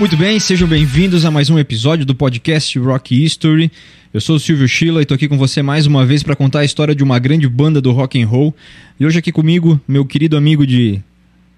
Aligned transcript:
Muito 0.00 0.16
bem, 0.16 0.40
sejam 0.40 0.66
bem-vindos 0.66 1.26
a 1.26 1.30
mais 1.30 1.50
um 1.50 1.58
episódio 1.58 2.06
do 2.06 2.14
podcast 2.14 2.78
Rock 2.78 3.22
History. 3.22 3.70
Eu 4.14 4.20
sou 4.22 4.36
o 4.36 4.40
Silvio 4.40 4.66
Schiller 4.66 5.02
e 5.02 5.04
tô 5.04 5.12
aqui 5.12 5.28
com 5.28 5.36
você 5.36 5.60
mais 5.60 5.86
uma 5.86 6.06
vez 6.06 6.22
para 6.22 6.34
contar 6.34 6.60
a 6.60 6.64
história 6.64 6.94
de 6.94 7.04
uma 7.04 7.18
grande 7.18 7.46
banda 7.46 7.82
do 7.82 7.92
rock 7.92 8.18
and 8.18 8.26
roll. 8.26 8.56
E 8.98 9.04
hoje 9.04 9.18
aqui 9.18 9.30
comigo, 9.30 9.78
meu 9.86 10.06
querido 10.06 10.38
amigo 10.38 10.66
de 10.66 11.02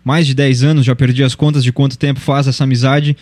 mais 0.04 0.26
de 0.26 0.34
10 0.34 0.64
anos, 0.64 0.84
já 0.84 0.96
perdi 0.96 1.22
as 1.22 1.36
contas 1.36 1.62
de 1.62 1.72
quanto 1.72 1.96
tempo 1.96 2.18
faz 2.18 2.48
essa 2.48 2.64
amizade, 2.64 3.16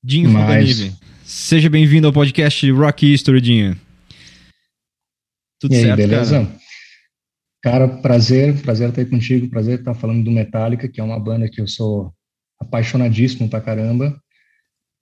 Dinho 0.00 0.30
Foganive. 0.30 0.92
Seja 1.24 1.68
bem-vindo 1.68 2.06
ao 2.06 2.12
podcast 2.12 2.70
Rock 2.70 3.12
History, 3.12 3.40
Dinho. 3.40 3.76
Tudo 5.58 5.74
e 5.74 5.78
aí, 5.78 5.82
certo, 5.82 5.96
beleza? 5.96 6.38
Cara? 7.60 7.88
cara, 7.88 7.88
prazer, 7.88 8.62
prazer 8.62 8.90
estar 8.90 9.00
aí 9.00 9.08
contigo, 9.08 9.50
prazer 9.50 9.80
estar 9.80 9.94
falando 9.94 10.22
do 10.22 10.30
Metallica, 10.30 10.88
que 10.88 11.00
é 11.00 11.04
uma 11.04 11.18
banda 11.18 11.48
que 11.48 11.60
eu 11.60 11.66
sou 11.66 12.14
apaixonadíssimo 12.60 13.48
pra 13.48 13.60
caramba. 13.60 14.22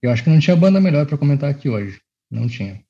Eu 0.03 0.11
acho 0.11 0.25
que 0.25 0.31
não 0.31 0.39
tinha 0.39 0.57
banda 0.57 0.81
melhor 0.81 1.07
para 1.07 1.19
comentar 1.19 1.51
aqui 1.51 1.69
hoje. 1.69 2.01
Não 2.31 2.49
tinha. 2.49 2.81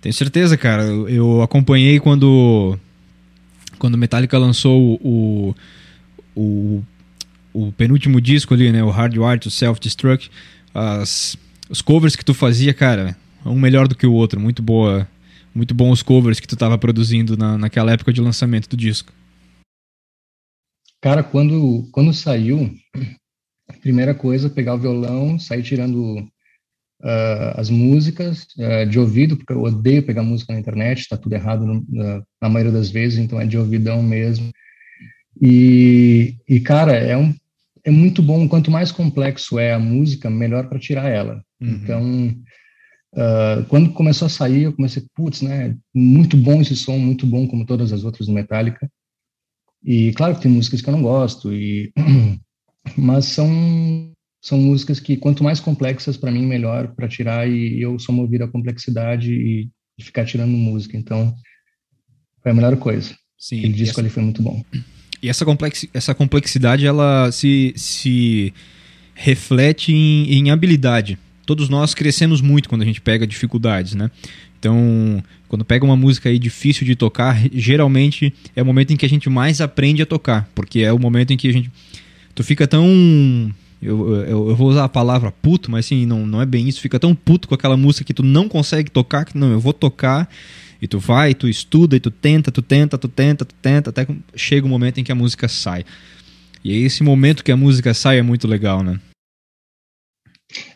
Tenho 0.00 0.14
certeza, 0.14 0.56
cara. 0.56 0.82
Eu 0.82 1.42
acompanhei 1.42 1.98
quando 1.98 2.78
quando 3.78 3.98
Metallica 3.98 4.38
lançou 4.38 4.98
o, 5.02 5.54
o, 6.34 6.82
o 7.52 7.72
penúltimo 7.72 8.20
disco 8.20 8.54
ali, 8.54 8.72
né, 8.72 8.82
o 8.82 8.90
Hardwire 8.90 9.40
to 9.40 9.50
Self-Destruct, 9.50 10.30
as, 10.72 11.36
os 11.68 11.82
covers 11.82 12.16
que 12.16 12.24
tu 12.24 12.32
fazia, 12.32 12.72
cara, 12.72 13.16
um 13.44 13.58
melhor 13.58 13.86
do 13.86 13.94
que 13.94 14.06
o 14.06 14.12
outro, 14.12 14.40
muito 14.40 14.62
boa, 14.62 15.06
muito 15.54 15.74
bons 15.74 16.02
covers 16.02 16.40
que 16.40 16.46
tu 16.46 16.54
estava 16.54 16.78
produzindo 16.78 17.36
na, 17.36 17.58
naquela 17.58 17.92
época 17.92 18.12
de 18.12 18.20
lançamento 18.20 18.68
do 18.68 18.76
disco. 18.76 19.12
Cara, 21.02 21.22
quando 21.22 21.86
quando 21.92 22.14
saiu, 22.14 22.74
primeira 23.72 24.14
coisa, 24.14 24.50
pegar 24.50 24.74
o 24.74 24.78
violão, 24.78 25.38
sair 25.38 25.62
tirando 25.62 26.18
uh, 27.04 27.52
as 27.56 27.70
músicas 27.70 28.46
uh, 28.58 28.86
de 28.88 28.98
ouvido, 28.98 29.36
porque 29.36 29.52
eu 29.52 29.62
odeio 29.62 30.02
pegar 30.02 30.22
música 30.22 30.52
na 30.52 30.58
internet, 30.58 31.00
está 31.00 31.16
tudo 31.16 31.34
errado 31.34 31.64
no, 31.66 31.84
na, 31.88 32.22
na, 32.40 32.48
maioria 32.48 32.72
das 32.72 32.90
vezes, 32.90 33.18
então 33.18 33.40
é 33.40 33.46
de 33.46 33.58
ouvidão 33.58 34.02
mesmo. 34.02 34.50
E, 35.40 36.36
e 36.48 36.60
cara, 36.60 36.92
é, 36.92 37.16
um, 37.16 37.34
é 37.84 37.90
muito 37.90 38.22
bom, 38.22 38.48
quanto 38.48 38.70
mais 38.70 38.92
complexo 38.92 39.58
é 39.58 39.72
a 39.72 39.78
música, 39.78 40.30
melhor 40.30 40.68
para 40.68 40.78
tirar 40.78 41.08
ela. 41.08 41.42
Uhum. 41.60 41.70
Então, 41.70 42.36
uh, 43.14 43.64
quando 43.68 43.92
começou 43.92 44.26
a 44.26 44.30
sair, 44.30 44.64
eu 44.64 44.72
comecei, 44.72 45.02
putz, 45.14 45.42
né, 45.42 45.76
muito 45.94 46.36
bom 46.36 46.60
esse 46.60 46.76
som, 46.76 46.98
muito 46.98 47.26
bom 47.26 47.46
como 47.46 47.66
todas 47.66 47.92
as 47.92 48.04
outras 48.04 48.26
do 48.26 48.32
Metallica. 48.32 48.90
E 49.84 50.12
claro 50.12 50.34
que 50.34 50.42
tem 50.42 50.50
músicas 50.50 50.80
que 50.80 50.88
eu 50.88 50.92
não 50.92 51.02
gosto, 51.02 51.52
e 51.52 51.92
mas 52.96 53.26
são 53.26 54.12
são 54.44 54.58
músicas 54.58 55.00
que 55.00 55.16
quanto 55.16 55.42
mais 55.42 55.58
complexas 55.58 56.18
para 56.18 56.30
mim 56.30 56.44
melhor 56.44 56.88
para 56.88 57.08
tirar 57.08 57.48
e 57.48 57.80
eu 57.80 57.98
sou 57.98 58.14
movido 58.14 58.44
à 58.44 58.48
complexidade 58.48 59.32
e, 59.32 59.70
ficar 60.02 60.24
tirando 60.24 60.50
música. 60.50 60.96
Então 60.98 61.34
foi 62.42 62.50
a 62.50 62.54
melhor 62.54 62.76
coisa. 62.76 63.14
Sim 63.38 63.58
aquele 63.58 63.72
disco 63.72 63.92
essa, 63.92 64.00
ali 64.00 64.10
foi 64.10 64.22
muito 64.22 64.42
bom. 64.42 64.62
E 65.22 65.30
essa 65.30 65.46
complexi, 65.46 65.88
essa 65.94 66.14
complexidade 66.14 66.84
ela 66.84 67.32
se, 67.32 67.72
se 67.74 68.52
reflete 69.14 69.94
em, 69.94 70.30
em 70.30 70.50
habilidade. 70.50 71.18
Todos 71.46 71.70
nós 71.70 71.94
crescemos 71.94 72.42
muito 72.42 72.68
quando 72.68 72.82
a 72.82 72.84
gente 72.84 73.00
pega 73.00 73.26
dificuldades 73.26 73.94
né? 73.94 74.10
Então 74.58 75.24
quando 75.48 75.64
pega 75.64 75.86
uma 75.86 75.96
música 75.96 76.28
aí 76.28 76.38
difícil 76.38 76.84
de 76.84 76.94
tocar 76.94 77.40
geralmente 77.50 78.34
é 78.54 78.62
o 78.62 78.66
momento 78.66 78.92
em 78.92 78.96
que 78.96 79.06
a 79.06 79.08
gente 79.08 79.30
mais 79.30 79.62
aprende 79.62 80.02
a 80.02 80.06
tocar 80.06 80.50
porque 80.54 80.80
é 80.80 80.92
o 80.92 80.98
momento 80.98 81.32
em 81.32 81.36
que 81.36 81.48
a 81.48 81.52
gente 81.52 81.70
tu 82.34 82.42
fica 82.42 82.66
tão. 82.66 82.84
Eu, 83.80 84.14
eu, 84.14 84.48
eu, 84.48 84.56
vou 84.56 84.68
usar 84.68 84.84
a 84.84 84.88
palavra 84.88 85.30
puto, 85.30 85.70
mas 85.70 85.86
assim, 85.86 86.06
não, 86.06 86.26
não 86.26 86.40
é 86.40 86.46
bem 86.46 86.68
isso. 86.68 86.80
Fica 86.80 86.98
tão 86.98 87.14
puto 87.14 87.46
com 87.48 87.54
aquela 87.54 87.76
música 87.76 88.04
que 88.04 88.14
tu 88.14 88.22
não 88.22 88.48
consegue 88.48 88.90
tocar, 88.90 89.24
que 89.24 89.36
não, 89.36 89.52
eu 89.52 89.60
vou 89.60 89.72
tocar. 89.72 90.28
E 90.80 90.88
tu 90.88 90.98
vai, 90.98 91.34
tu 91.34 91.48
estuda, 91.48 91.96
e 91.96 92.00
tu 92.00 92.10
tenta, 92.10 92.50
tu 92.50 92.60
tenta, 92.60 92.98
tu 92.98 93.08
tenta, 93.08 93.44
tu 93.44 93.54
tenta, 93.54 93.90
até 93.90 94.04
que 94.04 94.16
chega 94.34 94.66
o 94.66 94.68
um 94.68 94.70
momento 94.70 94.98
em 94.98 95.04
que 95.04 95.12
a 95.12 95.14
música 95.14 95.48
sai. 95.48 95.84
E 96.62 96.72
aí 96.72 96.82
esse 96.82 97.02
momento 97.02 97.44
que 97.44 97.52
a 97.52 97.56
música 97.56 97.94
sai 97.94 98.18
é 98.18 98.22
muito 98.22 98.48
legal, 98.48 98.82
né? 98.82 99.00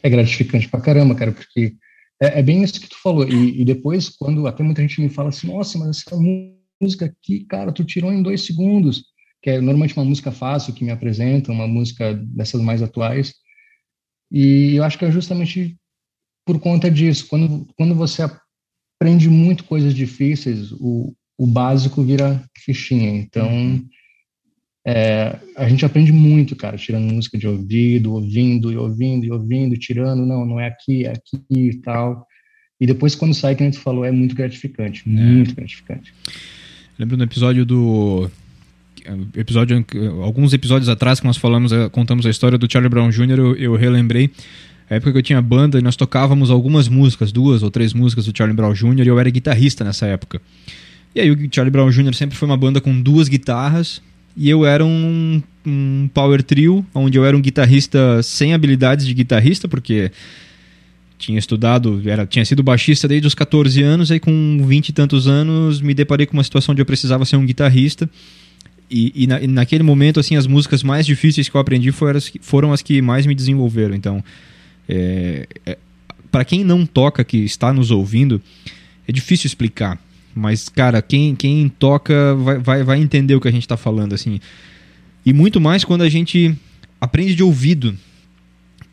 É 0.02 0.08
gratificante 0.08 0.68
pra 0.68 0.80
caramba, 0.80 1.14
cara, 1.14 1.32
porque 1.32 1.74
é, 2.22 2.40
é 2.40 2.42
bem 2.42 2.62
isso 2.62 2.80
que 2.80 2.88
tu 2.88 2.96
falou. 3.02 3.26
E, 3.28 3.60
e, 3.60 3.64
depois, 3.64 4.08
quando 4.08 4.46
até 4.46 4.62
muita 4.62 4.82
gente 4.82 5.00
me 5.00 5.08
fala 5.08 5.28
assim, 5.30 5.48
nossa, 5.48 5.78
mas 5.78 5.98
essa 5.98 6.16
música 6.80 7.06
aqui, 7.06 7.44
cara, 7.44 7.72
tu 7.72 7.84
tirou 7.84 8.12
em 8.12 8.22
dois 8.22 8.44
segundos 8.44 9.04
que 9.42 9.50
é 9.50 9.60
normalmente 9.60 9.96
uma 9.96 10.04
música 10.04 10.32
fácil 10.32 10.74
que 10.74 10.84
me 10.84 10.90
apresenta, 10.90 11.52
uma 11.52 11.66
música 11.66 12.14
dessas 12.14 12.60
mais 12.60 12.82
atuais. 12.82 13.34
E 14.30 14.74
eu 14.76 14.84
acho 14.84 14.98
que 14.98 15.04
é 15.04 15.10
justamente 15.10 15.76
por 16.44 16.58
conta 16.58 16.90
disso. 16.90 17.26
Quando, 17.28 17.66
quando 17.76 17.94
você 17.94 18.22
aprende 19.00 19.28
muito 19.28 19.64
coisas 19.64 19.94
difíceis, 19.94 20.72
o, 20.72 21.14
o 21.36 21.46
básico 21.46 22.02
vira 22.02 22.42
fichinha. 22.56 23.10
Então, 23.10 23.48
uhum. 23.48 23.88
é, 24.86 25.38
a 25.56 25.68
gente 25.68 25.84
aprende 25.84 26.10
muito, 26.10 26.56
cara, 26.56 26.76
tirando 26.76 27.12
música 27.12 27.38
de 27.38 27.46
ouvido, 27.46 28.12
ouvindo 28.12 28.72
e 28.72 28.76
ouvindo 28.76 29.24
e 29.24 29.30
ouvindo, 29.30 29.78
tirando, 29.78 30.26
não, 30.26 30.44
não 30.44 30.58
é 30.58 30.66
aqui, 30.66 31.06
é 31.06 31.12
aqui 31.12 31.44
e 31.50 31.80
tal. 31.80 32.26
E 32.80 32.86
depois, 32.86 33.14
quando 33.14 33.34
sai, 33.34 33.54
que 33.54 33.62
a 33.62 33.66
gente 33.66 33.78
falou, 33.78 34.04
é 34.04 34.10
muito 34.10 34.34
gratificante, 34.34 35.02
é. 35.06 35.10
muito 35.10 35.54
gratificante. 35.54 36.12
Lembro 36.98 37.16
no 37.16 37.24
episódio 37.24 37.64
do 37.64 38.28
episódio, 39.34 39.84
alguns 40.22 40.52
episódios 40.52 40.88
atrás 40.88 41.20
que 41.20 41.26
nós 41.26 41.36
falamos, 41.36 41.72
eh, 41.72 41.88
contamos 41.88 42.26
a 42.26 42.30
história 42.30 42.58
do 42.58 42.70
Charlie 42.70 42.88
Brown 42.88 43.10
Jr., 43.10 43.38
eu, 43.38 43.56
eu 43.56 43.76
relembrei 43.76 44.30
a 44.90 44.94
época 44.94 45.12
que 45.12 45.18
eu 45.18 45.22
tinha 45.22 45.42
banda 45.42 45.78
e 45.78 45.82
nós 45.82 45.96
tocávamos 45.96 46.50
algumas 46.50 46.88
músicas, 46.88 47.30
duas 47.30 47.62
ou 47.62 47.70
três 47.70 47.92
músicas 47.92 48.26
do 48.26 48.36
Charlie 48.36 48.56
Brown 48.56 48.72
Jr. 48.72 49.04
e 49.04 49.08
eu 49.08 49.18
era 49.18 49.28
guitarrista 49.28 49.84
nessa 49.84 50.06
época. 50.06 50.40
E 51.14 51.20
aí 51.20 51.30
o 51.30 51.48
Charlie 51.52 51.70
Brown 51.70 51.90
Jr. 51.90 52.14
sempre 52.14 52.36
foi 52.36 52.48
uma 52.48 52.56
banda 52.56 52.80
com 52.80 53.00
duas 53.00 53.28
guitarras 53.28 54.00
e 54.36 54.48
eu 54.48 54.64
era 54.64 54.84
um, 54.84 55.42
um 55.66 56.08
power 56.14 56.42
trio, 56.42 56.84
onde 56.94 57.18
eu 57.18 57.24
era 57.24 57.36
um 57.36 57.40
guitarrista 57.40 58.22
sem 58.22 58.54
habilidades 58.54 59.06
de 59.06 59.12
guitarrista, 59.12 59.68
porque 59.68 60.10
tinha 61.18 61.38
estudado, 61.38 62.00
era, 62.06 62.24
tinha 62.24 62.44
sido 62.44 62.62
baixista 62.62 63.08
desde 63.08 63.26
os 63.26 63.34
14 63.34 63.82
anos, 63.82 64.10
aí 64.10 64.20
com 64.20 64.64
20 64.64 64.88
e 64.88 64.92
tantos 64.92 65.26
anos 65.26 65.80
me 65.80 65.92
deparei 65.92 66.24
com 66.24 66.34
uma 66.34 66.44
situação 66.44 66.72
onde 66.72 66.80
eu 66.80 66.86
precisava 66.86 67.24
ser 67.24 67.36
um 67.36 67.44
guitarrista 67.44 68.08
e, 68.90 69.12
e, 69.14 69.26
na, 69.26 69.40
e, 69.40 69.46
naquele 69.46 69.82
momento, 69.82 70.20
assim, 70.20 70.36
as 70.36 70.46
músicas 70.46 70.82
mais 70.82 71.04
difíceis 71.04 71.48
que 71.48 71.54
eu 71.54 71.60
aprendi 71.60 71.92
foram 71.92 72.18
as 72.18 72.28
que, 72.28 72.38
foram 72.40 72.72
as 72.72 72.82
que 72.82 73.02
mais 73.02 73.26
me 73.26 73.34
desenvolveram. 73.34 73.94
Então, 73.94 74.24
é, 74.88 75.46
é, 75.66 75.78
para 76.30 76.44
quem 76.44 76.64
não 76.64 76.86
toca, 76.86 77.24
que 77.24 77.38
está 77.38 77.72
nos 77.72 77.90
ouvindo, 77.90 78.40
é 79.06 79.12
difícil 79.12 79.46
explicar. 79.46 80.00
Mas, 80.34 80.68
cara, 80.68 81.02
quem, 81.02 81.34
quem 81.34 81.68
toca 81.68 82.34
vai, 82.34 82.58
vai, 82.58 82.84
vai 82.84 83.00
entender 83.00 83.34
o 83.34 83.40
que 83.40 83.48
a 83.48 83.52
gente 83.52 83.64
está 83.64 83.76
falando, 83.76 84.14
assim. 84.14 84.40
E 85.24 85.32
muito 85.32 85.60
mais 85.60 85.84
quando 85.84 86.02
a 86.02 86.08
gente 86.08 86.56
aprende 87.00 87.34
de 87.34 87.42
ouvido. 87.42 87.96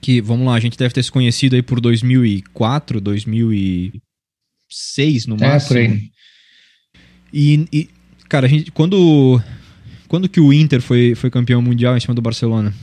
Que, 0.01 0.21
vamos 0.21 0.45
lá, 0.45 0.55
a 0.55 0.59
gente 0.59 0.77
deve 0.77 0.93
ter 0.93 1.03
se 1.03 1.11
conhecido 1.11 1.55
aí 1.55 1.63
por 1.63 1.79
2004, 1.79 3.01
2006 3.01 5.25
no 5.25 5.37
máximo. 5.37 5.79
É, 5.79 5.87
por 5.87 5.93
aí. 5.93 6.11
E, 7.33 7.65
e, 7.71 7.89
cara, 8.29 8.45
a 8.45 8.49
gente, 8.49 8.71
quando 8.71 9.41
quando 10.07 10.29
que 10.29 10.39
o 10.39 10.53
Inter 10.53 10.81
foi, 10.81 11.15
foi 11.15 11.29
campeão 11.29 11.61
mundial 11.61 11.95
em 11.95 11.99
cima 11.99 12.13
do 12.13 12.21
Barcelona? 12.21 12.73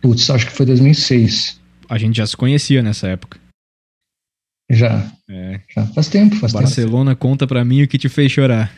Putz, 0.00 0.28
acho 0.30 0.46
que 0.46 0.52
foi 0.52 0.66
2006. 0.66 1.60
A 1.88 1.98
gente 1.98 2.16
já 2.16 2.26
se 2.26 2.36
conhecia 2.36 2.82
nessa 2.82 3.08
época. 3.08 3.38
Já. 4.70 5.12
É. 5.28 5.60
já. 5.74 5.86
Faz 5.88 6.08
tempo, 6.08 6.36
faz 6.36 6.52
Barcelona, 6.52 7.12
tempo. 7.12 7.20
conta 7.20 7.46
pra 7.46 7.64
mim 7.64 7.82
o 7.82 7.88
que 7.88 7.98
te 7.98 8.08
fez 8.08 8.32
chorar. 8.32 8.72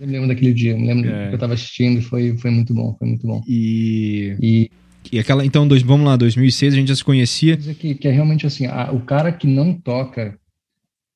Eu 0.00 0.06
me 0.06 0.12
lembro 0.12 0.28
daquele 0.28 0.52
dia, 0.52 0.72
eu 0.72 0.78
me 0.78 0.86
lembro 0.86 1.10
é. 1.10 1.28
que 1.28 1.34
eu 1.34 1.38
tava 1.38 1.54
assistindo, 1.54 2.00
foi, 2.02 2.36
foi 2.38 2.50
muito 2.50 2.72
bom, 2.72 2.94
foi 2.98 3.08
muito 3.08 3.26
bom. 3.26 3.42
E... 3.46 4.36
e... 4.40 4.70
E 5.10 5.18
aquela, 5.18 5.42
então, 5.42 5.66
dois, 5.66 5.80
vamos 5.80 6.06
lá, 6.06 6.16
2006 6.16 6.74
a 6.74 6.76
gente 6.76 6.88
já 6.88 6.96
se 6.96 7.04
conhecia. 7.04 7.56
Que, 7.56 7.94
que 7.94 8.08
é 8.08 8.10
realmente 8.10 8.46
assim, 8.46 8.66
a, 8.66 8.92
o 8.92 9.00
cara 9.00 9.32
que 9.32 9.46
não 9.46 9.72
toca 9.72 10.38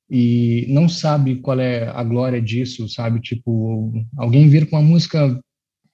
e 0.09 0.65
não 0.69 0.87
sabe 0.87 1.37
qual 1.37 1.59
é 1.59 1.87
a 1.87 2.03
glória 2.03 2.41
disso, 2.41 2.87
sabe? 2.89 3.19
Tipo, 3.19 3.93
alguém 4.17 4.47
vir 4.47 4.69
com 4.69 4.75
uma 4.75 4.81
música, 4.81 5.39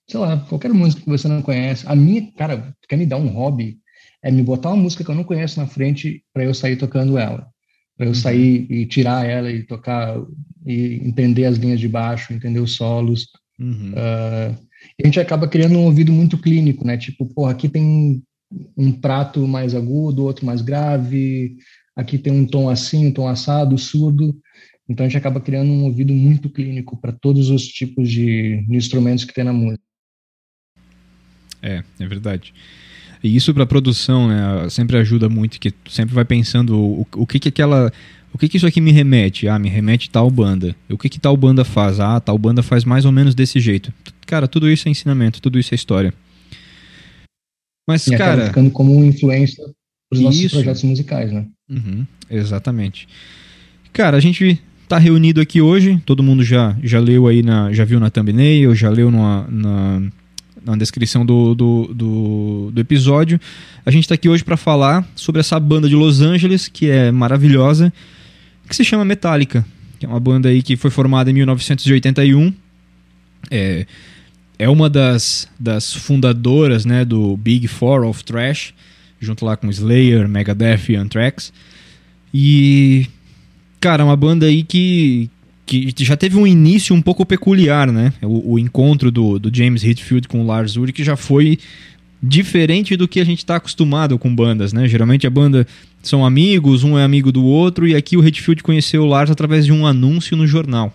sei 0.08 0.20
lá, 0.20 0.38
qualquer 0.38 0.74
música 0.74 1.02
que 1.02 1.10
você 1.10 1.28
não 1.28 1.42
conhece. 1.42 1.86
A 1.88 1.96
minha, 1.96 2.32
cara, 2.34 2.74
quer 2.88 2.98
me 2.98 3.06
dar 3.06 3.18
um 3.18 3.28
hobby 3.28 3.80
é 4.22 4.30
me 4.30 4.44
botar 4.44 4.70
uma 4.70 4.84
música 4.84 5.04
que 5.04 5.10
eu 5.10 5.16
não 5.16 5.24
conheço 5.24 5.60
na 5.60 5.68
frente 5.68 6.24
para 6.34 6.44
eu 6.44 6.54
sair 6.54 6.76
tocando 6.76 7.18
ela. 7.18 7.48
Para 7.96 8.06
eu 8.06 8.10
uhum. 8.10 8.16
sair 8.16 8.68
e 8.70 8.86
tirar 8.86 9.26
ela 9.26 9.52
e 9.52 9.64
tocar 9.64 10.16
e 10.66 11.02
entender 11.06 11.46
as 11.46 11.58
linhas 11.58 11.80
de 11.80 11.88
baixo, 11.88 12.34
entender 12.34 12.60
os 12.60 12.76
solos. 12.76 13.28
Uhum. 13.60 13.92
Uh, 13.92 14.58
a 15.02 15.06
gente 15.06 15.20
acaba 15.20 15.48
criando 15.48 15.78
um 15.78 15.86
ouvido 15.86 16.12
muito 16.12 16.38
clínico, 16.38 16.86
né? 16.86 16.98
Tipo, 16.98 17.26
porra, 17.26 17.52
aqui 17.52 17.68
tem 17.68 18.22
um 18.76 18.92
prato 18.92 19.48
mais 19.48 19.76
agudo, 19.76 20.24
outro 20.24 20.46
mais 20.46 20.62
grave, 20.62 21.56
aqui 22.00 22.18
tem 22.18 22.32
um 22.32 22.46
tom 22.46 22.70
assim, 22.70 23.08
um 23.08 23.12
tom 23.12 23.28
assado, 23.28 23.78
surdo. 23.78 24.36
Então 24.88 25.06
a 25.06 25.10
gente 25.10 25.18
acaba 25.18 25.42
criando 25.42 25.70
um 25.70 25.84
ouvido 25.84 26.14
muito 26.14 26.50
clínico 26.50 26.98
para 26.98 27.12
todos 27.12 27.50
os 27.50 27.68
tipos 27.68 28.10
de, 28.10 28.66
de, 28.66 28.76
instrumentos 28.76 29.26
que 29.26 29.34
tem 29.34 29.44
na 29.44 29.54
música. 29.54 29.84
É, 31.62 31.84
é 32.00 32.08
verdade. 32.08 32.54
E 33.22 33.36
isso 33.36 33.54
para 33.54 33.66
produção, 33.66 34.30
né, 34.30 34.70
sempre 34.70 34.98
ajuda 34.98 35.28
muito, 35.28 35.60
que 35.60 35.74
sempre 35.90 36.16
vai 36.16 36.24
pensando 36.24 36.80
o, 36.80 37.08
o 37.18 37.28
que 37.28 37.38
que 37.38 37.50
aquela 37.50 37.92
o 38.34 38.38
que, 38.38 38.48
que 38.48 38.58
isso 38.58 38.68
aqui 38.68 38.80
me 38.80 38.92
remete? 38.92 39.48
Ah, 39.48 39.58
me 39.58 39.68
remete 39.68 40.10
tal 40.10 40.30
banda. 40.30 40.76
O 40.88 40.98
que 40.98 41.10
que 41.10 41.20
tal 41.20 41.36
banda 41.36 41.66
faz? 41.66 42.00
Ah, 42.00 42.20
tal 42.20 42.38
banda 42.38 42.62
faz 42.62 42.86
mais 42.86 43.04
ou 43.04 43.12
menos 43.12 43.34
desse 43.34 43.60
jeito. 43.60 43.92
Cara, 44.26 44.48
tudo 44.48 44.70
isso 44.70 44.88
é 44.88 44.92
ensinamento, 44.92 45.42
tudo 45.42 45.60
isso 45.60 45.74
é 45.74 45.76
história. 45.76 46.14
Mas, 47.88 48.06
e 48.06 48.16
cara. 48.16 48.46
ficando 48.46 48.70
como 48.70 49.04
influência 49.04 49.64
para 49.64 50.18
os 50.18 50.22
nossos 50.22 50.52
projetos 50.52 50.84
musicais, 50.84 51.32
né? 51.32 51.48
Uhum, 51.70 52.06
exatamente. 52.30 53.08
Cara, 53.94 54.18
a 54.18 54.20
gente 54.20 54.60
tá 54.88 54.98
reunido 54.98 55.40
aqui 55.40 55.62
hoje, 55.62 56.02
todo 56.04 56.24
mundo 56.24 56.44
já, 56.44 56.76
já 56.82 57.00
leu 57.00 57.28
aí, 57.28 57.44
na, 57.44 57.72
já 57.72 57.86
viu 57.86 58.00
na 58.00 58.10
thumbnail, 58.10 58.74
já 58.74 58.90
leu 58.90 59.12
na, 59.12 59.46
na, 59.48 60.02
na 60.66 60.76
descrição 60.76 61.24
do, 61.24 61.54
do, 61.54 61.94
do, 61.94 62.72
do, 62.74 62.82
episódio. 62.82 63.40
A 63.86 63.92
gente 63.92 64.06
está 64.06 64.16
aqui 64.16 64.28
hoje 64.28 64.44
para 64.44 64.58
falar 64.58 65.08
sobre 65.16 65.42
essa 65.42 65.60
banda 65.60 65.88
de 65.88 65.96
Los 65.96 66.22
Angeles, 66.22 66.68
que 66.68 66.90
é 66.90 67.12
maravilhosa, 67.12 67.94
que 68.68 68.76
se 68.76 68.84
chama 68.84 69.06
Metallica, 69.06 69.64
que 70.00 70.08
é 70.08 70.10
uma 70.10 70.20
banda 70.20 70.50
aí 70.50 70.64
que 70.64 70.76
foi 70.76 70.90
formada 70.90 71.30
em 71.30 71.34
1981. 71.34 72.52
É, 73.52 73.86
é 74.58 74.68
uma 74.68 74.90
das, 74.90 75.48
das 75.60 75.94
fundadoras 75.94 76.84
né, 76.84 77.06
do 77.06 77.38
Big 77.38 77.68
Four 77.68 78.06
of 78.06 78.24
Trash, 78.24 78.74
junto 79.20 79.46
lá 79.46 79.58
com 79.58 79.70
Slayer, 79.70 80.28
Megadeth 80.28 80.90
e 80.90 80.96
Anthrax. 80.96 81.52
E 82.34 83.08
Cara, 83.80 84.04
uma 84.04 84.16
banda 84.16 84.46
aí 84.46 84.64
que, 84.64 85.30
que 85.66 85.94
já 86.00 86.18
teve 86.18 86.38
um 86.38 86.46
início 86.46 86.94
um 86.94 87.02
pouco 87.02 87.26
peculiar, 87.26 87.90
né? 87.92 88.12
O, 88.22 88.54
o 88.54 88.60
encontro 88.60 89.10
do, 89.10 89.40
do 89.40 89.56
James 89.56 89.84
Hetfield 89.84 90.28
com 90.28 90.42
o 90.42 90.46
Lars 90.46 90.76
Ulrich 90.76 91.02
já 91.04 91.16
foi 91.16 91.58
diferente 92.22 92.98
do 92.98 93.08
que 93.08 93.22
a 93.22 93.24
gente 93.24 93.40
está 93.40 93.56
acostumado 93.56 94.20
com 94.20 94.36
bandas, 94.36 94.74
né? 94.74 94.86
Geralmente 94.88 95.26
a 95.26 95.30
banda 95.30 95.66
são 96.04 96.26
amigos, 96.26 96.84
um 96.84 96.98
é 96.98 97.04
amigo 97.06 97.32
do 97.32 97.46
outro, 97.46 97.88
e 97.88 97.96
aqui 97.96 98.18
o 98.18 98.26
Hetfield 98.26 98.62
conheceu 98.62 99.04
o 99.04 99.06
Lars 99.06 99.32
através 99.32 99.66
de 99.66 99.72
um 99.72 99.88
anúncio 99.88 100.36
no 100.36 100.46
jornal. 100.46 100.94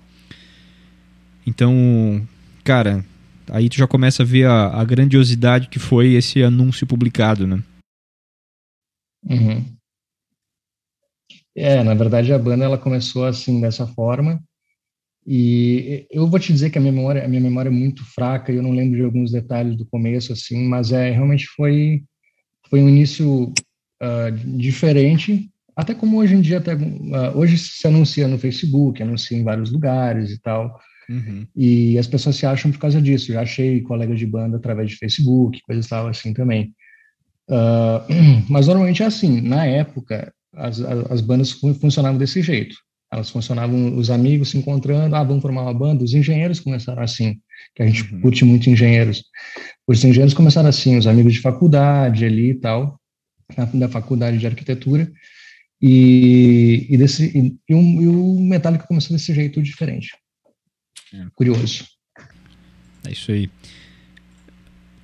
Então, 1.46 2.20
cara, 2.62 3.02
aí 3.50 3.70
tu 3.70 3.76
já 3.76 3.86
começa 3.86 4.22
a 4.22 4.26
ver 4.26 4.46
a, 4.46 4.78
a 4.78 4.84
grandiosidade 4.84 5.68
que 5.68 5.78
foi 5.78 6.12
esse 6.12 6.42
anúncio 6.42 6.86
publicado, 6.86 7.46
né? 7.46 7.60
Uhum. 9.28 9.64
É, 11.56 11.82
na 11.82 11.94
verdade 11.94 12.32
a 12.32 12.38
banda 12.38 12.64
ela 12.64 12.76
começou 12.76 13.24
assim 13.24 13.60
dessa 13.60 13.86
forma 13.86 14.42
e 15.26 16.06
eu 16.10 16.26
vou 16.26 16.38
te 16.38 16.52
dizer 16.52 16.68
que 16.68 16.76
a 16.76 16.80
minha 16.80 16.92
memória, 16.92 17.24
a 17.24 17.28
minha 17.28 17.40
memória 17.40 17.68
é 17.68 17.72
muito 17.72 18.04
fraca 18.04 18.52
eu 18.52 18.62
não 18.62 18.72
lembro 18.72 18.98
de 18.98 19.04
alguns 19.04 19.30
detalhes 19.32 19.76
do 19.76 19.86
começo 19.86 20.32
assim, 20.32 20.66
mas 20.68 20.92
é 20.92 21.10
realmente 21.10 21.46
foi 21.46 22.04
foi 22.68 22.82
um 22.82 22.88
início 22.88 23.52
uh, 24.02 24.58
diferente, 24.58 25.50
até 25.76 25.94
como 25.94 26.18
hoje 26.18 26.34
em 26.34 26.40
dia 26.40 26.58
até 26.58 26.74
uh, 26.74 27.36
hoje 27.36 27.58
se 27.58 27.86
anuncia 27.86 28.28
no 28.28 28.38
Facebook, 28.38 29.02
anuncia 29.02 29.36
em 29.36 29.44
vários 29.44 29.70
lugares 29.70 30.30
e 30.30 30.40
tal. 30.40 30.78
Uhum. 31.08 31.46
E 31.54 31.98
as 31.98 32.06
pessoas 32.06 32.36
se 32.36 32.46
acham 32.46 32.72
por 32.72 32.78
causa 32.78 33.00
disso. 33.00 33.32
Já 33.32 33.42
achei 33.42 33.82
colegas 33.82 34.18
de 34.18 34.26
banda 34.26 34.56
através 34.56 34.90
de 34.90 34.96
Facebook, 34.96 35.60
coisas 35.62 35.86
tal 35.86 36.08
assim 36.08 36.32
também. 36.32 36.74
Uh, 37.48 38.02
mas 38.48 38.66
normalmente 38.66 39.02
é 39.02 39.06
assim. 39.06 39.40
Na 39.40 39.64
época, 39.64 40.32
as, 40.54 40.80
as 40.80 41.20
bandas 41.20 41.52
funcionavam 41.52 42.18
desse 42.18 42.42
jeito. 42.42 42.76
Elas 43.12 43.30
funcionavam, 43.30 43.96
os 43.96 44.10
amigos 44.10 44.50
se 44.50 44.58
encontrando, 44.58 45.14
ah, 45.14 45.22
vamos 45.22 45.42
formar 45.42 45.62
uma 45.62 45.74
banda. 45.74 46.02
Os 46.02 46.14
engenheiros 46.14 46.58
começaram 46.58 47.02
assim, 47.02 47.40
que 47.74 47.82
a 47.82 47.86
gente 47.86 48.12
uhum. 48.12 48.20
curte 48.20 48.44
muito 48.44 48.68
engenheiros. 48.68 49.22
Os 49.86 50.02
engenheiros 50.04 50.34
começaram 50.34 50.68
assim, 50.68 50.96
os 50.96 51.06
amigos 51.06 51.34
de 51.34 51.40
faculdade 51.40 52.24
ali 52.24 52.50
e 52.50 52.54
tal, 52.54 53.00
da 53.72 53.88
faculdade 53.88 54.38
de 54.38 54.46
arquitetura. 54.46 55.10
E, 55.80 56.86
e, 56.88 56.96
desse, 56.96 57.26
e, 57.38 57.56
e, 57.68 57.74
um, 57.74 58.02
e 58.02 58.08
o 58.08 58.40
Metallica 58.40 58.86
começou 58.86 59.16
desse 59.16 59.32
jeito 59.32 59.62
diferente. 59.62 60.08
É. 61.12 61.26
Curioso. 61.34 61.86
É 63.06 63.12
isso 63.12 63.30
aí. 63.30 63.50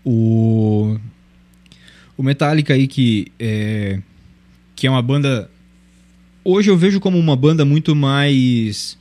O, 0.04 0.96
o 2.20 2.22
Metallica 2.22 2.74
aí 2.74 2.86
que 2.86 3.28
é, 3.38 3.98
que 4.76 4.86
é 4.86 4.90
uma 4.90 5.00
banda. 5.00 5.50
Hoje 6.44 6.70
eu 6.70 6.76
vejo 6.76 7.00
como 7.00 7.18
uma 7.18 7.34
banda 7.34 7.64
muito 7.64 7.96
mais. 7.96 8.98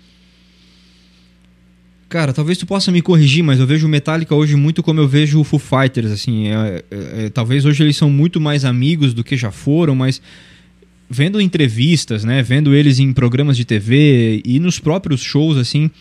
Cara, 2.08 2.32
talvez 2.32 2.58
tu 2.58 2.66
possa 2.66 2.94
me 2.94 3.02
corrigir, 3.02 3.44
mas 3.44 3.60
eu 3.60 3.68
vejo 3.68 3.88
o 3.88 3.90
Metallica 3.90 4.34
hoje 4.34 4.56
muito 4.56 4.82
como 4.82 5.02
eu 5.02 5.08
vejo 5.08 5.38
o 5.38 5.44
Foo 5.44 5.60
Fighters, 5.60 6.12
assim. 6.12 6.48
É, 6.48 6.84
é, 6.90 7.26
é, 7.26 7.30
talvez 7.30 7.66
hoje 7.66 7.84
eles 7.84 7.98
são 7.98 8.10
muito 8.10 8.40
mais 8.40 8.64
amigos 8.64 9.14
do 9.14 9.22
que 9.22 9.36
já 9.36 9.52
foram, 9.52 9.96
mas 9.96 10.22
vendo 11.10 11.42
entrevistas, 11.42 12.24
né, 12.24 12.42
vendo 12.42 12.74
eles 12.74 13.00
em 13.00 13.12
programas 13.12 13.58
de 13.58 13.66
TV 13.66 14.42
e 14.46 14.60
nos 14.60 14.80
próprios 14.80 15.22
shows, 15.22 15.58
assim, 15.58 15.92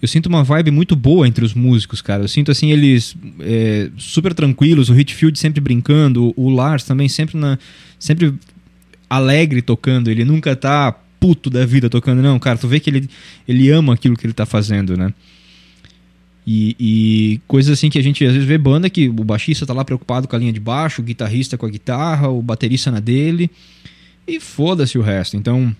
eu 0.00 0.08
sinto 0.08 0.26
uma 0.26 0.44
vibe 0.44 0.70
muito 0.70 0.94
boa 0.94 1.26
entre 1.26 1.44
os 1.44 1.54
músicos, 1.54 2.02
cara. 2.02 2.24
Eu 2.24 2.28
sinto, 2.28 2.50
assim, 2.50 2.70
eles 2.70 3.16
é, 3.40 3.90
super 3.96 4.34
tranquilos, 4.34 4.90
o 4.90 4.98
Hitfield 4.98 5.38
sempre 5.38 5.60
brincando, 5.60 6.32
o 6.36 6.48
Lars 6.48 6.84
também 6.84 7.08
sempre 7.08 7.36
na... 7.36 7.58
Sempre 7.98 8.34
alegre 9.08 9.62
tocando, 9.62 10.10
ele 10.10 10.24
nunca 10.24 10.54
tá 10.56 10.92
puto 11.20 11.48
da 11.48 11.64
vida 11.64 11.88
tocando, 11.88 12.20
não, 12.20 12.38
cara, 12.38 12.58
tu 12.58 12.68
vê 12.68 12.80
que 12.80 12.90
ele, 12.90 13.08
ele 13.46 13.70
ama 13.70 13.94
aquilo 13.94 14.16
que 14.16 14.26
ele 14.26 14.32
tá 14.32 14.44
fazendo, 14.44 14.96
né? 14.96 15.12
E, 16.46 16.76
e 16.78 17.40
coisas 17.48 17.72
assim 17.72 17.90
que 17.90 17.98
a 17.98 18.02
gente 18.02 18.24
às 18.24 18.32
vezes 18.32 18.46
vê 18.46 18.56
banda 18.56 18.88
que 18.88 19.08
o 19.08 19.24
baixista 19.24 19.66
tá 19.66 19.72
lá 19.72 19.84
preocupado 19.84 20.28
com 20.28 20.36
a 20.36 20.38
linha 20.38 20.52
de 20.52 20.60
baixo, 20.60 21.02
o 21.02 21.04
guitarrista 21.04 21.58
com 21.58 21.66
a 21.66 21.68
guitarra, 21.68 22.28
o 22.28 22.40
baterista 22.40 22.90
na 22.90 23.00
dele, 23.00 23.50
e 24.26 24.38
foda-se 24.38 24.96
o 24.96 25.02
resto. 25.02 25.36
Então, 25.36 25.74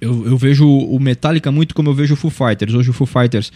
eu, 0.00 0.26
eu 0.26 0.36
vejo 0.36 0.66
o 0.66 0.98
Metallica 0.98 1.50
muito 1.52 1.74
como 1.74 1.90
eu 1.90 1.94
vejo 1.94 2.14
o 2.14 2.16
Foo 2.16 2.30
Fighters. 2.30 2.74
Hoje 2.74 2.90
o 2.90 2.92
Foo 2.92 3.06
Fighters 3.06 3.52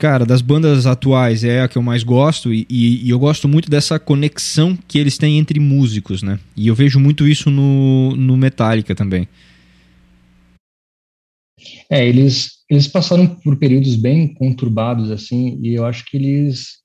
Cara, 0.00 0.24
das 0.24 0.40
bandas 0.40 0.86
atuais 0.86 1.44
é 1.44 1.60
a 1.60 1.68
que 1.68 1.76
eu 1.76 1.82
mais 1.82 2.02
gosto 2.02 2.54
e, 2.54 2.66
e, 2.70 3.06
e, 3.06 3.10
eu 3.10 3.18
gosto 3.18 3.46
muito 3.46 3.68
dessa 3.68 3.98
conexão 3.98 4.74
que 4.88 4.98
eles 4.98 5.18
têm 5.18 5.36
entre 5.38 5.60
músicos, 5.60 6.22
né? 6.22 6.40
E 6.56 6.68
eu 6.68 6.74
vejo 6.74 6.98
muito 6.98 7.28
isso 7.28 7.50
no, 7.50 8.16
no 8.16 8.34
Metallica 8.34 8.94
também. 8.94 9.28
É, 11.90 12.08
eles, 12.08 12.48
eles 12.70 12.88
passaram 12.88 13.26
por 13.26 13.56
períodos 13.56 13.94
bem 13.94 14.32
conturbados, 14.32 15.10
assim, 15.10 15.60
e 15.62 15.74
eu 15.74 15.84
acho 15.84 16.06
que 16.06 16.16
eles. 16.16 16.78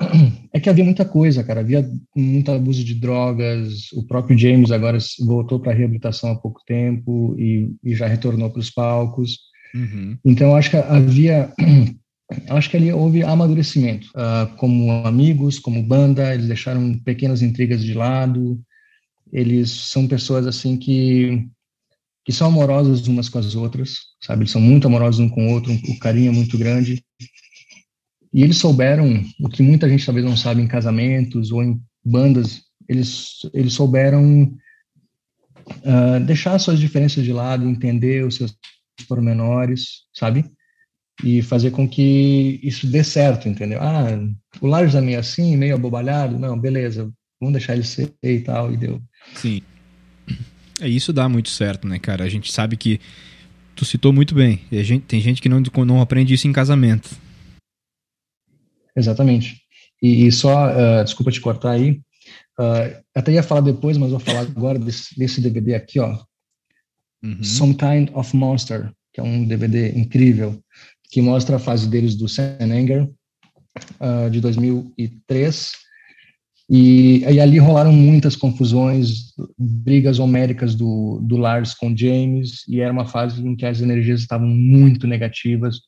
É 0.52 0.60
que 0.60 0.70
havia 0.70 0.84
muita 0.84 1.04
coisa, 1.04 1.44
cara. 1.44 1.60
Havia 1.60 1.86
muito 2.16 2.50
abuso 2.50 2.82
de 2.82 2.94
drogas. 2.94 3.92
O 3.92 4.06
próprio 4.06 4.38
James 4.38 4.70
agora 4.70 4.96
voltou 5.26 5.60
para 5.60 5.70
a 5.70 5.74
reabilitação 5.74 6.30
há 6.30 6.34
pouco 6.34 6.62
tempo 6.66 7.36
e, 7.38 7.70
e 7.84 7.94
já 7.94 8.06
retornou 8.06 8.48
para 8.48 8.60
os 8.60 8.70
palcos. 8.70 9.38
Uhum. 9.74 10.16
Então, 10.24 10.56
acho 10.56 10.70
que 10.70 10.78
havia 10.78 11.52
acho 12.48 12.70
que 12.70 12.76
ali 12.76 12.92
houve 12.92 13.22
amadurecimento, 13.22 14.08
uh, 14.08 14.56
como 14.56 14.90
amigos, 15.04 15.58
como 15.58 15.82
banda, 15.82 16.34
eles 16.34 16.46
deixaram 16.46 16.98
pequenas 17.00 17.42
intrigas 17.42 17.82
de 17.82 17.94
lado, 17.94 18.60
eles 19.32 19.70
são 19.70 20.06
pessoas 20.06 20.46
assim 20.46 20.76
que 20.76 21.46
que 22.24 22.32
são 22.32 22.48
amorosos 22.48 23.06
umas 23.06 23.28
com 23.28 23.38
as 23.38 23.54
outras, 23.54 23.98
sabe? 24.20 24.42
Eles 24.42 24.50
são 24.50 24.60
muito 24.60 24.88
amorosos 24.88 25.20
um 25.20 25.28
com 25.28 25.46
o 25.46 25.50
outro, 25.52 25.72
o 25.72 25.98
carinho 26.00 26.32
é 26.32 26.34
muito 26.34 26.58
grande. 26.58 27.00
E 28.36 28.42
eles 28.42 28.58
souberam 28.58 29.24
o 29.40 29.48
que 29.48 29.62
muita 29.62 29.88
gente 29.88 30.04
talvez 30.04 30.26
não 30.26 30.36
sabe 30.36 30.60
em 30.60 30.68
casamentos 30.68 31.50
ou 31.50 31.64
em 31.64 31.80
bandas, 32.04 32.60
eles 32.86 33.40
eles 33.54 33.72
souberam 33.72 34.52
uh, 35.66 36.20
deixar 36.26 36.58
suas 36.58 36.78
diferenças 36.78 37.24
de 37.24 37.32
lado, 37.32 37.66
entender 37.66 38.26
os 38.26 38.36
seus 38.36 38.54
pormenores, 39.08 40.02
sabe? 40.14 40.44
e 41.24 41.40
fazer 41.40 41.70
com 41.70 41.88
que 41.88 42.60
isso 42.62 42.86
dê 42.86 43.02
certo, 43.02 43.48
entendeu? 43.48 43.80
Ah, 43.80 44.06
o 44.60 44.66
Lars 44.66 44.94
é 44.94 45.00
meio 45.00 45.18
assim, 45.18 45.56
meio 45.56 45.74
abobalhado, 45.74 46.38
não, 46.38 46.58
beleza, 46.58 47.10
vamos 47.40 47.54
deixar 47.54 47.72
ele 47.72 47.84
ser 47.84 48.12
e 48.22 48.40
tal, 48.40 48.70
e 48.70 48.76
deu. 48.76 49.00
Sim. 49.34 49.62
É, 50.78 50.86
isso 50.86 51.12
dá 51.12 51.26
muito 51.26 51.48
certo, 51.48 51.88
né, 51.88 51.98
cara? 51.98 52.24
A 52.24 52.28
gente 52.28 52.52
sabe 52.52 52.76
que 52.76 53.00
tu 53.74 53.84
citou 53.86 54.12
muito 54.12 54.34
bem, 54.34 54.60
gente, 54.70 55.04
tem 55.04 55.20
gente 55.20 55.40
que 55.40 55.48
não, 55.48 55.62
não 55.86 56.02
aprende 56.02 56.34
isso 56.34 56.46
em 56.46 56.52
casamento. 56.52 57.08
Exatamente. 58.96 59.60
E, 60.02 60.26
e 60.26 60.32
só, 60.32 60.68
uh, 60.70 61.04
desculpa 61.04 61.30
te 61.30 61.40
cortar 61.40 61.72
aí, 61.72 62.00
uh, 62.58 63.02
até 63.14 63.32
ia 63.32 63.42
falar 63.42 63.60
depois, 63.60 63.96
mas 63.96 64.10
vou 64.10 64.20
falar 64.20 64.40
agora 64.40 64.78
desse, 64.78 65.18
desse 65.18 65.40
DVD 65.40 65.74
aqui, 65.74 66.00
ó. 66.00 66.18
Uhum. 67.22 67.42
Some 67.42 67.74
Kind 67.74 68.10
of 68.14 68.36
Monster, 68.36 68.90
que 69.12 69.20
é 69.20 69.22
um 69.22 69.44
DVD 69.44 69.90
incrível 69.98 70.62
que 71.10 71.22
mostra 71.22 71.56
a 71.56 71.60
fase 71.60 71.88
deles 71.88 72.14
do 72.14 72.28
Sam 72.28 72.56
Anger, 72.60 73.08
uh, 74.00 74.30
de 74.30 74.40
2003. 74.40 75.72
E, 76.68 77.20
e, 77.20 77.40
ali 77.40 77.58
rolaram 77.58 77.92
muitas 77.92 78.34
confusões, 78.34 79.32
brigas 79.56 80.18
homéricas 80.18 80.74
do, 80.74 81.20
do 81.22 81.36
Lars 81.36 81.74
com 81.74 81.96
James, 81.96 82.64
e 82.68 82.80
era 82.80 82.92
uma 82.92 83.06
fase 83.06 83.46
em 83.46 83.54
que 83.54 83.64
as 83.64 83.80
energias 83.80 84.20
estavam 84.20 84.48
muito 84.48 85.06
negativas, 85.06 85.80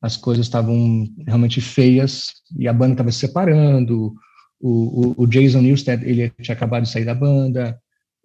as 0.00 0.16
coisas 0.16 0.46
estavam 0.46 1.06
realmente 1.26 1.60
feias, 1.60 2.26
e 2.56 2.68
a 2.68 2.72
banda 2.72 2.92
estava 2.92 3.12
se 3.12 3.18
separando, 3.18 4.14
o, 4.60 5.20
o, 5.20 5.24
o 5.24 5.26
Jason 5.26 5.60
Newsted, 5.60 6.04
ele 6.04 6.30
tinha 6.40 6.54
acabado 6.54 6.84
de 6.84 6.90
sair 6.90 7.04
da 7.04 7.14
banda, 7.14 7.78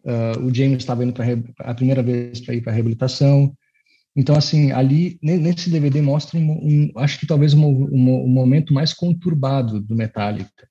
uh, 0.06 0.40
o 0.44 0.54
James 0.54 0.78
estava 0.80 1.04
indo 1.04 1.14
para 1.14 1.26
a 1.60 1.74
primeira 1.74 2.04
vez 2.04 2.42
para 2.42 2.54
ir 2.54 2.62
para 2.62 2.74
reabilitação. 2.74 3.54
Então, 4.16 4.36
assim, 4.36 4.72
ali, 4.72 5.18
nesse 5.24 5.72
DVD 5.72 6.00
mostra, 6.02 6.40
um, 6.40 6.52
um 6.52 6.92
acho 6.98 7.20
que 7.20 7.26
talvez 7.26 7.54
um, 7.54 7.66
um, 7.66 8.26
um, 8.26 8.28
momento 8.28 8.74
mais 8.74 8.94
conturbado 8.94 9.82
do 9.82 9.96
Metallica. 9.96 10.68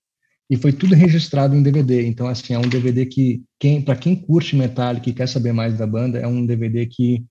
E 0.48 0.56
foi 0.56 0.72
tudo 0.72 0.94
registrado 0.94 1.56
em 1.56 1.62
DVD. 1.62 2.06
Então, 2.06 2.28
assim, 2.28 2.54
é 2.54 2.58
um 2.58 2.68
DVD 2.68 3.04
que, 3.06 3.42
quem, 3.58 3.82
para 3.82 3.96
quem 3.96 4.14
curte 4.14 4.54
Metallica 4.54 5.10
e 5.10 5.12
quer 5.12 5.26
saber 5.26 5.52
mais 5.52 5.76
da 5.76 5.86
banda, 5.86 6.18
é 6.18 6.26
um 6.26 6.46
DVD 6.46 6.86
que 6.86 7.24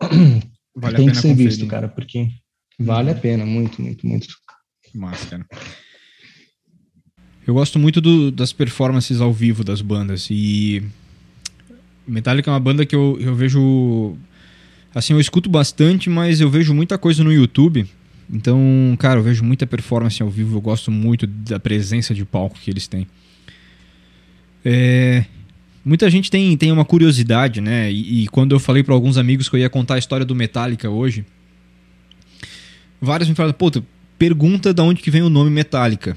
vale 0.74 0.96
tem 0.96 1.08
que 1.10 1.16
ser 1.16 1.28
conferir. 1.28 1.50
visto, 1.50 1.66
cara, 1.66 1.88
porque 1.88 2.28
vale 2.78 3.10
a 3.10 3.14
pena, 3.14 3.44
muito, 3.44 3.80
muito, 3.80 4.06
muito. 4.06 4.28
Massa, 4.94 5.26
cara. 5.26 5.46
Eu 7.46 7.54
gosto 7.54 7.78
muito 7.78 8.00
do, 8.00 8.30
das 8.30 8.52
performances 8.52 9.20
ao 9.20 9.32
vivo 9.32 9.62
das 9.62 9.82
bandas 9.82 10.28
e 10.30 10.82
Metallica 12.06 12.50
é 12.50 12.52
uma 12.52 12.60
banda 12.60 12.86
que 12.86 12.94
eu, 12.94 13.18
eu 13.20 13.34
vejo 13.34 14.16
assim, 14.94 15.12
eu 15.12 15.20
escuto 15.20 15.50
bastante, 15.50 16.08
mas 16.08 16.40
eu 16.40 16.48
vejo 16.48 16.72
muita 16.72 16.96
coisa 16.96 17.24
no 17.24 17.32
YouTube. 17.32 17.86
Então, 18.30 18.58
cara, 18.98 19.18
eu 19.18 19.22
vejo 19.22 19.44
muita 19.44 19.66
performance 19.66 20.22
ao 20.22 20.30
vivo, 20.30 20.56
eu 20.56 20.60
gosto 20.60 20.90
muito 20.90 21.26
da 21.26 21.60
presença 21.60 22.14
de 22.14 22.24
palco 22.24 22.58
que 22.58 22.70
eles 22.70 22.86
têm. 22.86 23.06
É, 24.64 25.24
muita 25.84 26.08
gente 26.10 26.30
tem, 26.30 26.56
tem 26.56 26.72
uma 26.72 26.84
curiosidade, 26.84 27.60
né? 27.60 27.92
E, 27.92 28.22
e 28.22 28.28
quando 28.28 28.54
eu 28.54 28.60
falei 28.60 28.82
para 28.82 28.94
alguns 28.94 29.18
amigos 29.18 29.48
que 29.48 29.56
eu 29.56 29.60
ia 29.60 29.68
contar 29.68 29.96
a 29.96 29.98
história 29.98 30.24
do 30.24 30.34
Metallica 30.34 30.88
hoje, 30.88 31.26
vários 33.04 33.28
me 33.28 33.34
falaram, 33.34 33.56
pô, 33.56 33.70
pergunta 34.18 34.72
de 34.72 34.80
onde 34.80 35.02
que 35.02 35.10
vem 35.10 35.22
o 35.22 35.30
nome 35.30 35.50
Metallica. 35.50 36.16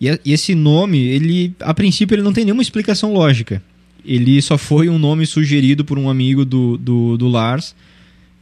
E, 0.00 0.20
esse 0.24 0.54
nome, 0.54 0.98
ele 0.98 1.54
a 1.60 1.72
princípio 1.72 2.14
ele 2.14 2.22
não 2.22 2.32
tem 2.32 2.44
nenhuma 2.44 2.62
explicação 2.62 3.12
lógica. 3.12 3.62
Ele 4.04 4.42
só 4.42 4.58
foi 4.58 4.88
um 4.88 4.98
nome 4.98 5.26
sugerido 5.26 5.84
por 5.84 5.98
um 5.98 6.10
amigo 6.10 6.44
do, 6.44 6.76
do, 6.76 7.16
do 7.16 7.28
Lars 7.28 7.74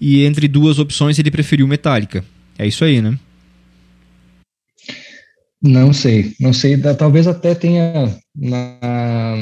e 0.01 0.25
entre 0.25 0.49
duas 0.49 0.79
opções 0.79 1.19
ele 1.19 1.31
preferiu 1.31 1.69
Metallica. 1.69 2.25
É 2.59 2.67
isso 2.67 2.85
aí, 2.85 3.03
né? 3.03 3.19
Não 5.63 5.93
sei, 5.93 6.35
não 6.41 6.55
sei. 6.55 6.79
Talvez 6.79 7.27
até 7.27 7.55
tenha 7.55 8.19
na, 8.35 9.37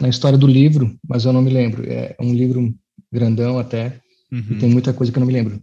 na 0.00 0.08
história 0.08 0.38
do 0.38 0.46
livro, 0.46 0.96
mas 1.06 1.24
eu 1.24 1.32
não 1.32 1.42
me 1.42 1.50
lembro. 1.50 1.84
É 1.90 2.14
um 2.20 2.32
livro 2.32 2.72
grandão 3.12 3.58
até, 3.58 3.98
uhum. 4.30 4.44
e 4.50 4.54
tem 4.56 4.68
muita 4.68 4.92
coisa 4.92 5.12
que 5.12 5.18
eu 5.18 5.20
não 5.20 5.26
me 5.26 5.32
lembro. 5.32 5.60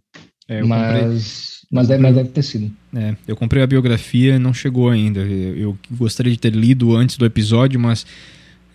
É, 0.47 0.63
mas 0.63 1.55
mas 1.71 1.87
deve, 1.87 2.01
mas 2.01 2.15
deve 2.15 2.29
ter 2.29 2.43
sido. 2.43 2.71
É, 2.95 3.15
eu 3.27 3.35
comprei 3.35 3.63
a 3.63 3.67
biografia 3.67 4.35
e 4.35 4.39
não 4.39 4.53
chegou 4.53 4.89
ainda. 4.89 5.21
Eu 5.21 5.77
gostaria 5.91 6.31
de 6.31 6.39
ter 6.39 6.53
lido 6.53 6.95
antes 6.95 7.17
do 7.17 7.25
episódio, 7.25 7.79
mas 7.79 8.05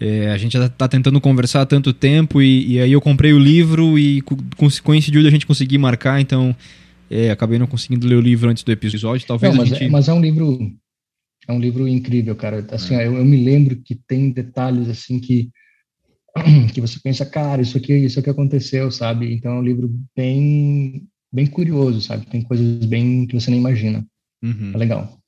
é, 0.00 0.30
a 0.30 0.36
gente 0.36 0.52
já 0.52 0.66
está 0.66 0.88
tentando 0.88 1.20
conversar 1.20 1.62
há 1.62 1.66
tanto 1.66 1.92
tempo 1.92 2.42
e, 2.42 2.72
e, 2.72 2.80
aí 2.80 2.92
eu 2.92 3.00
comprei 3.00 3.32
o 3.32 3.38
livro 3.38 3.98
e 3.98 4.22
coincidiu 4.82 5.22
de 5.22 5.28
a 5.28 5.30
gente 5.30 5.46
conseguir 5.46 5.78
marcar, 5.78 6.20
então 6.20 6.54
é, 7.10 7.30
acabei 7.30 7.58
não 7.58 7.66
conseguindo 7.66 8.06
ler 8.06 8.16
o 8.16 8.20
livro 8.20 8.50
antes 8.50 8.64
do 8.64 8.72
episódio. 8.72 9.26
Talvez 9.26 9.52
não, 9.52 9.60
mas, 9.60 9.68
gente... 9.68 9.84
é, 9.84 9.88
mas 9.88 10.08
é 10.08 10.12
um 10.12 10.20
livro 10.20 10.58
é 11.46 11.52
um 11.52 11.60
livro 11.60 11.86
incrível, 11.88 12.34
cara. 12.36 12.66
Assim, 12.70 12.94
é. 12.94 13.06
eu, 13.06 13.16
eu, 13.16 13.24
me 13.24 13.44
lembro 13.44 13.76
que 13.76 13.94
tem 13.94 14.30
detalhes 14.30 14.88
assim 14.88 15.18
que 15.18 15.50
que 16.72 16.80
você 16.80 16.98
pensa, 17.02 17.24
cara, 17.26 17.62
isso 17.62 17.76
aqui 17.76 17.92
isso 17.92 18.20
aqui 18.20 18.30
aconteceu, 18.30 18.90
sabe? 18.90 19.34
Então 19.34 19.52
é 19.52 19.58
um 19.58 19.62
livro 19.62 19.90
bem 20.16 21.06
bem 21.32 21.46
curioso, 21.46 22.00
sabe? 22.00 22.26
Tem 22.26 22.42
coisas 22.42 22.84
bem 22.86 23.26
que 23.26 23.38
você 23.38 23.50
nem 23.50 23.60
imagina. 23.60 24.04
Uhum. 24.42 24.72
É 24.74 24.76
legal. 24.78 25.18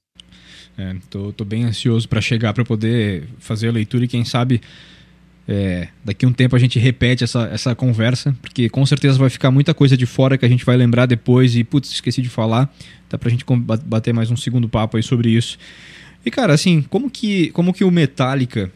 É, 0.76 0.96
tô, 1.10 1.32
tô 1.32 1.44
bem 1.44 1.64
ansioso 1.64 2.08
para 2.08 2.20
chegar 2.20 2.54
para 2.54 2.64
poder 2.64 3.24
fazer 3.38 3.68
a 3.68 3.72
leitura 3.72 4.04
e 4.04 4.08
quem 4.08 4.24
sabe 4.24 4.60
é, 5.46 5.88
daqui 6.04 6.24
a 6.24 6.28
um 6.28 6.32
tempo 6.32 6.54
a 6.54 6.58
gente 6.58 6.78
repete 6.78 7.24
essa, 7.24 7.48
essa 7.52 7.74
conversa, 7.74 8.34
porque 8.40 8.68
com 8.68 8.84
certeza 8.86 9.18
vai 9.18 9.28
ficar 9.28 9.50
muita 9.50 9.74
coisa 9.74 9.96
de 9.96 10.06
fora 10.06 10.38
que 10.38 10.44
a 10.44 10.48
gente 10.48 10.64
vai 10.64 10.76
lembrar 10.76 11.06
depois 11.06 11.56
e, 11.56 11.64
putz, 11.64 11.90
esqueci 11.90 12.22
de 12.22 12.28
falar. 12.28 12.72
Dá 13.10 13.18
pra 13.18 13.28
gente 13.28 13.44
bater 13.84 14.14
mais 14.14 14.30
um 14.30 14.36
segundo 14.36 14.68
papo 14.68 14.96
aí 14.96 15.02
sobre 15.02 15.30
isso. 15.30 15.58
E, 16.24 16.30
cara, 16.30 16.54
assim, 16.54 16.82
como 16.82 17.10
que, 17.10 17.50
como 17.50 17.74
que 17.74 17.84
o 17.84 17.90
Metallica, 17.90 18.70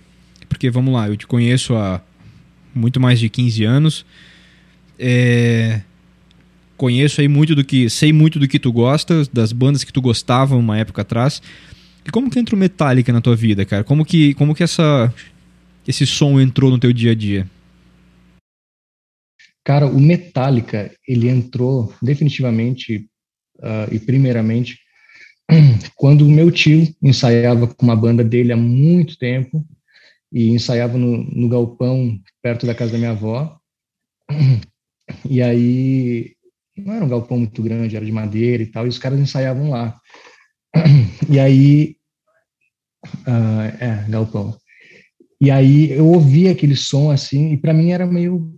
porque 0.48 0.68
vamos 0.68 0.92
lá, 0.92 1.08
eu 1.08 1.16
te 1.16 1.26
conheço 1.26 1.74
há 1.76 2.02
muito 2.76 3.00
mais 3.00 3.18
de 3.18 3.28
15 3.28 3.64
anos, 3.64 4.06
é, 4.98 5.80
conheço 6.76 7.20
aí 7.20 7.28
muito 7.28 7.54
do 7.54 7.64
que. 7.64 7.88
Sei 7.88 8.12
muito 8.12 8.38
do 8.38 8.46
que 8.46 8.58
tu 8.58 8.72
gosta, 8.72 9.22
das 9.32 9.52
bandas 9.52 9.82
que 9.82 9.92
tu 9.92 10.00
gostava 10.00 10.56
uma 10.56 10.78
época 10.78 11.02
atrás. 11.02 11.42
E 12.04 12.10
como 12.10 12.30
que 12.30 12.38
entra 12.38 12.54
o 12.54 12.58
Metallica 12.58 13.12
na 13.12 13.20
tua 13.20 13.34
vida, 13.34 13.64
cara? 13.64 13.82
Como 13.82 14.04
que, 14.04 14.34
como 14.34 14.54
que 14.54 14.62
essa, 14.62 15.12
esse 15.86 16.06
som 16.06 16.40
entrou 16.40 16.70
no 16.70 16.78
teu 16.78 16.92
dia 16.92 17.12
a 17.12 17.14
dia? 17.14 17.50
Cara, 19.64 19.86
o 19.86 20.00
Metallica, 20.00 20.92
ele 21.08 21.28
entrou 21.28 21.92
definitivamente 22.00 23.08
uh, 23.58 23.92
e 23.92 23.98
primeiramente 23.98 24.78
quando 25.96 26.24
o 26.24 26.30
meu 26.30 26.52
tio 26.52 26.86
ensaiava 27.02 27.66
com 27.66 27.84
uma 27.84 27.96
banda 27.96 28.22
dele 28.22 28.52
há 28.52 28.56
muito 28.56 29.18
tempo 29.18 29.66
e 30.32 30.50
ensaiava 30.50 30.98
no, 30.98 31.24
no 31.24 31.48
galpão 31.48 32.18
perto 32.42 32.66
da 32.66 32.74
casa 32.74 32.92
da 32.92 32.98
minha 32.98 33.10
avó. 33.10 33.58
E 35.30 35.40
aí 35.40 36.34
não 36.76 36.92
era 36.92 37.04
um 37.04 37.08
galpão 37.08 37.38
muito 37.38 37.62
grande, 37.62 37.94
era 37.94 38.04
de 38.04 38.10
madeira 38.10 38.62
e 38.62 38.66
tal, 38.66 38.86
e 38.86 38.88
os 38.88 38.98
caras 38.98 39.18
ensaiavam 39.18 39.70
lá. 39.70 39.98
E 41.30 41.38
aí, 41.38 41.96
uh, 43.26 43.76
é, 43.80 44.06
galpão. 44.08 44.56
E 45.40 45.50
aí 45.50 45.92
eu 45.92 46.06
ouvia 46.06 46.52
aquele 46.52 46.76
som 46.76 47.10
assim, 47.10 47.52
e 47.52 47.56
para 47.56 47.72
mim 47.72 47.90
era 47.90 48.06
meio, 48.06 48.54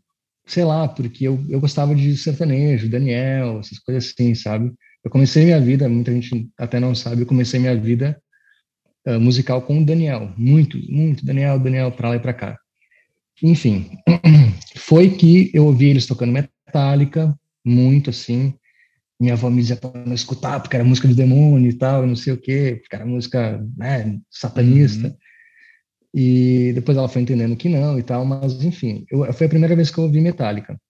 sei 0.47 0.65
lá, 0.65 0.89
porque 0.89 1.27
eu, 1.27 1.45
eu 1.49 1.61
gostava 1.61 1.95
de 1.95 2.17
sertanejo, 2.17 2.91
Daniel, 2.91 3.61
essas 3.61 3.79
coisas 3.79 4.11
assim, 4.11 4.35
sabe? 4.35 4.73
Eu 5.05 5.11
comecei 5.11 5.45
minha 5.45 5.61
vida, 5.61 5.89
muita 5.89 6.13
gente 6.13 6.49
até 6.59 6.81
não 6.81 6.95
sabe, 6.95 7.23
eu 7.23 7.27
comecei 7.27 7.61
minha 7.61 7.77
vida 7.77 8.21
uh, 9.09 9.21
musical 9.21 9.63
com 9.63 9.81
o 9.81 9.85
Daniel, 9.85 10.33
muito, 10.37 10.79
muito 10.91 11.25
Daniel, 11.25 11.59
Daniel, 11.59 11.91
para 11.91 12.11
lá 12.11 12.17
e 12.17 12.21
para 12.21 12.35
cá. 12.35 12.59
Enfim, 13.43 13.91
foi 14.77 15.11
que 15.11 15.51
eu 15.55 15.67
ouvi 15.67 15.87
eles 15.87 16.07
tocando 16.07 16.33
Metallica, 16.33 17.35
muito 17.65 18.11
assim. 18.11 18.55
Minha 19.21 19.33
avó 19.33 19.51
me 19.51 19.61
dizia 19.61 19.77
para 19.77 20.05
não 20.05 20.15
escutar, 20.15 20.61
porque 20.61 20.77
era 20.77 20.85
música 20.85 21.09
do 21.09 21.15
demônio 21.15 21.69
e 21.69 21.75
tal, 21.75 22.07
não 22.07 22.15
sei 22.15 22.33
o 22.33 22.41
quê, 22.41 22.79
porque 22.81 22.95
era 22.95 23.07
música 23.07 23.65
né, 23.77 24.19
satanista. 24.31 25.09
Uhum. 25.09 25.17
E 26.15 26.73
depois 26.73 26.97
ela 26.97 27.09
foi 27.09 27.23
entendendo 27.23 27.57
que 27.57 27.69
não 27.69 27.99
e 27.99 28.03
tal, 28.03 28.25
mas 28.25 28.63
enfim, 28.65 29.05
eu, 29.11 29.31
foi 29.33 29.47
a 29.47 29.51
primeira 29.51 29.77
vez 29.77 29.91
que 29.91 29.99
eu 29.99 30.05
ouvi 30.05 30.21
Metallica. 30.21 30.81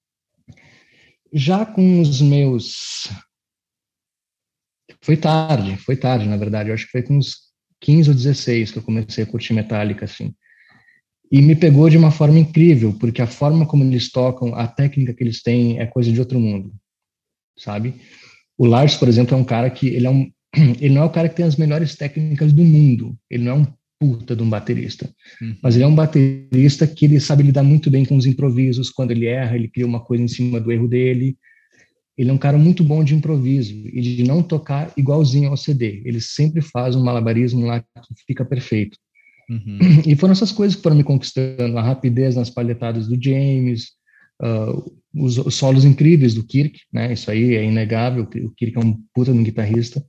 Já 1.33 1.67
com 1.67 2.01
os 2.01 2.21
meus. 2.23 3.11
Foi 5.03 5.17
tarde, 5.17 5.77
foi 5.77 5.97
tarde, 5.97 6.27
na 6.27 6.37
verdade. 6.37 6.71
Eu 6.71 6.75
acho 6.75 6.87
que 6.87 6.93
foi 6.93 7.03
com 7.03 7.17
uns 7.17 7.48
15 7.81 8.11
ou 8.11 8.15
16 8.15 8.73
que 8.73 8.79
eu 8.79 8.83
comecei 8.83 9.25
a 9.25 9.27
curtir 9.27 9.53
Metallica, 9.53 10.05
assim. 10.05 10.35
E 11.31 11.43
me 11.43 11.55
pegou 11.55 11.91
de 11.91 11.97
uma 11.97 12.11
forma 12.11 12.39
incrível, 12.39 12.95
porque 12.99 13.21
a 13.21 13.27
forma 13.27 13.67
como 13.67 13.85
eles 13.85 14.11
tocam, 14.11 14.55
a 14.55 14.67
técnica 14.67 15.13
que 15.13 15.23
eles 15.23 15.43
têm 15.43 15.79
é 15.79 15.87
coisa 15.87 16.11
de 16.11 16.19
outro 16.19 16.41
mundo, 16.41 16.73
sabe? 17.59 17.95
O 18.57 18.67
Lars, 18.67 18.97
por 18.97 19.09
exemplo, 19.09 19.37
é 19.37 19.39
um 19.39 19.45
cara 19.45 19.69
que 19.71 19.89
ele 19.89 20.07
é 20.07 20.11
um 20.11 20.31
ele 20.81 20.95
não 20.95 21.03
é 21.03 21.05
o 21.05 21.11
cara 21.11 21.29
que 21.29 21.37
tem 21.37 21.45
as 21.45 21.57
melhores 21.57 21.95
técnicas 21.95 22.53
do 22.53 22.65
mundo, 22.65 23.17
ele 23.31 23.45
não 23.45 23.53
é 23.53 23.55
um 23.55 23.67
puta 24.01 24.35
de 24.35 24.43
um 24.43 24.49
baterista, 24.49 25.11
uhum. 25.43 25.57
mas 25.63 25.75
ele 25.75 25.85
é 25.85 25.87
um 25.87 25.95
baterista 25.95 26.87
que 26.87 27.05
ele 27.05 27.21
sabe 27.21 27.43
lidar 27.43 27.65
muito 27.65 27.91
bem 27.91 28.05
com 28.05 28.17
os 28.17 28.27
improvisos, 28.27 28.91
quando 28.91 29.11
ele 29.11 29.27
erra, 29.27 29.57
ele 29.57 29.69
cria 29.69 29.87
uma 29.87 30.01
coisa 30.01 30.23
em 30.23 30.29
cima 30.29 30.61
do 30.61 30.71
erro 30.71 30.89
dele. 30.89 31.37
Ele 32.19 32.31
é 32.31 32.33
um 32.33 32.39
cara 32.39 32.59
muito 32.59 32.83
bom 32.83 33.05
de 33.05 33.15
improviso 33.15 33.73
e 33.73 34.01
de 34.01 34.25
não 34.25 34.43
tocar 34.43 34.93
igualzinho 34.97 35.51
ao 35.51 35.57
CD. 35.57 36.03
Ele 36.05 36.21
sempre 36.21 36.61
faz 36.61 36.97
um 36.97 37.05
malabarismo 37.05 37.65
lá 37.65 37.81
que 37.81 38.25
fica 38.27 38.45
perfeito. 38.45 38.99
Uhum. 39.49 39.79
E 40.05 40.17
foram 40.17 40.33
essas 40.33 40.51
coisas 40.51 40.75
que 40.75 40.83
foram 40.83 40.97
me 40.97 41.05
conquistando, 41.05 41.79
a 41.79 41.83
rapidez 41.83 42.35
nas 42.35 42.51
palhetadas 42.51 43.07
do 43.07 43.23
James, 43.23 43.91
uh, 44.43 44.93
os, 45.15 45.39
os, 45.39 45.55
solos 45.55 45.85
incríveis 45.85 46.35
do 46.35 46.45
Kirk, 46.45 46.81
né? 46.93 47.13
Isso 47.13 47.31
aí 47.31 47.55
é 47.55 47.65
inegável, 47.65 48.25
o 48.25 48.51
Kirk 48.51 48.77
é 48.77 48.81
um 48.81 48.99
puta 49.15 49.33
de 49.33 49.39
um 49.39 49.45
guitarrista. 49.45 50.05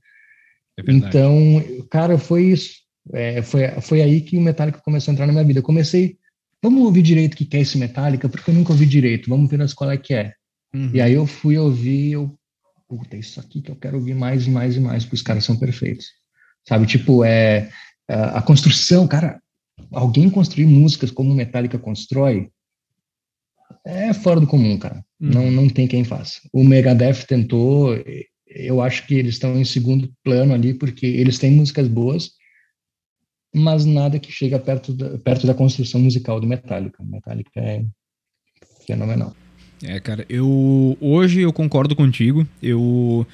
É 0.76 0.92
então, 0.92 1.62
cara, 1.90 2.18
foi 2.18 2.44
isso. 2.46 2.80
É, 3.12 3.40
foi, 3.40 3.68
foi 3.80 4.02
aí 4.02 4.20
que 4.20 4.36
o 4.36 4.40
Metallica 4.40 4.80
começou 4.84 5.10
a 5.10 5.14
entrar 5.14 5.26
na 5.26 5.32
minha 5.32 5.44
vida. 5.44 5.60
Eu 5.60 5.64
comecei, 5.64 6.16
vamos 6.60 6.82
ouvir 6.82 7.02
direito 7.02 7.34
o 7.34 7.36
que 7.36 7.56
é 7.56 7.60
esse 7.60 7.78
Metallica, 7.78 8.28
porque 8.28 8.50
eu 8.50 8.54
nunca 8.54 8.72
ouvi 8.72 8.84
direito, 8.84 9.30
vamos 9.30 9.48
ver 9.48 9.58
na 9.58 9.64
escola 9.64 9.96
que 9.96 10.12
é. 10.12 10.34
Uhum. 10.74 10.90
E 10.94 11.00
aí 11.00 11.12
eu 11.12 11.26
fui 11.26 11.58
ouvir, 11.58 12.12
eu, 12.12 12.38
puta, 12.88 13.16
isso 13.16 13.40
aqui 13.40 13.60
que 13.60 13.70
eu 13.70 13.76
quero 13.76 13.98
ouvir 13.98 14.14
mais 14.14 14.46
e 14.46 14.50
mais 14.50 14.76
e 14.76 14.80
mais, 14.80 15.04
porque 15.04 15.16
os 15.16 15.22
caras 15.22 15.44
são 15.44 15.56
perfeitos. 15.56 16.06
Sabe, 16.66 16.86
tipo, 16.86 17.24
é, 17.24 17.70
a 18.08 18.42
construção, 18.42 19.06
cara, 19.06 19.40
alguém 19.92 20.28
construir 20.30 20.66
músicas 20.66 21.10
como 21.10 21.34
Metallica 21.34 21.78
constrói 21.78 22.50
é 23.84 24.12
fora 24.12 24.40
do 24.40 24.46
comum, 24.46 24.78
cara. 24.78 25.04
Uhum. 25.20 25.30
Não, 25.30 25.50
não 25.50 25.68
tem 25.68 25.86
quem 25.86 26.04
faça. 26.04 26.40
O 26.52 26.62
Megadeth 26.62 27.24
tentou, 27.26 27.94
eu 28.46 28.80
acho 28.80 29.06
que 29.06 29.14
eles 29.14 29.34
estão 29.34 29.58
em 29.58 29.64
segundo 29.64 30.12
plano 30.22 30.52
ali, 30.52 30.74
porque 30.74 31.06
eles 31.06 31.38
têm 31.38 31.50
músicas 31.50 31.88
boas, 31.88 32.32
mas 33.54 33.84
nada 33.84 34.18
que 34.18 34.30
chega 34.30 34.58
perto 34.58 34.92
da, 34.92 35.18
perto 35.18 35.46
da 35.46 35.54
construção 35.54 36.00
musical 36.00 36.40
do 36.40 36.46
Metallica. 36.46 37.02
Metallica 37.02 37.60
é 37.60 37.84
fenomenal. 38.86 39.34
É, 39.82 39.98
cara, 39.98 40.26
eu 40.28 40.96
hoje 41.00 41.40
eu 41.40 41.52
concordo 41.52 41.96
contigo. 41.96 42.46
Eu 42.62 43.26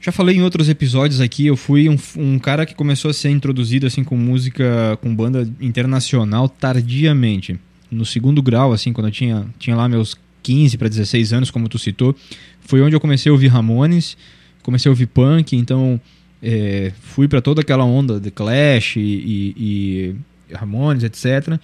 já 0.00 0.12
falei 0.12 0.36
em 0.36 0.42
outros 0.42 0.68
episódios 0.68 1.20
aqui, 1.20 1.46
eu 1.46 1.56
fui 1.56 1.88
um, 1.88 1.96
um, 2.16 2.38
cara 2.38 2.64
que 2.64 2.74
começou 2.74 3.10
a 3.10 3.14
ser 3.14 3.30
introduzido 3.30 3.86
assim 3.86 4.02
com 4.02 4.16
música, 4.16 4.98
com 5.02 5.14
banda 5.14 5.48
internacional 5.60 6.48
tardiamente. 6.48 7.58
No 7.90 8.04
segundo 8.04 8.40
grau, 8.40 8.72
assim, 8.72 8.92
quando 8.92 9.08
eu 9.08 9.12
tinha, 9.12 9.46
tinha 9.58 9.74
lá 9.74 9.88
meus 9.88 10.16
15 10.42 10.78
para 10.78 10.88
16 10.88 11.32
anos, 11.32 11.50
como 11.50 11.68
tu 11.68 11.78
citou, 11.78 12.14
foi 12.60 12.80
onde 12.80 12.94
eu 12.94 13.00
comecei 13.00 13.30
a 13.30 13.32
ouvir 13.32 13.48
Ramones, 13.48 14.16
comecei 14.62 14.88
a 14.88 14.92
ouvir 14.92 15.06
punk, 15.06 15.56
então 15.56 16.00
é, 16.42 16.92
fui 17.00 17.28
para 17.28 17.40
toda 17.40 17.60
aquela 17.60 17.84
onda 17.84 18.20
de 18.20 18.30
Clash 18.30 18.96
e, 18.96 19.00
e, 19.00 20.14
e 20.50 20.54
Ramones, 20.54 21.02
etc. 21.02 21.58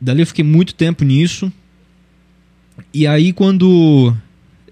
Dali 0.00 0.20
eu 0.20 0.26
fiquei 0.26 0.44
muito 0.44 0.74
tempo 0.74 1.04
nisso. 1.04 1.52
E 2.92 3.06
aí 3.06 3.32
quando 3.32 4.14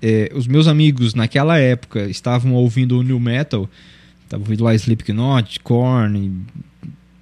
é, 0.00 0.30
os 0.34 0.46
meus 0.46 0.66
amigos 0.66 1.14
naquela 1.14 1.58
época 1.58 2.08
estavam 2.08 2.54
ouvindo 2.54 2.98
o 2.98 3.02
new 3.02 3.20
metal, 3.20 3.68
estavam 4.24 4.44
ouvindo 4.44 4.64
lá 4.64 4.74
Slipknot, 4.74 5.60
Korn, 5.60 6.42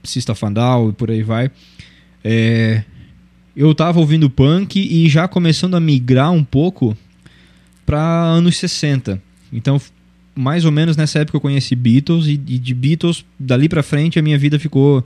System 0.02 0.32
of 0.32 0.44
a 0.46 0.50
Down 0.50 0.88
e 0.90 0.92
por 0.92 1.10
aí 1.10 1.22
vai. 1.22 1.50
É, 2.24 2.82
eu 3.54 3.72
estava 3.72 3.98
ouvindo 3.98 4.30
punk 4.30 4.80
e 4.80 5.08
já 5.08 5.28
começando 5.28 5.74
a 5.74 5.80
migrar 5.80 6.32
um 6.32 6.42
pouco 6.42 6.96
para 7.84 8.00
anos 8.00 8.56
60. 8.56 9.20
Então, 9.52 9.80
mais 10.34 10.64
ou 10.64 10.72
menos 10.72 10.96
nessa 10.96 11.18
época 11.18 11.36
eu 11.36 11.40
conheci 11.40 11.74
Beatles 11.74 12.26
e, 12.26 12.32
e 12.32 12.58
de 12.58 12.72
Beatles 12.72 13.24
dali 13.38 13.68
para 13.68 13.82
frente 13.82 14.18
a 14.18 14.22
minha 14.22 14.38
vida 14.38 14.58
ficou 14.58 15.04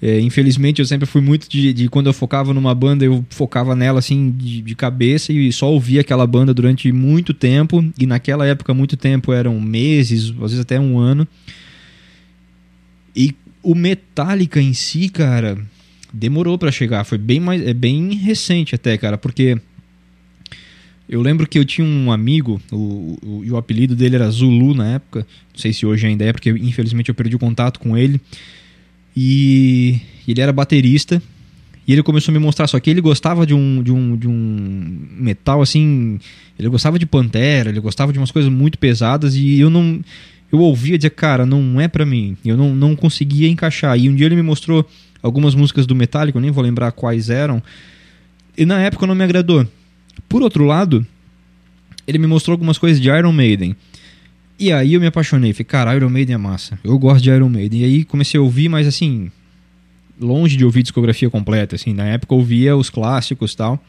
é, 0.00 0.20
infelizmente, 0.20 0.78
eu 0.78 0.86
sempre 0.86 1.06
fui 1.06 1.20
muito 1.20 1.48
de, 1.48 1.72
de, 1.72 1.88
Quando 1.88 2.06
eu 2.06 2.12
focava 2.12 2.54
numa 2.54 2.72
banda, 2.74 3.04
eu 3.04 3.24
focava 3.30 3.74
nela 3.74 3.98
assim 3.98 4.30
de, 4.30 4.62
de, 4.62 4.74
cabeça 4.76 5.32
e 5.32 5.52
só 5.52 5.70
ouvia 5.70 6.02
aquela 6.02 6.26
banda 6.26 6.54
durante 6.54 6.90
muito 6.92 7.34
tempo. 7.34 7.84
E 7.98 8.06
naquela 8.06 8.46
época, 8.46 8.72
muito 8.72 8.96
tempo 8.96 9.32
eram 9.32 9.60
meses, 9.60 10.30
às 10.30 10.36
vezes 10.36 10.60
até 10.60 10.78
um 10.78 10.98
ano. 10.98 11.26
E 13.14 13.34
o 13.60 13.74
Metallica 13.74 14.60
em 14.60 14.72
si, 14.72 15.08
cara, 15.08 15.58
demorou 16.12 16.56
para 16.56 16.70
chegar. 16.70 17.02
Foi 17.02 17.18
bem 17.18 17.40
mais. 17.40 17.60
É 17.66 17.74
bem 17.74 18.14
recente 18.14 18.74
até, 18.76 18.96
cara, 18.96 19.18
porque. 19.18 19.58
Eu 21.08 21.22
lembro 21.22 21.48
que 21.48 21.58
eu 21.58 21.64
tinha 21.64 21.86
um 21.86 22.12
amigo, 22.12 22.60
o, 22.70 23.18
o, 23.24 23.42
e 23.42 23.50
o 23.50 23.56
apelido 23.56 23.96
dele 23.96 24.16
era 24.16 24.30
Zulu 24.30 24.74
na 24.74 24.88
época. 24.90 25.20
Não 25.54 25.58
sei 25.58 25.72
se 25.72 25.86
hoje 25.86 26.06
ainda 26.06 26.22
é, 26.22 26.32
porque 26.34 26.50
infelizmente 26.50 27.08
eu 27.08 27.14
perdi 27.14 27.34
o 27.34 27.38
contato 27.38 27.80
com 27.80 27.96
ele. 27.96 28.20
E 29.20 30.00
ele 30.28 30.40
era 30.40 30.52
baterista. 30.52 31.20
E 31.84 31.92
ele 31.92 32.04
começou 32.04 32.30
a 32.30 32.34
me 32.34 32.38
mostrar, 32.38 32.68
só 32.68 32.78
que 32.78 32.88
ele 32.88 33.00
gostava 33.00 33.44
de 33.44 33.52
um, 33.52 33.82
de 33.82 33.90
um, 33.90 34.16
de 34.16 34.28
um 34.28 35.08
metal 35.18 35.60
assim. 35.60 36.20
Ele 36.56 36.68
gostava 36.68 37.00
de 37.00 37.06
Pantera, 37.06 37.70
ele 37.70 37.80
gostava 37.80 38.12
de 38.12 38.18
umas 38.18 38.30
coisas 38.30 38.48
muito 38.52 38.78
pesadas 38.78 39.34
e 39.34 39.58
eu 39.58 39.70
não. 39.70 40.00
Eu 40.52 40.60
ouvia 40.60 40.96
dizer, 40.96 41.10
cara, 41.10 41.44
não 41.44 41.80
é 41.80 41.88
para 41.88 42.06
mim. 42.06 42.36
Eu 42.44 42.56
não, 42.56 42.76
não 42.76 42.94
conseguia 42.94 43.48
encaixar. 43.48 43.98
E 43.98 44.08
um 44.08 44.14
dia 44.14 44.26
ele 44.26 44.36
me 44.36 44.42
mostrou 44.42 44.88
algumas 45.20 45.52
músicas 45.56 45.84
do 45.84 45.96
Metallica, 45.96 46.38
eu 46.38 46.42
nem 46.42 46.52
vou 46.52 46.62
lembrar 46.62 46.92
quais 46.92 47.28
eram. 47.28 47.60
E 48.56 48.64
na 48.64 48.80
época 48.80 49.04
não 49.04 49.16
me 49.16 49.24
agradou. 49.24 49.66
Por 50.28 50.42
outro 50.42 50.64
lado, 50.64 51.04
ele 52.06 52.18
me 52.18 52.28
mostrou 52.28 52.54
algumas 52.54 52.78
coisas 52.78 53.00
de 53.00 53.08
Iron 53.08 53.32
Maiden. 53.32 53.74
E 54.58 54.72
aí 54.72 54.94
eu 54.94 55.00
me 55.00 55.06
apaixonei. 55.06 55.52
Falei, 55.52 55.64
cara, 55.64 55.94
Iron 55.94 56.10
Maiden 56.10 56.34
é 56.34 56.38
massa. 56.38 56.78
Eu 56.82 56.98
gosto 56.98 57.22
de 57.22 57.30
Iron 57.30 57.48
Maiden. 57.48 57.80
E 57.80 57.84
aí 57.84 58.04
comecei 58.04 58.40
a 58.40 58.42
ouvir, 58.42 58.68
mas 58.68 58.86
assim, 58.86 59.30
longe 60.20 60.56
de 60.56 60.64
ouvir 60.64 60.82
discografia 60.82 61.30
completa. 61.30 61.76
Assim, 61.76 61.94
na 61.94 62.04
época 62.04 62.34
eu 62.34 62.38
ouvia 62.38 62.76
os 62.76 62.90
clássicos 62.90 63.54
tal. 63.54 63.82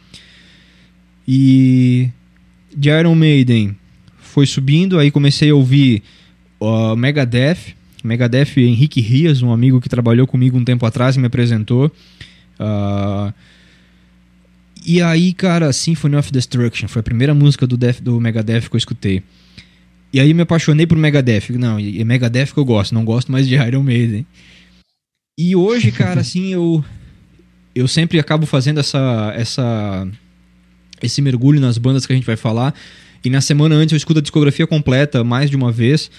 E 1.28 2.10
de 2.76 2.90
Iron 2.90 3.16
Maiden 3.16 3.76
foi 4.20 4.46
subindo, 4.46 5.00
aí 5.00 5.10
comecei 5.10 5.50
a 5.50 5.56
ouvir 5.56 6.04
uh, 6.60 6.96
Megadeth. 6.96 7.76
Megadeth, 8.04 8.58
Henrique 8.58 9.02
Rias, 9.02 9.42
um 9.42 9.52
amigo 9.52 9.82
que 9.82 9.90
trabalhou 9.90 10.26
comigo 10.26 10.58
um 10.58 10.64
tempo 10.64 10.86
atrás, 10.86 11.18
me 11.18 11.26
apresentou. 11.26 11.92
Uh, 12.60 13.34
e 14.86 15.02
aí, 15.02 15.34
cara, 15.34 15.74
Symphony 15.74 16.16
of 16.16 16.32
Destruction 16.32 16.88
foi 16.88 17.02
a 17.02 17.04
primeira 17.04 17.34
música 17.34 17.68
do, 17.68 17.78
do 18.02 18.22
Megadeth 18.22 18.70
que 18.70 18.76
eu 18.76 18.78
escutei. 18.78 19.24
E 20.12 20.20
aí 20.20 20.34
me 20.34 20.42
apaixonei 20.42 20.88
por 20.88 20.98
Megadeth. 20.98 21.50
Não, 21.52 21.78
é 21.78 22.04
Megadeth 22.04 22.48
que 22.48 22.58
eu 22.58 22.66
gosto, 22.66 22.94
não 22.94 23.06
gosto 23.06 23.32
mais 23.32 23.48
de 23.48 23.56
Iron 23.56 23.84
Maiden. 23.84 24.26
E 25.38 25.56
hoje, 25.56 25.92
cara, 25.92 26.20
assim, 26.22 26.54
eu 26.54 26.84
eu 27.76 27.88
sempre 27.88 28.20
acabo 28.20 28.46
fazendo 28.46 28.80
essa 28.80 29.34
essa 29.36 30.08
esse 31.02 31.22
mergulho 31.22 31.62
nas 31.62 31.78
bandas 31.78 32.06
que 32.06 32.14
a 32.14 32.16
gente 32.16 32.26
vai 32.26 32.36
falar. 32.36 32.74
E 33.24 33.30
na 33.30 33.42
semana 33.42 33.76
antes 33.76 33.94
eu 33.94 33.98
escuto 33.98 34.20
a 34.20 34.22
discografia 34.22 34.66
completa 34.66 35.24
mais 35.24 35.50
de 35.50 35.56
uma 35.56 35.72
vez. 35.72 36.10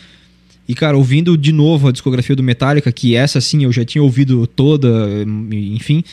E, 0.68 0.74
cara, 0.74 0.96
ouvindo 0.96 1.37
de 1.37 1.50
novo 1.50 1.88
a 1.88 1.92
discografia 1.92 2.37
do 2.37 2.44
Metallica, 2.44 2.92
que 2.92 3.16
essa 3.16 3.40
sim 3.40 3.64
eu 3.64 3.72
já 3.72 3.85
tinha 3.85 4.03
ouvido 4.03 4.46
toda, 4.46 4.88
enfim, 5.50 6.05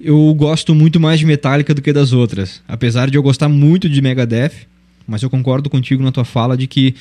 eu 0.00 0.34
gosto 0.34 0.74
muito 0.74 0.98
mais 0.98 1.20
de 1.20 1.26
Metallica 1.26 1.72
do 1.72 1.80
que 1.80 1.92
das 1.92 2.12
outras. 2.12 2.60
Apesar 2.66 3.08
de 3.08 3.16
eu 3.16 3.22
gostar 3.22 3.48
muito 3.48 3.88
de 3.88 4.02
Megadeth, 4.02 4.66
mas 5.06 5.22
eu 5.22 5.30
concordo 5.30 5.68
contigo 5.68 6.02
na 6.02 6.12
tua 6.12 6.24
fala 6.24 6.56
de 6.56 6.66
que 6.66 6.94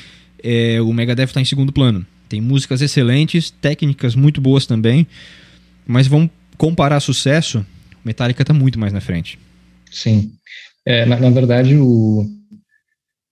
é, 0.44 0.82
o 0.82 0.92
Megadeth 0.94 1.26
está 1.26 1.42
em 1.42 1.46
segundo 1.46 1.72
plano. 1.72 2.06
Tem 2.28 2.40
músicas 2.42 2.82
excelentes, 2.82 3.52
técnicas 3.52 4.16
muito 4.16 4.40
boas 4.40 4.66
também, 4.66 5.06
mas 5.86 6.08
vamos 6.08 6.30
comparar 6.58 7.00
sucesso, 7.00 7.66
Metallica 8.04 8.42
está 8.42 8.54
muito 8.54 8.80
mais 8.80 8.94
na 8.94 9.02
frente. 9.02 9.38
Sim. 9.92 10.32
É, 10.86 11.06
na, 11.06 11.20
na, 11.20 11.30
verdade, 11.30 11.76
o, 11.76 12.26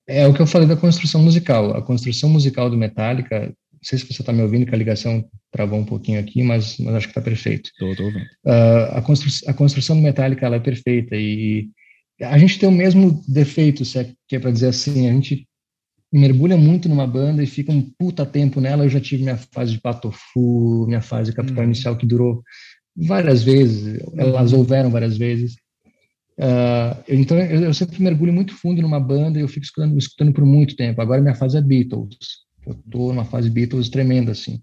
é 0.08 0.27
o 0.27 0.34
que 0.34 0.41
eu 0.41 0.47
falei 0.47 0.67
da 0.67 0.75
construção 0.75 1.21
musical. 1.21 1.75
A 1.75 1.82
construção 1.82 2.29
musical 2.29 2.69
do 2.69 2.77
Metallica, 2.77 3.41
não 3.41 3.79
sei 3.82 3.97
se 3.97 4.05
você 4.05 4.21
está 4.21 4.34
me 4.34 4.41
ouvindo, 4.41 4.65
que 4.65 4.75
a 4.75 4.77
ligação 4.77 5.23
travou 5.51 5.79
um 5.79 5.86
pouquinho 5.86 6.19
aqui, 6.19 6.43
mas, 6.43 6.77
mas 6.77 6.95
acho 6.95 7.08
que 7.08 7.12
está 7.12 7.21
perfeito. 7.21 7.69
Estou 7.69 8.05
ouvindo. 8.05 8.25
Uh, 8.45 8.97
a, 8.97 9.01
constru, 9.01 9.29
a 9.47 9.53
construção 9.53 9.95
do 9.95 10.01
Metallica 10.01 10.45
ela 10.45 10.58
é 10.58 10.60
perfeita 10.60 11.15
e 11.15 11.69
a 12.21 12.38
gente 12.38 12.60
tem 12.60 12.67
o 12.67 12.71
mesmo 12.71 13.23
defeito, 13.27 13.86
se 13.86 13.99
é 13.99 14.12
que 14.27 14.36
é 14.36 14.39
para 14.39 14.51
dizer 14.51 14.67
assim, 14.67 15.10
a 15.10 15.13
gente 15.13 15.47
mergulha 16.12 16.58
muito 16.58 16.89
numa 16.89 17.08
banda 17.08 17.43
e 17.43 17.47
fica 17.47 17.71
um 17.71 17.82
puta 17.82 18.25
tempo 18.25 18.60
nela. 18.60 18.84
Eu 18.84 18.89
já 18.89 18.99
tive 18.99 19.23
minha 19.23 19.38
fase 19.38 19.73
de 19.73 19.82
patofu, 19.82 20.86
minha 20.88 21.01
fase 21.01 21.32
de 21.32 21.36
capital 21.36 21.60
uhum. 21.60 21.65
inicial 21.65 21.95
que 21.95 22.05
durou 22.05 22.43
várias 22.95 23.43
vezes, 23.43 24.01
elas 24.17 24.51
uhum. 24.51 24.60
houveram 24.60 24.89
várias 24.89 25.17
vezes. 25.17 25.55
Uh, 26.38 27.03
então 27.08 27.38
eu, 27.38 27.63
eu, 27.63 27.73
sempre 27.73 28.01
mergulho 28.01 28.32
muito 28.32 28.53
fundo 28.53 28.82
numa 28.82 28.99
banda 28.99 29.38
e 29.38 29.41
eu 29.41 29.47
fico 29.47 29.65
escutando, 29.65 29.97
escutando 29.97 30.34
por 30.34 30.45
muito 30.45 30.75
tempo. 30.75 31.01
Agora 31.01 31.21
minha 31.21 31.36
fase 31.36 31.58
é 31.58 31.62
Beatles. 31.62 32.17
Eu 32.65 32.75
tô 32.89 33.10
numa 33.10 33.25
fase 33.25 33.49
Beatles 33.49 33.89
tremenda 33.89 34.32
assim. 34.32 34.62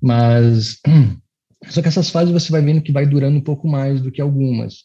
Mas 0.00 0.80
só 1.68 1.82
que 1.82 1.88
essas 1.88 2.10
fases 2.10 2.32
você 2.32 2.50
vai 2.50 2.62
vendo 2.62 2.82
que 2.82 2.92
vai 2.92 3.06
durando 3.06 3.36
um 3.36 3.42
pouco 3.42 3.68
mais 3.68 4.00
do 4.00 4.10
que 4.10 4.20
algumas. 4.20 4.84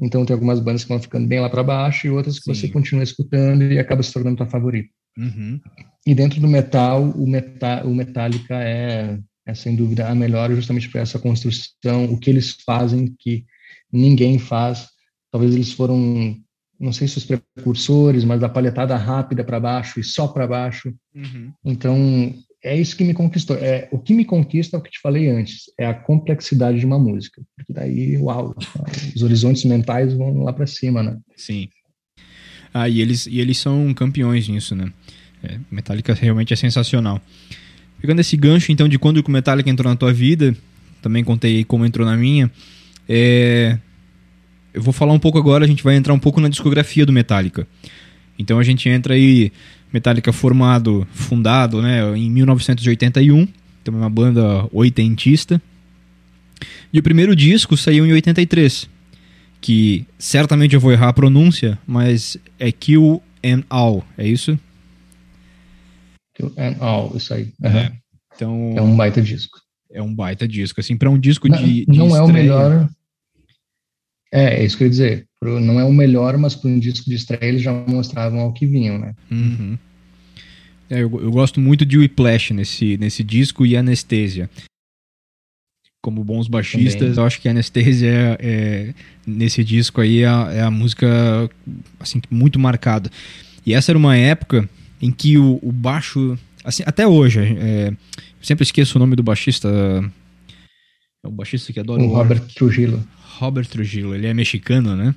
Então 0.00 0.26
tem 0.26 0.34
algumas 0.34 0.60
bandas 0.60 0.82
que 0.82 0.90
vão 0.90 1.00
ficando 1.00 1.26
bem 1.26 1.40
lá 1.40 1.48
para 1.48 1.62
baixo 1.62 2.06
e 2.06 2.10
outras 2.10 2.38
que 2.38 2.44
Sim. 2.44 2.54
você 2.54 2.68
continua 2.68 3.02
escutando 3.02 3.62
e 3.62 3.78
acaba 3.78 4.02
se 4.02 4.12
tornando 4.12 4.36
tua 4.36 4.46
favorita. 4.46 4.90
Uhum. 5.16 5.60
E 6.06 6.14
dentro 6.14 6.40
do 6.40 6.46
metal, 6.46 7.02
o, 7.02 7.26
meta, 7.26 7.84
o 7.84 7.94
Metallica 7.94 8.54
é, 8.54 9.18
é 9.46 9.54
sem 9.54 9.74
dúvida 9.74 10.08
a 10.08 10.14
melhor 10.14 10.52
justamente 10.52 10.88
por 10.90 10.98
essa 10.98 11.18
construção, 11.18 12.04
o 12.04 12.18
que 12.18 12.30
eles 12.30 12.56
fazem 12.64 13.14
que 13.18 13.44
ninguém 13.90 14.38
faz. 14.38 14.86
Talvez 15.32 15.54
eles 15.54 15.72
foram, 15.72 16.36
não 16.78 16.92
sei 16.92 17.08
se 17.08 17.18
os 17.18 17.24
precursores, 17.24 18.24
mas 18.24 18.40
da 18.40 18.48
palhetada 18.48 18.96
rápida 18.96 19.42
para 19.42 19.58
baixo 19.58 19.98
e 19.98 20.04
só 20.04 20.28
para 20.28 20.46
baixo. 20.46 20.94
Uhum. 21.14 21.52
Então 21.64 22.34
é 22.66 22.76
isso 22.76 22.96
que 22.96 23.04
me 23.04 23.14
conquistou. 23.14 23.56
É, 23.56 23.88
o 23.92 23.98
que 23.98 24.12
me 24.12 24.24
conquista 24.24 24.76
é 24.76 24.78
o 24.78 24.82
que 24.82 24.90
te 24.90 25.00
falei 25.00 25.30
antes, 25.30 25.70
é 25.78 25.86
a 25.86 25.94
complexidade 25.94 26.80
de 26.80 26.84
uma 26.84 26.98
música. 26.98 27.40
Porque 27.54 27.72
daí, 27.72 28.16
uau, 28.18 28.54
os 29.14 29.22
horizontes 29.22 29.64
mentais 29.64 30.12
vão 30.12 30.42
lá 30.42 30.52
para 30.52 30.66
cima, 30.66 31.02
né? 31.02 31.16
Sim. 31.36 31.68
Ah, 32.74 32.88
e 32.88 33.00
eles, 33.00 33.26
e 33.26 33.38
eles 33.38 33.58
são 33.58 33.94
campeões 33.94 34.48
nisso, 34.48 34.74
né? 34.74 34.92
É, 35.42 35.58
Metallica 35.70 36.12
realmente 36.12 36.52
é 36.52 36.56
sensacional. 36.56 37.20
Pegando 38.00 38.20
esse 38.20 38.36
gancho, 38.36 38.72
então, 38.72 38.88
de 38.88 38.98
quando 38.98 39.18
o 39.18 39.30
Metallica 39.30 39.70
entrou 39.70 39.90
na 39.90 39.96
tua 39.96 40.12
vida, 40.12 40.54
também 41.00 41.22
contei 41.22 41.64
como 41.64 41.86
entrou 41.86 42.04
na 42.04 42.16
minha, 42.16 42.50
é... 43.08 43.78
eu 44.74 44.82
vou 44.82 44.92
falar 44.92 45.12
um 45.12 45.18
pouco 45.20 45.38
agora, 45.38 45.64
a 45.64 45.68
gente 45.68 45.84
vai 45.84 45.94
entrar 45.94 46.12
um 46.12 46.18
pouco 46.18 46.40
na 46.40 46.48
discografia 46.48 47.06
do 47.06 47.12
Metallica. 47.12 47.66
Então 48.38 48.58
a 48.58 48.64
gente 48.64 48.88
entra 48.88 49.14
aí 49.14 49.52
Metallica 49.96 50.30
formado, 50.30 51.08
fundado 51.10 51.80
né, 51.80 52.02
em 52.18 52.30
1981, 52.30 53.48
então 53.80 53.94
é 53.94 53.96
uma 53.96 54.10
banda 54.10 54.68
oitentista. 54.70 55.60
E 56.92 56.98
o 56.98 57.02
primeiro 57.02 57.34
disco 57.34 57.78
saiu 57.78 58.04
em 58.04 58.12
83, 58.12 58.90
que 59.58 60.06
certamente 60.18 60.74
eu 60.74 60.80
vou 60.80 60.92
errar 60.92 61.08
a 61.08 61.12
pronúncia, 61.14 61.78
mas 61.86 62.36
é 62.58 62.70
Kill 62.70 63.22
and 63.42 63.62
All, 63.70 64.04
é 64.18 64.28
isso? 64.28 64.58
and 66.58 66.76
All, 66.78 67.16
isso 67.16 67.32
aí. 67.32 67.54
Uhum. 67.62 67.70
É. 67.70 67.92
Então, 68.34 68.74
é 68.76 68.82
um 68.82 68.94
baita 68.94 69.22
disco. 69.22 69.58
É 69.90 70.02
um 70.02 70.14
baita 70.14 70.46
disco. 70.46 70.78
Assim, 70.78 70.94
para 70.94 71.08
um 71.08 71.18
disco 71.18 71.48
não, 71.48 71.56
de, 71.56 71.86
de 71.86 71.98
Não 71.98 72.08
estreia... 72.08 72.20
é 72.20 72.22
o 72.22 72.28
melhor... 72.28 72.90
É, 74.32 74.60
é 74.60 74.64
isso 74.64 74.76
que 74.76 74.84
eu 74.84 74.86
ia 74.86 74.90
dizer. 74.90 75.26
Não 75.42 75.78
é 75.78 75.84
o 75.84 75.92
melhor, 75.92 76.36
mas 76.36 76.54
para 76.54 76.70
um 76.70 76.78
disco 76.78 77.08
de 77.08 77.16
estreia 77.16 77.48
eles 77.48 77.62
já 77.62 77.72
mostravam 77.72 78.40
ao 78.40 78.52
que 78.52 78.66
vinham, 78.66 78.98
né? 78.98 79.14
Uhum. 79.30 79.78
É, 80.88 81.02
eu, 81.02 81.20
eu, 81.20 81.30
gosto 81.30 81.60
muito 81.60 81.84
de 81.84 81.98
Whiplash 81.98 82.52
nesse, 82.52 82.96
nesse 82.96 83.22
disco 83.22 83.66
e 83.66 83.76
Anestesia. 83.76 84.48
Como 86.02 86.22
bons 86.22 86.46
baixistas, 86.46 87.00
Também. 87.00 87.16
eu 87.16 87.24
acho 87.24 87.40
que 87.40 87.48
Anestesia 87.48 88.08
é, 88.08 88.36
é, 88.40 88.94
nesse 89.26 89.64
disco 89.64 90.00
aí 90.00 90.20
é 90.20 90.28
a, 90.28 90.52
é 90.52 90.60
a, 90.62 90.70
música 90.70 91.06
assim, 91.98 92.20
muito 92.30 92.58
marcada. 92.58 93.10
E 93.64 93.74
essa 93.74 93.90
era 93.90 93.98
uma 93.98 94.16
época 94.16 94.68
em 95.02 95.10
que 95.10 95.36
o, 95.36 95.58
o 95.60 95.72
baixo, 95.72 96.38
assim, 96.64 96.84
até 96.86 97.06
hoje, 97.06 97.40
é, 97.58 97.92
sempre 98.40 98.62
esqueço 98.62 98.96
o 98.96 99.00
nome 99.00 99.16
do 99.16 99.22
baixista, 99.24 99.68
é 101.24 101.28
o 101.28 101.32
baixista 101.32 101.72
que 101.72 101.80
adora 101.80 102.00
o, 102.00 102.06
o 102.06 102.14
Robert 102.14 102.40
Trujillo. 102.54 103.04
Robert 103.38 103.66
Trujillo, 103.66 104.14
ele 104.14 104.26
é 104.26 104.34
mexicano, 104.34 104.96
né? 104.96 105.14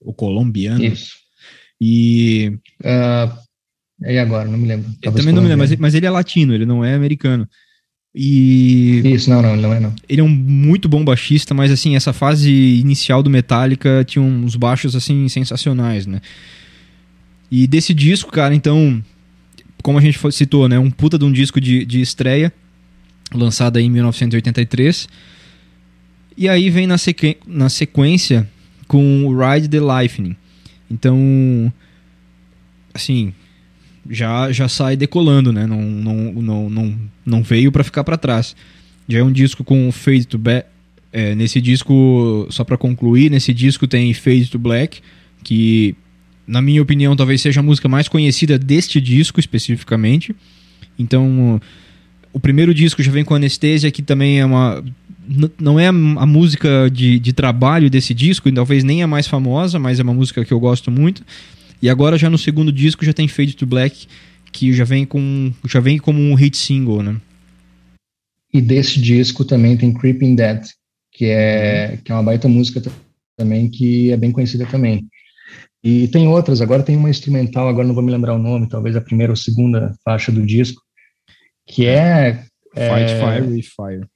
O 0.00 0.12
colombiano. 0.12 0.84
Isso. 0.84 1.12
E. 1.80 2.52
Uh, 2.80 4.06
e 4.06 4.18
agora? 4.18 4.48
Não 4.48 4.58
me 4.58 4.68
lembro. 4.68 4.90
Eu 5.02 5.12
também 5.12 5.34
não 5.34 5.42
me 5.42 5.48
lembro, 5.48 5.66
mas, 5.66 5.76
mas 5.76 5.94
ele 5.94 6.06
é 6.06 6.10
latino, 6.10 6.54
ele 6.54 6.66
não 6.66 6.84
é 6.84 6.94
americano. 6.94 7.48
E. 8.14 9.02
Isso, 9.04 9.28
não, 9.28 9.42
não, 9.42 9.52
ele 9.52 9.62
não 9.62 9.72
é, 9.72 9.80
não. 9.80 9.94
Ele 10.08 10.20
é 10.20 10.24
um 10.24 10.28
muito 10.28 10.88
bom 10.88 11.04
baixista, 11.04 11.54
mas 11.54 11.70
assim, 11.70 11.96
essa 11.96 12.12
fase 12.12 12.50
inicial 12.50 13.22
do 13.22 13.30
Metallica 13.30 14.04
tinha 14.04 14.22
uns 14.22 14.56
baixos 14.56 14.96
assim 14.96 15.28
sensacionais, 15.28 16.06
né? 16.06 16.20
E 17.50 17.66
desse 17.66 17.94
disco, 17.94 18.30
cara, 18.30 18.54
então, 18.54 19.02
como 19.82 19.98
a 19.98 20.00
gente 20.00 20.18
citou, 20.32 20.68
né? 20.68 20.78
Um 20.78 20.90
puta 20.90 21.18
de 21.18 21.24
um 21.24 21.32
disco 21.32 21.60
de, 21.60 21.84
de 21.84 22.00
estreia, 22.00 22.52
lançado 23.32 23.76
aí 23.76 23.84
em 23.84 23.90
1983. 23.90 25.08
E 26.38 26.48
aí 26.48 26.70
vem 26.70 26.86
na, 26.86 26.96
sequ... 26.96 27.36
na 27.44 27.68
sequência 27.68 28.48
com 28.86 29.26
o 29.26 29.36
Ride 29.36 29.68
the 29.68 29.80
Lightning. 29.80 30.36
Então, 30.88 31.72
assim, 32.94 33.34
já, 34.08 34.52
já 34.52 34.68
sai 34.68 34.96
decolando, 34.96 35.52
né? 35.52 35.66
Não, 35.66 35.82
não, 35.82 36.32
não, 36.32 36.70
não, 36.70 36.98
não 37.26 37.42
veio 37.42 37.72
para 37.72 37.82
ficar 37.82 38.04
para 38.04 38.16
trás. 38.16 38.54
Já 39.08 39.18
é 39.18 39.22
um 39.22 39.32
disco 39.32 39.64
com 39.64 39.90
Fade 39.90 40.28
to 40.28 40.38
Black. 40.38 40.68
É, 41.12 41.34
nesse 41.34 41.60
disco, 41.60 42.46
só 42.50 42.62
para 42.62 42.76
concluir, 42.76 43.30
nesse 43.30 43.52
disco 43.52 43.88
tem 43.88 44.14
Fade 44.14 44.50
to 44.50 44.58
Black, 44.58 45.00
que 45.42 45.96
na 46.46 46.62
minha 46.62 46.80
opinião 46.82 47.16
talvez 47.16 47.40
seja 47.40 47.60
a 47.60 47.62
música 47.62 47.88
mais 47.88 48.08
conhecida 48.08 48.58
deste 48.58 49.00
disco 49.00 49.40
especificamente. 49.40 50.36
Então, 50.96 51.60
o 52.32 52.38
primeiro 52.38 52.72
disco 52.72 53.02
já 53.02 53.10
vem 53.10 53.24
com 53.24 53.34
Anestesia, 53.34 53.90
que 53.90 54.02
também 54.02 54.38
é 54.38 54.44
uma 54.44 54.84
não 55.58 55.78
é 55.78 55.88
a 55.88 55.92
música 55.92 56.88
de, 56.90 57.18
de 57.18 57.32
trabalho 57.32 57.90
desse 57.90 58.14
disco, 58.14 58.48
e 58.48 58.52
talvez 58.52 58.82
nem 58.82 59.02
a 59.02 59.06
mais 59.06 59.26
famosa, 59.26 59.78
mas 59.78 60.00
é 60.00 60.02
uma 60.02 60.14
música 60.14 60.44
que 60.44 60.52
eu 60.52 60.60
gosto 60.60 60.90
muito. 60.90 61.24
E 61.80 61.88
agora 61.88 62.18
já 62.18 62.28
no 62.28 62.38
segundo 62.38 62.72
disco 62.72 63.04
já 63.04 63.12
tem 63.12 63.28
Fade 63.28 63.54
to 63.54 63.66
Black, 63.66 64.08
que 64.50 64.72
já 64.72 64.84
vem 64.84 65.04
com 65.04 65.52
já 65.66 65.80
vem 65.80 65.98
como 65.98 66.20
um 66.20 66.34
hit 66.34 66.56
single, 66.56 67.02
né? 67.02 67.16
E 68.52 68.60
desse 68.60 69.00
disco 69.00 69.44
também 69.44 69.76
tem 69.76 69.92
Creeping 69.92 70.34
Dead, 70.34 70.64
que 71.12 71.26
é 71.26 71.98
que 72.04 72.10
é 72.10 72.14
uma 72.14 72.22
baita 72.22 72.48
música 72.48 72.82
também 73.36 73.68
que 73.68 74.10
é 74.10 74.16
bem 74.16 74.32
conhecida 74.32 74.66
também. 74.66 75.06
E 75.84 76.08
tem 76.08 76.26
outras, 76.26 76.60
agora 76.60 76.82
tem 76.82 76.96
uma 76.96 77.10
instrumental, 77.10 77.68
agora 77.68 77.86
não 77.86 77.94
vou 77.94 78.02
me 78.02 78.10
lembrar 78.10 78.34
o 78.34 78.38
nome, 78.38 78.68
talvez 78.68 78.96
a 78.96 79.00
primeira 79.00 79.32
ou 79.32 79.36
segunda 79.36 79.94
faixa 80.04 80.32
do 80.32 80.44
disco, 80.44 80.82
que 81.66 81.86
é, 81.86 82.44
é 82.74 82.88
Fight 82.88 83.12
Fire 83.20 83.46
with 83.46 83.62
Fire. 83.62 84.08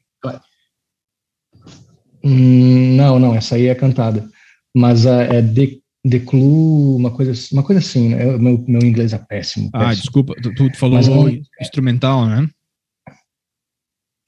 Hum, 2.24 2.96
não, 2.96 3.18
não, 3.18 3.34
essa 3.34 3.56
aí 3.56 3.66
é 3.66 3.74
cantada. 3.74 4.28
Mas 4.74 5.04
uh, 5.04 5.20
é 5.20 5.42
The, 5.42 5.78
The 6.08 6.18
Clue, 6.20 6.96
uma 6.96 7.10
coisa, 7.10 7.32
uma 7.52 7.62
coisa 7.62 7.80
assim, 7.80 8.10
né? 8.10 8.36
Meu, 8.38 8.64
meu 8.66 8.82
inglês 8.82 9.12
é 9.12 9.18
péssimo. 9.18 9.70
Ah, 9.72 9.86
péssimo. 9.86 10.02
desculpa, 10.02 10.34
tu, 10.42 10.54
tu 10.54 10.76
falou 10.76 10.96
Mas, 10.96 11.08
é 11.08 11.62
instrumental, 11.62 12.26
né? 12.26 12.48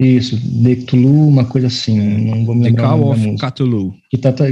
Isso, 0.01 0.37
The 0.63 0.77
Clue, 0.87 1.29
uma 1.29 1.45
coisa 1.45 1.69
assim, 1.69 1.99
não 1.99 2.45
vou 2.45 2.55
me 2.55 2.65
lembrar 2.65 2.93
The 2.93 2.99
Call 2.99 3.11
of 3.11 3.37
Cthulhu. 3.37 3.95
Que 4.11 4.19
tá, 4.19 4.33
tá, 4.33 4.45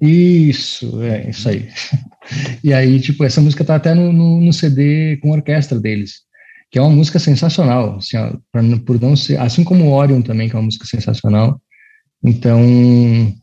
Isso, 0.00 1.02
é, 1.02 1.28
isso 1.28 1.48
aí. 1.48 1.68
e 2.62 2.72
aí, 2.72 3.00
tipo, 3.00 3.24
essa 3.24 3.40
música 3.40 3.64
tá 3.64 3.74
até 3.74 3.92
no, 3.92 4.12
no, 4.12 4.40
no 4.40 4.52
CD 4.52 5.16
com 5.18 5.32
orquestra 5.32 5.78
deles 5.78 6.24
que 6.74 6.78
é 6.80 6.82
uma 6.82 6.90
música 6.90 7.20
sensacional, 7.20 7.98
assim, 7.98 8.16
ó, 8.16 8.32
por 8.84 9.00
não 9.00 9.14
ser, 9.14 9.38
assim 9.38 9.62
como 9.62 9.92
Orion 9.92 10.20
também, 10.20 10.48
que 10.48 10.56
é 10.56 10.58
uma 10.58 10.64
música 10.64 10.84
sensacional, 10.84 11.62
então, 12.24 13.34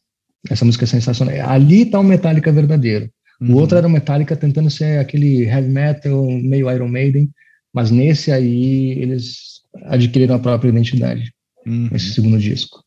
essa 0.50 0.66
música 0.66 0.86
é 0.86 0.88
sensacional. 0.88 1.50
Ali 1.50 1.84
está 1.84 2.00
o 2.00 2.04
Metallica 2.04 2.52
verdadeiro. 2.52 3.10
Uhum. 3.40 3.54
O 3.54 3.58
outro 3.58 3.78
era 3.78 3.88
o 3.88 3.90
Metallica 3.90 4.36
tentando 4.36 4.70
ser 4.72 5.00
aquele 5.00 5.44
heavy 5.44 5.70
metal, 5.70 6.26
meio 6.42 6.70
Iron 6.72 6.88
Maiden, 6.88 7.30
mas 7.72 7.92
nesse 7.92 8.32
aí 8.32 8.92
eles 9.00 9.62
adquiriram 9.86 10.36
a 10.36 10.40
própria 10.40 10.70
identidade, 10.70 11.32
uhum. 11.66 11.90
nesse 11.92 12.14
segundo 12.14 12.40
disco. 12.40 12.84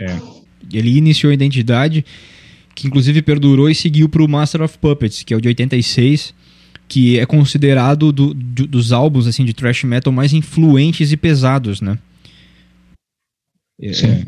É. 0.00 0.18
Ele 0.72 0.96
iniciou 0.96 1.30
a 1.30 1.34
identidade, 1.34 2.04
que 2.74 2.86
inclusive 2.86 3.22
perdurou 3.22 3.70
e 3.70 3.74
seguiu 3.74 4.08
para 4.08 4.22
o 4.22 4.28
Master 4.28 4.62
of 4.62 4.76
Puppets, 4.78 5.22
que 5.22 5.32
é 5.32 5.36
o 5.36 5.40
de 5.40 5.48
86, 5.48 6.34
que 6.88 7.18
é 7.18 7.24
considerado 7.26 8.12
do, 8.12 8.34
do, 8.34 8.66
dos 8.66 8.92
álbuns 8.92 9.26
assim 9.26 9.44
de 9.44 9.54
thrash 9.54 9.84
metal 9.84 10.12
mais 10.12 10.32
influentes 10.32 11.12
e 11.12 11.16
pesados, 11.16 11.80
né? 11.80 11.98
Sim. 13.92 14.06
É, 14.06 14.24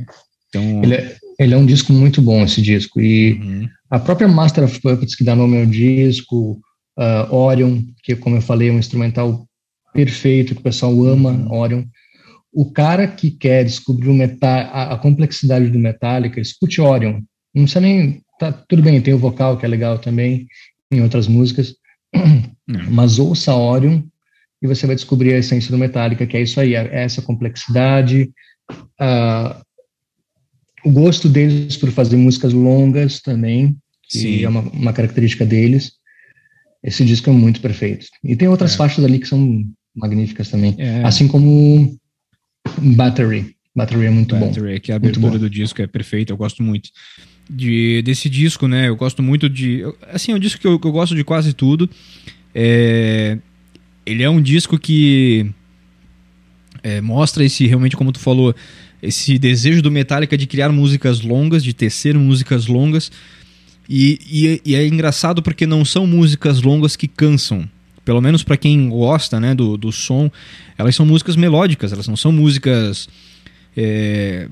então... 0.49 0.83
Ele, 0.83 0.95
é, 0.95 1.17
ele 1.39 1.55
é 1.55 1.57
um 1.57 1.67
disco 1.67 1.93
muito 1.93 2.21
bom, 2.21 2.43
esse 2.43 2.61
disco. 2.61 3.01
E 3.01 3.35
uhum. 3.35 3.69
a 3.91 3.99
própria 3.99 4.29
Master 4.29 4.65
of 4.65 4.81
Puppets, 4.81 5.15
que 5.15 5.25
dá 5.25 5.37
nome 5.37 5.61
ao 5.61 5.67
disco, 5.67 6.61
uh, 6.99 7.35
Orion, 7.35 7.81
que, 8.03 8.17
como 8.17 8.37
eu 8.37 8.43
falei, 8.43 8.69
é 8.69 8.73
um 8.73 8.79
instrumental 8.79 9.47
perfeito, 9.93 10.55
que 10.55 10.61
o 10.61 10.65
pessoal 10.65 10.93
ama, 11.05 11.31
uhum. 11.31 11.53
Orion. 11.53 11.85
O 12.53 12.71
cara 12.73 13.07
que 13.07 13.31
quer 13.31 13.65
descobrir 13.65 14.11
a, 14.43 14.95
a, 14.95 14.99
complexidade 14.99 15.69
do 15.71 15.79
Metallica, 15.79 16.41
escute 16.41 16.81
Orion. 16.81 17.21
Não 17.55 17.63
precisa 17.63 17.81
nem. 17.81 18.23
Tá, 18.39 18.53
tudo 18.53 18.83
bem, 18.83 19.01
tem 19.01 19.15
o 19.15 19.19
vocal, 19.19 19.57
que 19.57 19.67
é 19.67 19.69
legal 19.69 19.99
também, 19.99 20.47
em 20.91 21.03
outras 21.03 21.29
músicas. 21.29 21.75
Uhum. 22.15 22.91
Mas 22.91 23.19
ouça 23.19 23.55
Orion 23.55 24.03
e 24.63 24.67
você 24.67 24.87
vai 24.87 24.97
descobrir 24.97 25.35
a 25.35 25.39
essência 25.39 25.71
do 25.71 25.79
Metallica, 25.79 26.27
que 26.27 26.37
é 26.37 26.43
isso 26.43 26.61
aí, 26.61 26.75
é 26.75 26.89
essa 26.93 27.23
complexidade, 27.23 28.31
uh, 29.01 29.63
o 30.85 30.91
gosto 30.91 31.29
deles 31.29 31.77
por 31.77 31.91
fazer 31.91 32.17
músicas 32.17 32.53
longas 32.53 33.21
também, 33.21 33.77
que 34.09 34.19
Sim. 34.19 34.45
é 34.45 34.49
uma, 34.49 34.61
uma, 34.61 34.93
característica 34.93 35.45
deles. 35.45 35.93
Esse 36.83 37.05
disco 37.05 37.31
é 37.31 37.33
muito 37.33 37.61
perfeito. 37.61 38.07
E 38.23 38.37
tem 38.37 38.49
outras 38.49 38.75
é. 38.75 38.77
faixas 38.77 39.05
ali 39.05 39.19
que 39.19 39.29
são 39.29 39.65
magníficas 39.95 40.49
também. 40.49 40.75
É. 40.79 41.03
Assim 41.03 41.27
como 41.27 41.99
Battery. 42.79 43.57
Battery 43.75 44.07
é 44.07 44.11
muito 44.11 44.35
Battery, 44.35 44.51
bom. 44.51 44.61
Battery, 44.61 44.81
que 44.81 44.93
a 44.93 44.97
abertura 44.97 45.39
do 45.39 45.51
disco 45.51 45.83
é 45.83 45.87
perfeita, 45.87 46.33
eu 46.33 46.37
gosto 46.37 46.63
muito. 46.63 46.91
De, 47.51 48.03
desse 48.03 48.29
disco, 48.29 48.69
né? 48.69 48.89
Eu 48.89 48.97
gosto 48.97 49.23
muito 49.23 49.49
de. 49.49 49.83
Assim, 50.13 50.33
é 50.33 50.35
um 50.35 50.39
disco 50.39 50.61
que 50.61 50.67
eu, 50.67 50.79
que 50.79 50.87
eu 50.87 50.93
gosto 50.93 51.15
de 51.15 51.25
quase 51.25 51.53
tudo. 51.53 51.89
É, 52.55 53.39
ele 54.05 54.23
é 54.23 54.29
um 54.29 54.41
disco 54.41 54.79
que 54.79 55.51
é, 56.83 57.01
mostra 57.01 57.45
esse, 57.45 57.67
realmente, 57.67 57.97
como 57.97 58.13
tu 58.13 58.19
falou, 58.19 58.55
esse 59.03 59.39
desejo 59.39 59.81
do 59.81 59.91
Metallica 59.91 60.37
de 60.37 60.47
criar 60.47 60.71
músicas 60.71 61.21
longas, 61.21 61.63
de 61.63 61.73
tecer 61.73 62.17
músicas 62.19 62.67
longas. 62.67 63.11
E, 63.89 64.19
e, 64.31 64.73
e, 64.73 64.75
é 64.75 64.87
engraçado 64.87 65.43
porque 65.43 65.67
não 65.67 65.85
são 65.85 66.07
músicas 66.07 66.61
longas 66.61 66.97
que 66.97 67.09
cansam. 67.09 67.69
Pelo 68.05 68.21
menos 68.21 68.43
para 68.43 68.57
quem 68.57 68.89
gosta 68.89 69.39
né, 69.39 69.55
do, 69.55 69.77
do 69.77 69.93
som, 69.93 70.31
elas 70.77 70.95
são 70.95 71.07
músicas 71.07 71.37
melódicas, 71.37 71.93
elas 71.93 72.09
não 72.09 72.17
são 72.17 72.33
músicas. 72.33 73.09
É... 73.77 74.49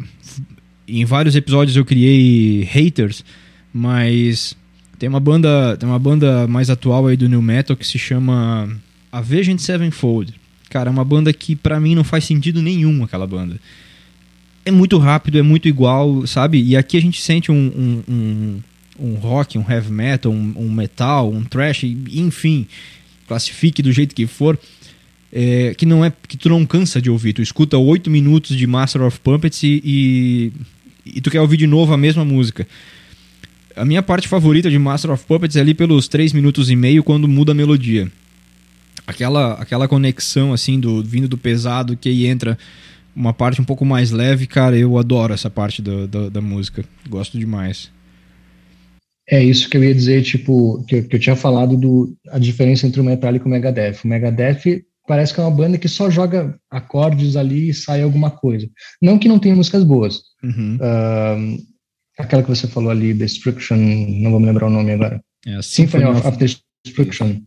Em 0.89 1.05
vários 1.05 1.35
episódios 1.35 1.77
eu 1.77 1.85
criei 1.85 2.63
haters, 2.63 3.25
mas 3.73 4.57
tem 4.99 5.09
uma 5.09 5.19
banda, 5.19 5.77
tem 5.77 5.89
uma 5.89 5.99
banda 5.99 6.47
mais 6.47 6.71
atual 6.71 7.07
aí 7.07 7.17
do 7.17 7.29
New 7.29 7.43
Metal 7.43 7.77
que 7.77 7.87
se 7.87 7.99
chama 7.99 8.71
Avenged 9.11 9.61
Sevenfold. 9.61 10.33
Cara, 10.71 10.89
é 10.89 10.93
uma 10.93 11.05
banda 11.05 11.33
que 11.33 11.57
para 11.57 11.81
mim 11.81 11.95
não 11.95 12.05
faz 12.05 12.25
sentido 12.25 12.63
nenhum 12.63 13.03
aquela 13.03 13.27
banda 13.27 13.59
é 14.67 14.71
muito 14.73 14.99
rápido, 14.99 15.39
é 15.39 15.43
muito 15.43 15.69
igual, 15.69 16.27
sabe? 16.27 16.61
E 16.61 16.77
aqui 16.77 16.97
a 16.97 17.01
gente 17.01 17.23
sente 17.23 17.53
um, 17.53 17.55
um, 17.55 18.13
um, 18.13 18.63
um 18.99 19.15
rock, 19.15 19.57
um 19.57 19.65
heavy 19.71 19.93
metal, 19.93 20.33
um, 20.33 20.55
um, 20.57 20.73
metal, 20.73 21.31
um 21.31 21.45
thrash, 21.45 21.85
enfim, 21.85 22.67
classifique 23.29 23.81
do 23.81 23.93
jeito 23.93 24.13
que 24.13 24.27
for, 24.27 24.59
é, 25.33 25.73
que 25.79 25.87
não 25.87 26.05
é 26.05 26.13
que 26.27 26.37
tu 26.37 26.49
não 26.49 26.67
cansa 26.67 27.01
de 27.01 27.09
ouvir. 27.09 27.33
Tu 27.33 27.43
escuta 27.43 27.79
oito 27.79 28.11
minutos 28.11 28.57
de 28.57 28.67
Master 28.67 29.03
of 29.03 29.21
Puppets 29.21 29.63
e, 29.63 29.81
e, 29.85 30.53
e, 31.15 31.21
tu 31.21 31.31
quer 31.31 31.41
ouvir 31.41 31.59
de 31.59 31.67
novo 31.69 31.95
a 31.95 31.97
mesma 31.97 32.25
música. 32.25 32.67
A 33.77 33.85
minha 33.85 34.03
parte 34.03 34.27
favorita 34.27 34.69
de 34.69 34.79
Master 34.81 35.13
of 35.13 35.25
Puppets 35.27 35.55
é 35.55 35.61
ali 35.61 35.75
pelos 35.75 36.09
três 36.09 36.33
minutos 36.33 36.71
e 36.71 36.75
meio 36.75 37.05
quando 37.05 37.29
muda 37.29 37.53
a 37.53 37.55
melodia. 37.55 38.11
aquela, 39.07 39.53
aquela 39.53 39.87
conexão 39.87 40.53
assim 40.53 40.81
do 40.81 41.05
vindo 41.05 41.29
do 41.29 41.39
pesado 41.39 41.97
que 41.97 42.27
entra 42.27 42.59
uma 43.17 43.33
parte 43.33 43.61
um 43.61 43.65
pouco 43.65 43.85
mais 43.85 44.11
leve, 44.11 44.47
cara, 44.47 44.77
eu 44.77 44.99
adoro 44.99 45.33
essa 45.33 45.49
parte 45.49 45.81
do, 45.81 46.07
do, 46.07 46.31
da 46.31 46.41
música. 46.43 46.85
Gosto 47.09 47.39
demais. 47.39 47.91
É 49.29 49.43
isso 49.43 49.69
que 49.69 49.77
eu 49.77 49.83
ia 49.83 49.95
dizer, 49.95 50.23
tipo, 50.23 50.85
que 50.87 50.97
eu, 50.97 51.09
que 51.09 51.17
eu 51.17 51.21
tinha 51.21 51.35
falado 51.35 51.77
do 51.77 52.15
a 52.29 52.39
diferença 52.39 52.87
entre 52.87 53.01
o 53.01 53.05
Metallica 53.05 53.45
e 53.45 53.49
o 53.49 53.51
Megadeth. 53.51 54.01
O 54.05 54.09
Megadeth 54.09 54.85
parece 55.09 55.33
que 55.33 55.41
é 55.41 55.43
uma 55.43 55.51
banda 55.51 55.79
que 55.79 55.89
só 55.89 56.11
joga 56.11 56.57
acordes 56.71 57.37
ali 57.37 57.71
e 57.71 57.75
sai 57.75 58.03
alguma 58.03 58.31
coisa. 58.31 58.69
Não 59.01 59.19
que 59.19 59.29
não 59.29 59.39
tenha 59.39 59.57
músicas 59.57 59.83
boas. 59.83 60.21
Uhum. 60.45 60.77
Uh, 60.77 61.59
aquela 62.19 62.43
que 62.43 62.49
você 62.49 62.69
falou 62.69 62.91
ali, 62.91 63.15
Destruction, 63.15 63.77
não 63.77 64.31
vou 64.31 64.39
me 64.39 64.47
lembrar 64.47 64.67
o 64.67 64.71
nome 64.71 64.93
agora. 64.93 65.21
É, 65.47 65.61
Symphony, 65.63 66.05
Symphony 66.05 66.05
of, 66.05 66.29
of 66.29 66.61
Destruction. 66.85 67.41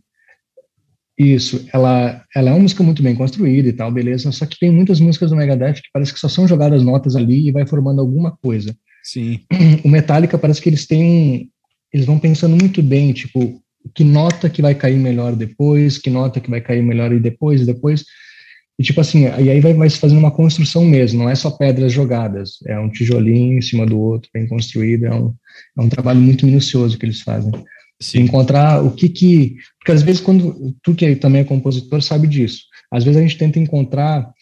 Isso, 1.22 1.66
ela, 1.70 2.24
ela 2.34 2.48
é 2.48 2.52
uma 2.54 2.60
música 2.60 2.82
muito 2.82 3.02
bem 3.02 3.14
construída 3.14 3.68
e 3.68 3.74
tal, 3.74 3.92
beleza, 3.92 4.32
só 4.32 4.46
que 4.46 4.58
tem 4.58 4.70
muitas 4.70 5.00
músicas 5.00 5.28
do 5.28 5.36
Megadeth 5.36 5.74
que 5.74 5.90
parece 5.92 6.14
que 6.14 6.18
só 6.18 6.28
são 6.28 6.48
jogadas 6.48 6.82
notas 6.82 7.14
ali 7.14 7.46
e 7.46 7.52
vai 7.52 7.66
formando 7.66 8.00
alguma 8.00 8.34
coisa. 8.38 8.74
Sim. 9.04 9.40
O 9.84 9.88
Metallica 9.90 10.38
parece 10.38 10.62
que 10.62 10.70
eles 10.70 10.86
têm, 10.86 11.50
eles 11.92 12.06
vão 12.06 12.18
pensando 12.18 12.56
muito 12.56 12.82
bem, 12.82 13.12
tipo, 13.12 13.60
que 13.94 14.02
nota 14.02 14.48
que 14.48 14.62
vai 14.62 14.74
cair 14.74 14.96
melhor 14.96 15.36
depois, 15.36 15.98
que 15.98 16.08
nota 16.08 16.40
que 16.40 16.48
vai 16.48 16.62
cair 16.62 16.82
melhor 16.82 17.12
e 17.12 17.20
depois, 17.20 17.60
e 17.60 17.66
depois, 17.66 18.02
e 18.78 18.82
tipo 18.82 19.02
assim, 19.02 19.24
e 19.24 19.50
aí 19.50 19.60
vai, 19.60 19.74
vai 19.74 19.90
se 19.90 19.98
fazendo 19.98 20.20
uma 20.20 20.30
construção 20.30 20.86
mesmo, 20.86 21.22
não 21.22 21.28
é 21.28 21.34
só 21.34 21.50
pedras 21.50 21.92
jogadas, 21.92 22.52
é 22.66 22.80
um 22.80 22.88
tijolinho 22.88 23.58
em 23.58 23.62
cima 23.62 23.84
do 23.84 24.00
outro, 24.00 24.30
bem 24.32 24.48
construído, 24.48 25.04
é 25.04 25.14
um, 25.14 25.34
é 25.76 25.82
um 25.82 25.88
trabalho 25.90 26.18
muito 26.18 26.46
minucioso 26.46 26.96
que 26.96 27.04
eles 27.04 27.20
fazem. 27.20 27.52
Sim. 28.00 28.20
Encontrar 28.20 28.82
o 28.82 28.90
que 28.90 29.08
que. 29.08 29.56
Porque 29.78 29.92
às 29.92 30.02
vezes, 30.02 30.20
quando 30.20 30.74
tu 30.82 30.94
que 30.94 31.14
também 31.16 31.42
é 31.42 31.44
compositor, 31.44 32.00
sabe 32.02 32.26
disso. 32.26 32.62
Às 32.90 33.04
vezes 33.04 33.18
a 33.18 33.22
gente 33.22 33.36
tenta 33.36 33.58
encontrar, 33.58 34.32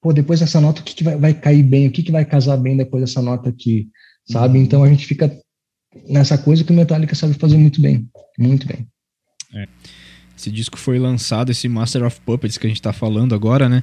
pô, 0.00 0.12
depois 0.12 0.40
dessa 0.40 0.60
nota, 0.60 0.80
o 0.80 0.84
que, 0.84 0.94
que 0.94 1.04
vai, 1.04 1.16
vai 1.16 1.34
cair 1.34 1.62
bem, 1.62 1.86
o 1.86 1.92
que, 1.92 2.02
que 2.02 2.10
vai 2.10 2.24
casar 2.24 2.56
bem 2.56 2.76
depois 2.76 3.02
dessa 3.02 3.20
nota 3.20 3.50
aqui, 3.50 3.88
sabe? 4.26 4.58
Uhum. 4.58 4.64
Então 4.64 4.82
a 4.82 4.88
gente 4.88 5.06
fica 5.06 5.30
nessa 6.08 6.38
coisa 6.38 6.64
que 6.64 6.72
o 6.72 6.74
Metallica 6.74 7.14
sabe 7.14 7.34
fazer 7.34 7.58
muito 7.58 7.80
bem. 7.80 8.08
Muito 8.38 8.66
bem. 8.66 8.86
É. 9.54 9.68
Esse 10.36 10.50
disco 10.50 10.78
foi 10.78 10.98
lançado, 10.98 11.50
esse 11.52 11.68
Master 11.68 12.04
of 12.04 12.20
Puppets 12.22 12.56
que 12.56 12.66
a 12.66 12.70
gente 12.70 12.80
está 12.80 12.92
falando 12.92 13.34
agora, 13.34 13.68
né? 13.68 13.82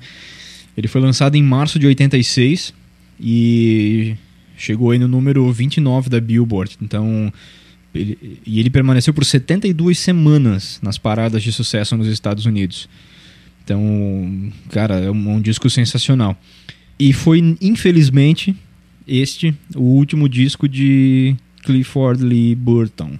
Ele 0.75 0.87
foi 0.87 0.99
lançado 0.99 1.35
em 1.35 1.43
março 1.43 1.77
de 1.77 1.85
86 1.85 2.73
e 3.19 4.15
chegou 4.57 4.91
aí 4.91 4.99
no 4.99 5.07
número 5.07 5.51
29 5.51 6.09
da 6.09 6.19
Billboard. 6.19 6.77
Então 6.81 7.31
ele, 7.93 8.39
e 8.45 8.59
ele 8.59 8.69
permaneceu 8.69 9.13
por 9.13 9.25
72 9.25 9.97
semanas 9.97 10.79
nas 10.81 10.97
paradas 10.97 11.41
de 11.41 11.51
sucesso 11.51 11.95
nos 11.97 12.07
Estados 12.07 12.45
Unidos. 12.45 12.89
Então, 13.63 14.51
cara, 14.69 14.99
é 14.99 15.11
um, 15.11 15.35
um 15.35 15.41
disco 15.41 15.69
sensacional. 15.69 16.39
E 16.99 17.13
foi, 17.13 17.57
infelizmente, 17.61 18.55
este 19.07 19.55
o 19.75 19.81
último 19.81 20.27
disco 20.27 20.67
de 20.67 21.35
Clifford 21.63 22.23
Lee 22.23 22.55
Burton. 22.55 23.17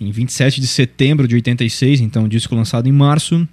Em 0.00 0.10
27 0.10 0.60
de 0.60 0.66
setembro 0.66 1.28
de 1.28 1.34
86, 1.34 2.00
então, 2.00 2.26
disco 2.26 2.54
lançado 2.54 2.88
em 2.88 2.92
março. 2.92 3.46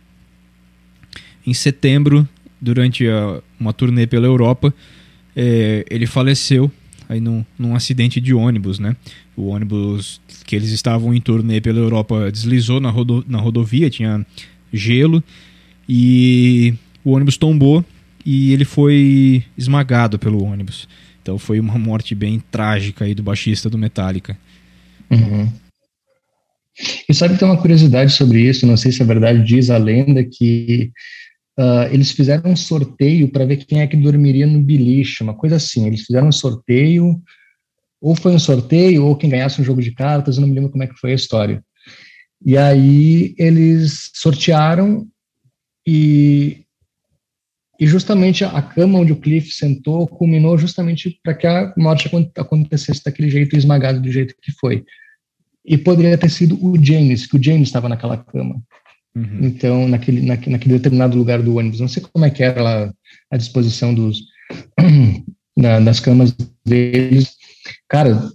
Em 1.45 1.53
setembro, 1.53 2.27
durante 2.59 3.07
a, 3.07 3.41
uma 3.59 3.73
turnê 3.73 4.07
pela 4.07 4.25
Europa, 4.25 4.73
é, 5.35 5.85
ele 5.89 6.05
faleceu 6.05 6.71
aí 7.09 7.19
num, 7.19 7.45
num 7.57 7.75
acidente 7.75 8.19
de 8.19 8.33
ônibus, 8.33 8.79
né? 8.79 8.95
O 9.37 9.49
ônibus 9.49 10.19
que 10.45 10.55
eles 10.55 10.71
estavam 10.71 11.13
em 11.13 11.21
turnê 11.21 11.61
pela 11.61 11.79
Europa 11.79 12.31
deslizou 12.31 12.81
na, 12.81 12.89
rodo, 12.89 13.23
na 13.27 13.37
rodovia, 13.37 13.89
tinha 13.89 14.25
gelo, 14.73 15.23
e 15.87 16.73
o 17.05 17.11
ônibus 17.11 17.37
tombou 17.37 17.85
e 18.25 18.51
ele 18.51 18.65
foi 18.65 19.43
esmagado 19.57 20.19
pelo 20.19 20.43
ônibus. 20.43 20.87
Então 21.21 21.37
foi 21.37 21.59
uma 21.59 21.77
morte 21.77 22.15
bem 22.15 22.41
trágica 22.51 23.05
aí 23.05 23.13
do 23.13 23.23
baixista 23.23 23.69
do 23.69 23.77
Metallica. 23.77 24.37
Uhum. 25.09 25.49
E 27.07 27.13
sabe 27.13 27.33
que 27.33 27.39
tem 27.39 27.47
uma 27.47 27.61
curiosidade 27.61 28.11
sobre 28.11 28.41
isso, 28.41 28.67
não 28.67 28.77
sei 28.77 28.91
se 28.91 29.01
é 29.01 29.05
verdade, 29.05 29.43
diz 29.43 29.69
a 29.69 29.77
lenda 29.77 30.23
que 30.23 30.91
uh, 31.57 31.91
eles 31.91 32.11
fizeram 32.11 32.51
um 32.51 32.55
sorteio 32.55 33.29
para 33.29 33.45
ver 33.45 33.57
quem 33.57 33.81
é 33.81 33.87
que 33.87 33.97
dormiria 33.97 34.45
no 34.45 34.61
biliche, 34.61 35.23
uma 35.23 35.33
coisa 35.33 35.55
assim. 35.55 35.87
Eles 35.87 36.01
fizeram 36.01 36.27
um 36.27 36.31
sorteio, 36.31 37.21
ou 38.01 38.15
foi 38.15 38.31
um 38.31 38.39
sorteio, 38.39 39.05
ou 39.05 39.15
quem 39.15 39.29
ganhasse 39.29 39.61
um 39.61 39.65
jogo 39.65 39.81
de 39.81 39.91
cartas, 39.91 40.35
eu 40.35 40.41
não 40.41 40.47
me 40.47 40.55
lembro 40.55 40.71
como 40.71 40.83
é 40.83 40.87
que 40.87 40.99
foi 40.99 41.11
a 41.11 41.15
história. 41.15 41.63
E 42.45 42.57
aí 42.57 43.33
eles 43.37 44.11
sortearam 44.13 45.07
e, 45.85 46.65
e 47.79 47.87
justamente 47.87 48.43
a 48.43 48.61
cama 48.61 48.99
onde 48.99 49.13
o 49.13 49.19
Cliff 49.19 49.51
sentou 49.51 50.07
culminou 50.07 50.57
justamente 50.57 51.19
para 51.23 51.33
que 51.33 51.47
a 51.47 51.73
morte 51.77 52.09
acontecesse 52.37 53.03
daquele 53.03 53.29
jeito, 53.29 53.55
esmagado 53.55 53.99
do 53.99 54.11
jeito 54.11 54.35
que 54.41 54.51
foi. 54.51 54.85
E 55.65 55.77
poderia 55.77 56.17
ter 56.17 56.29
sido 56.29 56.63
o 56.63 56.81
James, 56.81 57.25
que 57.25 57.35
o 57.35 57.43
James 57.43 57.67
estava 57.67 57.89
naquela 57.89 58.17
cama. 58.17 58.61
Uhum. 59.15 59.39
Então, 59.41 59.87
naquele, 59.87 60.21
naquele, 60.21 60.51
naquele 60.51 60.75
determinado 60.75 61.17
lugar 61.17 61.41
do 61.41 61.57
ônibus, 61.57 61.79
não 61.79 61.87
sei 61.87 62.03
como 62.03 62.23
é 62.23 62.29
que 62.29 62.43
era 62.43 62.61
lá 62.61 62.93
a 63.31 63.37
disposição 63.37 63.93
dos, 63.93 64.21
da, 65.57 65.79
das 65.79 65.99
camas 65.99 66.35
deles. 66.63 67.36
Cara, 67.89 68.31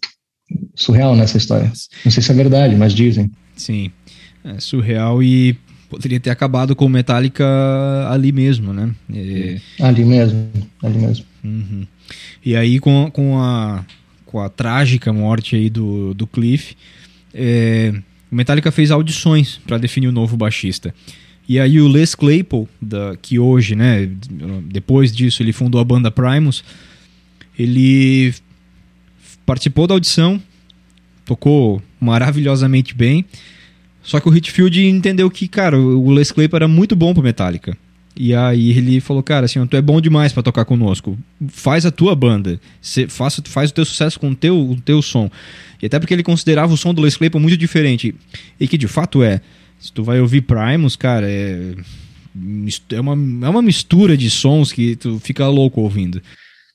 surreal 0.75 1.15
nessa 1.15 1.37
história. 1.37 1.71
Não 2.05 2.11
sei 2.11 2.23
se 2.23 2.31
é 2.31 2.35
verdade, 2.35 2.75
mas 2.77 2.95
dizem. 2.95 3.31
Sim, 3.57 3.91
é 4.45 4.59
surreal 4.59 5.23
e 5.23 5.57
poderia 5.89 6.19
ter 6.19 6.31
acabado 6.31 6.75
com 6.75 6.87
o 6.87 6.89
Metallica 6.89 7.45
ali 8.11 8.33
mesmo, 8.33 8.73
né? 8.73 8.91
E... 9.11 9.61
Ali 9.79 10.05
mesmo, 10.05 10.49
ali 10.83 10.99
mesmo. 10.99 11.27
Uhum. 11.45 11.87
E 12.45 12.57
aí 12.57 12.79
com, 12.79 13.11
com, 13.11 13.39
a, 13.39 13.85
com 14.25 14.41
a 14.41 14.49
trágica 14.49 15.13
morte 15.13 15.55
aí 15.55 15.69
do, 15.69 16.15
do 16.15 16.27
Cliff, 16.27 16.75
é, 17.35 17.93
o 18.31 18.35
Metallica 18.35 18.73
fez 18.73 18.91
audições 18.91 19.61
para 19.67 19.77
definir 19.77 20.09
o 20.09 20.13
novo 20.13 20.37
baixista. 20.37 20.95
E 21.47 21.61
aí 21.61 21.81
o 21.81 21.89
Les 21.89 22.15
Claypool, 22.15 22.69
da, 22.81 23.17
que 23.21 23.39
hoje, 23.39 23.75
né, 23.75 24.09
depois 24.65 25.15
disso 25.15 25.43
ele 25.43 25.53
fundou 25.53 25.81
a 25.81 25.85
banda 25.85 26.11
Primus, 26.11 26.65
ele 27.59 28.33
participou 29.45 29.87
da 29.87 29.95
audição, 29.95 30.41
tocou 31.25 31.83
maravilhosamente 32.01 32.95
bem, 32.95 33.25
só 34.03 34.19
que 34.19 34.29
o 34.29 34.37
Hitfield 34.37 34.85
entendeu 34.85 35.31
que, 35.31 35.47
cara, 35.47 35.79
o 35.79 36.11
Les 36.11 36.33
Claypool 36.33 36.57
era 36.57 36.69
muito 36.69 36.97
bom 36.97 37.15
pro 37.15 37.23
Metallica. 37.23 37.77
E 38.15 38.35
aí 38.35 38.71
ele 38.77 39.01
falou, 39.01 39.23
cara, 39.23 39.47
assim, 39.47 39.65
tu 39.67 39.77
é 39.77 39.81
bom 39.81 40.01
demais 40.01 40.33
para 40.33 40.43
tocar 40.43 40.65
conosco. 40.65 41.17
Faz 41.49 41.87
a 41.87 41.91
tua 41.91 42.15
banda. 42.15 42.61
Faz, 43.09 43.41
faz 43.47 43.71
o 43.71 43.75
teu 43.75 43.85
sucesso 43.85 44.21
com 44.21 44.31
o 44.31 44.35
teu, 44.35 44.59
o 44.59 44.81
teu 44.81 45.01
som. 45.01 45.31
E 45.81 45.87
até 45.87 45.99
porque 45.99 46.13
ele 46.13 46.23
considerava 46.23 46.75
o 46.75 46.77
som 46.77 46.93
do 46.93 47.01
Les 47.01 47.17
Claypool 47.17 47.41
muito 47.41 47.57
diferente. 47.57 48.15
E 48.61 48.69
que 48.69 48.77
de 48.77 48.89
fato 48.89 49.23
é. 49.23 49.41
Se 49.79 49.93
tu 49.93 50.05
vai 50.05 50.21
ouvir 50.21 50.43
Primus, 50.43 50.95
cara, 50.95 51.29
é. 51.29 51.75
É 52.91 53.01
uma, 53.01 53.47
é 53.47 53.51
uma 53.51 53.61
mistura 53.61 54.17
de 54.17 54.31
sons 54.31 54.73
que 54.73 54.97
tu 54.97 55.19
fica 55.19 55.47
louco 55.49 55.83
ouvindo. 55.83 56.23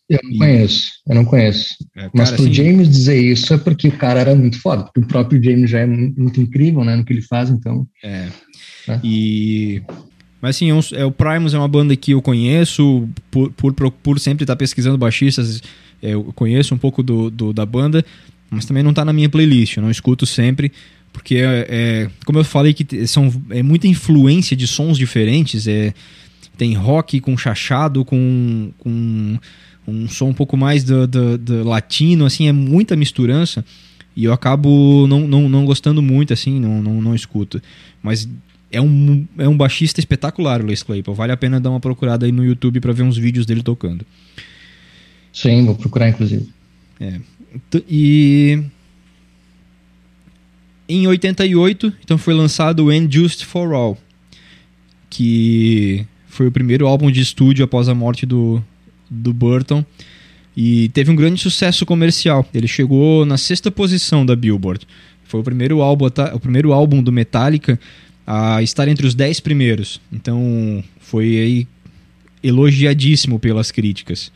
Eu 0.09 0.19
não 0.23 0.31
e... 0.31 0.37
conheço, 0.37 0.91
eu 1.07 1.15
não 1.15 1.25
conheço. 1.25 1.75
É, 1.95 2.01
cara, 2.01 2.11
Mas 2.13 2.31
pro 2.31 2.43
assim, 2.43 2.53
James 2.53 2.89
dizer 2.89 3.21
isso 3.21 3.53
é 3.53 3.57
porque 3.57 3.89
o 3.89 3.97
cara 3.97 4.21
era 4.21 4.35
muito 4.35 4.59
foda, 4.61 4.83
porque 4.83 5.01
o 5.01 5.07
próprio 5.07 5.43
James 5.43 5.69
já 5.69 5.79
é 5.79 5.85
muito 5.85 6.39
incrível, 6.39 6.83
né, 6.83 6.95
no 6.95 7.03
que 7.03 7.13
ele 7.13 7.21
faz, 7.21 7.49
então. 7.49 7.85
É. 8.03 8.29
é. 8.87 8.99
E 9.03 9.81
mas 10.41 10.55
assim, 10.55 10.71
é, 10.71 11.01
é, 11.01 11.05
o 11.05 11.11
Primus 11.11 11.53
é 11.53 11.57
uma 11.57 11.67
banda 11.67 11.95
que 11.95 12.11
eu 12.11 12.21
conheço, 12.21 13.07
por, 13.31 13.51
por, 13.51 13.73
por 13.73 14.19
sempre 14.19 14.43
estar 14.43 14.55
pesquisando 14.55 14.97
baixistas, 14.97 15.61
é, 16.01 16.13
eu 16.13 16.23
conheço 16.35 16.75
um 16.75 16.77
pouco 16.77 17.01
do, 17.01 17.29
do, 17.29 17.51
da 17.51 17.65
banda, 17.65 18.05
mas 18.49 18.65
também 18.65 18.83
não 18.83 18.91
está 18.91 19.03
na 19.03 19.11
minha 19.11 19.29
playlist, 19.29 19.77
eu 19.77 19.83
não 19.83 19.91
escuto 19.91 20.25
sempre, 20.25 20.71
porque 21.11 21.37
é, 21.37 21.67
é, 21.69 22.09
como 22.25 22.39
eu 22.39 22.43
falei 22.43 22.73
que 22.73 23.07
são, 23.07 23.31
é 23.49 23.63
muita 23.63 23.87
influência 23.87 24.55
de 24.55 24.67
sons 24.67 24.97
diferentes, 24.97 25.67
é, 25.67 25.93
tem 26.57 26.75
rock 26.75 27.19
com 27.19 27.35
chachado, 27.37 28.05
com, 28.05 28.71
com 28.77 29.39
um 29.87 30.07
som 30.09 30.29
um 30.29 30.33
pouco 30.33 30.57
mais 30.57 30.83
do, 30.83 31.07
do, 31.07 31.37
do 31.37 31.63
latino, 31.63 32.25
assim, 32.25 32.47
é 32.47 32.51
muita 32.51 32.95
misturança, 32.95 33.63
e 34.15 34.25
eu 34.25 34.33
acabo 34.33 35.07
não, 35.07 35.27
não, 35.27 35.47
não 35.47 35.65
gostando 35.65 36.01
muito, 36.01 36.33
assim, 36.33 36.59
não, 36.59 36.81
não, 36.81 37.01
não 37.01 37.15
escuto. 37.15 37.61
Mas 38.03 38.27
é 38.71 38.81
um, 38.81 39.25
é 39.37 39.47
um 39.47 39.55
baixista 39.55 39.99
espetacular, 39.99 40.61
o 40.61 40.65
Les 40.65 40.83
Claypool. 40.83 41.15
Vale 41.15 41.31
a 41.31 41.37
pena 41.37 41.59
dar 41.59 41.69
uma 41.69 41.79
procurada 41.79 42.25
aí 42.25 42.31
no 42.31 42.43
YouTube 42.43 42.81
para 42.81 42.91
ver 42.91 43.03
uns 43.03 43.17
vídeos 43.17 43.45
dele 43.45 43.63
tocando. 43.63 44.05
Sim, 45.31 45.65
vou 45.65 45.75
procurar, 45.75 46.09
inclusive. 46.09 46.49
É. 46.99 47.19
E. 47.87 48.63
Em 50.89 51.05
88, 51.05 51.93
então 52.03 52.17
foi 52.17 52.33
lançado 52.33 52.85
o 52.85 52.89
And 52.89 53.11
Just 53.11 53.43
for 53.43 53.73
All, 53.73 53.97
que 55.09 56.05
foi 56.27 56.47
o 56.47 56.51
primeiro 56.51 56.87
álbum 56.87 57.11
de 57.11 57.19
estúdio 57.19 57.65
após 57.65 57.89
a 57.89 57.93
morte 57.93 58.25
do, 58.25 58.63
do 59.09 59.33
Burton 59.33 59.85
e 60.55 60.89
teve 60.89 61.11
um 61.11 61.15
grande 61.15 61.39
sucesso 61.39 61.85
comercial. 61.85 62.43
Ele 62.53 62.67
chegou 62.67 63.25
na 63.25 63.37
sexta 63.37 63.69
posição 63.69 64.25
da 64.25 64.35
Billboard. 64.35 64.87
Foi 65.23 65.39
o 65.39 65.43
primeiro 65.43 65.81
álbum, 65.81 66.07
o 66.33 66.39
primeiro 66.39 66.73
álbum 66.73 67.03
do 67.03 67.11
Metallica 67.11 67.79
a 68.25 68.61
estar 68.61 68.87
entre 68.87 69.05
os 69.05 69.13
10 69.13 69.39
primeiros. 69.39 70.01
Então 70.11 70.83
foi 70.99 71.37
aí 71.37 71.67
elogiadíssimo 72.41 73.39
pelas 73.39 73.71
críticas. 73.71 74.31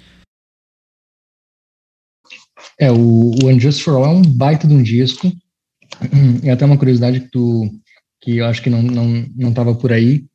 É, 2.79 2.91
o, 2.91 3.31
o 3.41 3.47
Unjust 3.47 3.83
for 3.83 3.95
All 3.95 4.05
é 4.05 4.09
um 4.09 4.21
baita 4.21 4.67
de 4.67 4.73
um 4.73 4.83
disco. 4.83 5.31
E 6.43 6.49
até 6.49 6.65
uma 6.65 6.77
curiosidade 6.77 7.19
que 7.19 7.29
tu 7.29 7.69
que 8.21 8.37
eu 8.37 8.45
acho 8.45 8.61
que 8.61 8.69
não 8.69 8.81
não 8.81 9.25
não 9.35 9.49
estava 9.49 9.73
por 9.75 9.91
aí, 9.91 10.25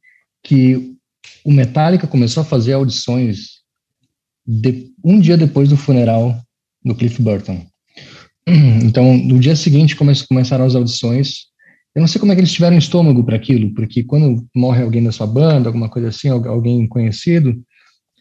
que 0.43 0.97
o 1.45 1.53
Metallica 1.53 2.07
começou 2.07 2.43
a 2.43 2.47
fazer 2.47 2.73
audições 2.73 3.56
de, 4.47 4.93
um 5.05 5.19
dia 5.21 5.37
depois 5.37 5.69
do 5.69 5.77
funeral 5.77 6.41
do 6.85 6.95
Cliff 6.95 7.21
Burton. 7.21 7.65
Então, 8.85 9.17
no 9.17 9.41
dia 9.41 9.57
seguinte 9.57 9.97
come, 9.97 10.13
começaram 10.29 10.65
as 10.65 10.77
audições. 10.77 11.47
Eu 11.93 12.01
não 12.01 12.07
sei 12.07 12.21
como 12.21 12.31
é 12.31 12.35
que 12.37 12.41
eles 12.41 12.53
tiveram 12.53 12.79
estômago 12.79 13.25
para 13.25 13.35
aquilo, 13.35 13.75
porque 13.75 14.05
quando 14.05 14.47
morre 14.55 14.85
alguém 14.85 15.03
da 15.03 15.11
sua 15.11 15.27
banda, 15.27 15.69
alguma 15.69 15.89
coisa 15.89 16.09
assim, 16.09 16.29
alguém 16.29 16.87
conhecido, 16.87 17.61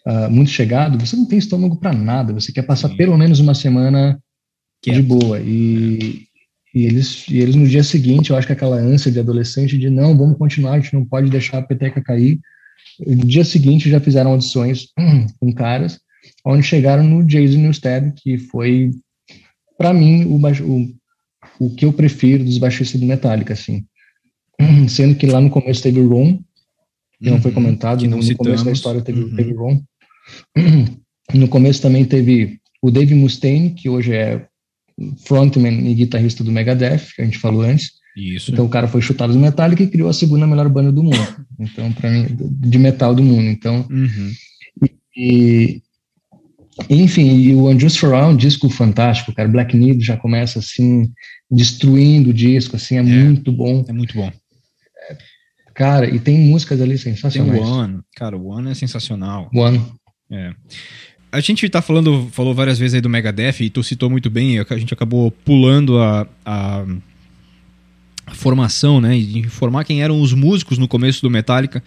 uh, 0.08 0.28
muito 0.32 0.50
chegado, 0.50 0.98
você 0.98 1.16
não 1.16 1.28
tem 1.28 1.38
estômago 1.38 1.76
para 1.76 1.94
nada. 1.94 2.34
Você 2.34 2.52
quer 2.52 2.64
passar 2.64 2.90
Sim. 2.90 2.98
pelo 2.98 3.16
menos 3.16 3.40
uma 3.40 3.54
semana 3.54 4.20
de 4.84 5.02
boa. 5.02 5.40
E, 5.40 6.24
e, 6.74 6.86
eles, 6.86 7.28
e 7.30 7.40
eles 7.40 7.56
no 7.56 7.68
dia 7.68 7.84
seguinte, 7.84 8.32
eu 8.32 8.36
acho 8.36 8.48
que 8.48 8.54
aquela 8.54 8.78
ânsia 8.78 9.12
de 9.12 9.20
adolescente 9.20 9.78
de 9.78 9.90
não, 9.92 10.18
vamos 10.18 10.38
continuar, 10.38 10.74
a 10.74 10.80
gente 10.80 10.94
não 10.94 11.06
pode 11.06 11.30
deixar 11.30 11.60
a 11.60 11.64
peteca 11.64 12.02
cair. 12.02 12.40
No 13.06 13.26
dia 13.26 13.44
seguinte 13.44 13.90
já 13.90 14.00
fizeram 14.00 14.32
audições 14.32 14.88
com 15.40 15.54
caras, 15.54 16.00
onde 16.46 16.64
chegaram 16.64 17.04
no 17.04 17.24
Jason 17.24 17.58
Newsted, 17.58 18.14
que 18.16 18.38
foi 18.38 18.92
para 19.78 19.94
mim, 19.94 20.26
o, 20.26 20.36
o, 20.38 20.96
o 21.60 21.76
que 21.76 21.86
eu 21.86 21.94
prefiro 21.94 22.44
dos 22.44 22.58
baixistas 22.58 23.00
do 23.00 23.06
Metallica, 23.08 23.54
assim. 23.54 23.86
Sendo 24.88 25.16
que 25.16 25.26
lá 25.26 25.42
no 25.42 25.50
começo 25.50 25.84
teve 25.84 26.00
o 26.00 26.10
Ron, 26.10 26.40
que 27.22 27.30
não 27.30 27.42
foi 27.42 27.52
uhum. 27.52 27.56
comentado, 27.56 28.06
no 28.08 28.22
citamos. 28.22 28.38
começo 28.38 28.66
da 28.66 28.72
história 28.72 29.02
teve, 29.02 29.22
uhum. 29.22 29.36
teve 29.36 29.54
o 29.54 29.58
Ron. 29.58 29.84
No 31.34 31.48
começo 31.48 31.82
também 31.82 32.06
teve 32.06 32.60
o 32.84 32.92
Dave 32.92 33.16
Mustaine, 33.16 33.72
que 33.72 33.90
hoje 33.90 34.14
é 34.14 34.46
frontman 35.26 35.90
e 35.90 35.96
guitarrista 35.96 36.44
do 36.44 36.52
Megadeth, 36.52 37.16
que 37.16 37.22
a 37.24 37.26
gente 37.26 37.40
falou 37.40 37.64
antes. 37.64 37.94
Isso. 38.16 38.52
Então 38.52 38.64
o 38.64 38.70
cara 38.70 38.88
foi 38.88 39.02
chutado 39.02 39.34
do 39.34 39.40
Metallica 39.40 39.82
e 39.82 39.90
criou 39.90 40.08
a 40.08 40.14
segunda 40.14 40.46
melhor 40.46 40.70
banda 40.70 40.92
do 40.92 41.02
mundo. 41.02 41.46
Então, 41.60 41.92
para 41.94 42.12
mim, 42.12 42.28
de 42.30 42.78
metal 42.78 43.16
do 43.16 43.24
mundo. 43.24 43.48
Então, 43.48 43.88
uhum. 43.90 44.32
e, 45.18 45.82
enfim, 46.90 47.38
e 47.38 47.54
o 47.54 47.70
Unjust 47.70 48.00
for 48.00 48.14
All 48.14 48.24
é 48.24 48.34
um 48.34 48.38
disco 48.38 48.70
fantástico, 48.70 49.34
cara. 49.34 49.48
Black 49.48 49.76
Need 49.76 50.04
já 50.04 50.18
começa 50.18 50.60
assim, 50.60 51.12
destruindo 51.50 52.32
o 52.32 52.34
disco, 52.34 52.76
assim, 52.76 52.96
é, 52.96 53.00
é 53.00 53.04
muito 53.04 53.52
bom. 53.52 53.86
É 53.88 53.94
muito 53.94 54.14
bom. 54.14 54.32
Cara, 55.74 56.10
e 56.10 56.20
tem 56.20 56.40
músicas 56.40 56.80
ali 56.82 56.98
sensacionais. 56.98 57.62
Tem 57.62 57.70
o 57.70 57.74
One, 57.74 58.00
cara, 58.16 58.38
o 58.38 58.48
One 58.48 58.72
é 58.72 58.74
sensacional. 58.74 59.50
One. 59.54 59.82
É. 60.32 60.54
A 61.32 61.42
gente 61.42 61.68
tá 61.68 61.82
falando, 61.82 62.30
falou 62.32 62.54
várias 62.54 62.80
vezes 62.80 62.96
aí 62.96 63.02
do 63.02 63.10
Megadeth, 63.10 63.62
e 63.62 63.70
tu 63.70 63.84
citou 63.84 64.10
muito 64.10 64.30
bem, 64.30 64.58
a 64.60 64.78
gente 64.78 64.94
acabou 64.94 65.30
pulando 65.30 66.00
a, 66.00 66.28
a, 66.46 66.86
a 68.26 68.34
formação, 68.34 69.02
né, 69.02 69.18
de 69.18 69.40
informar 69.40 69.84
quem 69.84 70.02
eram 70.02 70.22
os 70.22 70.34
músicos 70.34 70.78
no 70.78 70.88
começo 70.88 71.22
do 71.22 71.30
Metallica. 71.30 71.84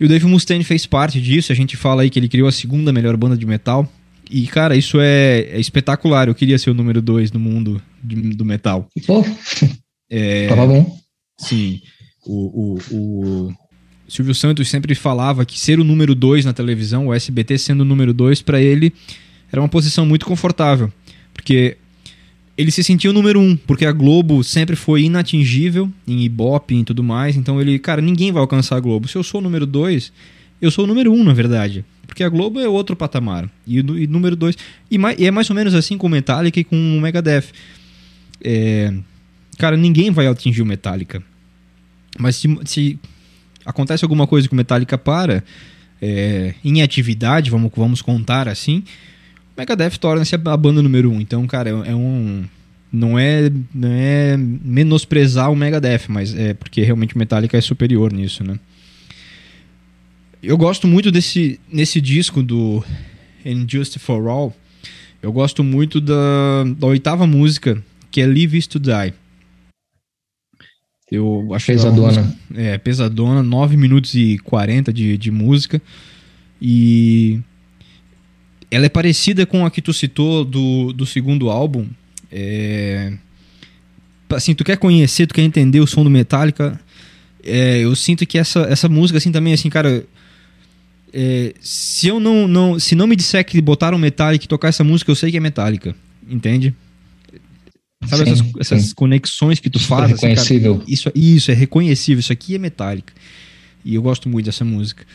E 0.00 0.04
o 0.04 0.08
Dave 0.08 0.26
Mustaine 0.26 0.64
fez 0.64 0.86
parte 0.86 1.20
disso. 1.20 1.52
A 1.52 1.54
gente 1.54 1.76
fala 1.76 2.02
aí 2.02 2.10
que 2.10 2.18
ele 2.18 2.28
criou 2.28 2.48
a 2.48 2.52
segunda 2.52 2.92
melhor 2.92 3.16
banda 3.16 3.36
de 3.36 3.46
metal. 3.46 3.90
E, 4.30 4.46
cara, 4.46 4.76
isso 4.76 4.98
é, 5.00 5.40
é 5.50 5.60
espetacular. 5.60 6.28
Eu 6.28 6.34
queria 6.34 6.58
ser 6.58 6.70
o 6.70 6.74
número 6.74 7.00
dois 7.00 7.32
no 7.32 7.40
mundo 7.40 7.80
de, 8.02 8.14
do 8.34 8.44
metal. 8.44 8.88
Pô, 9.06 9.24
é, 10.10 10.48
tava 10.48 10.66
bom. 10.66 10.98
Sim. 11.38 11.80
O, 12.26 12.76
o, 12.76 12.78
o 12.92 13.54
Silvio 14.08 14.34
Santos 14.34 14.68
sempre 14.68 14.94
falava 14.94 15.44
que 15.44 15.58
ser 15.58 15.80
o 15.80 15.84
número 15.84 16.14
dois 16.14 16.44
na 16.44 16.52
televisão, 16.52 17.06
o 17.06 17.14
SBT 17.14 17.58
sendo 17.58 17.80
o 17.80 17.84
número 17.84 18.12
dois, 18.12 18.42
para 18.42 18.60
ele 18.60 18.92
era 19.50 19.60
uma 19.60 19.68
posição 19.68 20.04
muito 20.04 20.26
confortável. 20.26 20.92
Porque 21.32 21.76
ele 22.58 22.72
se 22.72 22.82
sentia 22.82 23.08
o 23.08 23.12
número 23.12 23.40
um, 23.40 23.56
porque 23.56 23.86
a 23.86 23.92
Globo 23.92 24.42
sempre 24.42 24.74
foi 24.74 25.02
inatingível 25.02 25.88
em 26.04 26.24
Ibope 26.24 26.74
e 26.74 26.82
tudo 26.82 27.04
mais. 27.04 27.36
Então 27.36 27.60
ele, 27.60 27.78
cara, 27.78 28.02
ninguém 28.02 28.32
vai 28.32 28.40
alcançar 28.40 28.76
a 28.76 28.80
Globo. 28.80 29.06
Se 29.06 29.16
eu 29.16 29.22
sou 29.22 29.40
o 29.40 29.44
número 29.44 29.64
dois, 29.64 30.12
eu 30.60 30.68
sou 30.68 30.82
o 30.82 30.86
número 30.88 31.12
um, 31.12 31.22
na 31.22 31.32
verdade. 31.32 31.84
Porque 32.04 32.24
a 32.24 32.28
Globo 32.28 32.58
é 32.58 32.68
outro 32.68 32.96
patamar. 32.96 33.48
E, 33.64 33.78
e 33.78 34.06
número 34.08 34.34
dois. 34.34 34.56
E, 34.90 34.98
e, 35.18 35.26
é 35.26 35.30
mais 35.30 35.48
ou 35.48 35.54
menos 35.54 35.72
assim 35.72 35.96
com 35.96 36.08
o 36.08 36.10
Metallica 36.10 36.58
e 36.58 36.64
com 36.64 36.74
o 36.74 37.00
Megadeth. 37.00 37.44
É, 38.42 38.92
cara, 39.56 39.76
ninguém 39.76 40.10
vai 40.10 40.26
atingir 40.26 40.60
o 40.60 40.66
Metallica. 40.66 41.22
Mas 42.18 42.34
se, 42.34 42.58
se 42.64 42.98
acontece 43.64 44.04
alguma 44.04 44.26
coisa 44.26 44.48
que 44.48 44.54
o 44.54 44.56
Metallica 44.56 44.98
para 44.98 45.44
é, 46.02 46.54
em 46.64 46.82
atividade, 46.82 47.52
vamos, 47.52 47.70
vamos 47.76 48.02
contar 48.02 48.48
assim 48.48 48.82
Megadeth 49.58 49.98
torna-se 49.98 50.36
a 50.36 50.56
banda 50.56 50.80
número 50.80 51.10
um. 51.10 51.20
Então, 51.20 51.44
cara, 51.48 51.70
é 51.70 51.94
um. 51.94 52.44
Não 52.90 53.18
é, 53.18 53.50
não 53.74 53.88
é 53.90 54.36
menosprezar 54.36 55.50
o 55.52 55.56
Megadeth, 55.56 56.02
mas 56.08 56.34
é 56.34 56.54
porque 56.54 56.80
realmente 56.82 57.16
o 57.16 57.18
Metallica 57.18 57.58
é 57.58 57.60
superior 57.60 58.12
nisso, 58.12 58.44
né? 58.44 58.58
Eu 60.40 60.56
gosto 60.56 60.86
muito 60.86 61.10
desse 61.10 61.58
nesse 61.70 62.00
disco 62.00 62.42
do 62.42 62.82
Injustice 63.44 63.98
for 63.98 64.28
All. 64.28 64.56
Eu 65.20 65.32
gosto 65.32 65.64
muito 65.64 66.00
da, 66.00 66.64
da 66.78 66.86
oitava 66.86 67.26
música, 67.26 67.82
que 68.12 68.20
é 68.20 68.26
Live 68.26 68.56
is 68.56 68.68
to 68.68 68.78
Die. 68.78 69.12
Eu 71.10 71.48
acho 71.52 71.66
pesadona. 71.66 72.22
Música, 72.22 72.38
é, 72.54 72.78
pesadona, 72.78 73.42
9 73.42 73.76
minutos 73.76 74.14
e 74.14 74.38
40 74.38 74.92
de, 74.92 75.18
de 75.18 75.30
música. 75.32 75.82
E 76.62 77.40
ela 78.70 78.86
é 78.86 78.88
parecida 78.88 79.46
com 79.46 79.64
a 79.64 79.70
que 79.70 79.80
tu 79.80 79.92
citou 79.92 80.44
do, 80.44 80.92
do 80.92 81.06
segundo 81.06 81.50
álbum. 81.50 81.86
É... 82.30 83.12
Assim, 84.30 84.54
tu 84.54 84.64
quer 84.64 84.76
conhecer, 84.76 85.26
tu 85.26 85.34
quer 85.34 85.42
entender 85.42 85.80
o 85.80 85.86
som 85.86 86.04
do 86.04 86.10
Metallica. 86.10 86.78
É, 87.42 87.78
eu 87.78 87.96
sinto 87.96 88.26
que 88.26 88.36
essa, 88.36 88.60
essa 88.60 88.88
música, 88.88 89.16
assim, 89.16 89.32
também, 89.32 89.54
assim, 89.54 89.70
cara. 89.70 90.04
É, 91.10 91.54
se 91.60 92.08
eu 92.08 92.20
não, 92.20 92.46
não. 92.46 92.78
Se 92.78 92.94
não 92.94 93.06
me 93.06 93.16
disser 93.16 93.42
que 93.44 93.60
botaram 93.62 93.96
Metallica 93.96 94.44
e 94.44 94.48
tocar 94.48 94.68
essa 94.68 94.84
música, 94.84 95.10
eu 95.10 95.14
sei 95.14 95.30
que 95.30 95.38
é 95.38 95.40
Metallica. 95.40 95.94
Entende? 96.28 96.74
Sabe 98.06 98.24
sim, 98.24 98.32
essas, 98.32 98.52
essas 98.60 98.92
conexões 98.92 99.58
que 99.58 99.70
tu 99.70 99.78
Super 99.78 99.96
faz? 99.96 100.10
Reconhecível. 100.12 100.72
Assim, 100.72 100.80
cara, 100.80 100.92
isso, 100.92 101.12
isso, 101.14 101.50
é 101.50 101.54
reconhecível. 101.54 102.20
Isso 102.20 102.32
aqui 102.32 102.54
é 102.54 102.58
Metallica. 102.58 103.14
E 103.82 103.94
eu 103.94 104.02
gosto 104.02 104.28
muito 104.28 104.44
dessa 104.44 104.64
música. 104.64 105.06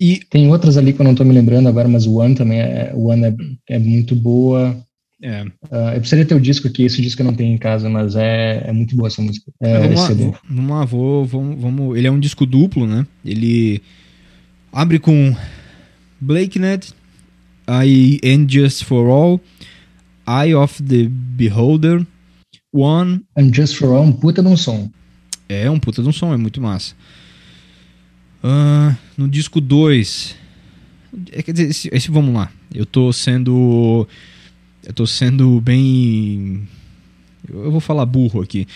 E 0.00 0.20
tem 0.30 0.48
outras 0.48 0.78
ali 0.78 0.94
que 0.94 1.00
eu 1.00 1.04
não 1.04 1.12
estou 1.12 1.26
me 1.26 1.34
lembrando 1.34 1.68
agora, 1.68 1.86
mas 1.86 2.06
o 2.06 2.14
One 2.14 2.34
também 2.34 2.58
é, 2.58 2.90
One 2.94 3.24
é, 3.24 3.34
é 3.68 3.78
muito 3.78 4.16
boa. 4.16 4.74
É. 5.22 5.42
Uh, 5.42 5.92
eu 5.94 6.00
precisaria 6.00 6.24
ter 6.24 6.34
o 6.34 6.40
disco 6.40 6.66
aqui, 6.66 6.84
esse 6.84 7.02
disco 7.02 7.20
eu 7.20 7.26
não 7.26 7.34
tenho 7.34 7.54
em 7.54 7.58
casa, 7.58 7.90
mas 7.90 8.16
é, 8.16 8.62
é 8.66 8.72
muito 8.72 8.96
boa 8.96 9.08
essa 9.08 9.20
música. 9.20 9.52
É, 9.60 9.78
vamos, 9.78 10.00
lá, 10.00 10.40
vamos 10.48 10.70
lá, 10.70 10.84
vou, 10.86 11.26
vamos, 11.26 11.60
vamos, 11.60 11.98
ele 11.98 12.06
é 12.06 12.10
um 12.10 12.18
disco 12.18 12.46
duplo, 12.46 12.86
né? 12.86 13.06
Ele 13.22 13.82
abre 14.72 14.98
com 14.98 15.36
Blakenet, 16.18 16.94
I 17.68 18.18
And 18.24 18.48
Just 18.48 18.84
For 18.84 19.06
All, 19.10 19.40
Eye 20.26 20.54
of 20.54 20.82
the 20.82 21.06
Beholder, 21.10 22.06
One... 22.72 23.20
And 23.36 23.52
Just 23.52 23.76
For 23.76 23.90
All, 23.90 24.04
um 24.04 24.12
puta 24.12 24.42
de 24.42 24.48
um 24.48 24.56
som. 24.56 24.88
É, 25.46 25.70
um 25.70 25.78
puta 25.78 26.02
de 26.02 26.08
um 26.08 26.12
som, 26.12 26.32
é 26.32 26.38
muito 26.38 26.62
massa. 26.62 26.94
Uh, 28.42 28.96
no 29.16 29.28
disco 29.28 29.60
2. 29.60 30.36
É, 31.32 31.42
quer 31.42 31.52
dizer, 31.52 31.68
esse, 31.68 31.88
esse, 31.92 32.10
vamos 32.10 32.34
lá. 32.34 32.50
Eu 32.74 32.86
tô 32.86 33.12
sendo. 33.12 34.06
Eu 34.84 34.92
tô 34.92 35.06
sendo 35.06 35.60
bem. 35.60 36.66
Eu 37.48 37.70
vou 37.70 37.80
falar 37.80 38.06
burro 38.06 38.40
aqui. 38.40 38.66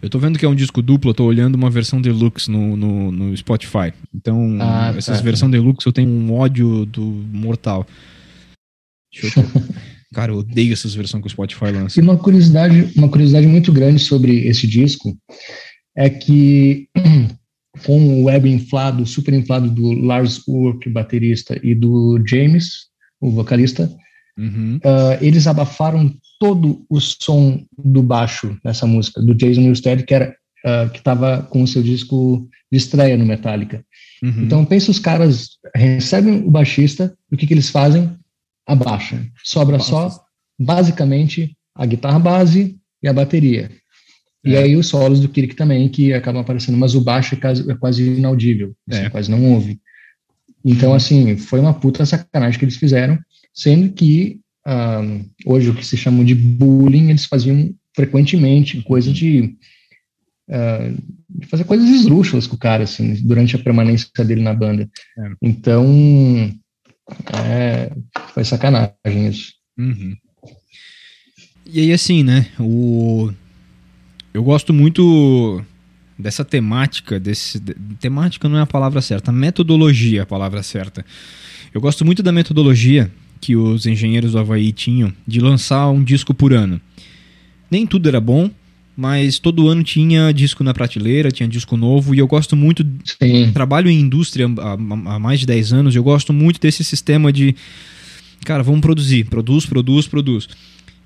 Eu 0.00 0.10
tô 0.10 0.18
vendo 0.18 0.36
que 0.36 0.44
é 0.44 0.48
um 0.48 0.54
disco 0.54 0.82
duplo, 0.82 1.10
eu 1.10 1.14
tô 1.14 1.24
olhando 1.24 1.54
uma 1.54 1.70
versão 1.70 2.02
deluxe 2.02 2.50
no, 2.50 2.76
no, 2.76 3.12
no 3.12 3.36
Spotify. 3.36 3.92
Então, 4.12 4.58
ah, 4.60 4.92
tá, 4.92 5.12
versão 5.20 5.48
tá. 5.48 5.56
deluxe 5.56 5.86
eu 5.86 5.92
tenho 5.92 6.08
um 6.08 6.34
ódio 6.34 6.84
do 6.86 7.02
mortal. 7.02 7.86
Deixa 9.12 9.38
eu... 9.38 9.44
Cara, 10.12 10.32
eu 10.32 10.38
odeio 10.38 10.72
essas 10.72 10.92
versões 10.92 11.22
que 11.22 11.28
o 11.28 11.30
Spotify 11.30 11.66
lança. 11.66 11.98
E 11.98 12.02
uma 12.02 12.18
curiosidade, 12.18 12.92
uma 12.96 13.08
curiosidade 13.08 13.46
muito 13.46 13.72
grande 13.72 14.00
sobre 14.00 14.46
esse 14.46 14.66
disco 14.66 15.16
é 15.96 16.10
que 16.10 16.88
com 17.84 18.22
o 18.22 18.30
ego 18.30 18.46
inflado, 18.46 19.06
super 19.06 19.34
inflado 19.34 19.70
do 19.70 19.92
Lars 19.92 20.42
Ulrich, 20.46 20.88
baterista, 20.90 21.58
e 21.62 21.74
do 21.74 22.22
James, 22.26 22.86
o 23.20 23.30
vocalista, 23.30 23.90
uhum. 24.38 24.76
uh, 24.76 25.18
eles 25.20 25.46
abafaram 25.46 26.12
todo 26.38 26.84
o 26.90 27.00
som 27.00 27.64
do 27.78 28.02
baixo 28.02 28.58
nessa 28.64 28.86
música, 28.86 29.22
do 29.22 29.34
Jason 29.34 29.60
Newsted, 29.60 30.04
que 30.04 30.14
era 30.14 30.34
uh, 30.64 30.90
que 30.90 30.98
estava 30.98 31.42
com 31.42 31.62
o 31.62 31.66
seu 31.66 31.82
disco 31.82 32.48
de 32.70 32.78
estreia 32.78 33.16
no 33.16 33.26
Metallica. 33.26 33.84
Uhum. 34.22 34.44
Então, 34.44 34.64
pensa 34.64 34.90
os 34.90 34.98
caras 34.98 35.50
recebem 35.74 36.44
o 36.46 36.50
baixista, 36.50 37.14
o 37.30 37.36
que, 37.36 37.46
que 37.46 37.54
eles 37.54 37.70
fazem? 37.70 38.16
Abaixa. 38.66 39.26
Sobra 39.44 39.78
Nossa. 39.78 39.90
só, 39.90 40.24
basicamente, 40.58 41.56
a 41.74 41.84
guitarra 41.86 42.18
base 42.18 42.76
e 43.02 43.08
a 43.08 43.12
bateria. 43.12 43.70
E 44.44 44.56
aí 44.56 44.76
os 44.76 44.88
solos 44.88 45.20
do 45.20 45.28
Kirk 45.28 45.54
também, 45.54 45.88
que 45.88 46.12
acabam 46.12 46.42
aparecendo, 46.42 46.76
mas 46.76 46.94
o 46.94 47.00
baixo 47.00 47.34
é 47.34 47.38
quase, 47.38 47.70
é 47.70 47.74
quase 47.74 48.02
inaudível, 48.04 48.74
assim, 48.88 49.08
quase 49.08 49.30
não 49.30 49.52
ouve. 49.52 49.80
Então, 50.64 50.90
uhum. 50.90 50.96
assim, 50.96 51.36
foi 51.36 51.60
uma 51.60 51.74
puta 51.74 52.04
sacanagem 52.04 52.58
que 52.58 52.64
eles 52.64 52.76
fizeram, 52.76 53.18
sendo 53.54 53.92
que 53.92 54.40
uh, 54.66 55.24
hoje 55.46 55.70
o 55.70 55.74
que 55.74 55.86
se 55.86 55.96
chama 55.96 56.24
de 56.24 56.34
bullying, 56.34 57.10
eles 57.10 57.24
faziam 57.24 57.72
frequentemente, 57.94 58.80
coisa 58.82 59.08
uhum. 59.08 59.14
de, 59.14 59.56
uh, 60.48 61.02
de 61.30 61.46
fazer 61.46 61.64
coisas 61.64 61.88
esdrúxulas 61.88 62.46
com 62.46 62.56
o 62.56 62.58
cara, 62.58 62.84
assim, 62.84 63.14
durante 63.24 63.54
a 63.54 63.62
permanência 63.62 64.24
dele 64.24 64.42
na 64.42 64.54
banda. 64.54 64.88
É. 65.18 65.30
Então, 65.40 65.86
é, 67.44 67.92
foi 68.34 68.44
sacanagem 68.44 69.28
isso. 69.28 69.52
Uhum. 69.78 70.16
E 71.66 71.80
aí, 71.80 71.92
assim, 71.92 72.22
né, 72.22 72.48
o... 72.58 73.30
Eu 74.32 74.42
gosto 74.42 74.72
muito 74.72 75.62
dessa 76.18 76.44
temática, 76.44 77.18
desse 77.18 77.58
de, 77.58 77.74
temática 77.98 78.48
não 78.48 78.58
é 78.58 78.62
a 78.62 78.66
palavra 78.66 79.00
certa, 79.00 79.32
metodologia 79.32 80.20
é 80.20 80.22
a 80.22 80.26
palavra 80.26 80.62
certa. 80.62 81.04
Eu 81.74 81.80
gosto 81.80 82.04
muito 82.04 82.22
da 82.22 82.32
metodologia 82.32 83.10
que 83.40 83.56
os 83.56 83.86
engenheiros 83.86 84.32
do 84.32 84.38
Havaí 84.38 84.72
tinham 84.72 85.12
de 85.26 85.40
lançar 85.40 85.90
um 85.90 86.02
disco 86.02 86.32
por 86.32 86.52
ano. 86.52 86.80
Nem 87.70 87.86
tudo 87.86 88.08
era 88.08 88.20
bom, 88.20 88.50
mas 88.96 89.38
todo 89.38 89.68
ano 89.68 89.82
tinha 89.82 90.32
disco 90.32 90.62
na 90.62 90.72
prateleira, 90.72 91.30
tinha 91.30 91.48
disco 91.48 91.76
novo, 91.76 92.14
e 92.14 92.18
eu 92.18 92.26
gosto 92.26 92.54
muito. 92.54 92.86
Sim. 93.04 93.50
Trabalho 93.52 93.90
em 93.90 94.00
indústria 94.00 94.46
há, 94.58 94.72
há 94.72 95.18
mais 95.18 95.40
de 95.40 95.46
10 95.46 95.72
anos, 95.72 95.96
eu 95.96 96.04
gosto 96.04 96.32
muito 96.32 96.60
desse 96.60 96.84
sistema 96.84 97.32
de. 97.32 97.56
Cara, 98.44 98.62
vamos 98.62 98.80
produzir, 98.80 99.24
produz, 99.24 99.66
produz, 99.66 100.06
produz. 100.06 100.48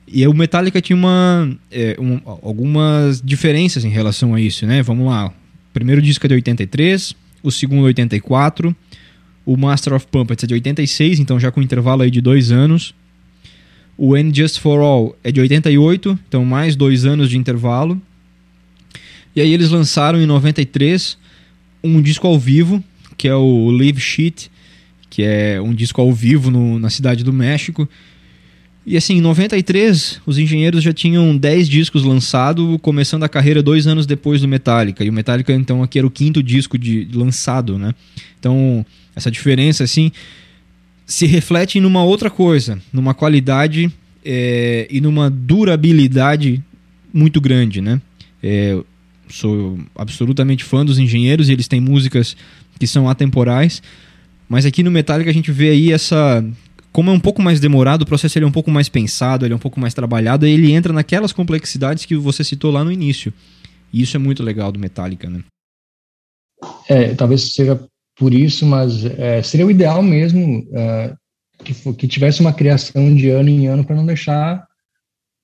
E 0.07 0.27
o 0.27 0.33
Metallica 0.33 0.81
tinha 0.81 0.97
uma, 0.97 1.51
é, 1.71 1.97
um, 1.99 2.21
algumas 2.25 3.21
diferenças 3.21 3.85
em 3.85 3.89
relação 3.89 4.35
a 4.35 4.41
isso, 4.41 4.65
né? 4.67 4.83
Vamos 4.83 5.07
lá. 5.07 5.29
O 5.29 5.33
primeiro 5.73 6.01
disco 6.01 6.25
é 6.27 6.29
de 6.29 6.35
83, 6.35 7.15
o 7.43 7.51
segundo 7.51 7.83
84, 7.85 8.75
o 9.45 9.57
Master 9.57 9.95
of 9.95 10.07
Puppets 10.07 10.45
é 10.45 10.47
de 10.47 10.55
86, 10.55 11.21
então 11.21 11.39
já 11.39 11.51
com 11.51 11.61
intervalo 11.61 12.03
aí 12.03 12.11
de 12.11 12.21
dois 12.21 12.51
anos. 12.53 12.95
O 13.99 14.15
And 14.15 14.33
Just 14.33 14.59
For 14.59 14.81
All 14.81 15.17
é 15.25 15.33
de 15.33 15.41
88, 15.41 16.19
então 16.29 16.45
mais 16.45 16.77
dois 16.77 17.05
anos 17.05 17.31
de 17.31 17.39
intervalo. 17.39 18.01
E 19.35 19.41
aí 19.41 19.53
eles 19.53 19.71
lançaram 19.71 20.21
em 20.21 20.27
93 20.27 21.19
um 21.83 22.01
disco 22.01 22.27
ao 22.27 22.39
vivo, 22.39 22.83
que 23.17 23.29
é 23.29 23.35
o 23.35 23.71
Live 23.71 24.01
Sheet, 24.01 24.51
que 25.09 25.23
é 25.23 25.61
um 25.61 25.75
disco 25.75 26.01
ao 26.01 26.13
vivo 26.13 26.51
no, 26.51 26.79
na 26.79 26.91
cidade 26.91 27.25
do 27.25 27.33
México, 27.33 27.89
e 28.87 28.97
assim, 28.97 29.15
em 29.15 29.21
93, 29.21 30.21
os 30.25 30.39
engenheiros 30.39 30.81
já 30.81 30.93
tinham 30.93 31.37
10 31.37 31.69
discos 31.69 32.05
lançados, 32.05 32.79
começando 32.81 33.25
a 33.25 33.29
carreira 33.29 33.61
dois 33.61 33.85
anos 33.89 34.07
depois 34.07 34.41
do 34.41 34.47
Metallica. 34.47 35.03
E 35.03 35.11
o 35.11 35.13
Metallica, 35.13 35.53
então, 35.53 35.83
aqui 35.83 35.99
era 35.99 36.07
o 36.07 36.11
quinto 36.11 36.41
disco 36.41 36.79
de, 36.79 37.09
lançado, 37.13 37.81
né? 37.81 37.93
Então, 38.39 38.87
essa 39.17 39.29
diferença, 39.29 39.83
assim, 39.83 40.13
se 41.05 41.27
reflete 41.27 41.81
numa 41.81 42.05
outra 42.05 42.31
coisa, 42.31 42.81
numa 42.93 43.13
qualidade 43.13 43.91
é, 44.25 44.87
e 44.89 45.01
numa 45.01 45.29
durabilidade 45.29 46.63
muito 47.13 47.41
grande, 47.41 47.81
né? 47.81 48.01
É, 48.41 48.79
sou 49.29 49.81
absolutamente 49.97 50.63
fã 50.63 50.85
dos 50.85 51.01
engenheiros 51.01 51.49
e 51.49 51.53
eles 51.53 51.67
têm 51.67 51.81
músicas 51.81 52.37
que 52.79 52.87
são 52.87 53.09
atemporais, 53.09 53.83
mas 54.49 54.65
aqui 54.65 54.85
no 54.85 54.93
Metallica 54.93 55.29
a 55.29 55.35
gente 55.35 55.51
vê 55.51 55.71
aí 55.71 55.93
essa 55.93 56.45
como 56.97 57.11
é 57.11 57.13
um 57.13 57.21
pouco 57.21 57.43
mais 57.43 57.61
demorado, 57.61 58.01
o 58.01 58.07
processo 58.07 58.39
ele 58.39 58.47
é 58.47 58.49
um 58.49 58.53
pouco 58.53 58.71
mais 58.71 58.89
pensado, 58.89 59.45
ele 59.45 59.53
é 59.53 59.57
um 59.57 59.59
pouco 59.59 59.79
mais 59.79 59.93
trabalhado, 59.93 60.47
e 60.47 60.51
ele 60.51 60.73
entra 60.73 60.95
naquelas 60.95 61.31
complexidades 61.31 62.07
que 62.07 62.17
você 62.17 62.43
citou 62.43 62.71
lá 62.71 62.83
no 62.83 62.91
início. 62.91 63.35
E 63.93 64.01
isso 64.01 64.17
é 64.17 64.19
muito 64.19 64.43
legal 64.43 64.73
do 64.73 64.79
Metallica, 64.79 65.29
né? 65.29 65.45
É, 66.89 67.15
talvez 67.15 67.53
seja 67.53 67.79
por 68.19 68.33
isso, 68.33 68.65
mas 68.65 69.05
é, 69.05 69.43
seria 69.43 69.67
o 69.67 69.71
ideal 69.71 70.03
mesmo 70.03 70.67
é, 70.73 71.15
que, 71.63 71.75
que, 71.93 72.09
tivesse 72.09 72.41
uma 72.41 72.55
criação 72.55 73.15
de 73.15 73.29
ano 73.29 73.51
em 73.51 73.67
ano 73.67 73.85
para 73.85 73.95
não 73.95 74.07
deixar 74.07 74.67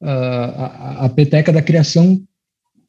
uh, 0.00 0.07
a, 0.09 1.05
a, 1.05 1.09
peteca 1.11 1.53
da 1.53 1.61
criação, 1.61 2.18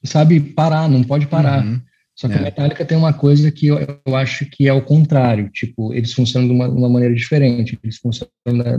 sabe, 0.06 0.40
parar, 0.40 0.88
não 0.88 1.04
pode 1.04 1.28
parar. 1.28 1.66
Uhum. 1.66 1.82
Só 2.16 2.28
que 2.28 2.36
é. 2.36 2.38
a 2.38 2.42
Metallica 2.42 2.86
tem 2.86 2.98
uma 2.98 3.14
coisa 3.14 3.52
que 3.52 3.68
eu, 3.68 3.80
eu, 4.06 4.16
acho 4.16 4.46
que 4.46 4.68
é 4.68 4.74
o 4.74 4.84
contrário. 4.84 5.50
Tipo, 5.50 5.94
eles 5.94 6.14
funcionam 6.14 6.48
de 6.48 6.54
uma, 6.54 6.68
uma 6.68 6.90
maneira 6.90 7.14
diferente. 7.14 7.78
Eles 7.84 7.98
funcionam 7.98 8.32
da, 8.46 8.78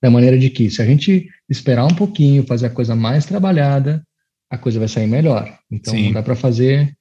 da, 0.00 0.10
maneira 0.10 0.38
de 0.38 0.48
que, 0.48 0.70
se 0.70 0.80
a 0.80 0.86
gente 0.86 1.28
esperar 1.48 1.84
um 1.84 1.94
pouquinho, 1.94 2.46
fazer 2.46 2.66
a 2.66 2.70
coisa 2.70 2.94
mais 2.94 3.26
trabalhada, 3.26 4.02
a 4.48 4.56
coisa 4.56 4.78
vai 4.78 4.88
sair 4.88 5.08
melhor. 5.08 5.58
Então, 5.70 5.92
Sim. 5.92 6.04
não 6.06 6.12
dá 6.12 6.22
para 6.22 6.36
fazer. 6.36 6.94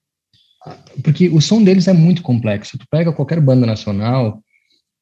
Porque 1.03 1.30
o 1.30 1.39
som 1.39 1.64
deles 1.64 1.88
é 1.88 1.93
muito 1.93 2.24
complexo. 2.24 2.78
Tu 2.78 2.86
pega 2.89 3.14
qualquer 3.14 3.39
banda 3.39 3.66
nacional, 3.66 4.41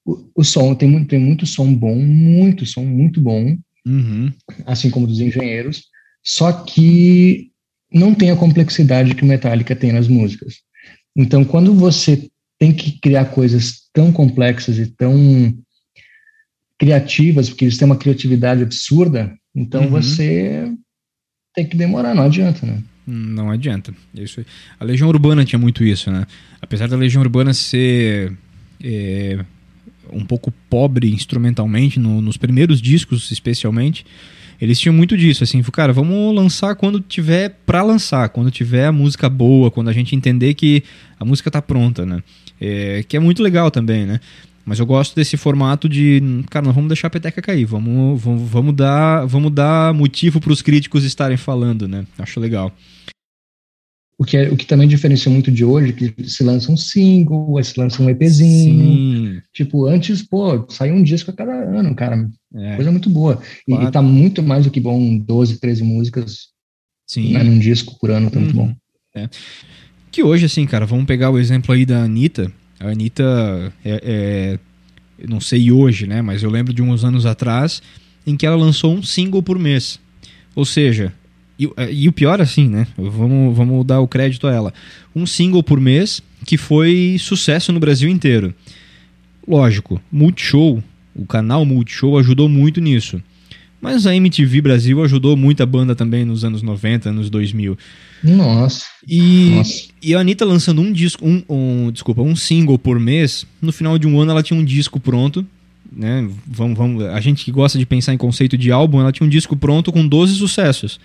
o, 0.05 0.29
o 0.35 0.43
som 0.43 0.73
tem 0.75 0.89
muito, 0.89 1.07
tem 1.07 1.19
muito 1.19 1.45
som 1.45 1.73
bom, 1.73 1.95
muito 1.95 2.65
som 2.65 2.83
muito 2.83 3.21
bom, 3.21 3.57
uhum. 3.85 4.31
assim 4.65 4.89
como 4.89 5.07
dos 5.07 5.19
engenheiros. 5.19 5.83
Só 6.23 6.51
que 6.51 7.48
não 7.91 8.13
tem 8.13 8.31
a 8.31 8.35
complexidade 8.35 9.15
que 9.15 9.23
o 9.23 9.27
Metallica 9.27 9.75
tem 9.75 9.91
nas 9.91 10.07
músicas. 10.07 10.55
Então, 11.15 11.43
quando 11.43 11.73
você 11.73 12.29
tem 12.59 12.73
que 12.73 12.99
criar 12.99 13.25
coisas 13.25 13.89
tão 13.93 14.11
complexas 14.11 14.77
e 14.77 14.87
tão 14.87 15.57
criativas, 16.77 17.49
porque 17.49 17.65
eles 17.65 17.77
têm 17.77 17.85
uma 17.85 17.97
criatividade 17.97 18.63
absurda, 18.63 19.33
então 19.55 19.83
uhum. 19.83 19.89
você 19.89 20.71
tem 21.53 21.65
que 21.65 21.75
demorar, 21.75 22.13
não 22.13 22.23
adianta, 22.23 22.65
né? 22.65 22.81
Não 23.05 23.49
adianta. 23.49 23.93
Isso, 24.13 24.45
a 24.79 24.85
Legião 24.85 25.09
Urbana 25.09 25.43
tinha 25.43 25.59
muito 25.59 25.83
isso, 25.83 26.11
né? 26.11 26.27
Apesar 26.61 26.87
da 26.87 26.95
Legião 26.95 27.23
Urbana 27.23 27.53
ser 27.53 28.37
é, 28.81 29.43
um 30.11 30.23
pouco 30.23 30.51
pobre 30.69 31.11
instrumentalmente, 31.11 31.99
no, 31.99 32.21
nos 32.21 32.37
primeiros 32.37 32.81
discos 32.81 33.31
especialmente, 33.31 34.05
eles 34.61 34.79
tinham 34.79 34.93
muito 34.93 35.17
disso, 35.17 35.43
assim, 35.43 35.61
cara, 35.63 35.93
vamos 35.93 36.35
lançar 36.35 36.75
quando 36.75 36.99
tiver 36.99 37.49
para 37.65 37.81
lançar, 37.81 38.29
quando 38.29 38.51
tiver 38.51 38.85
a 38.85 38.91
música 38.91 39.29
boa, 39.29 39.71
quando 39.71 39.87
a 39.87 39.93
gente 39.93 40.15
entender 40.15 40.53
que 40.53 40.83
a 41.19 41.23
música 41.23 41.49
tá 41.49 41.61
pronta, 41.61 42.05
né? 42.05 42.21
É, 42.59 43.03
que 43.07 43.15
é 43.15 43.19
muito 43.19 43.41
legal 43.41 43.71
também, 43.71 44.05
né? 44.05 44.19
Mas 44.65 44.77
eu 44.77 44.85
gosto 44.85 45.15
desse 45.15 45.37
formato 45.37 45.87
de, 45.87 46.21
cara, 46.49 46.65
não 46.65 46.73
vamos 46.73 46.89
deixar 46.89 47.07
a 47.07 47.09
peteca 47.09 47.41
cair, 47.41 47.65
vamos, 47.65 48.21
vamos, 48.21 48.49
vamos 48.49 48.75
dar, 48.75 49.25
vamos 49.25 49.51
dar 49.51 49.93
motivo 49.93 50.39
para 50.39 50.51
os 50.51 50.61
críticos 50.61 51.03
estarem 51.03 51.37
falando, 51.37 51.87
né? 51.87 52.05
Acho 52.17 52.39
legal. 52.39 52.71
O 54.19 54.25
que, 54.25 54.35
é, 54.35 54.49
o 54.49 54.57
que 54.57 54.65
também 54.65 54.85
diferencia 54.85 55.31
muito 55.31 55.49
de 55.49 55.63
hoje, 55.63 55.93
que 55.93 56.27
se 56.27 56.43
lança 56.43 56.69
um 56.69 56.75
single, 56.75 57.63
se 57.63 57.79
lança 57.79 58.03
um 58.03 58.09
EPzinho. 58.09 59.35
Sim. 59.35 59.41
Tipo, 59.53 59.85
antes, 59.85 60.21
pô, 60.21 60.69
saiu 60.69 60.93
um 60.93 61.01
disco 61.01 61.31
a 61.31 61.33
cada 61.33 61.53
ano, 61.53 61.95
cara. 61.95 62.29
É. 62.53 62.75
Coisa 62.75 62.91
muito 62.91 63.09
boa. 63.09 63.41
E, 63.65 63.71
claro. 63.71 63.87
e 63.87 63.91
tá 63.91 64.01
muito 64.01 64.43
mais 64.43 64.65
do 64.65 64.71
que 64.71 64.81
bom 64.81 65.17
12, 65.17 65.61
13 65.61 65.83
músicas 65.83 66.49
Sim. 67.07 67.33
Né, 67.33 67.43
num 67.43 67.57
disco 67.57 67.97
por 67.97 68.11
ano, 68.11 68.29
tá 68.29 68.39
muito 68.39 68.53
bom. 68.53 68.65
Uhum. 68.65 68.75
É. 69.15 69.29
Que 70.11 70.21
hoje, 70.21 70.45
assim, 70.45 70.65
cara, 70.65 70.85
vamos 70.85 71.05
pegar 71.05 71.31
o 71.31 71.39
exemplo 71.39 71.73
aí 71.73 71.85
da 71.85 72.03
Anitta. 72.03 72.51
A 72.79 72.89
Anitta 72.89 73.73
é, 73.83 74.59
é, 75.17 75.27
não 75.27 75.39
sei 75.39 75.71
hoje, 75.71 76.05
né? 76.05 76.21
Mas 76.21 76.43
eu 76.43 76.49
lembro 76.49 76.73
de 76.73 76.81
uns 76.81 77.03
anos 77.03 77.25
atrás 77.25 77.81
em 78.27 78.35
que 78.37 78.45
ela 78.45 78.55
lançou 78.55 78.93
um 78.93 79.01
single 79.01 79.41
por 79.41 79.57
mês. 79.57 79.99
Ou 80.55 80.65
seja, 80.65 81.13
e, 81.59 81.69
é, 81.75 81.91
e, 81.91 82.07
o 82.07 82.13
pior, 82.13 82.39
assim, 82.39 82.69
né? 82.69 82.87
Vamos, 82.97 83.55
vamos 83.55 83.85
dar 83.85 83.99
o 83.99 84.07
crédito 84.07 84.47
a 84.47 84.53
ela. 84.53 84.73
Um 85.13 85.25
single 85.25 85.61
por 85.61 85.79
mês 85.79 86.21
que 86.45 86.55
foi 86.55 87.17
sucesso 87.19 87.73
no 87.73 87.79
Brasil 87.79 88.09
inteiro. 88.09 88.53
Lógico, 89.45 90.01
Multishow, 90.11 90.81
o 91.13 91.25
canal 91.25 91.65
Multishow 91.65 92.17
ajudou 92.17 92.47
muito 92.47 92.79
nisso. 92.79 93.21
Mas 93.81 94.05
a 94.05 94.15
MTV 94.15 94.61
Brasil 94.61 95.01
ajudou 95.03 95.37
muito 95.37 95.63
a 95.63 95.65
banda 95.65 95.95
também 95.95 96.25
nos 96.25 96.43
anos 96.43 96.61
90, 96.61 97.09
anos 97.09 97.29
2000. 97.29 97.77
Nossa. 98.23 98.85
E, 99.07 99.51
Nossa. 99.55 99.87
e 100.01 100.13
a 100.13 100.19
Anitta 100.19 100.45
lançando 100.45 100.81
um 100.81 100.91
disco, 100.91 101.25
um, 101.25 101.43
um, 101.49 101.91
desculpa, 101.91 102.21
um 102.21 102.35
single 102.35 102.77
por 102.77 102.99
mês, 102.99 103.45
no 103.61 103.71
final 103.71 103.97
de 103.97 104.05
um 104.05 104.19
ano 104.19 104.31
ela 104.31 104.43
tinha 104.43 104.59
um 104.59 104.65
disco 104.65 104.99
pronto, 104.99 105.45
né? 105.91 106.29
Vamos, 106.45 106.77
vamos, 106.77 107.05
a 107.05 107.19
gente 107.21 107.45
que 107.45 107.51
gosta 107.51 107.79
de 107.79 107.85
pensar 107.85 108.13
em 108.13 108.17
conceito 108.17 108.57
de 108.57 108.69
álbum, 108.69 108.99
ela 108.99 109.13
tinha 109.13 109.25
um 109.25 109.29
disco 109.29 109.55
pronto 109.55 109.91
com 109.91 110.05
12 110.05 110.35
sucessos. 110.35 110.99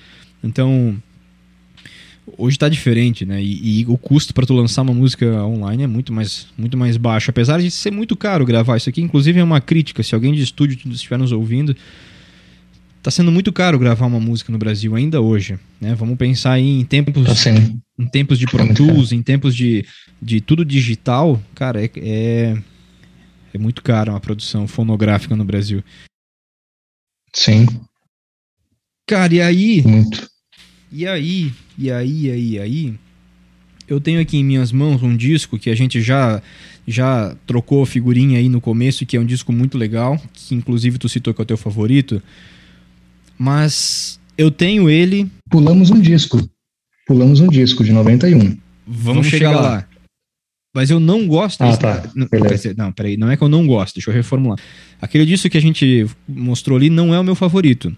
Então, 0.45 1.01
hoje 2.37 2.57
está 2.57 2.69
diferente, 2.69 3.25
né? 3.25 3.43
E, 3.43 3.81
e 3.81 3.87
o 3.87 3.97
custo 3.97 4.35
para 4.35 4.47
tu 4.47 4.53
lançar 4.53 4.83
uma 4.83 4.93
música 4.93 5.27
online 5.43 5.85
é 5.85 5.87
muito 5.87 6.13
mais, 6.13 6.47
muito 6.57 6.77
mais 6.77 6.99
baixo, 6.99 7.31
apesar 7.31 7.61
de 7.61 7.71
ser 7.71 7.91
muito 7.91 8.15
caro 8.15 8.45
gravar 8.45 8.77
isso 8.77 8.91
aqui. 8.91 9.01
Inclusive 9.01 9.41
é 9.41 9.45
uma 9.45 9.61
crítica. 9.61 10.03
Se 10.03 10.15
alguém 10.15 10.35
de 10.35 10.43
estúdio 10.43 10.79
estiver 10.93 11.19
nos 11.19 11.33
ouvindo, 11.33 11.75
está 12.99 13.11
sendo 13.11 13.33
muito 13.33 13.53
caro 13.53 13.79
gravar 13.79 14.05
uma 14.07 14.21
música 14.21 14.53
no 14.53 14.59
Brasil 14.59 14.95
ainda 14.95 15.21
hoje, 15.21 15.59
né? 15.81 15.95
Vamos 15.95 16.17
pensar 16.19 16.53
aí 16.53 16.81
em 16.81 16.85
tempos, 16.85 17.43
tá 17.43 17.51
em 17.99 18.07
tempos 18.07 18.39
de 18.39 18.47
Pro 18.47 18.75
Tools, 18.75 19.13
em 19.13 19.23
tempos 19.23 19.57
de, 19.57 19.87
de 20.21 20.43
tudo 20.43 20.63
digital, 20.63 21.41
cara, 21.55 21.83
é, 21.83 21.91
é, 21.97 22.57
é 23.55 23.59
muito 23.59 23.83
caro 23.83 24.13
uma 24.13 24.21
produção 24.21 24.69
fonográfica 24.69 25.35
no 25.35 25.45
Brasil. 25.45 25.83
Sim. 27.33 27.67
Cara, 29.07 29.35
e 29.35 29.41
aí? 29.41 29.83
Muito 29.83 30.34
E 30.97 31.09
aí, 31.09 31.53
e 31.77 31.91
aí, 31.91 32.27
e 32.27 32.31
aí, 32.31 32.51
e 32.51 32.59
aí, 32.61 32.95
eu 33.89 34.01
tenho 34.01 34.21
aqui 34.21 34.37
em 34.37 34.45
minhas 34.45 34.71
mãos 34.71 35.03
um 35.03 35.17
disco 35.17 35.59
que 35.59 35.69
a 35.69 35.75
gente 35.75 36.01
já 36.01 36.41
já 36.87 37.35
trocou 37.49 37.85
figurinha 37.85 38.39
aí 38.39 38.49
no 38.49 38.61
começo, 38.61 39.05
que 39.05 39.17
é 39.17 39.21
um 39.21 39.25
disco 39.25 39.53
muito 39.53 39.77
legal, 39.77 40.23
que 40.33 40.55
inclusive 40.55 40.97
tu 40.97 41.09
citou 41.09 41.35
que 41.35 41.41
é 41.41 41.43
o 41.43 41.47
teu 41.47 41.57
favorito. 41.57 42.23
Mas 43.37 44.21
eu 44.39 44.53
tenho 44.53 44.89
ele. 44.89 45.29
Pulamos 45.51 45.91
um 45.91 46.01
disco. 46.01 46.49
Pulamos 47.09 47.41
um 47.41 47.49
disco 47.49 47.83
de 47.83 47.91
91. 47.91 48.39
Vamos, 48.39 48.59
Vamos 48.87 49.27
chegar, 49.27 49.49
chegar 49.49 49.61
lá. 49.61 49.69
lá. 49.69 49.89
Mas 50.73 50.91
eu 50.91 51.01
não 51.01 51.27
gosto. 51.27 51.61
Ah, 51.63 51.77
tá. 51.77 52.09
Não, 52.15 52.29
não, 52.77 52.93
peraí, 52.93 53.17
não 53.17 53.29
é 53.29 53.37
que 53.37 53.43
eu 53.43 53.49
não 53.49 53.67
gosto, 53.67 53.97
deixa 53.97 54.11
eu 54.11 54.15
reformular. 54.15 54.61
Aquele 55.01 55.27
disco 55.27 55.51
que 55.51 55.59
a 55.59 55.63
gente 55.63 56.07
mostrou 56.29 56.79
ali 56.79 56.89
não 56.89 57.13
é 57.13 57.19
o 57.19 57.25
meu 57.25 57.35
favorito. 57.35 57.97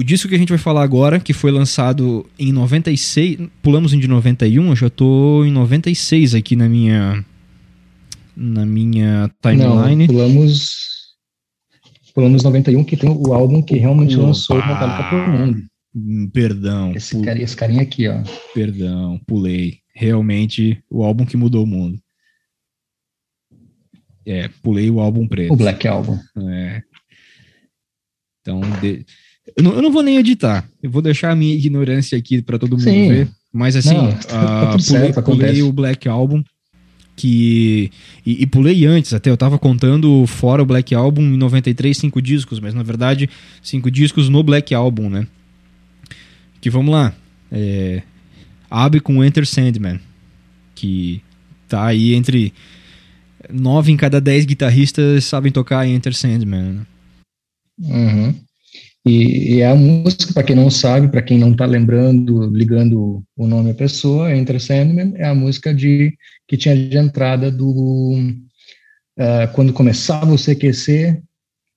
O 0.00 0.02
disco 0.02 0.30
que 0.30 0.34
a 0.34 0.38
gente 0.38 0.48
vai 0.48 0.56
falar 0.56 0.82
agora, 0.82 1.20
que 1.20 1.34
foi 1.34 1.50
lançado 1.50 2.26
em 2.38 2.52
96, 2.52 3.50
pulamos 3.60 3.92
em 3.92 3.98
de 3.98 4.08
91, 4.08 4.70
eu 4.70 4.74
já 4.74 4.88
tô 4.88 5.44
em 5.44 5.52
96 5.52 6.34
aqui 6.34 6.56
na 6.56 6.70
minha 6.70 7.22
na 8.34 8.64
minha 8.64 9.30
timeline. 9.42 10.06
Não, 10.06 10.14
pulamos 10.14 10.70
pulamos 12.14 12.42
91 12.42 12.82
que 12.82 12.96
tem 12.96 13.10
o 13.10 13.34
álbum 13.34 13.60
que 13.60 13.76
realmente 13.76 14.16
Opa. 14.16 14.28
lançou 14.28 14.56
o 14.56 14.66
Metallica 14.66 15.04
pro 15.06 15.28
mundo. 15.28 15.62
Hum, 15.94 16.30
perdão. 16.32 16.92
Esse, 16.94 17.16
pul... 17.16 17.22
cara, 17.22 17.42
esse 17.42 17.54
carinha 17.54 17.82
aqui, 17.82 18.08
ó. 18.08 18.22
Perdão, 18.54 19.20
pulei. 19.26 19.80
Realmente 19.94 20.82
o 20.88 21.04
álbum 21.04 21.26
que 21.26 21.36
mudou 21.36 21.64
o 21.64 21.66
mundo. 21.66 22.00
É, 24.24 24.48
pulei 24.62 24.90
o 24.90 24.98
álbum 24.98 25.28
preto. 25.28 25.52
O 25.52 25.56
Black 25.56 25.86
Album. 25.86 26.18
É. 26.48 26.82
Então, 28.40 28.62
de... 28.80 29.04
Eu 29.56 29.62
não, 29.62 29.72
eu 29.72 29.82
não, 29.82 29.90
vou 29.90 30.02
nem 30.02 30.16
editar. 30.16 30.68
Eu 30.82 30.90
vou 30.90 31.02
deixar 31.02 31.30
a 31.30 31.36
minha 31.36 31.54
ignorância 31.54 32.16
aqui 32.16 32.42
para 32.42 32.58
todo 32.58 32.72
mundo 32.72 32.82
Sim. 32.82 33.08
ver. 33.08 33.28
Mas 33.52 33.76
assim, 33.76 33.94
não, 33.94 34.12
tá 34.22 34.62
uh, 34.62 34.70
pulei, 34.70 34.80
certo, 34.80 35.22
pulei 35.22 35.62
o 35.62 35.72
Black 35.72 36.08
Album. 36.08 36.42
Que. 37.16 37.90
E, 38.24 38.42
e, 38.42 38.46
pulei 38.46 38.86
antes, 38.86 39.12
até 39.12 39.30
eu 39.30 39.36
tava 39.36 39.58
contando 39.58 40.26
fora 40.26 40.62
o 40.62 40.66
Black 40.66 40.94
Album 40.94 41.22
em 41.22 41.36
93, 41.36 41.96
cinco 41.96 42.22
discos, 42.22 42.60
mas 42.60 42.72
na 42.72 42.82
verdade, 42.82 43.28
cinco 43.62 43.90
discos 43.90 44.28
no 44.28 44.42
Black 44.42 44.74
Album, 44.74 45.10
né? 45.10 45.26
Que 46.60 46.70
vamos 46.70 46.92
lá. 46.92 47.12
É, 47.50 48.02
abre 48.70 49.00
com 49.00 49.24
Enter 49.24 49.46
Sandman. 49.46 50.00
Que 50.74 51.22
tá 51.68 51.86
aí 51.86 52.14
entre. 52.14 52.52
Nove 53.50 53.90
em 53.90 53.96
cada 53.96 54.20
dez 54.20 54.44
guitarristas 54.44 55.24
sabem 55.24 55.50
tocar 55.50 55.86
Enter 55.86 56.14
Sandman. 56.14 56.72
Né? 56.72 56.86
Uhum. 57.80 58.34
E, 59.06 59.54
e, 59.54 59.60
é 59.60 59.66
a 59.66 59.74
música, 59.74 60.32
para 60.32 60.42
quem 60.42 60.54
não 60.54 60.70
sabe, 60.70 61.08
para 61.08 61.22
quem 61.22 61.38
não 61.38 61.52
está 61.52 61.64
lembrando, 61.64 62.50
ligando 62.50 63.24
o 63.36 63.46
nome 63.46 63.70
à 63.70 63.74
pessoa, 63.74 64.34
Enter 64.34 64.60
Sandman, 64.60 65.14
é 65.16 65.26
a 65.26 65.34
música 65.34 65.72
de 65.72 66.14
que 66.46 66.56
tinha 66.56 66.76
de 66.76 66.98
entrada 66.98 67.50
do 67.50 68.12
uh, 69.18 69.52
quando 69.54 69.72
começava 69.72 70.32
o 70.32 70.36
CQC. 70.36 71.22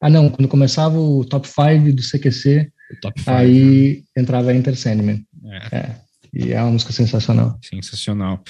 Ah, 0.01 0.09
não, 0.09 0.29
quando 0.29 0.49
começava 0.49 0.99
o 0.99 1.23
top 1.23 1.47
5 1.47 1.93
do 1.93 2.01
CQC, 2.01 2.69
five, 3.01 3.23
aí 3.25 4.03
né? 4.15 4.21
entrava 4.21 4.53
Enter 4.53 4.75
Sandman. 4.75 5.25
É. 5.71 5.77
é. 5.77 5.95
E 6.33 6.51
é 6.51 6.61
uma 6.61 6.71
música 6.71 6.91
sensacional. 6.91 7.57
Sensacional. 7.61 8.43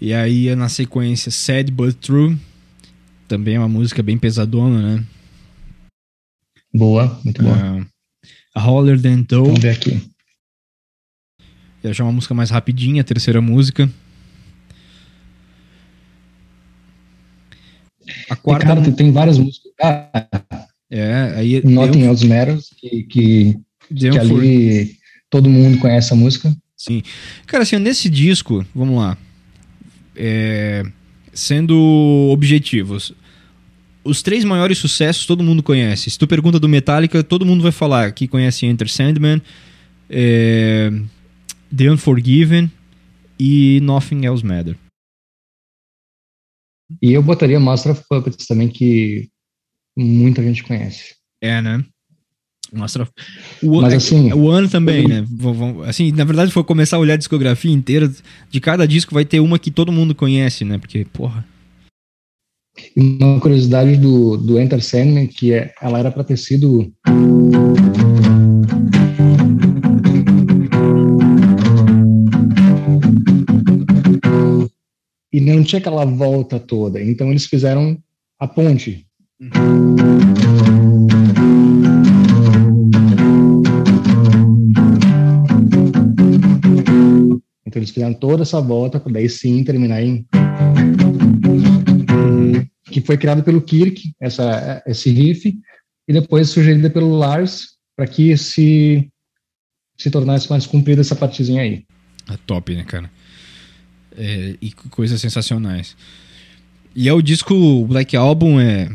E 0.00 0.14
aí 0.14 0.54
na 0.54 0.68
sequência 0.68 1.30
Sad 1.30 1.70
But 1.70 1.96
True, 1.96 2.38
também 3.28 3.56
é 3.56 3.58
uma 3.58 3.68
música 3.68 4.02
bem 4.02 4.16
pesadona, 4.16 4.96
né? 4.96 5.04
Boa, 6.72 7.20
muito 7.24 7.42
boa. 7.42 7.56
Uh, 7.56 7.80
a 7.80 7.86
Holler 8.56 9.00
Than. 9.00 9.24
Vamos 9.30 9.60
ver 9.60 9.70
aqui. 9.70 10.00
Já 11.84 12.02
é 12.02 12.06
uma 12.06 12.12
música 12.12 12.34
mais 12.34 12.50
rapidinha, 12.50 13.02
a 13.02 13.04
terceira 13.04 13.40
música. 13.40 13.88
A 18.28 18.36
quarta. 18.36 18.66
Cara, 18.66 18.92
tem 18.92 19.12
várias 19.12 19.38
músicas. 19.38 19.72
Ah, 19.80 20.26
é, 20.90 21.34
aí. 21.36 21.64
Nothing 21.64 22.02
Else 22.02 22.26
Matters, 22.26 22.70
que, 22.76 23.02
que, 23.04 23.58
que 23.94 24.08
ali 24.18 24.96
todo 25.30 25.48
mundo 25.48 25.78
conhece 25.78 26.12
a 26.12 26.16
música. 26.16 26.56
Sim. 26.76 27.02
Cara, 27.46 27.62
assim, 27.62 27.78
nesse 27.78 28.08
disco, 28.08 28.64
vamos 28.74 28.98
lá. 28.98 29.16
É, 30.14 30.84
sendo 31.32 32.30
objetivos, 32.32 33.12
os 34.06 34.22
três 34.22 34.44
maiores 34.44 34.78
sucessos 34.78 35.26
todo 35.26 35.42
mundo 35.42 35.62
conhece. 35.62 36.10
Se 36.10 36.18
tu 36.18 36.26
pergunta 36.26 36.60
do 36.60 36.68
Metallica, 36.68 37.22
todo 37.22 37.44
mundo 37.44 37.62
vai 37.62 37.72
falar 37.72 38.12
que 38.12 38.28
conhece 38.28 38.66
Enter 38.66 38.88
Sandman, 38.88 39.42
é, 40.08 40.90
The 41.74 41.90
Unforgiven 41.90 42.70
e 43.38 43.80
Nothing 43.82 44.24
Else 44.24 44.44
Matter. 44.44 44.76
E 47.02 47.12
eu 47.12 47.22
botaria 47.22 47.58
Master 47.58 47.92
of 47.92 48.02
Puppets 48.08 48.46
também, 48.46 48.68
que 48.68 49.28
muita 49.96 50.42
gente 50.42 50.62
conhece. 50.62 51.16
É, 51.42 51.60
né? 51.60 51.84
Master 52.72 53.02
of... 53.02 53.12
o, 53.62 53.80
Mas, 53.80 53.94
assim, 53.94 54.32
o 54.32 54.48
ano 54.48 54.68
também, 54.68 55.06
né? 55.06 55.24
Assim, 55.86 56.12
na 56.12 56.24
verdade, 56.24 56.52
foi 56.52 56.64
começar 56.64 56.96
a 56.96 57.00
olhar 57.00 57.14
a 57.14 57.18
discografia 57.18 57.72
inteira, 57.72 58.10
de 58.50 58.60
cada 58.60 58.86
disco 58.86 59.14
vai 59.14 59.24
ter 59.24 59.40
uma 59.40 59.58
que 59.58 59.70
todo 59.70 59.92
mundo 59.92 60.14
conhece, 60.14 60.64
né? 60.64 60.78
Porque, 60.78 61.04
porra, 61.12 61.44
uma 62.96 63.40
curiosidade 63.40 63.96
do, 63.96 64.36
do 64.36 64.58
Enter 64.58 64.82
Sandman, 64.82 65.26
que 65.26 65.52
é, 65.52 65.72
ela 65.80 65.98
era 65.98 66.10
para 66.10 66.24
ter 66.24 66.36
sido 66.36 66.92
e 75.32 75.40
não 75.40 75.62
tinha 75.62 75.78
aquela 75.78 76.04
volta 76.06 76.58
toda. 76.58 77.02
Então 77.02 77.30
eles 77.30 77.44
fizeram 77.44 77.98
a 78.38 78.48
ponte. 78.48 79.06
Então 87.66 87.80
eles 87.80 87.90
fizeram 87.90 88.14
toda 88.14 88.44
essa 88.44 88.62
volta 88.62 88.98
para 88.98 89.12
daí 89.12 89.28
sim 89.28 89.62
terminar 89.62 90.02
em 90.02 90.26
que 93.00 93.06
foi 93.06 93.18
criado 93.18 93.42
pelo 93.42 93.60
Kirk, 93.60 94.14
essa, 94.18 94.82
esse 94.86 95.10
riff, 95.10 95.54
e 96.08 96.12
depois 96.14 96.48
sugerida 96.48 96.88
pelo 96.88 97.14
Lars, 97.14 97.76
para 97.94 98.06
que 98.06 98.34
se, 98.38 99.06
se 99.98 100.10
tornasse 100.10 100.48
mais 100.48 100.66
comprida 100.66 101.02
essa 101.02 101.14
partezinha 101.14 101.60
aí. 101.60 101.84
É 102.26 102.38
top, 102.46 102.74
né, 102.74 102.84
cara? 102.84 103.10
É, 104.16 104.56
e 104.62 104.72
coisas 104.72 105.20
sensacionais. 105.20 105.94
E 106.94 107.06
é 107.06 107.12
o 107.12 107.20
disco 107.20 107.84
Black 107.84 108.16
Album, 108.16 108.58
é 108.58 108.88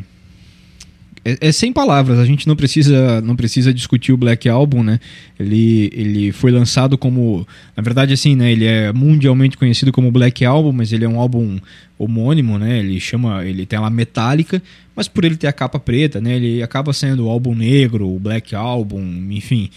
é, 1.24 1.38
é, 1.39 1.51
sem 1.51 1.72
palavras, 1.72 2.17
a 2.17 2.26
gente 2.26 2.47
não 2.47 2.55
precisa 2.55 3.22
não 3.22 3.36
precisa 3.36 3.74
discutir 3.74 4.11
o 4.11 4.17
Black 4.17 4.49
Album, 4.49 4.84
né? 4.84 4.99
Ele, 5.39 5.89
ele 5.93 6.32
foi 6.32 6.51
lançado 6.51 6.97
como, 6.97 7.45
na 7.78 7.84
verdade 7.84 8.13
assim, 8.13 8.36
né, 8.36 8.51
ele 8.51 8.65
é 8.65 8.91
mundialmente 8.91 9.57
conhecido 9.57 9.91
como 9.91 10.11
Black 10.11 10.43
Album, 10.43 10.72
mas 10.72 10.91
ele 10.91 11.05
é 11.05 11.09
um 11.09 11.19
álbum 11.19 11.59
homônimo, 11.97 12.57
né? 12.57 12.80
Ele 12.80 12.99
chama, 12.99 13.45
ele 13.45 13.67
tem 13.67 13.78
ela 13.78 13.89
metálica, 13.89 14.61
mas 14.95 15.07
por 15.07 15.24
ele 15.24 15.38
ter 15.38 15.47
a 15.47 15.53
capa 15.53 15.80
preta, 15.80 16.19
né, 16.19 16.36
ele 16.36 16.63
acaba 16.63 16.91
sendo 16.91 17.28
o 17.28 17.30
álbum 17.30 17.53
negro, 17.53 18.09
o 18.09 18.19
Black 18.19 18.55
Album, 18.55 19.01
enfim. 19.30 19.69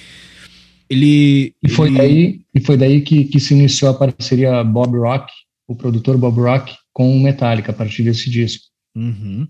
Ele 0.88 1.53
E 1.62 1.68
foi 1.68 1.88
ele... 1.88 1.99
daí, 1.99 2.40
e 2.55 2.61
foi 2.61 2.76
daí 2.76 3.01
que, 3.03 3.24
que 3.24 3.38
se 3.38 3.53
iniciou 3.53 3.90
a 3.90 3.95
parceria 3.95 4.64
Bob 4.64 4.97
Rock, 4.97 5.30
o 5.68 5.76
produtor 5.76 6.16
Bob 6.16 6.40
Rock 6.40 6.74
com 6.92 7.14
o 7.14 7.22
Metallica 7.22 7.70
a 7.70 7.74
partir 7.74 8.03
desse 8.03 8.30
disco. 8.30 8.64
Uhum. 8.97 9.47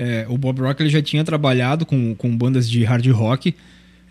É, 0.00 0.24
o 0.30 0.38
Bob 0.38 0.62
Rock 0.62 0.82
ele 0.82 0.88
já 0.88 1.02
tinha 1.02 1.22
trabalhado 1.22 1.84
com, 1.84 2.14
com 2.14 2.34
bandas 2.34 2.70
de 2.70 2.82
hard 2.84 3.06
rock, 3.08 3.54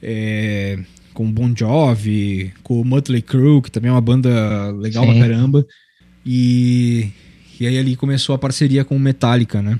é, 0.04 0.78
com 1.16 1.32
Bon 1.32 1.52
Jovi, 1.58 2.54
com 2.62 2.80
o 2.80 2.86
Mötley 2.86 3.24
Crüe, 3.24 3.60
que 3.64 3.72
também 3.72 3.90
é 3.90 3.92
uma 3.92 4.00
banda 4.00 4.70
legal 4.74 5.04
Sim. 5.04 5.14
pra 5.14 5.20
caramba. 5.20 5.66
E, 6.24 7.10
e 7.60 7.66
aí 7.66 7.76
ali 7.76 7.96
começou 7.96 8.36
a 8.36 8.38
parceria 8.38 8.86
com 8.86 8.96
o 8.96 9.00
Metallica, 9.00 9.64
né? 9.64 9.80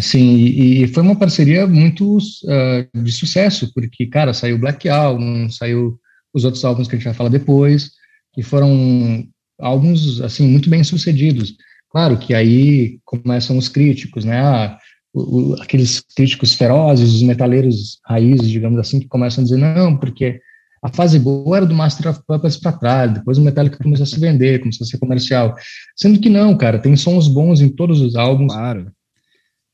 Sim, 0.00 0.36
e, 0.36 0.84
e 0.84 0.86
foi 0.86 1.02
uma 1.02 1.16
parceria 1.16 1.66
muito 1.66 2.18
uh, 2.18 3.02
de 3.02 3.10
sucesso, 3.10 3.72
porque, 3.74 4.06
cara, 4.06 4.32
saiu 4.32 4.56
Black 4.56 4.88
Album, 4.88 5.50
saiu 5.50 5.98
os 6.32 6.44
outros 6.44 6.64
álbuns 6.64 6.86
que 6.86 6.94
a 6.94 6.98
gente 6.98 7.06
vai 7.06 7.14
falar 7.14 7.28
depois, 7.28 7.90
que 8.32 8.42
foram 8.44 9.26
álbuns, 9.58 10.20
assim, 10.20 10.46
muito 10.46 10.70
bem 10.70 10.84
sucedidos. 10.84 11.56
Claro 11.90 12.16
que 12.18 12.34
aí 12.34 13.00
começam 13.04 13.58
os 13.58 13.68
críticos, 13.68 14.24
né? 14.24 14.38
Ah, 14.38 14.78
o, 15.12 15.54
aqueles 15.60 16.00
críticos 16.00 16.54
ferozes, 16.54 17.14
os 17.14 17.22
metaleiros 17.22 17.98
raízes, 18.06 18.48
digamos 18.48 18.78
assim, 18.78 19.00
que 19.00 19.08
começam 19.08 19.42
a 19.42 19.44
dizer, 19.44 19.58
não, 19.58 19.96
porque 19.96 20.40
a 20.82 20.88
fase 20.88 21.18
boa 21.18 21.58
era 21.58 21.66
do 21.66 21.74
Master 21.74 22.10
of 22.10 22.20
Puppets 22.26 22.56
para 22.56 22.72
trás, 22.72 23.12
depois 23.12 23.36
o 23.36 23.42
Metallica 23.42 23.78
começou 23.82 24.04
a 24.04 24.06
se 24.06 24.18
vender, 24.18 24.60
começou 24.60 24.84
a 24.84 24.88
ser 24.88 24.98
comercial. 24.98 25.54
Sendo 25.94 26.18
que 26.18 26.30
não, 26.30 26.56
cara, 26.56 26.78
tem 26.78 26.96
sons 26.96 27.28
bons 27.28 27.60
em 27.60 27.68
todos 27.68 28.00
os 28.00 28.16
álbuns. 28.16 28.52
Claro. 28.52 28.90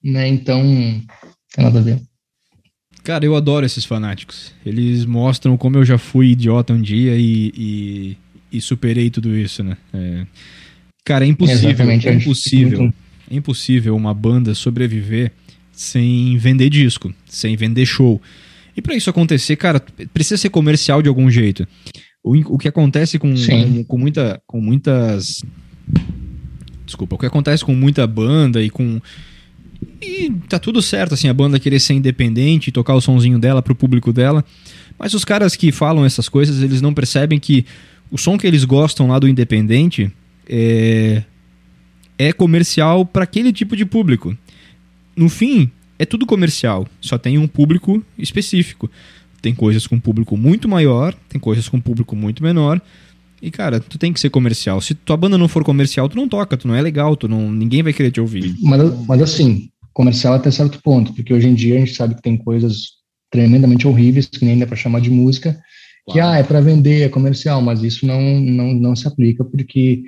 Né, 0.03 0.29
então, 0.29 0.63
tem 0.63 1.65
nada 1.65 1.79
a 1.79 1.83
ver. 1.83 2.01
Cara, 3.05 3.25
eu 3.25 3.37
adoro 3.37 3.65
esses 3.65 3.85
fanáticos. 3.85 4.53
Eles 4.65 5.05
mostram 5.05 5.57
como 5.57 5.77
eu 5.77 5.85
já 5.85 5.97
fui 5.97 6.31
idiota 6.31 6.73
um 6.73 6.83
dia 6.83 7.17
e, 7.17 7.53
e, 7.57 8.17
e 8.51 8.61
superei 8.61 9.11
tudo 9.11 9.37
isso, 9.37 9.63
né? 9.63 9.77
É... 9.95 10.27
Cara, 11.05 11.25
é 11.25 11.29
impossível. 11.29 11.71
Exatamente, 11.71 12.09
é 12.09 12.15
impossível. 12.15 12.93
É 13.31 13.37
impossível 13.37 13.97
uma 13.97 14.15
banda 14.15 14.55
sobreviver 14.55 15.33
sem 15.73 16.37
vender 16.39 16.71
disco, 16.71 17.13
sem 17.27 17.57
vender 17.57 17.85
show. 17.85 18.21
E 18.77 18.83
pra 18.83 18.95
isso 18.95 19.11
acontecer, 19.11 19.57
cara, 19.57 19.81
precisa 20.13 20.37
ser 20.37 20.51
comercial 20.51 21.03
de 21.03 21.09
algum 21.09 21.31
jeito. 21.31 21.67
O, 22.23 22.55
o 22.55 22.59
que 22.59 22.69
acontece 22.69 23.19
com, 23.19 23.35
com, 23.35 23.85
com 23.85 23.99
muita, 23.99 24.41
com 24.47 24.61
muitas. 24.61 25.43
Desculpa, 26.85 27.17
o 27.17 27.19
que 27.19 27.27
acontece 27.27 27.65
com 27.65 27.75
muita 27.75 28.07
banda 28.07 28.63
e 28.63 28.71
com. 28.71 29.01
E 30.01 30.31
tá 30.49 30.59
tudo 30.59 30.81
certo, 30.81 31.15
assim, 31.15 31.29
a 31.29 31.35
banda 31.35 31.61
querer 31.61 31.81
ser 31.81 31.95
independente 31.95 32.69
e 32.69 32.73
tocar 32.73 32.95
o 32.95 33.01
sonzinho 33.01 33.39
dela 33.39 33.63
pro 33.63 33.75
público 33.75 34.13
dela. 34.13 34.45
Mas 34.99 35.15
os 35.15 35.25
caras 35.25 35.55
que 35.55 35.71
falam 35.73 36.05
essas 36.05 36.29
coisas, 36.29 36.63
eles 36.63 36.81
não 36.81 36.95
percebem 36.95 37.39
que 37.39 37.67
o 38.11 38.17
som 38.17 38.39
que 38.39 38.47
eles 38.47 38.65
gostam 38.65 39.09
lá 39.09 39.19
do 39.19 39.29
independente 39.29 40.11
é, 40.49 41.23
é 42.19 42.33
comercial 42.33 43.05
para 43.05 43.25
aquele 43.25 43.53
tipo 43.53 43.77
de 43.77 43.85
público. 43.85 44.37
No 45.17 45.29
fim, 45.29 45.71
é 45.99 46.05
tudo 46.05 46.27
comercial, 46.27 46.87
só 47.01 47.17
tem 47.17 47.39
um 47.39 47.47
público 47.47 48.03
específico. 48.19 48.91
Tem 49.41 49.55
coisas 49.55 49.87
com 49.87 49.99
público 50.01 50.37
muito 50.37 50.69
maior, 50.69 51.15
tem 51.29 51.41
coisas 51.41 51.69
com 51.69 51.81
público 51.81 52.17
muito 52.17 52.43
menor. 52.43 52.81
E 53.41 53.51
cara, 53.51 53.79
tu 53.79 53.99
tem 53.99 54.13
que 54.13 54.21
ser 54.21 54.31
comercial. 54.31 54.81
Se 54.81 54.95
tua 54.95 55.17
banda 55.17 55.39
não 55.39 55.49
for 55.49 55.63
comercial, 55.63 56.09
tu 56.09 56.17
não 56.17 56.29
toca, 56.29 56.57
tu 56.57 56.67
não 56.67 56.75
é 56.75 56.83
legal, 56.83 57.17
tu 57.17 57.29
não, 57.29 57.53
ninguém 57.53 57.83
vai 57.83 57.93
querer 57.93 58.11
te 58.11 58.21
ouvir. 58.21 58.55
Mas, 58.61 59.07
mas 59.07 59.23
assim, 59.23 59.69
comercial 59.93 60.35
até 60.35 60.51
certo 60.51 60.81
ponto, 60.83 61.13
porque 61.13 61.33
hoje 61.33 61.49
em 61.49 61.55
dia 61.55 61.77
a 61.77 61.79
gente 61.79 61.95
sabe 61.95 62.15
que 62.15 62.23
tem 62.23 62.37
coisas 62.37 62.97
tremendamente 63.31 63.87
horríveis 63.87 64.27
que 64.27 64.45
nem 64.45 64.59
dá 64.59 64.67
para 64.67 64.77
chamar 64.77 65.01
de 65.01 65.11
música, 65.11 65.59
que 66.11 66.21
ah, 66.21 66.37
é 66.37 66.43
para 66.43 66.61
vender, 66.61 67.03
é 67.03 67.09
comercial, 67.09 67.61
mas 67.61 67.83
isso 67.83 68.07
não, 68.07 68.21
não, 68.41 68.75
não 68.75 68.97
se 68.97 69.09
aplica 69.09 69.45
porque 69.45 70.03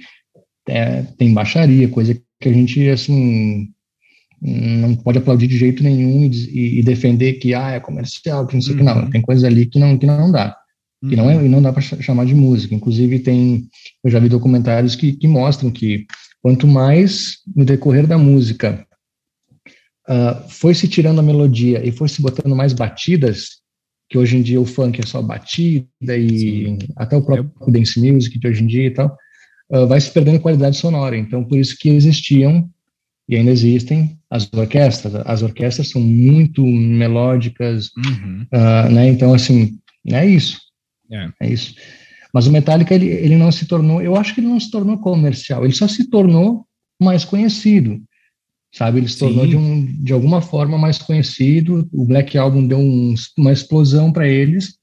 é, 0.69 1.03
tem 1.17 1.33
baixaria, 1.35 1.89
coisa 1.89 2.15
que 2.41 2.49
a 2.49 2.53
gente 2.53 2.89
assim 2.89 3.69
não 4.41 4.95
pode 4.95 5.19
aplaudir 5.19 5.49
de 5.49 5.59
jeito 5.59 5.83
nenhum 5.83 6.25
e, 6.25 6.79
e- 6.79 6.83
defender 6.83 7.35
que 7.35 7.55
ah, 7.55 7.73
é 7.73 7.81
comercial, 7.81 8.47
que 8.47 8.55
não 8.55 8.63
sei 8.63 8.75
o 8.75 8.77
que 8.77 8.83
Uhum. 8.85 8.95
não, 8.95 9.11
tem 9.11 9.21
coisas 9.21 9.43
ali 9.45 9.67
que 9.67 9.79
não 9.81 9.99
que 9.99 10.07
não 10.07 10.31
dá. 10.31 10.57
E 11.03 11.15
não, 11.15 11.31
é, 11.31 11.45
e 11.45 11.49
não 11.49 11.63
dá 11.63 11.73
para 11.73 11.81
chamar 11.83 12.27
de 12.27 12.35
música. 12.35 12.75
Inclusive, 12.75 13.21
tem, 13.21 13.69
eu 14.05 14.11
já 14.11 14.19
vi 14.19 14.29
documentários 14.29 14.97
que, 14.97 15.13
que 15.13 15.29
mostram 15.29 15.71
que 15.71 16.07
quanto 16.43 16.67
mais 16.67 17.39
no 17.55 17.65
decorrer 17.65 18.07
da 18.07 18.19
música 18.19 18.85
ah, 20.09 20.45
foi 20.49 20.75
se 20.75 20.89
tirando 20.89 21.19
a 21.21 21.23
melodia 21.23 21.85
e 21.87 21.93
foi 21.93 22.09
se 22.09 22.23
botando 22.23 22.55
mais 22.55 22.73
batidas, 22.73 23.59
que 24.09 24.17
hoje 24.19 24.37
em 24.39 24.43
dia 24.43 24.61
o 24.61 24.65
funk 24.67 25.01
é 25.01 25.07
só 25.07 25.21
batida 25.21 26.17
e 26.17 26.79
até 26.97 27.17
o 27.17 27.23
próprio 27.23 27.53
dance 27.73 28.01
music 28.01 28.39
de 28.39 28.49
hoje 28.49 28.65
em 28.65 28.67
dia 28.67 28.87
e 28.87 28.91
tal, 28.91 29.17
ah, 29.73 29.85
vai 29.85 30.01
se 30.01 30.11
perdendo 30.11 30.41
qualidade 30.41 30.77
sonora. 30.77 31.17
Então, 31.17 31.45
por 31.45 31.59
isso 31.59 31.77
que 31.79 31.89
existiam 31.89 32.69
e 33.29 33.37
ainda 33.37 33.51
existem 33.51 34.19
as 34.31 34.49
orquestras. 34.53 35.15
As 35.27 35.43
orquestras 35.43 35.91
são 35.91 36.01
muito 36.01 36.65
melódicas, 36.65 37.91
Uhum. 37.97 38.47
ah, 38.53 38.89
né? 38.89 39.09
Então, 39.09 39.35
assim, 39.35 39.79
é 40.07 40.25
isso. 40.27 40.59
É. 41.11 41.29
É 41.43 41.51
isso. 41.51 41.75
Mas 42.33 42.47
o 42.47 42.53
Metallica, 42.53 42.95
ele, 42.95 43.07
ele 43.07 43.37
não 43.37 43.51
se 43.51 43.67
tornou, 43.67 44.03
eu 44.03 44.15
acho 44.17 44.35
que 44.35 44.41
ele 44.41 44.49
não 44.49 44.61
se 44.61 44.71
tornou 44.71 44.99
comercial, 44.99 45.65
ele 45.65 45.73
só 45.75 45.89
se 45.89 46.09
tornou 46.11 46.67
mais 47.01 47.25
conhecido, 47.25 47.99
sabe? 48.75 48.99
Ele 48.99 49.09
se 49.09 49.19
tornou 49.19 49.45
Sim. 49.45 49.51
de, 49.51 49.57
um, 49.57 49.87
de 50.05 50.13
alguma 50.13 50.43
forma 50.43 50.77
mais 50.77 50.99
conhecido, 50.99 51.89
o 51.93 52.05
Black 52.05 52.37
Album 52.37 52.67
deu 52.67 52.79
um- 52.79 53.15
uma 53.39 53.51
explosão 53.53 54.13
para 54.13 54.29
eles, 54.29 54.75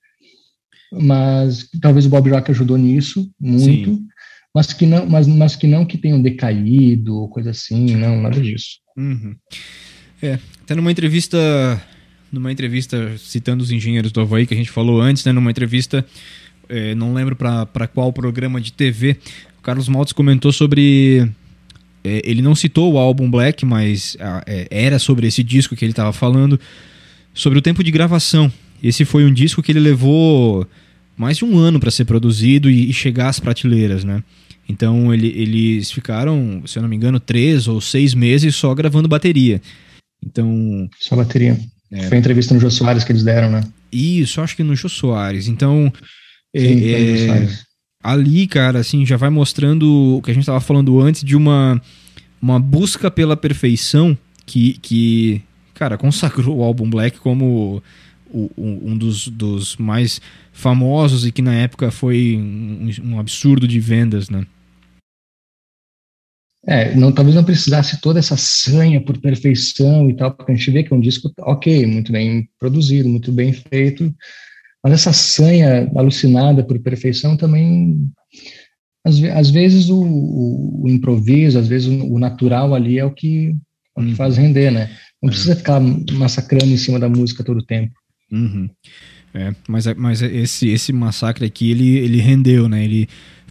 mas 0.91 1.67
talvez 1.81 2.05
o 2.05 2.09
Bob 2.09 2.29
Rock 2.31 2.51
ajudou 2.51 2.77
nisso 2.77 3.29
muito, 3.39 3.95
Sim. 3.95 4.07
Mas 4.55 4.71
que 4.71 4.85
não, 4.85 5.05
mas, 5.05 5.27
mas 5.27 5.53
que 5.57 5.67
não 5.67 5.85
que 5.85 5.97
tenham 5.97 6.21
decaído, 6.21 7.13
ou 7.13 7.27
coisa 7.27 7.49
assim, 7.49 7.93
não, 7.93 8.21
nada 8.21 8.39
disso. 8.39 8.79
Uhum. 8.95 9.35
É, 10.21 10.39
até 10.63 10.73
numa 10.73 10.89
entrevista, 10.89 11.37
numa 12.31 12.49
entrevista 12.53 13.17
citando 13.17 13.61
os 13.61 13.69
engenheiros 13.69 14.13
do 14.13 14.21
Havaí 14.21 14.47
que 14.47 14.53
a 14.53 14.57
gente 14.57 14.71
falou 14.71 15.01
antes, 15.01 15.25
né, 15.25 15.33
numa 15.33 15.51
entrevista, 15.51 16.05
é, 16.69 16.95
não 16.95 17.13
lembro 17.13 17.35
para 17.35 17.85
qual 17.93 18.13
programa 18.13 18.61
de 18.61 18.71
TV, 18.71 19.17
o 19.59 19.61
Carlos 19.61 19.89
Maltz 19.89 20.13
comentou 20.13 20.53
sobre, 20.53 21.29
é, 22.01 22.21
ele 22.23 22.41
não 22.41 22.55
citou 22.55 22.93
o 22.93 22.97
álbum 22.97 23.29
Black, 23.29 23.65
mas 23.65 24.15
é, 24.47 24.67
era 24.71 24.99
sobre 24.99 25.27
esse 25.27 25.43
disco 25.43 25.75
que 25.75 25.83
ele 25.83 25.91
estava 25.91 26.13
falando, 26.13 26.57
sobre 27.33 27.59
o 27.59 27.61
tempo 27.61 27.83
de 27.83 27.91
gravação. 27.91 28.49
Esse 28.81 29.03
foi 29.03 29.25
um 29.25 29.33
disco 29.33 29.61
que 29.61 29.73
ele 29.73 29.81
levou 29.81 30.65
mais 31.17 31.35
de 31.39 31.43
um 31.43 31.57
ano 31.57 31.77
para 31.77 31.91
ser 31.91 32.05
produzido 32.05 32.69
e 32.69 32.93
chegar 32.93 33.27
às 33.27 33.39
prateleiras, 33.39 34.05
né? 34.05 34.23
Então 34.67 35.13
ele- 35.13 35.27
eles 35.35 35.91
ficaram, 35.91 36.63
se 36.65 36.77
eu 36.77 36.81
não 36.81 36.89
me 36.89 36.95
engano, 36.95 37.19
três 37.19 37.67
ou 37.67 37.79
seis 37.79 38.13
meses 38.13 38.55
só 38.55 38.73
gravando 38.73 39.07
bateria. 39.07 39.61
Então, 40.25 40.89
Só 40.99 41.15
bateria. 41.15 41.57
É. 41.91 42.07
Foi 42.07 42.17
a 42.17 42.19
entrevista 42.19 42.53
no 42.53 42.59
Jô 42.59 42.69
Soares 42.71 43.03
que 43.03 43.11
eles 43.11 43.23
deram, 43.23 43.51
né? 43.51 43.61
isso, 43.91 44.41
acho 44.41 44.55
que 44.57 44.63
no 44.63 44.75
Jô 44.75 44.89
Soares. 44.89 45.47
Então, 45.47 45.91
é- 46.53 46.59
Sim, 46.59 46.79
Jô 46.79 46.95
é, 46.95 47.25
Soares. 47.27 47.63
ali, 48.03 48.47
cara, 48.47 48.79
assim, 48.79 49.05
já 49.05 49.15
vai 49.17 49.29
mostrando 49.29 50.17
o 50.17 50.21
que 50.21 50.31
a 50.31 50.33
gente 50.33 50.41
estava 50.43 50.59
falando 50.59 50.99
antes 50.99 51.23
de 51.23 51.35
uma, 51.35 51.81
uma 52.41 52.59
busca 52.59 53.09
pela 53.11 53.37
perfeição 53.37 54.17
que, 54.45 54.73
que, 54.81 55.41
cara, 55.75 55.97
consagrou 55.97 56.57
o 56.57 56.63
álbum 56.63 56.89
Black 56.89 57.19
como 57.19 57.81
um 58.33 58.91
um 58.91 58.97
dos, 58.97 59.27
dos 59.29 59.77
mais 59.77 60.19
famosos 60.51 61.25
e 61.25 61.31
que 61.31 61.41
na 61.41 61.53
época 61.53 61.89
foi 61.91 62.35
um, 62.37 62.89
um 63.13 63.19
absurdo 63.19 63.65
de 63.67 63.79
vendas, 63.79 64.29
né? 64.29 64.45
É, 66.67 66.95
não, 66.95 67.11
talvez 67.11 67.35
não 67.35 67.43
precisasse 67.43 68.01
toda 68.01 68.17
essa 68.17 68.35
sanha 68.37 68.99
por 68.99 69.19
perfeição 69.19 70.09
e 70.09 70.15
tal, 70.15 70.33
porque 70.33 70.51
a 70.51 70.55
gente 70.55 70.71
vê 70.71 70.83
que 70.83 70.91
é 70.91 70.95
um 70.97 70.99
disco, 70.99 71.31
ok, 71.41 71.85
muito 71.85 72.11
bem 72.11 72.49
produzido, 72.59 73.07
muito 73.07 73.31
bem 73.31 73.53
feito, 73.53 74.11
mas 74.83 74.93
essa 74.93 75.13
sanha 75.13 75.89
alucinada 75.95 76.63
por 76.63 76.79
perfeição 76.79 77.37
também, 77.37 78.09
às, 79.05 79.21
às 79.23 79.49
vezes 79.51 79.89
o, 79.89 80.01
o- 80.01 80.83
o 80.85 80.89
improviso, 80.89 81.59
às 81.59 81.67
vezes 81.67 81.87
o, 81.87 82.13
o 82.13 82.19
natural 82.19 82.73
ali 82.73 82.97
é 82.97 83.05
o 83.05 83.11
que, 83.11 83.49
é 83.95 84.01
o 84.01 84.03
que 84.03 84.09
Uhum. 84.09 84.15
faz 84.15 84.35
render, 84.37 84.71
né? 84.71 84.89
Não 85.21 85.29
É. 85.29 85.31
precisa 85.31 85.55
ficar 85.55 85.79
massacrando 85.79 86.65
em 86.65 86.77
cima 86.77 86.99
da 86.99 87.07
música 87.07 87.43
todo 87.43 87.59
o 87.59 87.65
tempo. 87.65 87.93
Uhum. 88.31 88.67
É, 89.35 89.53
mas, 89.67 89.85
mas 89.95 90.21
esse, 90.23 90.69
esse 90.69 90.91
massacre 90.91 91.45
aqui, 91.45 91.69
ele, 91.69 91.97
ele 91.99 92.19
rendeu, 92.21 92.67
né? 92.67 92.83
Ele 92.83 93.07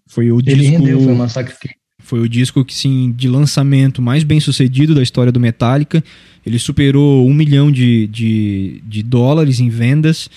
foi 0.09 0.33
o 0.33 0.41
Ele 0.41 0.57
disco... 0.57 0.71
rendeu, 0.79 1.01
foi 1.01 1.13
um 1.13 1.17
massacre 1.17 1.55
que 1.61 1.69
Foi 2.05 2.21
o 2.21 2.29
disco 2.29 2.63
que, 2.63 2.75
sim, 2.75 3.15
de 3.17 3.29
lançamento 3.29 4.03
mais 4.03 4.23
bem 4.23 4.39
sucedido 4.39 4.95
da 4.95 5.03
história 5.03 5.33
do 5.33 5.41
Metallica. 5.41 6.05
Ele 6.45 6.59
superou 6.59 7.27
um 7.27 7.33
milhão 7.33 7.73
de, 7.73 8.07
de, 8.09 8.83
de 8.87 9.03
dólares 9.03 9.59
em 9.59 9.71
vendas 9.71 10.29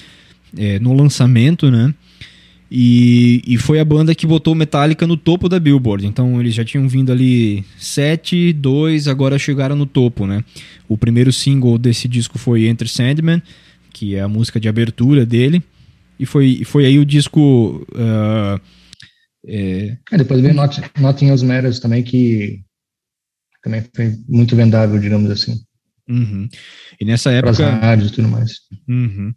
é, 0.58 0.80
no 0.80 0.94
lançamento, 0.94 1.70
né? 1.70 1.94
E, 2.72 3.44
e 3.46 3.58
foi 3.58 3.82
a 3.82 3.86
banda 3.86 4.16
que 4.16 4.26
botou 4.26 4.56
Metallica 4.56 5.06
no 5.06 5.18
topo 5.18 5.50
da 5.50 5.60
Billboard. 5.60 6.08
Então 6.08 6.40
eles 6.40 6.54
já 6.54 6.64
tinham 6.64 6.88
vindo 6.88 7.12
ali 7.12 7.66
7, 7.78 8.54
2, 8.54 9.10
agora 9.10 9.38
chegaram 9.38 9.76
no 9.76 9.86
topo, 9.86 10.26
né? 10.26 10.46
O 10.88 10.98
primeiro 10.98 11.34
single 11.34 11.78
desse 11.78 12.08
disco 12.08 12.40
foi 12.40 12.68
Enter 12.68 12.88
Sandman, 12.88 13.44
que 13.92 14.16
é 14.16 14.22
a 14.22 14.28
música 14.30 14.58
de 14.58 14.70
abertura 14.70 15.26
dele. 15.26 15.62
E 16.18 16.26
foi, 16.26 16.62
foi 16.64 16.86
aí 16.86 16.98
o 16.98 17.06
disco. 17.06 17.86
ah, 17.94 18.58
é, 19.48 19.98
depois 20.18 20.42
veio 20.42 20.54
Not, 20.54 20.82
Nothing 21.00 21.30
Else 21.30 21.46
Matters 21.46 21.80
também, 21.80 22.04
que 22.04 22.62
também 23.64 23.84
foi 23.96 24.16
muito 24.28 24.56
vendável, 24.56 25.00
digamos 25.00 25.30
assim, 25.32 25.60
Uhum. 26.10 26.48
E 27.00 27.04
nessa 27.06 27.30
para 27.42 27.50
as 27.50 27.60
época. 27.60 27.86
rádios 27.86 28.12
e 28.12 28.14
tudo 28.14 28.30
mais. 28.30 28.52
Uhum. 28.88 29.34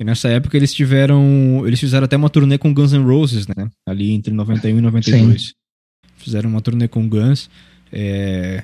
E 0.00 0.04
nessa 0.04 0.28
época 0.28 0.56
eles 0.56 0.72
tiveram. 0.72 1.62
Eles 1.66 1.78
fizeram 1.78 2.06
até 2.06 2.16
uma 2.16 2.30
turnê 2.30 2.56
com 2.58 2.72
Guns 2.72 2.92
N' 2.92 3.04
Roses, 3.04 3.46
né? 3.46 3.68
Ali 3.86 4.12
entre 4.12 4.32
91 4.32 4.78
e 4.78 4.80
92. 4.80 5.52
Fizeram 6.16 6.48
uma 6.48 6.60
turnê 6.62 6.88
com 6.88 7.06
Guns. 7.06 7.50
é, 7.92 8.62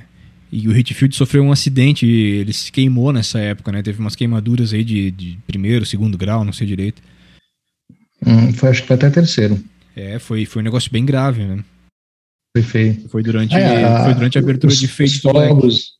E 0.51 0.67
o 0.67 0.75
Hitfield 0.77 1.15
sofreu 1.15 1.43
um 1.43 1.53
acidente. 1.53 2.07
Ele 2.07 2.53
se 2.55 2.73
queimou 2.73 3.13
nessa 3.13 3.39
época, 3.39 3.71
né? 3.71 3.83
Teve 3.83 4.01
umas 4.01 4.17
queimaduras 4.17 4.73
aí 4.73 4.83
de, 4.83 5.11
de 5.11 5.39
primeiro, 5.47 5.85
segundo 5.85 6.17
grau, 6.17 6.45
não 6.47 6.55
sei 6.55 6.67
direito. 6.67 7.03
Hum, 8.27 8.53
foi, 8.55 8.71
acho 8.71 8.81
que 8.83 8.87
foi 8.89 8.97
até 8.97 9.11
terceiro. 9.11 9.63
É, 9.95 10.19
foi, 10.19 10.45
foi 10.47 10.63
um 10.63 10.65
negócio 10.65 10.91
bem 10.91 11.05
grave, 11.05 11.45
né? 11.45 11.65
Foi 12.57 12.63
feio. 12.63 13.09
Foi 13.09 13.23
durante, 13.23 13.55
É, 13.55 13.85
a- 13.85 14.05
foi 14.05 14.15
durante 14.15 14.39
a 14.39 14.41
abertura 14.43 14.73
os, 14.73 14.79
de 14.79 14.89
Fade 14.89 15.11
os 15.11 15.21
fogos, 15.21 15.93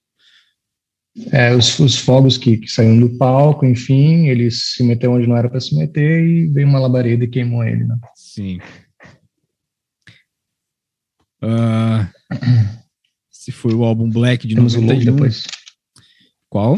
é, 1.31 1.55
os, 1.55 1.79
os 1.79 1.97
fogos 1.99 2.37
que, 2.39 2.57
que 2.59 2.69
saíram 2.69 3.01
do 3.01 3.17
palco, 3.19 3.65
enfim, 3.67 4.29
ele 4.29 4.51
se 4.51 4.83
meteu 4.83 5.13
onde 5.13 5.27
não 5.27 5.37
era 5.37 5.49
para 5.49 5.61
se 5.61 5.75
meter 5.77 6.25
e 6.25 6.47
veio 6.49 6.67
uma 6.67 6.79
labareda 6.79 7.25
e 7.25 7.29
queimou 7.29 7.65
ele. 7.65 7.85
Né? 7.85 7.97
Sim. 8.15 8.59
Ah, 11.43 12.09
se 13.31 13.51
foi 13.51 13.75
o 13.75 13.85
álbum 13.85 14.09
Black 14.09 14.47
de 14.47 14.55
Temos 14.55 14.75
o 14.75 14.81
logo 14.81 14.93
91. 14.93 15.13
depois. 15.15 15.45
Qual? 16.49 16.75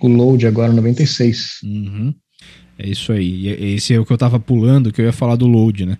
o 0.00 0.08
Load 0.08 0.46
agora, 0.46 0.70
96. 0.72 1.60
Uhum. 1.64 2.14
É 2.78 2.88
isso 2.88 3.12
aí. 3.12 3.48
Esse 3.48 3.94
é 3.94 4.00
o 4.00 4.04
que 4.04 4.12
eu 4.12 4.18
tava 4.18 4.38
pulando, 4.40 4.92
que 4.92 5.00
eu 5.00 5.04
ia 5.04 5.12
falar 5.12 5.36
do 5.36 5.46
Load, 5.46 5.86
né? 5.86 5.98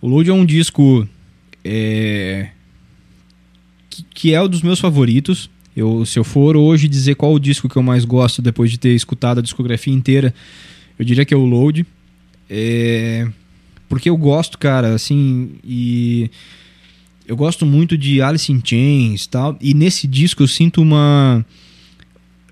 O 0.00 0.08
Load 0.08 0.30
é 0.30 0.32
um 0.32 0.44
disco 0.44 1.06
é... 1.64 2.48
Que, 3.90 4.04
que, 4.14 4.34
é 4.34 4.42
um 4.42 4.48
dos 4.48 4.62
meus 4.62 4.78
favoritos. 4.78 5.50
Eu, 5.76 6.06
se 6.06 6.18
eu 6.18 6.24
for 6.24 6.56
hoje 6.56 6.88
dizer 6.88 7.16
qual 7.16 7.32
o 7.34 7.40
disco 7.40 7.68
que 7.68 7.76
eu 7.76 7.82
mais 7.82 8.04
gosto 8.04 8.40
depois 8.40 8.70
de 8.70 8.78
ter 8.78 8.94
escutado 8.94 9.38
a 9.38 9.42
discografia 9.42 9.92
inteira, 9.92 10.32
eu 10.98 11.04
diria 11.04 11.24
que 11.24 11.34
é 11.34 11.36
o 11.36 11.44
Load. 11.44 11.84
É... 12.48 13.28
Porque 13.88 14.08
eu 14.08 14.16
gosto, 14.16 14.58
cara, 14.58 14.94
assim, 14.94 15.52
e 15.64 16.30
eu 17.26 17.36
gosto 17.36 17.66
muito 17.66 17.96
de 17.98 18.22
Alice 18.22 18.50
in 18.52 18.60
Chains 18.64 19.26
tal, 19.26 19.56
e 19.60 19.74
nesse 19.74 20.06
disco 20.06 20.42
eu 20.42 20.48
sinto 20.48 20.80
uma 20.80 21.44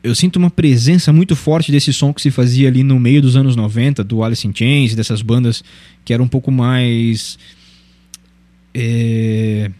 eu 0.04 0.14
sinto 0.14 0.36
uma 0.36 0.50
presença 0.50 1.12
muito 1.12 1.34
forte 1.34 1.72
desse 1.72 1.92
som 1.92 2.12
que 2.12 2.20
se 2.20 2.30
fazia 2.30 2.68
ali 2.68 2.84
no 2.84 3.00
meio 3.00 3.22
dos 3.22 3.36
anos 3.36 3.56
90, 3.56 4.04
do 4.04 4.22
Alice 4.22 4.46
in 4.46 4.52
Chains, 4.54 4.94
dessas 4.94 5.22
bandas 5.22 5.64
que 6.04 6.12
eram 6.12 6.26
um 6.26 6.28
pouco 6.28 6.52
mais 6.52 7.38
é, 8.74 9.70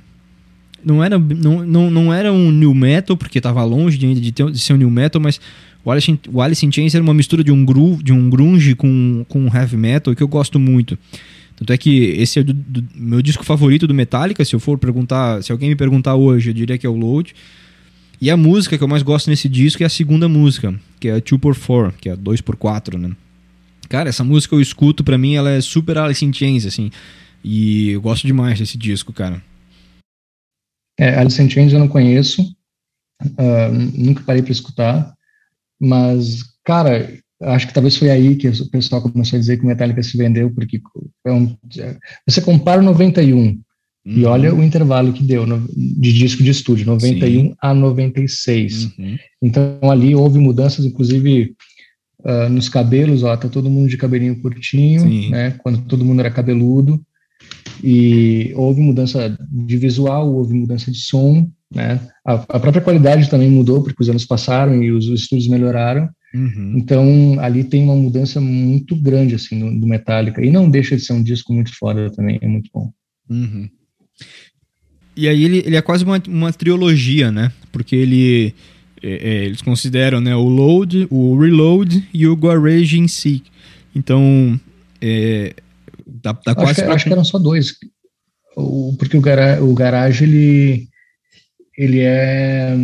não 0.82 1.04
era 1.04 1.18
não, 1.18 1.64
não, 1.66 1.90
não 1.90 2.14
era 2.14 2.32
um 2.32 2.50
new 2.50 2.74
metal 2.74 3.16
porque 3.16 3.38
estava 3.38 3.62
longe 3.64 3.98
de, 3.98 4.14
de, 4.14 4.32
ter, 4.32 4.50
de 4.50 4.58
ser 4.58 4.72
um 4.72 4.78
new 4.78 4.90
metal, 4.90 5.20
mas 5.20 5.38
o 5.84 5.90
Alice, 5.90 6.18
o 6.32 6.40
Alice 6.40 6.64
in 6.64 6.72
Chains 6.72 6.94
era 6.94 7.04
uma 7.04 7.12
mistura 7.12 7.44
de 7.44 7.52
um 7.52 7.62
groove, 7.62 8.02
de 8.02 8.12
um 8.12 8.30
grunge 8.30 8.74
com 8.74 9.26
com 9.28 9.46
heavy 9.54 9.76
metal 9.76 10.14
que 10.14 10.22
eu 10.22 10.28
gosto 10.28 10.58
muito. 10.58 10.98
Tanto 11.56 11.72
é 11.72 11.76
que 11.76 12.14
esse 12.18 12.40
é 12.40 12.42
o 12.42 12.46
meu 12.94 13.22
disco 13.22 13.44
favorito 13.44 13.86
do 13.86 13.94
Metallica. 13.94 14.44
Se 14.44 14.56
eu 14.56 14.60
for 14.60 14.76
perguntar, 14.76 15.42
se 15.42 15.52
alguém 15.52 15.68
me 15.68 15.76
perguntar 15.76 16.16
hoje, 16.16 16.50
eu 16.50 16.54
diria 16.54 16.76
que 16.76 16.86
é 16.86 16.90
o 16.90 16.96
Load. 16.96 17.32
E 18.24 18.30
a 18.30 18.38
música 18.38 18.78
que 18.78 18.82
eu 18.82 18.88
mais 18.88 19.02
gosto 19.02 19.28
nesse 19.28 19.50
disco 19.50 19.82
é 19.82 19.86
a 19.86 19.90
segunda 19.90 20.26
música, 20.30 20.74
que 20.98 21.08
é 21.08 21.16
a 21.16 21.20
2x4, 21.20 21.92
que 22.00 22.08
é 22.08 22.16
2x4, 22.16 22.96
né? 22.96 23.14
Cara, 23.86 24.08
essa 24.08 24.24
música 24.24 24.54
eu 24.54 24.62
escuto, 24.62 25.04
pra 25.04 25.18
mim 25.18 25.34
ela 25.34 25.50
é 25.50 25.60
super 25.60 25.98
Alice 25.98 26.24
in 26.24 26.32
Chains, 26.32 26.64
assim. 26.64 26.90
E 27.44 27.90
eu 27.90 28.00
gosto 28.00 28.26
demais 28.26 28.58
desse 28.58 28.78
disco, 28.78 29.12
cara. 29.12 29.42
É, 30.98 31.18
Alice 31.18 31.42
in 31.42 31.50
Chains 31.50 31.74
eu 31.74 31.78
não 31.78 31.86
conheço, 31.86 32.40
uh, 33.22 33.72
nunca 33.94 34.24
parei 34.24 34.40
pra 34.40 34.52
escutar, 34.52 35.12
mas, 35.78 36.44
cara, 36.64 37.18
acho 37.42 37.66
que 37.66 37.74
talvez 37.74 37.94
foi 37.94 38.08
aí 38.08 38.36
que 38.36 38.48
o 38.48 38.70
pessoal 38.70 39.02
começou 39.02 39.36
a 39.36 39.40
dizer 39.40 39.58
que 39.58 39.64
o 39.64 39.66
Metallica 39.66 40.02
se 40.02 40.16
vendeu, 40.16 40.50
porque 40.50 40.80
é 41.26 41.30
um, 41.30 41.54
você 42.26 42.40
compara 42.40 42.80
o 42.80 42.84
91 42.84 43.60
uhum. 44.04 44.12
e 44.12 44.24
olha 44.24 44.54
o 44.54 44.62
intervalo 44.62 45.12
que 45.12 45.22
deu 45.22 45.46
no, 45.46 45.66
de 45.76 46.12
disco 46.12 46.42
de 46.42 46.50
estúdio, 46.50 46.86
91 46.86 47.28
Sim. 47.28 47.54
a 47.60 47.74
96. 47.74 48.84
Uhum. 48.84 49.16
Então 49.42 49.78
ali 49.82 50.14
houve 50.14 50.38
mudanças, 50.38 50.84
inclusive 50.84 51.54
uh, 52.20 52.48
nos 52.48 52.68
cabelos, 52.68 53.22
ó, 53.22 53.36
tá 53.36 53.48
todo 53.48 53.70
mundo 53.70 53.88
de 53.88 53.96
cabelinho 53.96 54.40
curtinho, 54.40 55.02
Sim. 55.02 55.30
né, 55.30 55.54
quando 55.58 55.82
todo 55.82 56.04
mundo 56.04 56.20
era 56.20 56.30
cabeludo, 56.30 57.00
e 57.82 58.52
houve 58.56 58.80
mudança 58.80 59.36
de 59.50 59.76
visual, 59.76 60.32
houve 60.32 60.54
mudança 60.54 60.90
de 60.90 60.98
som, 60.98 61.48
né, 61.74 62.00
a, 62.26 62.34
a 62.34 62.60
própria 62.60 62.80
qualidade 62.80 63.28
também 63.28 63.50
mudou, 63.50 63.82
porque 63.82 64.02
os 64.02 64.08
anos 64.08 64.24
passaram 64.24 64.82
e 64.82 64.90
os, 64.90 65.08
os 65.08 65.22
estúdios 65.22 65.48
melhoraram, 65.48 66.08
Uhum. 66.34 66.74
Então, 66.76 67.38
ali 67.38 67.62
tem 67.62 67.84
uma 67.84 67.94
mudança 67.94 68.40
muito 68.40 68.96
grande, 68.96 69.36
assim, 69.36 69.58
do, 69.60 69.80
do, 69.80 69.86
Metallica. 69.86 70.44
E 70.44 70.50
não 70.50 70.68
deixa 70.68 70.96
de 70.96 71.02
ser 71.02 71.12
um 71.12 71.22
disco 71.22 71.54
muito 71.54 71.72
foda 71.78 72.10
também, 72.10 72.40
é 72.42 72.48
muito 72.48 72.68
bom. 72.74 72.90
Uhum. 73.30 73.68
E 75.16 75.28
aí 75.28 75.44
ele, 75.44 75.58
ele 75.58 75.76
é 75.76 75.82
quase 75.82 76.04
uma, 76.04 76.22
uma 76.28 76.52
trilogia, 76.52 77.30
né? 77.30 77.52
Porque 77.72 77.94
ele... 77.96 78.54
É, 79.02 79.12
é, 79.12 79.44
eles 79.44 79.60
consideram 79.60 80.18
né, 80.18 80.34
o 80.34 80.48
Load, 80.48 81.06
o 81.10 81.38
Reload 81.38 82.08
e 82.12 82.26
o 82.26 82.34
Garage 82.34 82.98
em 82.98 83.06
si. 83.06 83.42
Então, 83.94 84.58
é, 84.98 85.54
dá, 86.06 86.32
dá 86.32 86.54
quase... 86.54 86.80
Acho 86.80 86.84
que, 86.84 86.90
acho 86.90 87.04
que 87.04 87.12
eram 87.12 87.24
só 87.24 87.38
dois. 87.38 87.74
O, 88.56 88.96
porque 88.98 89.16
o, 89.16 89.20
gara, 89.20 89.62
o 89.62 89.74
Garage, 89.74 90.24
ele, 90.24 90.88
ele 91.76 92.00
é 92.00 92.74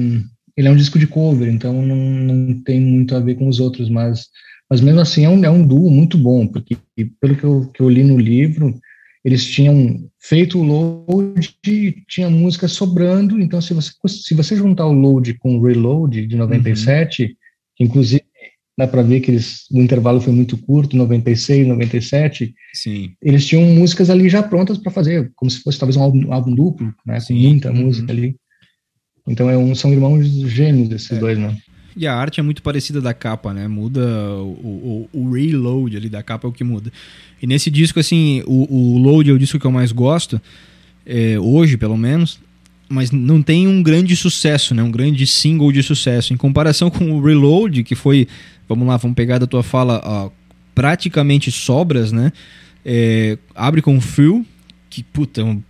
ele 0.60 0.68
é 0.68 0.70
um 0.70 0.76
disco 0.76 0.98
de 0.98 1.06
cover, 1.06 1.48
então 1.48 1.80
não, 1.80 1.96
não 1.96 2.60
tem 2.60 2.78
muito 2.80 3.16
a 3.16 3.20
ver 3.20 3.34
com 3.36 3.48
os 3.48 3.60
outros, 3.60 3.88
mas, 3.88 4.26
mas 4.68 4.82
mesmo 4.82 5.00
assim 5.00 5.24
é 5.24 5.28
um, 5.28 5.42
é 5.42 5.50
um 5.50 5.66
duo 5.66 5.90
muito 5.90 6.18
bom, 6.18 6.46
porque 6.46 6.76
pelo 7.18 7.34
que 7.34 7.44
eu, 7.44 7.70
que 7.72 7.80
eu 7.80 7.88
li 7.88 8.04
no 8.04 8.18
livro, 8.18 8.78
eles 9.24 9.44
tinham 9.44 10.08
feito 10.18 10.58
o 10.58 10.62
load 10.62 11.54
e 11.66 11.94
tinha 12.08 12.30
música 12.30 12.66
sobrando, 12.66 13.40
então 13.40 13.60
se 13.60 13.74
você, 13.74 13.92
se 14.08 14.34
você 14.34 14.56
juntar 14.56 14.86
o 14.86 14.92
load 14.92 15.34
com 15.34 15.56
o 15.56 15.62
reload 15.62 16.26
de 16.26 16.36
97, 16.36 17.24
uhum. 17.24 17.28
inclusive 17.80 18.24
dá 18.78 18.86
para 18.86 19.02
ver 19.02 19.20
que 19.20 19.30
eles, 19.30 19.66
o 19.70 19.78
intervalo 19.78 20.22
foi 20.22 20.32
muito 20.32 20.56
curto, 20.56 20.96
96, 20.96 21.66
97, 21.66 22.54
Sim. 22.72 23.12
eles 23.20 23.46
tinham 23.46 23.62
músicas 23.62 24.08
ali 24.08 24.28
já 24.28 24.42
prontas 24.42 24.78
para 24.78 24.90
fazer, 24.90 25.30
como 25.34 25.50
se 25.50 25.60
fosse 25.60 25.78
talvez 25.78 25.96
um 25.96 26.02
álbum, 26.02 26.26
um 26.28 26.32
álbum 26.32 26.54
duplo, 26.54 26.94
né, 27.04 27.18
com 27.26 27.34
muita 27.34 27.70
uhum. 27.70 27.76
música 27.76 28.10
ali. 28.10 28.36
Então 29.28 29.50
é 29.50 29.56
um, 29.56 29.74
são 29.74 29.92
irmãos 29.92 30.24
gêmeos 30.24 30.90
esses 30.90 31.12
é. 31.12 31.18
dois, 31.18 31.38
né? 31.38 31.56
E 32.00 32.06
a 32.06 32.14
arte 32.14 32.40
é 32.40 32.42
muito 32.42 32.62
parecida 32.62 32.98
da 32.98 33.12
capa, 33.12 33.52
né? 33.52 33.68
Muda 33.68 34.00
o, 34.00 35.06
o, 35.12 35.20
o, 35.20 35.32
reload 35.34 35.98
ali 35.98 36.08
da 36.08 36.22
capa 36.22 36.48
é 36.48 36.50
o 36.50 36.52
que 36.52 36.64
muda. 36.64 36.90
E 37.42 37.46
nesse 37.46 37.70
disco, 37.70 38.00
assim, 38.00 38.42
o, 38.46 38.74
o 38.74 38.96
load 38.96 39.28
é 39.28 39.34
o 39.34 39.38
disco 39.38 39.58
que 39.58 39.66
eu 39.66 39.70
mais 39.70 39.92
gosto, 39.92 40.40
é, 41.04 41.38
hoje 41.38 41.76
pelo 41.76 41.98
menos, 41.98 42.40
mas 42.88 43.10
não 43.10 43.42
tem 43.42 43.68
um 43.68 43.82
grande 43.82 44.16
sucesso, 44.16 44.74
né? 44.74 44.82
Um 44.82 44.90
grande 44.90 45.26
single 45.26 45.70
de 45.70 45.82
sucesso. 45.82 46.32
Em 46.32 46.38
comparação 46.38 46.88
com 46.88 47.12
o 47.12 47.22
Reload, 47.22 47.84
que 47.84 47.94
foi, 47.94 48.26
vamos 48.66 48.88
lá, 48.88 48.96
vamos 48.96 49.14
pegar 49.14 49.36
da 49.36 49.46
tua 49.46 49.62
fala, 49.62 50.00
ó, 50.02 50.30
praticamente 50.74 51.52
sobras, 51.52 52.12
né? 52.12 52.32
É, 52.82 53.36
abre 53.54 53.82
com 53.82 54.00
Phil, 54.00 54.46
que 54.88 55.02
puta, 55.02 55.42
é 55.42 55.44
um 55.44 55.62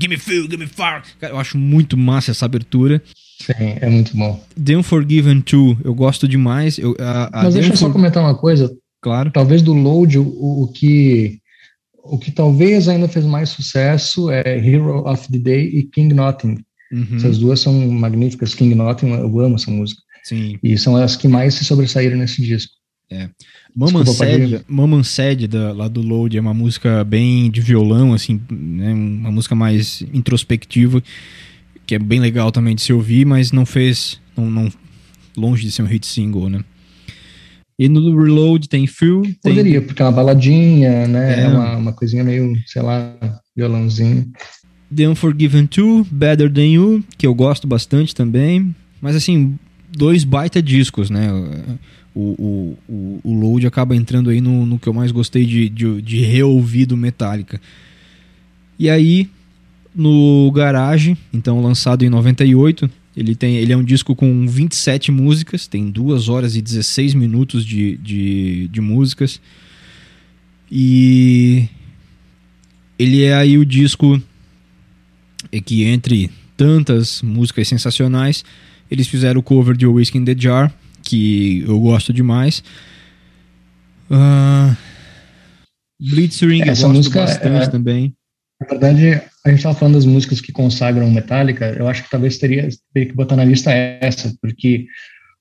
Gimme 0.00 0.18
Feel, 0.18 0.50
Gimme 0.50 0.66
Fire. 0.66 1.02
Cara, 1.20 1.34
eu 1.34 1.38
acho 1.38 1.56
muito 1.56 1.96
massa 1.96 2.32
essa 2.32 2.44
abertura. 2.44 3.00
Sim, 3.46 3.76
é 3.80 3.88
muito 3.88 4.16
bom. 4.16 4.42
The 4.62 4.76
Unforgiven 4.76 5.40
2, 5.40 5.78
eu 5.84 5.94
gosto 5.94 6.26
demais. 6.26 6.78
Eu, 6.78 6.96
a, 6.98 7.40
a 7.40 7.44
Mas 7.44 7.54
deixa 7.54 7.72
eu 7.72 7.76
só 7.76 7.90
comentar 7.90 8.20
uma 8.20 8.34
coisa. 8.34 8.76
Claro. 9.00 9.30
Talvez 9.30 9.62
do 9.62 9.72
Load, 9.72 10.18
o, 10.18 10.24
o, 10.24 10.68
que 10.74 11.38
o 12.02 12.18
que 12.18 12.32
talvez 12.32 12.88
ainda 12.88 13.06
fez 13.06 13.24
mais 13.24 13.50
sucesso 13.50 14.30
é 14.32 14.58
Hero 14.58 15.06
of 15.08 15.30
the 15.30 15.38
Day 15.38 15.66
e 15.66 15.84
King 15.84 16.12
Nothing. 16.12 16.58
Uhum. 16.90 17.16
Essas 17.16 17.38
duas 17.38 17.60
são 17.60 17.72
magníficas. 17.88 18.52
King 18.52 18.74
Nothing, 18.74 19.10
eu 19.10 19.40
amo 19.40 19.54
essa 19.54 19.70
música. 19.70 20.02
Sim. 20.24 20.58
E 20.60 20.76
são 20.76 20.96
as 20.96 21.14
que 21.14 21.28
mais 21.28 21.54
se 21.54 21.64
sobressaíram 21.64 22.18
nesse 22.18 22.42
disco. 22.42 22.72
É. 23.08 23.28
Maman 24.66 25.04
Said 25.04 25.46
da, 25.46 25.72
lá 25.72 25.86
do 25.86 26.02
Load 26.02 26.36
é 26.36 26.40
uma 26.40 26.54
música 26.54 27.04
bem 27.04 27.48
de 27.48 27.60
violão, 27.60 28.12
assim, 28.12 28.40
né, 28.50 28.92
uma 28.92 29.30
música 29.30 29.54
mais 29.54 30.02
introspectiva, 30.12 31.00
que 31.86 31.94
é 31.94 31.98
bem 31.98 32.20
legal 32.20 32.50
também 32.50 32.74
de 32.74 32.82
se 32.82 32.92
ouvir, 32.92 33.24
mas 33.24 33.52
não 33.52 33.64
fez, 33.64 34.20
não, 34.36 34.50
não 34.50 34.72
longe 35.36 35.62
de 35.62 35.70
ser 35.70 35.82
um 35.82 35.86
hit 35.86 36.06
single, 36.06 36.48
né? 36.48 36.60
E 37.78 37.88
no 37.88 38.18
Reload 38.18 38.68
tem 38.68 38.86
Phil. 38.86 39.22
Poderia, 39.42 39.82
porque 39.82 40.00
é 40.00 40.04
uma 40.04 40.12
baladinha, 40.12 41.06
né? 41.06 41.40
É, 41.40 41.44
é 41.44 41.48
uma, 41.48 41.76
uma 41.76 41.92
coisinha 41.92 42.24
meio, 42.24 42.54
sei 42.66 42.80
lá, 42.80 43.14
violãozinho. 43.54 44.26
The 44.94 45.08
Unforgiven 45.08 45.68
2, 45.70 46.08
Better 46.10 46.50
Than 46.50 46.66
You, 46.66 47.04
que 47.18 47.26
eu 47.26 47.34
gosto 47.34 47.66
bastante 47.66 48.14
também. 48.14 48.74
Mas 49.00 49.14
assim, 49.14 49.58
dois 49.94 50.24
baita 50.24 50.62
discos, 50.62 51.10
né? 51.10 51.28
o, 52.16 52.78
o, 52.88 53.20
o, 53.22 53.34
Load 53.34 53.66
acaba 53.66 53.94
entrando 53.94 54.30
aí 54.30 54.40
no, 54.40 54.64
no 54.64 54.78
que 54.78 54.88
eu 54.88 54.94
mais 54.94 55.12
gostei 55.12 55.44
de, 55.44 55.68
de, 55.68 56.00
de 56.00 56.20
reouvir 56.22 56.86
do 56.86 56.96
Metallica. 56.96 57.60
E 58.78 58.88
aí, 58.88 59.28
no 59.96 60.52
Garage, 60.52 61.16
então 61.32 61.62
lançado 61.62 62.04
em 62.04 62.10
98, 62.10 62.90
ele, 63.16 63.34
tem, 63.34 63.56
ele 63.56 63.72
é 63.72 63.76
um 63.76 63.82
disco 63.82 64.14
com 64.14 64.46
27 64.46 65.10
músicas, 65.10 65.66
tem 65.66 65.90
2 65.90 66.28
horas 66.28 66.54
e 66.54 66.60
16 66.60 67.14
minutos 67.14 67.64
de, 67.64 67.96
de, 67.96 68.68
de 68.68 68.80
músicas. 68.82 69.40
E 70.70 71.66
ele 72.98 73.22
é 73.22 73.34
aí 73.34 73.56
o 73.56 73.64
disco 73.64 74.20
que 75.64 75.84
entre 75.84 76.30
tantas 76.56 77.22
músicas 77.22 77.68
sensacionais, 77.68 78.44
eles 78.90 79.08
fizeram 79.08 79.40
o 79.40 79.42
cover 79.42 79.76
de 79.76 79.86
Whiskey 79.86 80.18
in 80.18 80.24
the 80.24 80.34
Jar, 80.36 80.72
que 81.02 81.64
eu 81.66 81.78
gosto 81.80 82.12
demais. 82.12 82.62
Uh, 84.10 84.76
Blitzering 86.00 86.62
Essa 86.62 86.82
eu 86.82 86.88
gosto 86.88 86.96
música 86.96 87.20
bastante 87.20 87.64
é, 87.64 87.68
também. 87.68 88.14
Na 88.60 88.66
verdade, 88.66 89.20
a 89.44 89.48
gente 89.50 89.58
estava 89.58 89.74
falando 89.74 89.94
das 89.94 90.06
músicas 90.06 90.40
que 90.40 90.52
consagram 90.52 91.10
Metallica, 91.10 91.74
eu 91.78 91.86
acho 91.86 92.04
que 92.04 92.10
talvez 92.10 92.38
teria, 92.38 92.68
teria 92.92 93.08
que 93.10 93.14
botar 93.14 93.36
na 93.36 93.44
lista 93.44 93.70
essa, 93.70 94.34
porque 94.40 94.86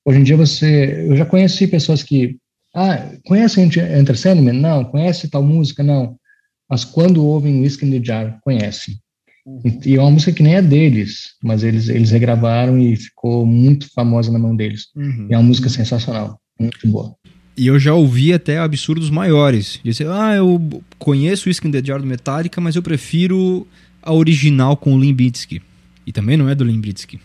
hoje 0.03 0.19
em 0.19 0.23
dia 0.23 0.35
você... 0.35 1.05
Eu 1.07 1.15
já 1.15 1.25
conheci 1.25 1.67
pessoas 1.67 2.03
que... 2.03 2.37
Ah, 2.75 3.09
conhece 3.25 3.61
Enter 3.61 4.17
Sandman? 4.17 4.59
Não. 4.59 4.83
Conhece 4.83 5.29
tal 5.29 5.41
música? 5.41 5.81
Não. 5.81 6.17
Mas 6.69 6.83
quando 6.83 7.25
ouvem 7.25 7.61
Whiskey 7.61 7.85
in 7.85 7.91
the 7.91 8.05
Jar, 8.05 8.37
conhecem. 8.41 8.95
Uhum. 9.45 9.79
E 9.85 9.95
é 9.95 10.01
uma 10.01 10.11
música 10.11 10.31
que 10.31 10.43
nem 10.43 10.55
é 10.55 10.61
deles, 10.61 11.35
mas 11.43 11.63
eles, 11.63 11.87
eles 11.87 12.09
regravaram 12.09 12.79
e 12.79 12.95
ficou 12.95 13.45
muito 13.45 13.87
famosa 13.93 14.31
na 14.31 14.39
mão 14.39 14.55
deles. 14.55 14.87
Uhum. 14.95 15.27
E 15.29 15.33
é 15.33 15.37
uma 15.37 15.43
música 15.43 15.69
sensacional, 15.69 16.39
muito 16.59 16.87
boa. 16.87 17.15
E 17.57 17.67
eu 17.67 17.79
já 17.79 17.93
ouvi 17.93 18.33
até 18.33 18.57
absurdos 18.57 19.09
maiores. 19.09 19.79
Dizer, 19.83 20.07
ah, 20.09 20.35
eu 20.35 20.83
conheço 20.99 21.47
o 21.47 21.51
Skin 21.51 21.71
the 21.71 21.81
Jar 21.83 21.99
do 21.99 22.05
Metallica, 22.05 22.59
mas 22.59 22.75
eu 22.75 22.83
prefiro 22.83 23.65
a 24.01 24.13
original 24.13 24.75
com 24.75 24.93
o 24.93 24.99
Limbitsky. 24.99 25.61
E 26.05 26.11
também 26.11 26.35
não 26.35 26.49
é 26.49 26.55
do 26.55 26.63
Limbitsky. 26.63 27.19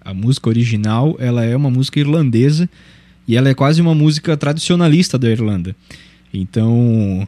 A 0.00 0.12
música 0.12 0.48
original, 0.48 1.16
ela 1.18 1.44
é 1.44 1.56
uma 1.56 1.70
música 1.70 2.00
irlandesa 2.00 2.68
e 3.26 3.36
ela 3.36 3.48
é 3.48 3.54
quase 3.54 3.80
uma 3.80 3.94
música 3.94 4.36
tradicionalista 4.36 5.18
da 5.18 5.30
Irlanda. 5.30 5.76
Então, 6.32 7.26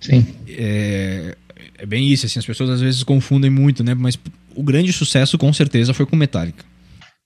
Sim. 0.00 0.26
É, 0.48 1.36
é 1.78 1.86
bem 1.86 2.12
isso, 2.12 2.26
assim, 2.26 2.38
as 2.38 2.46
pessoas 2.46 2.70
às 2.70 2.80
vezes 2.80 3.02
confundem 3.02 3.50
muito, 3.50 3.82
né? 3.82 3.94
Mas 3.94 4.18
o 4.54 4.62
grande 4.62 4.92
sucesso 4.92 5.36
com 5.38 5.52
certeza 5.52 5.94
foi 5.94 6.06
com 6.06 6.16
Metallica. 6.16 6.64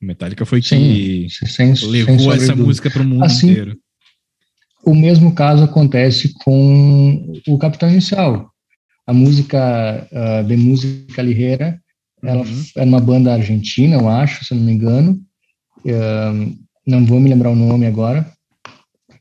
Metallica 0.00 0.44
foi 0.44 0.60
que 0.60 1.26
sem, 1.28 1.74
levou 1.88 2.18
sem 2.18 2.30
essa 2.32 2.54
música 2.54 2.90
para 2.90 3.02
o 3.02 3.04
mundo 3.04 3.24
assim, 3.24 3.50
inteiro. 3.50 3.76
O 4.86 4.94
mesmo 4.94 5.34
caso 5.34 5.64
acontece 5.64 6.32
com 6.44 7.32
o 7.48 7.58
Capitão 7.58 7.90
Inicial. 7.90 8.50
A 9.06 9.12
música 9.12 10.08
uh, 10.12 10.46
de 10.46 10.56
música 10.56 11.22
Lirreira 11.22 11.80
ela 12.22 12.42
uhum. 12.42 12.64
é 12.76 12.84
uma 12.84 13.00
banda 13.00 13.34
argentina, 13.34 13.96
eu 13.96 14.08
acho, 14.08 14.44
se 14.44 14.54
não 14.54 14.62
me 14.62 14.72
engano. 14.72 15.20
Uh, 15.84 16.56
não 16.86 17.04
vou 17.04 17.20
me 17.20 17.28
lembrar 17.28 17.50
o 17.50 17.56
nome 17.56 17.86
agora. 17.86 18.30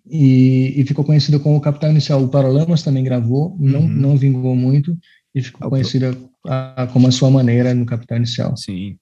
E, 0.09 0.73
e, 0.75 0.85
ficou 0.85 1.03
conhecida 1.03 1.39
como 1.39 1.57
o 1.57 1.61
Capital 1.61 1.89
Inicial. 1.89 2.23
O 2.23 2.29
Paralamas 2.29 2.83
também 2.83 3.03
gravou, 3.03 3.55
não, 3.59 3.81
uhum. 3.81 3.87
não 3.87 4.17
vingou 4.17 4.55
muito, 4.55 4.95
e 5.33 5.41
ficou 5.41 5.69
conhecida 5.69 6.15
a, 6.47 6.87
como 6.93 7.07
a 7.07 7.11
sua 7.11 7.29
maneira 7.29 7.73
no 7.73 7.85
Capital 7.85 8.17
Inicial. 8.17 8.55
Sim. 8.55 8.97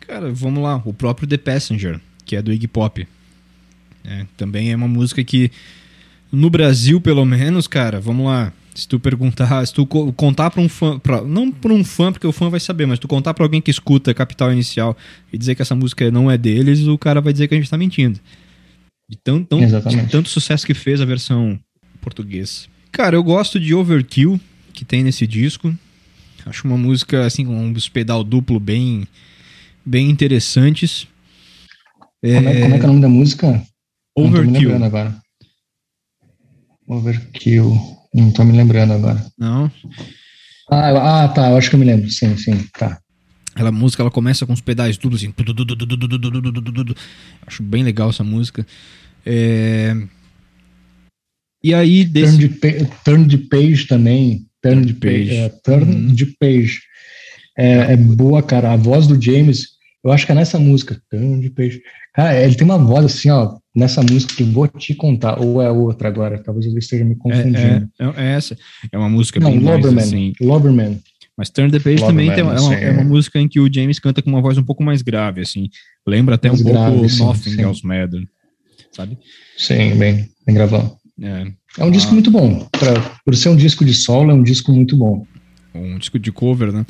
Cara, 0.00 0.32
vamos 0.32 0.62
lá. 0.62 0.82
O 0.84 0.94
próprio 0.94 1.28
The 1.28 1.36
Passenger, 1.36 2.00
que 2.24 2.36
é 2.36 2.42
do 2.42 2.52
Iggy 2.52 2.68
Pop. 2.68 3.06
É, 4.02 4.26
também 4.36 4.72
é 4.72 4.76
uma 4.76 4.88
música 4.88 5.22
que, 5.22 5.50
no 6.32 6.48
Brasil, 6.50 7.00
pelo 7.00 7.24
menos, 7.24 7.66
cara, 7.66 8.00
vamos 8.00 8.26
lá. 8.26 8.52
Se 8.74 8.86
tu 8.86 9.00
perguntar, 9.00 9.66
se 9.66 9.74
tu 9.74 9.84
contar 9.86 10.50
para 10.50 10.60
um 10.60 10.68
fã, 10.68 10.98
pra, 10.98 11.22
não 11.22 11.50
para 11.50 11.72
um 11.72 11.82
fã, 11.84 12.12
porque 12.12 12.26
o 12.26 12.32
fã 12.32 12.48
vai 12.48 12.60
saber, 12.60 12.86
mas 12.86 12.98
tu 12.98 13.08
contar 13.08 13.34
para 13.34 13.44
alguém 13.44 13.60
que 13.60 13.70
escuta 13.70 14.14
Capital 14.14 14.52
Inicial 14.52 14.96
e 15.32 15.36
dizer 15.36 15.54
que 15.54 15.62
essa 15.62 15.74
música 15.74 16.08
não 16.10 16.30
é 16.30 16.38
deles, 16.38 16.86
o 16.86 16.96
cara 16.96 17.20
vai 17.20 17.32
dizer 17.32 17.48
que 17.48 17.54
a 17.54 17.56
gente 17.58 17.68
tá 17.68 17.76
mentindo. 17.76 18.20
De, 19.08 19.16
tão, 19.16 19.42
tão, 19.42 19.58
de 19.58 20.06
tanto 20.08 20.28
sucesso 20.28 20.64
que 20.64 20.72
fez 20.72 21.00
a 21.00 21.04
versão 21.04 21.58
portuguesa. 22.00 22.68
Cara, 22.92 23.16
eu 23.16 23.24
gosto 23.24 23.58
de 23.58 23.74
Overkill, 23.74 24.40
que 24.72 24.84
tem 24.84 25.02
nesse 25.02 25.26
disco. 25.26 25.74
Acho 26.46 26.66
uma 26.66 26.78
música, 26.78 27.26
assim, 27.26 27.44
com 27.44 27.56
uns 27.56 27.88
pedal 27.88 28.22
duplo 28.22 28.58
bem, 28.60 29.06
bem 29.84 30.08
interessantes. 30.08 31.08
Como 32.22 32.48
é, 32.48 32.60
como 32.60 32.74
é 32.74 32.78
que 32.78 32.84
é 32.84 32.88
o 32.88 32.88
nome 32.88 33.00
da 33.00 33.08
música? 33.08 33.62
Overkill. 34.16 34.78
Não 34.78 34.86
agora. 34.86 35.20
Overkill. 36.90 37.78
Não 38.12 38.32
tô 38.32 38.44
me 38.44 38.56
lembrando 38.56 38.92
agora. 38.92 39.24
Não? 39.38 39.70
Ah, 40.68 41.24
ah, 41.24 41.28
tá. 41.28 41.50
Eu 41.50 41.56
acho 41.56 41.70
que 41.70 41.76
eu 41.76 41.80
me 41.80 41.86
lembro. 41.86 42.10
Sim, 42.10 42.36
sim. 42.36 42.66
Tá. 42.76 42.98
Ela 43.54 43.70
música 43.70 44.02
ela 44.02 44.10
começa 44.10 44.46
com 44.46 44.52
os 44.52 44.60
pedais 44.60 44.96
tudo 44.96 45.16
assim. 45.16 45.32
Acho 47.46 47.62
bem 47.62 47.84
legal 47.84 48.10
essa 48.10 48.24
música. 48.24 48.66
É... 49.24 49.94
E 51.62 51.74
aí 51.74 52.04
desse... 52.04 52.48
turn, 52.48 52.78
de 52.78 52.86
turn 53.04 53.26
de 53.26 53.38
page 53.38 53.86
também. 53.86 54.46
Turn 54.62 54.84
de 54.84 54.94
page. 54.94 55.36
É, 55.36 55.48
turn 55.48 55.94
uhum. 55.94 56.06
de 56.08 56.26
page. 56.26 56.80
É, 57.56 57.92
é, 57.92 57.96
boa, 57.96 58.42
cara. 58.42 58.72
A 58.72 58.76
voz 58.76 59.06
do 59.06 59.20
James, 59.20 59.68
eu 60.02 60.10
acho 60.12 60.26
que 60.26 60.32
é 60.32 60.34
nessa 60.34 60.58
música. 60.58 61.00
Turn 61.10 61.40
de 61.40 61.50
page. 61.50 61.82
Cara, 62.14 62.42
ele 62.42 62.54
tem 62.54 62.64
uma 62.64 62.78
voz 62.78 63.04
assim, 63.04 63.30
ó, 63.30 63.58
nessa 63.74 64.02
música 64.02 64.34
que 64.34 64.44
vou 64.44 64.66
te 64.68 64.94
contar. 64.94 65.40
Ou 65.40 65.60
é 65.60 65.70
outra 65.70 66.08
agora? 66.08 66.42
Talvez 66.42 66.66
eu 66.66 66.76
esteja 66.78 67.04
me 67.04 67.16
confundindo. 67.16 67.58
É, 67.98 68.04
é, 68.04 68.12
é 68.16 68.36
essa. 68.36 68.56
É 68.90 68.98
uma 68.98 69.08
música 69.08 69.40
Não, 69.40 69.50
bem 69.50 69.60
Loberman, 69.60 69.94
mais 69.94 70.08
assim. 70.08 70.32
Loberman. 70.40 71.00
Mas 71.36 71.48
Turn 71.48 71.70
the 71.70 71.78
Page 71.78 72.04
também 72.04 72.30
tem, 72.30 72.40
é, 72.40 72.42
uma, 72.42 72.74
é 72.74 72.90
uma 72.90 73.04
música 73.04 73.38
em 73.38 73.48
que 73.48 73.58
o 73.58 73.72
James 73.72 73.98
canta 73.98 74.20
com 74.20 74.28
uma 74.28 74.42
voz 74.42 74.58
um 74.58 74.62
pouco 74.62 74.82
mais 74.82 75.00
grave, 75.00 75.40
assim. 75.40 75.70
Lembra 76.06 76.34
até 76.34 76.48
mais 76.48 76.60
um 76.60 76.64
grave, 76.64 76.96
pouco 76.96 77.08
sim, 77.08 77.24
Nothing 77.24 77.50
sim. 77.50 77.62
Else 77.62 77.86
Matter, 77.86 78.28
sabe? 78.92 79.18
Sim, 79.56 79.96
bem, 79.96 80.28
bem 80.44 80.54
gravado. 80.54 80.94
É, 81.18 81.46
é 81.78 81.84
um 81.84 81.88
ah, 81.88 81.90
disco 81.90 82.12
muito 82.12 82.30
bom. 82.30 82.68
Pra, 82.72 83.18
por 83.24 83.34
ser 83.34 83.48
um 83.48 83.56
disco 83.56 83.86
de 83.86 83.94
solo, 83.94 84.30
é 84.30 84.34
um 84.34 84.42
disco 84.42 84.70
muito 84.70 84.96
bom. 84.96 85.26
Um 85.74 85.98
disco 85.98 86.18
de 86.18 86.30
cover, 86.30 86.72
né? 86.72 86.84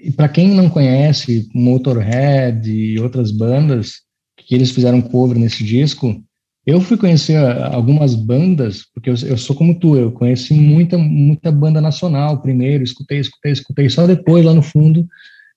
E 0.00 0.10
para 0.10 0.28
quem 0.28 0.48
não 0.48 0.68
conhece 0.68 1.48
Motorhead 1.54 2.68
e 2.68 2.98
outras 2.98 3.30
bandas 3.30 4.02
que 4.46 4.54
eles 4.54 4.70
fizeram 4.70 5.00
cover 5.00 5.38
nesse 5.38 5.64
disco, 5.64 6.22
eu 6.64 6.80
fui 6.80 6.96
conhecer 6.96 7.36
algumas 7.36 8.14
bandas, 8.14 8.84
porque 8.94 9.10
eu, 9.10 9.14
eu, 9.26 9.36
sou 9.36 9.54
como 9.56 9.78
tu, 9.78 9.96
eu 9.96 10.12
conheci 10.12 10.54
muita, 10.54 10.96
muita 10.96 11.50
banda 11.50 11.80
nacional 11.80 12.40
primeiro, 12.40 12.84
escutei, 12.84 13.18
escutei, 13.18 13.52
escutei, 13.52 13.90
só 13.90 14.06
depois, 14.06 14.44
lá 14.44 14.54
no 14.54 14.62
fundo, 14.62 15.06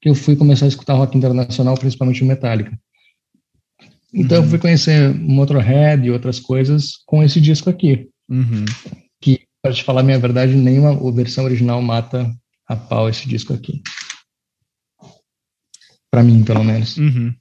que 0.01 0.09
eu 0.09 0.15
fui 0.15 0.35
começar 0.35 0.65
a 0.65 0.67
escutar 0.67 0.95
rock 0.95 1.15
internacional, 1.15 1.77
principalmente 1.77 2.23
o 2.23 2.25
Metallica. 2.25 2.77
Então 4.11 4.39
uhum. 4.39 4.43
eu 4.45 4.49
fui 4.49 4.57
conhecer 4.57 5.13
Motorhead 5.13 6.07
e 6.07 6.11
outras 6.11 6.39
coisas 6.39 6.93
com 7.05 7.21
esse 7.21 7.39
disco 7.39 7.69
aqui. 7.69 8.09
Uhum. 8.29 8.65
Que, 9.21 9.41
para 9.61 9.73
te 9.73 9.83
falar 9.83 10.01
a 10.01 10.03
minha 10.03 10.17
verdade, 10.17 10.55
nenhuma 10.55 11.11
versão 11.11 11.43
original 11.43 11.81
mata 11.81 12.33
a 12.67 12.75
pau 12.75 13.09
esse 13.09 13.27
disco 13.27 13.53
aqui. 13.53 13.81
Para 16.09 16.23
mim, 16.23 16.43
pelo 16.43 16.63
menos. 16.63 16.97
Uhum. 16.97 17.35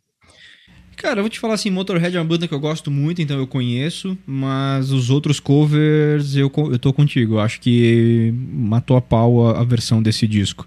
Cara, 1.04 1.18
eu 1.18 1.22
vou 1.22 1.28
te 1.28 1.38
falar 1.38 1.52
assim, 1.52 1.68
Motorhead 1.68 2.16
é 2.16 2.18
uma 2.18 2.24
banda 2.24 2.48
que 2.48 2.54
eu 2.54 2.58
gosto 2.58 2.90
muito, 2.90 3.20
então 3.20 3.36
eu 3.36 3.46
conheço, 3.46 4.16
mas 4.26 4.90
os 4.90 5.10
outros 5.10 5.38
covers 5.38 6.34
eu, 6.34 6.50
eu 6.56 6.78
tô 6.78 6.94
contigo. 6.94 7.34
Eu 7.34 7.40
acho 7.40 7.60
que 7.60 8.32
matou 8.50 8.96
a 8.96 9.02
pau 9.02 9.46
a, 9.46 9.60
a 9.60 9.64
versão 9.64 10.02
desse 10.02 10.26
disco. 10.26 10.66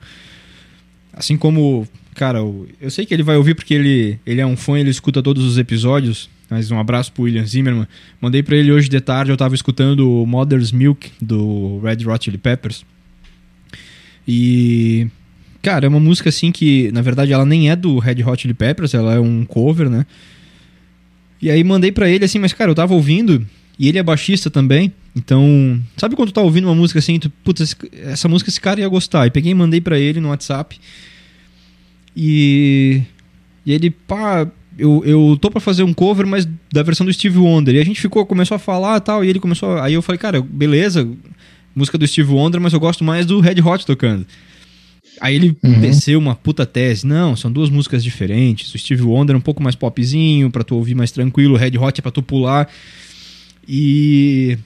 Assim 1.11 1.35
como, 1.35 1.87
cara, 2.13 2.37
eu, 2.37 2.67
eu 2.79 2.91
sei 2.91 3.03
que 3.03 3.15
ele 3.15 3.23
vai 3.23 3.35
ouvir 3.35 3.55
porque 3.55 3.73
ele, 3.73 4.19
ele 4.27 4.39
é 4.39 4.45
um 4.45 4.55
fã, 4.55 4.77
ele 4.77 4.91
escuta 4.91 5.23
todos 5.23 5.43
os 5.43 5.57
episódios. 5.57 6.29
Mas 6.51 6.69
um 6.69 6.77
abraço 6.77 7.11
pro 7.13 7.23
William 7.23 7.43
Zimmerman. 7.43 7.87
Mandei 8.21 8.43
para 8.43 8.55
ele 8.57 8.71
hoje 8.71 8.87
de 8.87 9.01
tarde, 9.01 9.31
eu 9.31 9.37
tava 9.37 9.55
escutando 9.55 10.23
Mother's 10.27 10.71
Milk 10.71 11.13
do 11.19 11.79
Red 11.79 12.07
Hot 12.07 12.23
Chili 12.23 12.37
Peppers. 12.37 12.85
E 14.27 15.07
Cara, 15.67 15.85
é 15.85 15.89
uma 15.89 15.99
música 15.99 16.29
assim 16.29 16.49
que, 16.49 16.89
na 16.93 17.01
verdade, 17.01 17.33
ela 17.33 17.45
nem 17.45 17.69
é 17.69 17.75
do 17.75 17.99
Red 17.99 18.23
Hot 18.23 18.41
Chili 18.41 18.53
Peppers, 18.53 18.93
ela 18.93 19.15
é 19.15 19.19
um 19.19 19.43
cover, 19.43 19.89
né? 19.89 20.05
E 21.41 21.51
aí 21.51 21.61
mandei 21.61 21.91
para 21.91 22.07
ele 22.07 22.23
assim, 22.23 22.39
mas 22.39 22.53
cara, 22.53 22.71
eu 22.71 22.75
tava 22.75 22.93
ouvindo 22.93 23.45
e 23.77 23.89
ele 23.89 23.97
é 23.97 24.03
baixista 24.03 24.49
também. 24.49 24.93
Então, 25.13 25.77
sabe 25.97 26.15
quando 26.15 26.29
tu 26.29 26.35
tá 26.35 26.41
ouvindo 26.41 26.69
uma 26.69 26.73
música 26.73 26.99
assim, 26.99 27.19
tu, 27.19 27.29
putz, 27.43 27.75
essa 28.01 28.29
música 28.29 28.49
esse 28.49 28.61
cara 28.61 28.79
ia 28.79 28.87
gostar. 28.87 29.27
E 29.27 29.29
peguei 29.29 29.51
e 29.51 29.55
mandei 29.55 29.81
para 29.81 29.99
ele 29.99 30.21
no 30.21 30.29
WhatsApp. 30.29 30.79
E 32.15 33.01
e 33.65 33.73
ele, 33.73 33.89
pá, 33.89 34.49
eu, 34.79 35.03
eu 35.03 35.37
tô 35.41 35.51
pra 35.51 35.59
fazer 35.59 35.83
um 35.83 35.93
cover, 35.93 36.25
mas 36.25 36.47
da 36.71 36.81
versão 36.81 37.05
do 37.05 37.11
Steve 37.11 37.39
Wonder. 37.39 37.75
E 37.75 37.79
a 37.81 37.83
gente 37.83 37.99
ficou, 37.99 38.25
começou 38.25 38.55
a 38.55 38.59
falar 38.59 39.01
tal, 39.01 39.21
e 39.21 39.27
ele 39.27 39.41
começou. 39.41 39.77
Aí 39.79 39.95
eu 39.95 40.01
falei, 40.01 40.17
cara, 40.17 40.41
beleza, 40.41 41.05
música 41.75 41.97
do 41.97 42.07
Steve 42.07 42.31
Wonder, 42.31 42.61
mas 42.61 42.71
eu 42.71 42.79
gosto 42.79 43.03
mais 43.03 43.25
do 43.25 43.41
Red 43.41 43.61
Hot 43.61 43.85
tocando. 43.85 44.25
Aí 45.19 45.35
ele 45.35 45.57
uhum. 45.63 45.79
desceu 45.79 46.19
uma 46.19 46.35
puta 46.35 46.65
tese. 46.65 47.05
Não, 47.05 47.35
são 47.35 47.51
duas 47.51 47.69
músicas 47.69 48.03
diferentes. 48.03 48.73
O 48.73 48.77
Steve 48.77 49.01
Wonder 49.01 49.35
é 49.35 49.37
um 49.37 49.41
pouco 49.41 49.61
mais 49.61 49.75
popzinho, 49.75 50.49
pra 50.49 50.63
tu 50.63 50.75
ouvir 50.75 50.95
mais 50.95 51.11
tranquilo. 51.11 51.55
O 51.55 51.57
Red 51.57 51.77
Hot 51.77 51.99
é 51.99 52.01
pra 52.01 52.11
tu 52.11 52.21
pular. 52.21 52.69
E. 53.67 54.57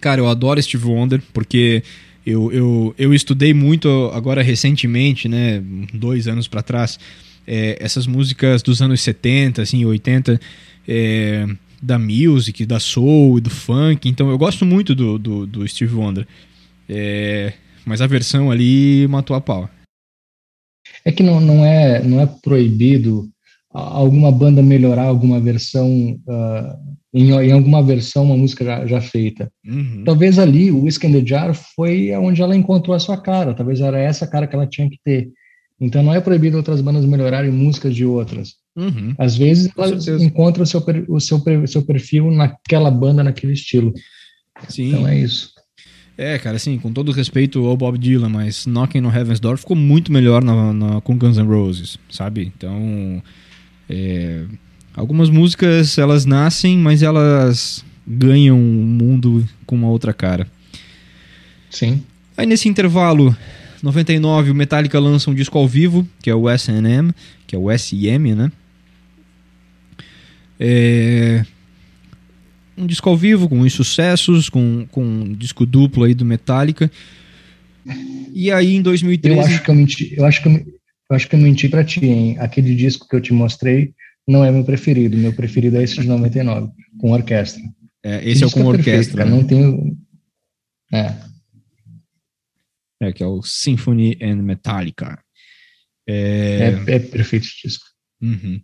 Cara, 0.00 0.20
eu 0.20 0.28
adoro 0.28 0.62
Steve 0.62 0.86
Wonder, 0.86 1.22
porque 1.32 1.82
eu, 2.26 2.50
eu, 2.50 2.94
eu 2.98 3.14
estudei 3.14 3.52
muito 3.52 4.10
agora 4.14 4.42
recentemente, 4.42 5.28
né? 5.28 5.62
Dois 5.92 6.26
anos 6.26 6.48
para 6.48 6.62
trás. 6.62 6.98
É, 7.46 7.76
essas 7.80 8.06
músicas 8.06 8.62
dos 8.62 8.80
anos 8.80 9.00
70, 9.00 9.62
assim, 9.62 9.84
80. 9.84 10.40
É, 10.88 11.46
da 11.82 11.98
music, 11.98 12.64
da 12.64 12.78
soul, 12.78 13.40
do 13.40 13.50
funk. 13.50 14.08
Então 14.08 14.30
eu 14.30 14.38
gosto 14.38 14.64
muito 14.64 14.94
do, 14.94 15.18
do, 15.18 15.46
do 15.46 15.66
Steve 15.66 15.92
Wonder. 15.94 16.26
É, 16.88 17.52
mas 17.84 18.00
a 18.00 18.06
versão 18.06 18.50
ali 18.50 19.06
matou 19.08 19.36
a 19.36 19.40
pau. 19.40 19.68
É 21.04 21.12
que 21.12 21.22
não, 21.22 21.40
não, 21.40 21.64
é, 21.64 22.02
não 22.02 22.20
é 22.20 22.26
proibido 22.26 23.28
alguma 23.72 24.30
banda 24.30 24.62
melhorar 24.62 25.04
alguma 25.04 25.40
versão, 25.40 26.18
uh, 26.26 26.96
em, 27.14 27.30
em, 27.30 27.52
alguma 27.52 27.82
versão, 27.82 28.24
uma 28.24 28.36
música 28.36 28.64
já, 28.64 28.86
já 28.86 29.00
feita. 29.00 29.50
Uhum. 29.66 30.02
Talvez 30.04 30.38
ali 30.38 30.70
o 30.70 30.84
Whiskey 30.84 31.06
and 31.06 31.12
the 31.12 31.26
Jar 31.26 31.54
foi 31.54 32.14
onde 32.16 32.42
ela 32.42 32.54
encontrou 32.54 32.94
a 32.94 33.00
sua 33.00 33.16
cara, 33.16 33.54
talvez 33.54 33.80
era 33.80 33.98
essa 33.98 34.26
cara 34.26 34.46
que 34.46 34.54
ela 34.54 34.66
tinha 34.66 34.88
que 34.88 34.98
ter. 35.02 35.30
Então 35.80 36.02
não 36.02 36.14
é 36.14 36.20
proibido 36.20 36.56
outras 36.56 36.80
bandas 36.80 37.04
melhorarem 37.04 37.50
músicas 37.50 37.94
de 37.94 38.04
outras. 38.04 38.54
Uhum. 38.76 39.14
Às 39.18 39.36
vezes 39.36 39.70
elas 39.76 40.06
encontram 40.06 40.62
o 40.62 40.66
seu, 40.66 40.84
o 41.08 41.20
seu, 41.20 41.42
seu 41.66 41.82
perfil 41.82 42.30
naquela 42.30 42.90
banda, 42.90 43.24
naquele 43.24 43.52
estilo. 43.52 43.92
Sim. 44.68 44.90
Então 44.90 45.08
é 45.08 45.18
isso. 45.18 45.50
É, 46.16 46.38
cara, 46.38 46.56
assim, 46.56 46.78
com 46.78 46.92
todo 46.92 47.10
respeito 47.10 47.64
ao 47.66 47.76
Bob 47.76 47.96
Dylan, 47.98 48.28
mas 48.28 48.66
Knocking 48.66 49.04
on 49.04 49.12
Heaven's 49.12 49.40
Door 49.40 49.56
ficou 49.56 49.76
muito 49.76 50.12
melhor 50.12 50.44
na, 50.44 50.72
na 50.72 51.00
com 51.00 51.16
Guns 51.16 51.38
N' 51.38 51.46
Roses, 51.46 51.98
sabe? 52.10 52.52
Então, 52.54 53.22
é, 53.88 54.44
algumas 54.94 55.30
músicas 55.30 55.96
elas 55.96 56.24
nascem, 56.26 56.76
mas 56.78 57.02
elas 57.02 57.84
ganham 58.06 58.58
o 58.58 58.84
mundo 58.84 59.48
com 59.64 59.74
uma 59.74 59.88
outra 59.88 60.12
cara. 60.12 60.46
Sim. 61.70 62.02
Aí 62.36 62.46
nesse 62.46 62.68
intervalo, 62.68 63.36
99, 63.82 64.50
o 64.50 64.54
Metallica 64.54 64.98
lança 65.00 65.30
um 65.30 65.34
disco 65.34 65.58
ao 65.58 65.66
vivo, 65.66 66.06
que 66.22 66.30
é 66.30 66.34
o 66.34 66.48
S&M, 66.48 67.12
que 67.46 67.56
é 67.56 67.58
o 67.58 67.70
S&M, 67.70 68.34
né? 68.34 68.52
É... 70.60 71.44
Um 72.76 72.86
disco 72.86 73.08
ao 73.08 73.16
vivo 73.16 73.48
com 73.48 73.60
os 73.60 73.72
sucessos, 73.72 74.48
com, 74.48 74.86
com 74.90 75.02
um 75.04 75.32
disco 75.34 75.66
duplo 75.66 76.04
aí 76.04 76.14
do 76.14 76.24
Metallica. 76.24 76.90
E 78.32 78.50
aí 78.50 78.74
em 78.74 78.82
2013... 78.82 79.38
Eu 79.38 79.44
acho 79.44 79.62
que 79.62 79.70
eu 79.70 79.74
menti, 79.74 80.14
eu 80.16 80.24
acho 80.24 80.42
que 80.42 80.48
eu, 80.48 80.52
eu 80.52 81.16
acho 81.16 81.28
que 81.28 81.34
eu 81.34 81.40
menti 81.40 81.68
pra 81.68 81.84
ti, 81.84 82.04
hein? 82.04 82.36
Aquele 82.38 82.74
disco 82.74 83.06
que 83.06 83.14
eu 83.14 83.20
te 83.20 83.32
mostrei 83.32 83.94
não 84.26 84.44
é 84.44 84.50
meu 84.50 84.64
preferido. 84.64 85.16
Meu 85.16 85.32
preferido 85.34 85.76
é 85.76 85.82
esse 85.82 86.00
de 86.00 86.06
99, 86.06 86.70
com 86.98 87.12
orquestra. 87.12 87.62
É, 88.02 88.28
esse 88.28 88.42
é 88.42 88.46
o 88.46 88.50
com 88.50 88.60
é 88.60 88.64
orquestra. 88.64 89.24
Perfeito, 89.24 89.30
né? 89.30 89.36
Não 89.36 89.44
tenho... 89.44 89.96
É. 90.92 91.14
É, 93.02 93.12
que 93.12 93.22
é 93.22 93.26
o 93.26 93.42
Symphony 93.42 94.16
and 94.22 94.36
Metallica. 94.36 95.18
É, 96.08 96.82
é, 96.86 96.94
é 96.94 96.98
perfeito 96.98 97.46
esse 97.46 97.68
disco. 97.68 97.84
Uhum. 98.20 98.60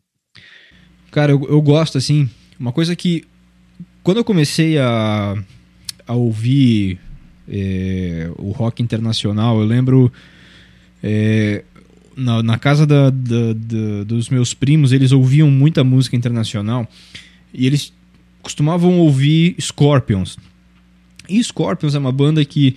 Cara, 1.10 1.32
eu, 1.32 1.42
eu 1.48 1.60
gosto, 1.60 1.98
assim, 1.98 2.28
uma 2.58 2.72
coisa 2.72 2.94
que 2.94 3.24
quando 4.08 4.16
eu 4.16 4.24
comecei 4.24 4.78
a, 4.78 5.36
a 6.06 6.14
ouvir 6.14 6.98
é, 7.46 8.30
o 8.38 8.52
rock 8.52 8.82
internacional, 8.82 9.60
eu 9.60 9.66
lembro 9.66 10.10
é, 11.02 11.62
na, 12.16 12.42
na, 12.42 12.58
casa 12.58 12.86
da, 12.86 13.10
da, 13.10 13.52
da, 13.52 14.04
dos 14.06 14.30
meus 14.30 14.54
primos, 14.54 14.92
eles 14.92 15.12
ouviam 15.12 15.50
muita 15.50 15.84
música 15.84 16.16
internacional 16.16 16.88
e 17.52 17.66
eles 17.66 17.92
costumavam 18.40 18.98
ouvir 18.98 19.54
Scorpions. 19.60 20.38
E 21.28 21.44
Scorpions 21.44 21.94
é 21.94 21.98
uma 21.98 22.10
banda 22.10 22.42
que 22.46 22.76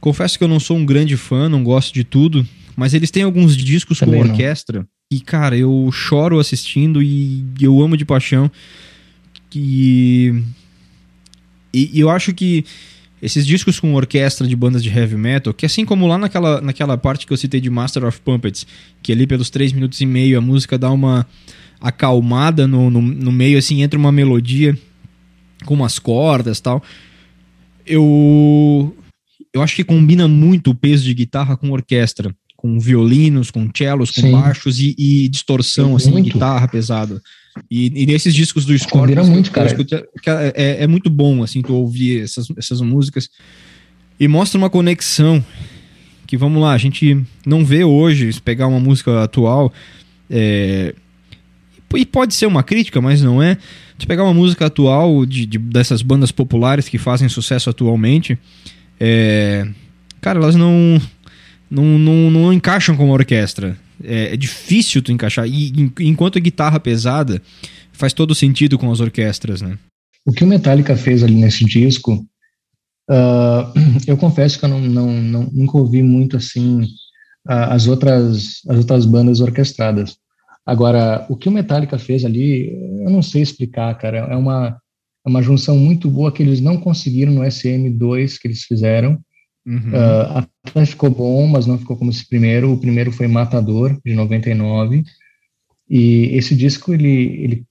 confesso 0.00 0.38
que 0.38 0.44
eu 0.44 0.48
não 0.48 0.58
sou 0.58 0.78
um 0.78 0.86
grande 0.86 1.18
fã, 1.18 1.46
não 1.46 1.62
gosto 1.62 1.92
de 1.92 2.04
tudo, 2.04 2.48
mas 2.74 2.94
eles 2.94 3.10
têm 3.10 3.22
alguns 3.22 3.54
discos 3.54 3.98
Também 3.98 4.22
com 4.22 4.28
não. 4.28 4.32
orquestra 4.32 4.88
e, 5.12 5.20
cara, 5.20 5.58
eu 5.58 5.90
choro 5.92 6.38
assistindo 6.38 7.02
e 7.02 7.44
eu 7.60 7.82
amo 7.82 7.98
de 7.98 8.06
paixão. 8.06 8.50
E, 9.54 10.42
e, 11.72 11.90
e 11.94 12.00
eu 12.00 12.10
acho 12.10 12.32
que 12.34 12.64
esses 13.20 13.46
discos 13.46 13.80
com 13.80 13.94
orquestra 13.94 14.46
de 14.46 14.54
bandas 14.54 14.82
de 14.82 14.88
heavy 14.88 15.16
metal, 15.16 15.52
que 15.52 15.66
assim 15.66 15.84
como 15.84 16.06
lá 16.06 16.16
naquela, 16.16 16.60
naquela 16.60 16.96
parte 16.96 17.26
que 17.26 17.32
eu 17.32 17.36
citei 17.36 17.60
de 17.60 17.68
Master 17.68 18.04
of 18.04 18.20
Puppets, 18.20 18.66
que 19.02 19.12
ali 19.12 19.26
pelos 19.26 19.50
3 19.50 19.72
minutos 19.72 20.00
e 20.00 20.06
meio 20.06 20.38
a 20.38 20.40
música 20.40 20.78
dá 20.78 20.90
uma 20.90 21.26
acalmada 21.80 22.66
no, 22.66 22.90
no, 22.90 23.00
no 23.00 23.32
meio, 23.32 23.58
assim, 23.58 23.82
entra 23.82 23.98
uma 23.98 24.12
melodia 24.12 24.76
com 25.64 25.74
umas 25.74 25.98
cordas 25.98 26.60
tal. 26.60 26.82
Eu, 27.84 28.96
eu 29.52 29.62
acho 29.62 29.74
que 29.74 29.84
combina 29.84 30.28
muito 30.28 30.70
o 30.70 30.74
peso 30.74 31.04
de 31.04 31.14
guitarra 31.14 31.56
com 31.56 31.70
orquestra 31.70 32.34
com 32.58 32.76
violinos, 32.80 33.52
com 33.52 33.70
cellos, 33.72 34.10
com 34.10 34.20
Sim. 34.20 34.32
baixos 34.32 34.80
e, 34.80 34.92
e 34.98 35.28
distorção, 35.28 35.94
assim, 35.94 36.10
muito. 36.10 36.32
guitarra 36.32 36.66
pesada. 36.66 37.22
E, 37.70 38.02
e, 38.02 38.06
nesses 38.06 38.34
discos 38.34 38.64
do 38.64 38.76
Scorpions, 38.78 39.28
muito, 39.28 39.50
cara. 39.50 39.76
É, 40.26 40.52
é, 40.54 40.84
é, 40.84 40.86
muito 40.86 41.10
bom, 41.10 41.42
assim, 41.42 41.62
tu 41.62 41.74
ouvir 41.74 42.22
essas, 42.22 42.48
essas 42.56 42.80
músicas. 42.80 43.28
E 44.18 44.26
mostra 44.26 44.58
uma 44.58 44.70
conexão 44.70 45.44
que, 46.26 46.36
vamos 46.36 46.60
lá, 46.60 46.72
a 46.72 46.78
gente 46.78 47.22
não 47.46 47.64
vê 47.64 47.84
hoje, 47.84 48.32
se 48.32 48.40
pegar 48.40 48.66
uma 48.66 48.80
música 48.80 49.22
atual, 49.22 49.72
é, 50.28 50.94
e 51.94 52.04
pode 52.04 52.34
ser 52.34 52.46
uma 52.46 52.62
crítica, 52.62 53.00
mas 53.00 53.22
não 53.22 53.42
é. 53.42 53.56
Se 53.98 54.06
pegar 54.06 54.24
uma 54.24 54.34
música 54.34 54.66
atual 54.66 55.24
de, 55.24 55.46
de, 55.46 55.58
dessas 55.58 56.02
bandas 56.02 56.30
populares 56.30 56.88
que 56.88 56.98
fazem 56.98 57.28
sucesso 57.28 57.70
atualmente, 57.70 58.38
é, 59.00 59.66
cara, 60.20 60.38
elas 60.38 60.54
não 60.54 61.00
não, 61.70 61.84
não, 61.98 62.30
não 62.30 62.52
encaixam 62.52 62.96
com 62.96 63.10
a 63.10 63.12
orquestra. 63.12 63.76
É, 64.02 64.34
é, 64.34 64.36
difícil 64.36 65.02
tu 65.02 65.12
encaixar. 65.12 65.46
E 65.46 65.72
enquanto 66.00 66.38
a 66.38 66.40
guitarra 66.40 66.78
pesada 66.78 67.42
faz 67.92 68.12
todo 68.12 68.34
sentido 68.34 68.78
com 68.78 68.90
as 68.90 69.00
orquestras, 69.00 69.60
né? 69.60 69.78
O 70.24 70.32
que 70.32 70.44
o 70.44 70.46
Metallica 70.46 70.96
fez 70.96 71.22
ali 71.22 71.34
nesse 71.34 71.64
disco, 71.64 72.14
uh, 73.10 73.72
eu 74.06 74.16
confesso 74.16 74.58
que 74.58 74.64
eu 74.64 74.68
não, 74.68 74.80
não, 74.80 75.12
não, 75.12 75.50
nunca 75.52 75.78
ouvi 75.78 76.02
muito 76.02 76.36
assim 76.36 76.82
uh, 76.82 76.86
as, 77.70 77.86
outras, 77.86 78.60
as 78.68 78.78
outras 78.78 79.04
bandas 79.04 79.40
orquestradas. 79.40 80.16
Agora, 80.64 81.26
o 81.30 81.36
que 81.36 81.48
o 81.48 81.52
Metallica 81.52 81.98
fez 81.98 82.24
ali, 82.24 82.70
eu 83.02 83.10
não 83.10 83.22
sei 83.22 83.40
explicar, 83.40 83.96
cara. 83.96 84.18
É 84.18 84.36
uma, 84.36 84.78
é 85.26 85.28
uma 85.28 85.42
junção 85.42 85.78
muito 85.78 86.10
boa 86.10 86.30
que 86.30 86.42
eles 86.42 86.60
não 86.60 86.76
conseguiram 86.76 87.32
no 87.32 87.40
SM2 87.40 88.38
que 88.38 88.48
eles 88.48 88.64
fizeram. 88.64 89.18
Uhum. 89.68 89.92
Uh, 90.80 90.86
ficou 90.86 91.10
bom, 91.10 91.46
mas 91.46 91.66
não 91.66 91.78
ficou 91.78 91.94
como 91.94 92.10
esse 92.10 92.26
primeiro. 92.26 92.72
O 92.72 92.78
primeiro 92.78 93.12
foi 93.12 93.28
Matador, 93.28 94.00
de 94.02 94.14
99. 94.14 95.04
E 95.90 96.30
esse 96.32 96.56
disco, 96.56 96.94
ele, 96.94 97.42
ele 97.42 97.64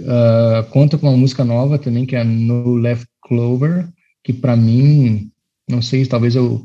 uh, 0.00 0.68
conta 0.70 0.98
com 0.98 1.08
uma 1.08 1.16
música 1.16 1.44
nova 1.44 1.78
também, 1.78 2.04
que 2.04 2.16
é 2.16 2.24
No 2.24 2.74
Left 2.74 3.06
Clover, 3.22 3.88
que 4.24 4.32
para 4.32 4.56
mim, 4.56 5.30
não 5.68 5.80
sei, 5.80 6.04
talvez 6.06 6.34
eu, 6.34 6.64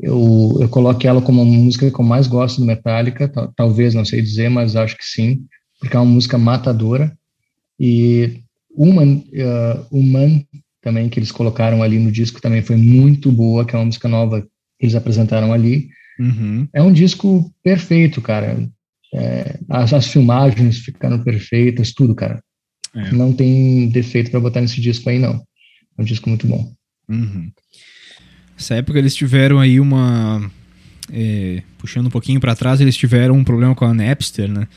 eu, 0.00 0.58
eu 0.58 0.68
coloque 0.70 1.06
ela 1.06 1.20
como 1.20 1.42
a 1.42 1.44
música 1.44 1.90
que 1.90 2.00
eu 2.00 2.04
mais 2.04 2.26
gosto 2.26 2.60
do 2.60 2.66
Metallica, 2.66 3.30
talvez, 3.54 3.92
não 3.92 4.06
sei 4.06 4.22
dizer, 4.22 4.48
mas 4.48 4.74
acho 4.74 4.96
que 4.96 5.04
sim, 5.04 5.44
porque 5.78 5.96
é 5.96 6.00
uma 6.00 6.10
música 6.10 6.38
matadora. 6.38 7.14
E 7.78 8.40
Human, 8.74 9.22
uh, 9.34 9.86
Human 9.90 10.46
também 10.84 11.08
que 11.08 11.18
eles 11.18 11.32
colocaram 11.32 11.82
ali 11.82 11.98
no 11.98 12.12
disco 12.12 12.42
também 12.42 12.60
foi 12.60 12.76
muito 12.76 13.32
boa, 13.32 13.64
que 13.64 13.74
é 13.74 13.78
uma 13.78 13.86
música 13.86 14.06
nova 14.06 14.42
que 14.42 14.48
eles 14.84 14.94
apresentaram 14.94 15.50
ali. 15.50 15.88
Uhum. 16.20 16.68
É 16.74 16.82
um 16.82 16.92
disco 16.92 17.50
perfeito, 17.62 18.20
cara. 18.20 18.68
É, 19.14 19.58
as, 19.70 19.94
as, 19.94 20.06
filmagens 20.08 20.78
ficaram 20.78 21.24
perfeitas, 21.24 21.92
tudo, 21.92 22.14
cara. 22.14 22.38
É. 22.94 23.10
Não 23.12 23.32
tem 23.32 23.88
defeito 23.88 24.30
para 24.30 24.40
botar 24.40 24.60
nesse 24.60 24.80
disco 24.80 25.08
aí, 25.08 25.18
não. 25.18 25.42
É 25.96 26.02
um 26.02 26.04
disco 26.04 26.28
muito 26.28 26.46
bom. 26.46 26.70
Uhum. 27.08 27.50
Essa 28.56 28.74
época 28.74 28.98
eles 28.98 29.14
tiveram 29.14 29.58
aí 29.58 29.80
uma. 29.80 30.50
É, 31.10 31.62
puxando 31.78 32.06
um 32.06 32.10
pouquinho 32.10 32.40
para 32.40 32.54
trás, 32.54 32.80
eles 32.80 32.96
tiveram 32.96 33.34
um 33.34 33.44
problema 33.44 33.74
com 33.74 33.84
a 33.86 33.94
Napster, 33.94 34.50
né? 34.50 34.68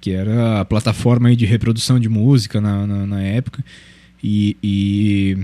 Que 0.00 0.12
era 0.12 0.60
a 0.60 0.64
plataforma 0.64 1.34
de 1.36 1.44
reprodução 1.44 2.00
de 2.00 2.08
música 2.08 2.60
na, 2.60 2.86
na, 2.86 3.06
na 3.06 3.22
época 3.22 3.62
e, 4.22 4.56
e 4.62 5.38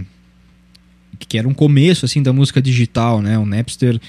que 1.18 1.38
era 1.38 1.48
um 1.48 1.54
começo 1.54 2.04
assim 2.04 2.22
da 2.22 2.32
música 2.32 2.60
digital, 2.60 3.22
né? 3.22 3.38
O 3.38 3.46
Napster 3.46 4.00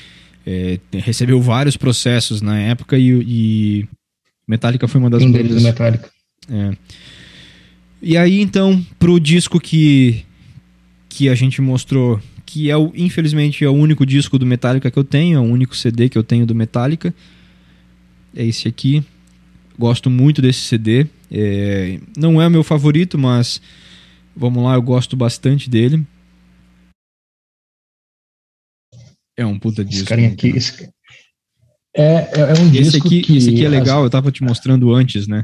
é, 0.45 0.79
recebeu 0.93 1.41
vários 1.41 1.77
processos 1.77 2.41
na 2.41 2.59
época 2.59 2.97
e, 2.97 3.09
e 3.09 3.87
Metallica 4.47 4.87
foi 4.87 4.99
uma 4.99 5.09
das 5.09 5.23
um 5.23 5.31
deles 5.31 5.49
bandas. 5.49 5.63
Metallica. 5.63 6.09
É. 6.49 6.77
E 8.01 8.17
aí 8.17 8.41
então 8.41 8.85
pro 8.99 9.19
disco 9.19 9.59
que 9.59 10.23
que 11.09 11.29
a 11.29 11.35
gente 11.35 11.61
mostrou, 11.61 12.21
que 12.45 12.69
é 12.69 12.77
o 12.77 12.91
infelizmente 12.95 13.63
é 13.63 13.69
o 13.69 13.73
único 13.73 14.05
disco 14.05 14.37
do 14.37 14.45
Metallica 14.45 14.91
que 14.91 14.99
eu 14.99 15.03
tenho, 15.03 15.37
é 15.37 15.39
o 15.41 15.43
único 15.43 15.75
CD 15.75 16.09
que 16.09 16.17
eu 16.17 16.23
tenho 16.23 16.45
do 16.45 16.53
Metallica. 16.53 17.13
É 18.35 18.45
esse 18.45 18.67
aqui. 18.67 19.03
Gosto 19.79 20.09
muito 20.09 20.41
desse 20.41 20.61
CD. 20.61 21.07
É, 21.31 21.99
não 22.17 22.41
é 22.41 22.47
o 22.47 22.51
meu 22.51 22.63
favorito, 22.63 23.17
mas 23.17 23.61
Vamos 24.37 24.63
lá, 24.63 24.75
eu 24.75 24.81
gosto 24.83 25.17
bastante 25.17 25.67
dele. 25.67 26.05
É 29.35 29.43
um 29.43 29.57
puta 29.57 29.83
disco. 29.83 30.01
Esse 30.01 30.09
carinha 30.09 30.29
aqui. 30.29 30.49
Esse... 30.49 30.89
É, 31.95 32.03
é, 32.03 32.39
é 32.39 32.53
um 32.53 32.67
esse 32.67 32.91
disco 32.91 33.07
aqui, 33.07 33.21
que... 33.21 33.37
Esse 33.37 33.49
aqui 33.49 33.65
é 33.65 33.69
legal, 33.69 34.03
eu 34.03 34.09
tava 34.11 34.31
te 34.31 34.43
mostrando 34.43 34.93
antes, 34.93 35.27
né? 35.27 35.43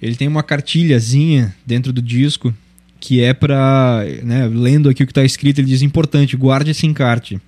Ele 0.00 0.16
tem 0.16 0.26
uma 0.26 0.42
cartilhazinha 0.42 1.54
dentro 1.66 1.92
do 1.92 2.00
disco 2.00 2.54
que 2.98 3.20
é 3.20 3.34
para, 3.34 4.02
né, 4.22 4.46
lendo 4.46 4.88
aqui 4.88 5.02
o 5.02 5.06
que 5.06 5.10
está 5.10 5.24
escrito, 5.24 5.58
ele 5.58 5.68
diz 5.68 5.82
importante, 5.82 6.36
guarde 6.36 6.70
esse 6.70 6.86
encarte. 6.86 7.40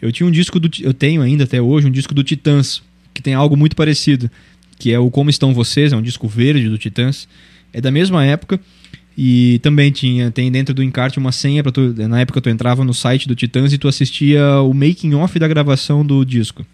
Eu 0.00 0.12
tinha 0.12 0.26
um 0.26 0.30
disco 0.30 0.58
do 0.58 0.68
eu 0.80 0.92
tenho 0.92 1.22
ainda 1.22 1.44
até 1.44 1.62
hoje 1.62 1.86
um 1.86 1.90
disco 1.90 2.12
do 2.12 2.24
Titãs, 2.24 2.82
que 3.14 3.22
tem 3.22 3.34
algo 3.34 3.56
muito 3.56 3.76
parecido, 3.76 4.28
que 4.78 4.92
é 4.92 4.98
o 4.98 5.10
Como 5.10 5.30
Estão 5.30 5.54
Vocês, 5.54 5.92
é 5.92 5.96
um 5.96 6.02
disco 6.02 6.26
verde 6.26 6.68
do 6.68 6.76
Titãs. 6.76 7.28
É 7.72 7.80
da 7.80 7.90
mesma 7.90 8.24
época. 8.24 8.60
E 9.16 9.60
também 9.62 9.92
tinha, 9.92 10.30
tem 10.30 10.50
dentro 10.50 10.74
do 10.74 10.82
encarte 10.82 11.18
uma 11.18 11.32
senha 11.32 11.62
para 11.62 11.72
na 12.08 12.20
época 12.20 12.40
tu 12.40 12.48
entrava 12.48 12.84
no 12.84 12.94
site 12.94 13.28
do 13.28 13.34
Titãs 13.34 13.72
e 13.72 13.78
tu 13.78 13.86
assistia 13.86 14.60
o 14.60 14.72
making 14.72 15.14
off 15.14 15.38
da 15.38 15.46
gravação 15.46 16.04
do 16.04 16.24
disco. 16.24 16.64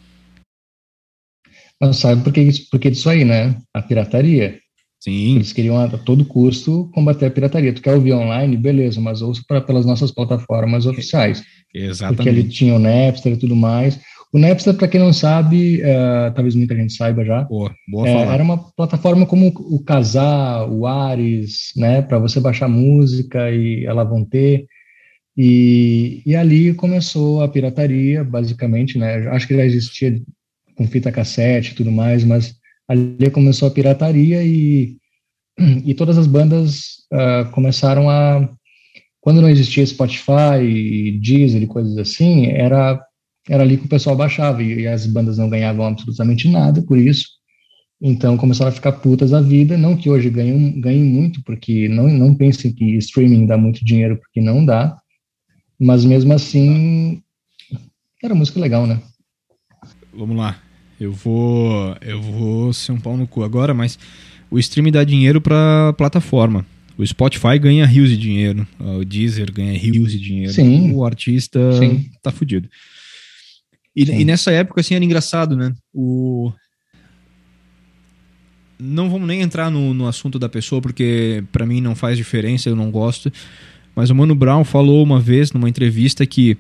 Mas 1.80 1.96
sabe 1.96 2.22
por 2.22 2.32
que, 2.32 2.48
por 2.70 2.80
que 2.80 2.90
disso 2.90 3.08
aí, 3.08 3.24
né? 3.24 3.56
A 3.72 3.80
pirataria. 3.82 4.58
Sim. 5.00 5.36
Eles 5.36 5.52
queriam 5.52 5.78
a 5.78 5.88
todo 5.88 6.24
custo 6.24 6.90
combater 6.92 7.26
a 7.26 7.30
pirataria. 7.30 7.72
Tu 7.72 7.80
quer 7.80 7.94
ouvir 7.94 8.12
online, 8.12 8.56
beleza, 8.56 9.00
mas 9.00 9.22
ouça 9.22 9.42
pra, 9.46 9.60
pelas 9.60 9.86
nossas 9.86 10.10
plataformas 10.10 10.86
oficiais. 10.86 11.42
Exatamente. 11.72 12.16
Porque 12.16 12.28
ele 12.28 12.44
tinha 12.44 12.74
o 12.74 12.78
Napster 12.78 13.32
e 13.32 13.36
tudo 13.36 13.54
mais. 13.54 14.00
O 14.32 14.38
Napster, 14.38 14.74
para 14.74 14.88
quem 14.88 15.00
não 15.00 15.12
sabe, 15.12 15.80
uh, 15.80 16.34
talvez 16.34 16.54
muita 16.54 16.76
gente 16.76 16.92
saiba 16.92 17.24
já, 17.24 17.44
boa, 17.44 17.74
boa 17.88 18.06
é, 18.06 18.12
era 18.12 18.42
uma 18.42 18.58
plataforma 18.58 19.24
como 19.24 19.46
o 19.46 19.82
Casar, 19.82 20.70
o 20.70 20.86
Ares, 20.86 21.72
né, 21.74 22.02
para 22.02 22.18
você 22.18 22.38
baixar 22.38 22.68
música 22.68 23.50
e 23.50 23.86
ela 23.86 24.04
vão 24.04 24.24
ter. 24.24 24.66
E, 25.34 26.20
e 26.26 26.36
ali 26.36 26.74
começou 26.74 27.42
a 27.42 27.48
pirataria, 27.48 28.22
basicamente, 28.22 28.98
né? 28.98 29.28
Acho 29.28 29.46
que 29.46 29.56
já 29.56 29.64
existia 29.64 30.20
com 30.78 30.86
fita 30.86 31.10
cassete 31.10 31.72
e 31.72 31.74
tudo 31.74 31.90
mais, 31.90 32.22
mas 32.22 32.54
ali 32.86 33.28
começou 33.30 33.66
a 33.66 33.70
pirataria 33.70 34.44
e, 34.44 34.96
e 35.84 35.92
todas 35.92 36.16
as 36.16 36.28
bandas 36.28 37.00
uh, 37.12 37.50
começaram 37.50 38.08
a 38.08 38.48
quando 39.20 39.42
não 39.42 39.50
existia 39.50 39.84
Spotify, 39.84 41.18
Deezer 41.20 41.60
e 41.60 41.66
coisas 41.66 41.98
assim, 41.98 42.46
era 42.46 43.04
era 43.50 43.62
ali 43.62 43.76
que 43.76 43.86
o 43.86 43.88
pessoal 43.88 44.14
baixava 44.14 44.62
e, 44.62 44.82
e 44.82 44.86
as 44.86 45.06
bandas 45.06 45.36
não 45.36 45.50
ganhavam 45.50 45.86
absolutamente 45.86 46.48
nada 46.48 46.80
por 46.82 46.96
isso. 46.96 47.26
Então 48.00 48.36
começaram 48.36 48.70
a 48.70 48.74
ficar 48.74 48.92
putas 48.92 49.32
a 49.32 49.40
vida, 49.40 49.76
não 49.76 49.96
que 49.96 50.08
hoje 50.08 50.30
ganhem, 50.30 50.80
ganhem 50.80 51.02
muito, 51.02 51.42
porque 51.42 51.88
não, 51.88 52.06
não 52.08 52.34
pensem 52.34 52.72
que 52.72 52.96
streaming 52.98 53.46
dá 53.46 53.58
muito 53.58 53.84
dinheiro, 53.84 54.18
porque 54.18 54.40
não 54.40 54.64
dá, 54.64 54.96
mas 55.80 56.04
mesmo 56.04 56.32
assim 56.32 57.20
era 58.22 58.34
música 58.34 58.60
legal, 58.60 58.86
né? 58.86 59.00
Vamos 60.12 60.36
lá. 60.36 60.67
Eu 61.00 61.12
vou 61.12 61.96
eu 62.00 62.20
vou 62.20 62.72
ser 62.72 62.92
um 62.92 63.00
pau 63.00 63.16
no 63.16 63.26
cu 63.26 63.42
agora, 63.42 63.72
mas 63.72 63.98
o 64.50 64.58
streaming 64.58 64.92
dá 64.92 65.04
dinheiro 65.04 65.40
para 65.40 65.92
plataforma. 65.94 66.64
O 66.96 67.06
Spotify 67.06 67.58
ganha 67.60 67.86
rios 67.86 68.10
de 68.10 68.16
dinheiro, 68.16 68.66
o 68.80 69.04
Deezer 69.04 69.52
ganha 69.52 69.78
rios 69.78 70.10
de 70.10 70.18
dinheiro. 70.18 70.52
Sim. 70.52 70.92
O 70.92 71.04
artista 71.04 71.60
Sim. 71.78 72.10
tá 72.20 72.32
fudido. 72.32 72.68
E, 73.94 74.02
e, 74.02 74.24
nessa 74.24 74.50
época, 74.50 74.80
assim, 74.80 74.94
era 74.94 75.04
engraçado, 75.04 75.56
né? 75.56 75.72
O... 75.92 76.52
Não 78.78 79.10
vamos 79.10 79.26
nem 79.26 79.40
entrar 79.40 79.70
no, 79.70 79.92
no 79.92 80.06
assunto 80.06 80.38
da 80.38 80.48
pessoa, 80.48 80.80
porque 80.80 81.42
para 81.50 81.66
mim 81.66 81.80
não 81.80 81.96
faz 81.96 82.16
diferença, 82.16 82.68
eu 82.68 82.76
não 82.76 82.90
gosto. 82.92 83.32
Mas 83.94 84.10
o 84.10 84.14
Mano 84.14 84.36
Brown 84.36 84.62
falou 84.62 85.02
uma 85.02 85.18
vez 85.18 85.50
numa 85.50 85.68
entrevista 85.68 86.24
que, 86.24 86.56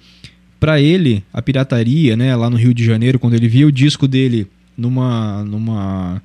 para 0.58 0.80
ele, 0.80 1.24
a 1.32 1.40
pirataria, 1.40 2.16
né, 2.16 2.34
lá 2.34 2.50
no 2.50 2.56
Rio 2.56 2.74
de 2.74 2.84
Janeiro, 2.84 3.18
quando 3.18 3.34
ele 3.34 3.48
via 3.48 3.66
o 3.66 3.72
disco 3.72 4.08
dele 4.08 4.46
numa, 4.76 5.44
numa, 5.44 6.22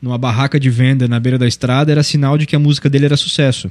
numa 0.00 0.18
barraca 0.18 0.58
de 0.58 0.70
venda 0.70 1.06
na 1.06 1.20
beira 1.20 1.38
da 1.38 1.46
estrada, 1.46 1.92
era 1.92 2.02
sinal 2.02 2.38
de 2.38 2.46
que 2.46 2.56
a 2.56 2.58
música 2.58 2.88
dele 2.88 3.06
era 3.06 3.16
sucesso. 3.16 3.70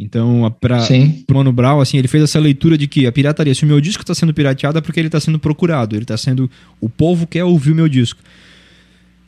Então, 0.00 0.54
para 0.60 0.86
o 1.28 1.34
Mano 1.34 1.52
Brown, 1.52 1.80
assim, 1.80 1.98
ele 1.98 2.06
fez 2.06 2.22
essa 2.22 2.38
leitura 2.38 2.78
de 2.78 2.86
que 2.86 3.06
a 3.06 3.10
pirataria, 3.10 3.52
se 3.52 3.64
o 3.64 3.66
meu 3.66 3.80
disco 3.80 4.02
está 4.02 4.14
sendo 4.14 4.32
pirateado 4.32 4.78
é 4.78 4.80
porque 4.80 5.00
ele 5.00 5.08
está 5.08 5.18
sendo 5.18 5.40
procurado, 5.40 5.96
ele 5.96 6.04
está 6.04 6.16
sendo. 6.16 6.48
O 6.80 6.88
povo 6.88 7.26
quer 7.26 7.42
ouvir 7.42 7.72
o 7.72 7.74
meu 7.74 7.88
disco. 7.88 8.20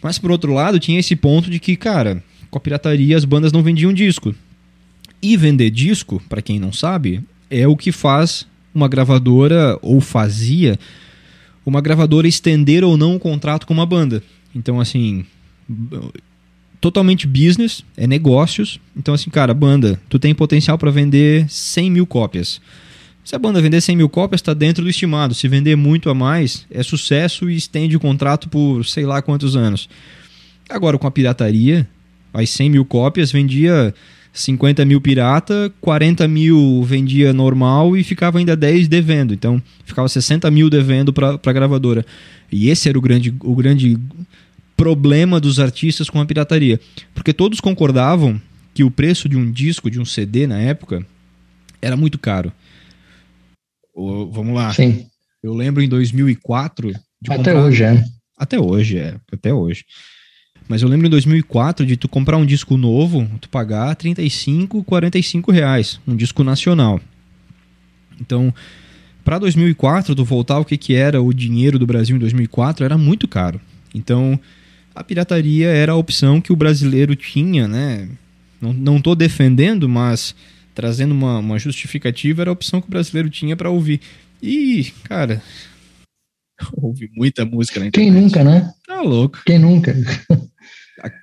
Mas, 0.00 0.16
por 0.16 0.30
outro 0.30 0.54
lado, 0.54 0.78
tinha 0.78 1.00
esse 1.00 1.16
ponto 1.16 1.50
de 1.50 1.58
que, 1.58 1.74
cara, 1.74 2.22
com 2.50 2.56
a 2.56 2.60
pirataria 2.60 3.16
as 3.16 3.24
bandas 3.24 3.52
não 3.52 3.64
vendiam 3.64 3.92
disco. 3.92 4.32
E 5.20 5.36
vender 5.36 5.70
disco, 5.70 6.22
para 6.28 6.40
quem 6.40 6.60
não 6.60 6.72
sabe, 6.72 7.20
é 7.50 7.66
o 7.66 7.76
que 7.76 7.90
faz 7.90 8.46
uma 8.74 8.88
gravadora, 8.88 9.78
ou 9.82 10.00
fazia, 10.00 10.78
uma 11.64 11.80
gravadora 11.80 12.26
estender 12.26 12.84
ou 12.84 12.96
não 12.96 13.12
o 13.12 13.16
um 13.16 13.18
contrato 13.18 13.66
com 13.66 13.74
uma 13.74 13.86
banda. 13.86 14.22
Então, 14.54 14.80
assim, 14.80 15.24
totalmente 16.80 17.26
business, 17.26 17.84
é 17.96 18.06
negócios. 18.06 18.80
Então, 18.96 19.14
assim, 19.14 19.30
cara, 19.30 19.52
banda, 19.52 20.00
tu 20.08 20.18
tem 20.18 20.34
potencial 20.34 20.78
para 20.78 20.90
vender 20.90 21.48
100 21.48 21.90
mil 21.90 22.06
cópias. 22.06 22.60
Se 23.22 23.36
a 23.36 23.38
banda 23.38 23.60
vender 23.60 23.80
100 23.80 23.96
mil 23.96 24.08
cópias, 24.08 24.40
está 24.40 24.54
dentro 24.54 24.82
do 24.82 24.90
estimado. 24.90 25.34
Se 25.34 25.46
vender 25.46 25.76
muito 25.76 26.08
a 26.08 26.14
mais, 26.14 26.66
é 26.70 26.82
sucesso 26.82 27.50
e 27.50 27.56
estende 27.56 27.96
o 27.96 28.00
contrato 28.00 28.48
por 28.48 28.84
sei 28.84 29.04
lá 29.04 29.20
quantos 29.20 29.56
anos. 29.56 29.88
Agora, 30.68 30.98
com 30.98 31.06
a 31.06 31.10
pirataria, 31.10 31.86
as 32.32 32.50
100 32.50 32.70
mil 32.70 32.84
cópias 32.84 33.30
vendia 33.30 33.94
50 34.32 34.84
mil 34.84 35.00
pirata, 35.00 35.72
40 35.80 36.26
mil 36.28 36.82
vendia 36.84 37.32
normal 37.32 37.96
e 37.96 38.04
ficava 38.04 38.38
ainda 38.38 38.56
10 38.56 38.88
devendo. 38.88 39.34
Então, 39.34 39.62
ficava 39.84 40.08
60 40.08 40.50
mil 40.50 40.70
devendo 40.70 41.12
para 41.12 41.38
a 41.44 41.52
gravadora. 41.52 42.04
E 42.50 42.68
esse 42.68 42.88
era 42.88 42.98
o 42.98 43.00
grande, 43.00 43.34
o 43.40 43.54
grande 43.54 43.98
problema 44.76 45.40
dos 45.40 45.58
artistas 45.58 46.08
com 46.08 46.20
a 46.20 46.26
pirataria. 46.26 46.80
Porque 47.14 47.32
todos 47.32 47.60
concordavam 47.60 48.40
que 48.72 48.84
o 48.84 48.90
preço 48.90 49.28
de 49.28 49.36
um 49.36 49.50
disco, 49.50 49.90
de 49.90 50.00
um 50.00 50.04
CD 50.04 50.46
na 50.46 50.58
época, 50.58 51.04
era 51.82 51.96
muito 51.96 52.18
caro. 52.18 52.52
vamos 53.94 54.54
lá. 54.54 54.72
Sim. 54.72 55.06
Eu 55.42 55.54
lembro 55.54 55.82
em 55.82 55.88
2004. 55.88 56.90
até 56.90 57.36
comprar... 57.36 57.56
hoje, 57.56 57.84
é. 57.84 58.04
Até 58.38 58.58
hoje, 58.58 58.98
é. 58.98 59.16
Até 59.32 59.52
hoje. 59.52 59.84
Mas 60.70 60.82
eu 60.82 60.88
lembro 60.88 61.08
em 61.08 61.10
2004 61.10 61.84
de 61.84 61.96
tu 61.96 62.08
comprar 62.08 62.36
um 62.36 62.46
disco 62.46 62.76
novo, 62.76 63.28
tu 63.40 63.48
pagar 63.48 63.92
35, 63.96 64.84
45 64.84 65.50
reais. 65.50 65.98
Um 66.06 66.14
disco 66.14 66.44
nacional. 66.44 67.00
Então, 68.20 68.54
para 69.24 69.40
2004, 69.40 70.14
tu 70.14 70.24
voltar 70.24 70.60
o 70.60 70.64
que, 70.64 70.76
que 70.76 70.94
era 70.94 71.20
o 71.20 71.34
dinheiro 71.34 71.76
do 71.76 71.88
Brasil 71.88 72.14
em 72.14 72.20
2004, 72.20 72.84
era 72.84 72.96
muito 72.96 73.26
caro. 73.26 73.60
Então, 73.92 74.38
a 74.94 75.02
pirataria 75.02 75.66
era 75.66 75.90
a 75.90 75.96
opção 75.96 76.40
que 76.40 76.52
o 76.52 76.56
brasileiro 76.56 77.16
tinha, 77.16 77.66
né? 77.66 78.08
Não 78.60 78.98
estou 78.98 79.16
defendendo, 79.16 79.88
mas 79.88 80.36
trazendo 80.72 81.10
uma, 81.10 81.40
uma 81.40 81.58
justificativa, 81.58 82.42
era 82.42 82.50
a 82.50 82.52
opção 82.52 82.80
que 82.80 82.86
o 82.86 82.90
brasileiro 82.90 83.28
tinha 83.28 83.56
para 83.56 83.70
ouvir. 83.70 84.00
E, 84.40 84.92
cara, 85.02 85.42
ouvi 86.80 87.10
muita 87.12 87.44
música 87.44 87.80
na 87.80 87.86
internet. 87.86 88.12
Quem 88.12 88.22
nunca, 88.22 88.44
né? 88.44 88.72
Tá 88.86 89.00
louco. 89.00 89.40
Quem 89.44 89.58
nunca? 89.58 89.96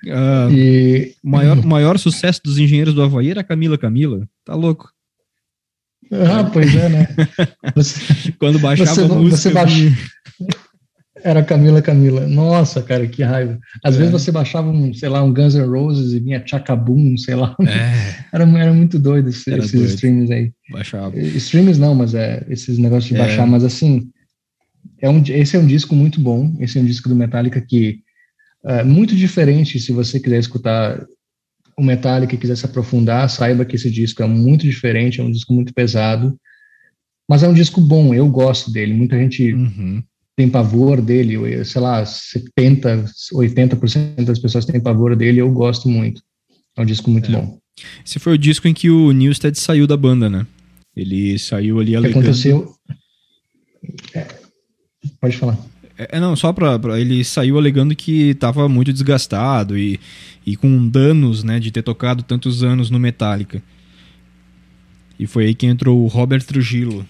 Uh, 0.06 0.52
e... 0.52 1.14
maior, 1.22 1.64
maior 1.64 1.98
sucesso 1.98 2.40
dos 2.44 2.58
engenheiros 2.58 2.94
do 2.94 3.02
Havaí 3.02 3.30
era 3.30 3.44
Camila 3.44 3.78
Camila. 3.78 4.28
Tá 4.44 4.54
louco. 4.54 4.92
Ah, 6.10 6.48
pois 6.52 6.74
é, 6.74 6.88
né? 6.88 7.08
Você, 7.74 8.32
Quando 8.38 8.58
baixava 8.58 8.94
você, 8.94 9.02
a 9.02 9.08
música. 9.08 9.50
Baixa... 9.54 9.92
Era 11.24 11.42
Camila 11.42 11.82
Camila. 11.82 12.26
Nossa, 12.26 12.82
cara, 12.82 13.06
que 13.06 13.22
raiva. 13.22 13.58
Às 13.84 13.96
é. 13.96 13.98
vezes 13.98 14.12
você 14.12 14.30
baixava 14.30 14.70
um, 14.70 14.94
sei 14.94 15.08
lá, 15.08 15.22
um 15.22 15.34
Guns 15.34 15.54
N' 15.54 15.66
Roses 15.66 16.12
e 16.12 16.20
vinha 16.20 16.42
Chacabum, 16.46 17.16
sei 17.16 17.34
lá. 17.34 17.56
É. 17.60 18.24
Era, 18.32 18.44
era 18.58 18.72
muito 18.72 18.98
doido 18.98 19.28
esse, 19.28 19.50
era 19.50 19.58
esses 19.58 19.72
doido. 19.72 19.88
streams 19.88 20.30
aí. 20.30 20.52
Baixava. 20.70 21.18
Streams 21.18 21.80
não, 21.80 21.94
mas 21.94 22.14
é 22.14 22.44
esses 22.48 22.78
negócios 22.78 23.08
de 23.08 23.16
é. 23.16 23.18
baixar, 23.18 23.46
mas 23.46 23.64
assim, 23.64 24.08
é 25.00 25.08
um, 25.10 25.22
esse 25.26 25.56
é 25.56 25.58
um 25.58 25.66
disco 25.66 25.94
muito 25.94 26.20
bom. 26.20 26.54
Esse 26.60 26.78
é 26.78 26.82
um 26.82 26.86
disco 26.86 27.08
do 27.08 27.16
Metallica 27.16 27.60
que 27.60 28.00
é 28.64 28.82
muito 28.84 29.14
diferente 29.14 29.78
se 29.78 29.92
você 29.92 30.18
quiser 30.18 30.38
escutar 30.38 31.04
o 31.76 31.82
Metallica 31.82 32.34
e 32.34 32.38
quiser 32.38 32.56
se 32.56 32.66
aprofundar, 32.66 33.30
saiba 33.30 33.64
que 33.64 33.76
esse 33.76 33.90
disco 33.90 34.22
é 34.22 34.26
muito 34.26 34.62
diferente, 34.62 35.20
é 35.20 35.24
um 35.24 35.30
disco 35.30 35.52
muito 35.52 35.72
pesado, 35.72 36.36
mas 37.28 37.42
é 37.42 37.48
um 37.48 37.54
disco 37.54 37.80
bom, 37.80 38.12
eu 38.12 38.28
gosto 38.28 38.70
dele. 38.72 38.94
Muita 38.94 39.16
gente 39.16 39.52
uhum 39.52 40.02
tem 40.38 40.48
pavor 40.48 41.02
dele, 41.02 41.64
sei 41.64 41.80
lá, 41.80 42.06
70, 42.06 43.06
80% 43.32 44.24
das 44.24 44.38
pessoas 44.38 44.64
têm 44.64 44.80
pavor 44.80 45.16
dele, 45.16 45.40
eu 45.40 45.50
gosto 45.50 45.88
muito. 45.88 46.22
É 46.76 46.80
um 46.80 46.84
disco 46.86 47.10
muito 47.10 47.28
é. 47.28 47.34
bom. 47.34 47.58
Esse 48.06 48.20
foi 48.20 48.34
o 48.34 48.38
disco 48.38 48.68
em 48.68 48.72
que 48.72 48.88
o 48.88 49.10
Newsted 49.10 49.58
saiu 49.58 49.84
da 49.84 49.96
banda, 49.96 50.30
né? 50.30 50.46
Ele 50.94 51.36
saiu 51.40 51.80
ali 51.80 51.96
alegando... 51.96 52.20
aconteceu... 52.20 52.72
É, 54.14 54.28
pode 55.20 55.36
falar. 55.36 55.58
É, 55.98 56.16
é, 56.16 56.20
não, 56.20 56.36
só 56.36 56.52
pra, 56.52 56.78
pra, 56.78 57.00
Ele 57.00 57.24
saiu 57.24 57.58
alegando 57.58 57.94
que 57.96 58.30
estava 58.30 58.68
muito 58.68 58.92
desgastado 58.92 59.76
e, 59.76 59.98
e 60.46 60.56
com 60.56 60.88
danos, 60.88 61.42
né, 61.42 61.58
de 61.58 61.70
ter 61.70 61.82
tocado 61.82 62.22
tantos 62.22 62.62
anos 62.62 62.88
no 62.88 62.98
Metallica. 62.98 63.62
E 65.18 65.26
foi 65.26 65.46
aí 65.46 65.54
que 65.54 65.66
entrou 65.66 66.02
o 66.02 66.06
Robert 66.06 66.44
Trujillo, 66.44 67.04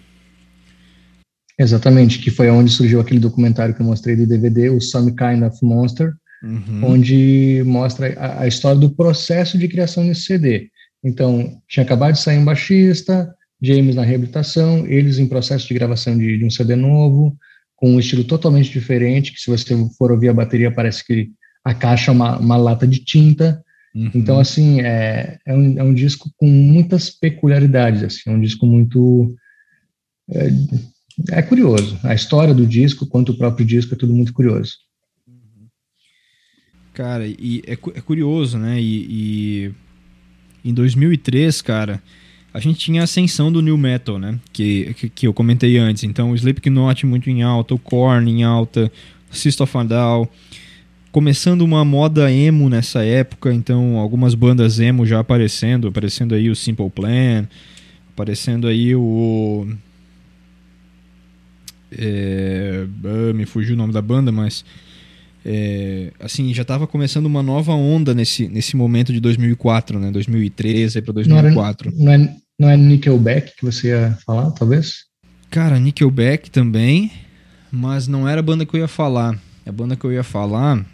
Exatamente, 1.59 2.21
que 2.21 2.31
foi 2.31 2.49
onde 2.51 2.71
surgiu 2.71 3.01
aquele 3.01 3.19
documentário 3.19 3.75
que 3.75 3.83
eu 3.83 3.87
mostrei 3.87 4.15
do 4.15 4.27
DVD, 4.27 4.71
o 4.71 4.81
Some 4.81 5.11
Kind 5.11 5.43
of 5.43 5.59
Monster, 5.61 6.13
uhum. 6.41 6.85
onde 6.85 7.65
mostra 7.67 8.15
a, 8.17 8.43
a, 8.43 8.47
história 8.47 8.81
do 8.81 8.91
processo 8.91 9.59
de 9.59 9.67
criação 9.67 10.07
desse 10.07 10.23
CD. 10.23 10.69
Então, 11.03 11.61
tinha 11.69 11.83
acabado 11.85 12.13
de 12.13 12.21
sair 12.21 12.39
um 12.39 12.45
baixista, 12.45 13.35
James 13.61 13.97
na 13.97 14.05
reabilitação, 14.05 14.87
eles 14.87 15.19
em 15.19 15.27
processo 15.27 15.67
de 15.67 15.75
gravação 15.75 16.17
de, 16.17 16.39
de 16.39 16.45
um 16.45 16.51
CD 16.51 16.77
novo, 16.77 17.37
com 17.79 17.95
um 17.95 17.99
estilo 17.99 18.25
totalmente 18.25 18.71
diferente, 18.71 19.33
que 19.33 19.41
se 19.41 19.51
você 19.51 19.75
for 19.97 20.13
ouvir 20.13 20.29
a 20.29 20.35
bateria 20.35 20.71
parece 20.71 21.05
que 21.07 21.31
a 21.65 21.73
caixa 21.73 22.11
é 22.11 22.15
uma, 22.15 22.39
uma 22.39 22.57
lata 22.57 22.87
de 22.87 23.05
tinta, 23.05 23.65
Uhum. 23.95 24.11
Então, 24.15 24.39
assim, 24.39 24.81
é, 24.81 25.39
é, 25.45 25.55
um, 25.55 25.79
é 25.79 25.83
um 25.83 25.95
disco 25.95 26.31
com 26.37 26.47
muitas 26.47 27.11
peculiaridades, 27.11 28.03
assim, 28.03 28.31
é 28.31 28.31
um 28.31 28.41
disco 28.41 28.67
muito... 28.67 29.35
É, 30.31 30.51
é, 31.31 31.43
curioso. 31.43 31.99
A 32.05 32.15
história 32.15 32.55
do 32.55 32.67
disco, 32.67 33.07
quanto 33.07 33.33
o 33.33 33.37
próprio 33.37 33.67
disco, 33.67 33.95
é 33.95 33.97
tudo 33.97 34.15
muito 34.15 34.33
curioso. 34.33 34.77
Cara, 36.93 37.27
e 37.27 37.63
é, 37.67 37.73
é 37.73 38.01
curioso, 38.01 38.59
né? 38.59 38.81
E, 38.81 39.73
e, 40.65 40.69
em 40.69 40.75
2003, 40.75 41.63
cara, 41.63 42.03
a 42.59 42.61
gente 42.61 42.81
tinha 42.81 43.03
a 43.03 43.05
ascensão 43.05 43.53
do 43.53 43.63
new 43.63 43.79
metal, 43.79 44.19
né? 44.19 44.37
Que, 44.53 44.93
que, 44.95 45.09
que 45.09 45.27
eu 45.29 45.33
comentei 45.33 45.79
antes. 45.79 46.03
Então, 46.03 46.33
o 46.33 46.35
Slipknot 46.35 47.07
muito 47.07 47.31
em 47.31 47.43
alta, 47.43 47.73
o 47.73 47.79
Korn 47.79 48.29
em 48.29 48.43
alta, 48.43 48.91
System 49.31 49.65
of 49.65 49.73
começando 51.13 51.63
uma 51.63 51.85
moda 51.85 52.33
emo 52.33 52.69
nessa 52.69 53.05
época, 53.05 53.55
então 53.55 53.97
algumas 53.97 54.35
bandas 54.35 54.81
emo 54.81 55.07
já 55.07 55.21
aparecendo, 55.21 55.89
aparecendo 55.89 56.35
aí 56.35 56.51
o 56.51 56.57
Simple 56.57 56.91
Plan, 56.91 57.47
aparecendo 58.13 58.67
aí 58.67 58.95
o 58.95 59.67
é, 61.93 62.87
ah, 63.05 63.33
me 63.33 63.47
fugiu 63.47 63.75
o 63.75 63.79
nome 63.79 63.93
da 63.93 64.03
banda, 64.03 64.33
mas 64.33 64.65
é, 65.45 66.13
assim 66.21 66.53
já 66.53 66.63
estava 66.63 66.87
começando 66.87 67.27
uma 67.27 67.43
nova 67.43 67.73
onda 67.73 68.13
nesse, 68.15 68.49
nesse 68.49 68.77
momento 68.77 69.13
de 69.13 69.21
2004, 69.21 69.99
né? 69.99 70.11
2013 70.11 71.01
para 71.01 71.15
2004. 71.15 71.93
Não, 71.97 72.13
era, 72.13 72.19
não, 72.19 72.33
é, 72.33 72.37
não 72.59 72.69
é 72.69 72.77
Nickelback 72.77 73.57
que 73.57 73.65
você 73.65 73.89
ia 73.89 74.19
falar, 74.27 74.51
talvez? 74.51 75.05
Cara, 75.51 75.79
Nickelback 75.79 76.51
também, 76.51 77.13
mas 77.71 78.09
não 78.09 78.29
era 78.29 78.41
a 78.41 78.43
banda 78.43 78.67
que 78.67 78.75
eu 78.75 78.81
ia 78.81 78.89
falar. 78.89 79.39
A 79.65 79.73
banda 79.73 79.97
que 79.97 80.05
eu 80.05 80.13
ia 80.13 80.25
falar 80.25 80.85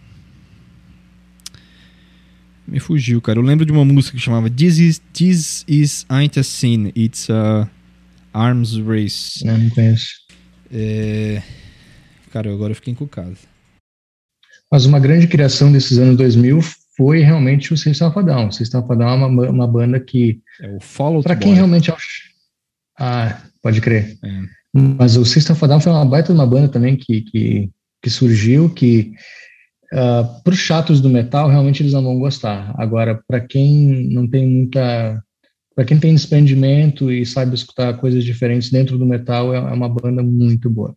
me 2.67 2.81
fugiu, 2.81 3.21
cara. 3.21 3.39
Eu 3.39 3.43
lembro 3.43 3.65
de 3.65 3.73
uma 3.73 3.85
música 3.85 4.17
que 4.17 4.23
chamava 4.23 4.51
This 4.51 4.79
is, 4.79 5.03
This 5.13 5.65
is 5.69 6.07
Ain't 6.09 6.39
a 6.39 6.43
Sin, 6.43 6.93
It's 6.97 7.29
a 7.31 7.69
Arms 8.33 8.77
Race. 8.79 9.45
Não, 9.45 9.59
não 9.59 9.71
conheço. 9.71 10.09
É... 10.73 11.43
Cara, 12.31 12.53
agora 12.53 12.73
eu 12.73 12.77
fiquei 12.77 12.93
encucado. 12.93 13.37
Mas 14.71 14.87
uma 14.87 14.99
grande 14.99 15.29
criação 15.29 15.71
desses 15.71 15.99
anos 15.99 16.17
2000 16.17 16.61
foi 16.97 17.21
realmente 17.21 17.73
o 17.73 17.77
System 17.77 18.09
of 18.09 18.19
a 18.19 18.23
Down. 18.23 18.49
O 18.49 18.53
System 18.53 18.81
of 18.81 18.93
a 18.93 18.95
Down 18.95 19.23
é 19.23 19.27
uma, 19.27 19.51
uma 19.51 19.67
banda 19.67 19.99
que... 20.01 20.41
É 20.61 20.77
o 20.77 20.81
Follow 20.81 21.23
Para 21.23 21.37
quem 21.37 21.55
realmente... 21.55 21.93
Ah, 22.99 23.43
pode 23.63 23.81
crer. 23.81 24.17
É. 24.25 24.43
Mas 24.73 25.17
o 25.17 25.25
System 25.25 25.55
of 25.55 25.65
a 25.65 25.69
Down 25.69 25.81
foi 25.81 25.93
uma 25.93 26.05
baita 26.05 26.33
de 26.33 26.39
uma 26.39 26.47
banda 26.47 26.69
também 26.69 26.97
que, 26.97 27.23
que, 27.23 27.71
que 28.03 28.11
surgiu, 28.11 28.71
que 28.71 29.13
Uh, 29.93 29.97
ah, 29.97 30.41
para 30.43 30.53
os 30.53 30.59
chatos 30.59 31.01
do 31.01 31.09
metal, 31.09 31.49
realmente 31.49 31.81
eles 31.81 31.93
não 31.93 32.03
vão 32.03 32.19
gostar. 32.19 32.75
Agora, 32.77 33.23
para 33.29 33.41
quem 33.41 34.09
não 34.11 34.27
tem 34.27 34.45
muita. 34.45 35.23
Para 35.73 35.85
quem 35.85 36.01
tem 36.01 36.15
desprendimento 36.15 37.13
e 37.13 37.25
sabe 37.25 37.55
escutar 37.55 37.95
coisas 37.99 38.25
diferentes 38.25 38.71
dentro 38.71 38.99
do 38.99 39.07
metal, 39.07 39.55
é, 39.55 39.59
é 39.59 39.73
uma 39.73 39.89
banda 39.89 40.21
muito 40.21 40.69
boa. 40.69 40.97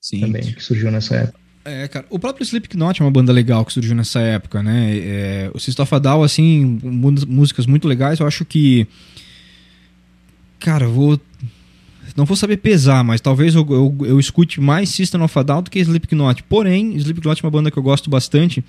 Sim. 0.00 0.20
Também, 0.20 0.42
que 0.42 0.62
surgiu 0.62 0.92
nessa 0.92 1.16
época. 1.16 1.40
É, 1.66 1.88
cara, 1.88 2.06
o 2.08 2.18
próprio 2.18 2.44
Slipknot 2.44 3.02
é 3.02 3.04
uma 3.04 3.10
banda 3.10 3.32
legal 3.32 3.64
que 3.64 3.72
surgiu 3.72 3.94
nessa 3.94 4.20
época, 4.20 4.62
né? 4.62 4.96
É, 4.96 5.50
o 5.52 5.58
System 5.58 5.82
of 5.82 6.00
Down, 6.00 6.22
assim, 6.22 6.78
músicas 7.26 7.66
muito 7.66 7.88
legais. 7.88 8.20
Eu 8.20 8.26
acho 8.26 8.44
que. 8.44 8.86
Cara, 10.60 10.86
vou 10.86 11.20
não 12.16 12.24
vou 12.24 12.36
saber 12.36 12.58
pesar, 12.58 13.04
mas 13.04 13.20
talvez 13.20 13.54
eu, 13.54 13.66
eu, 13.68 14.06
eu 14.06 14.20
escute 14.20 14.60
mais 14.60 14.88
System 14.88 15.22
of 15.22 15.38
a 15.38 15.42
Down 15.42 15.62
do 15.62 15.70
que 15.70 15.78
Slipknot. 15.78 16.44
Porém, 16.44 16.94
Slipknot 16.96 17.42
é 17.42 17.46
uma 17.46 17.50
banda 17.50 17.70
que 17.70 17.76
eu 17.76 17.82
gosto 17.82 18.08
bastante. 18.08 18.64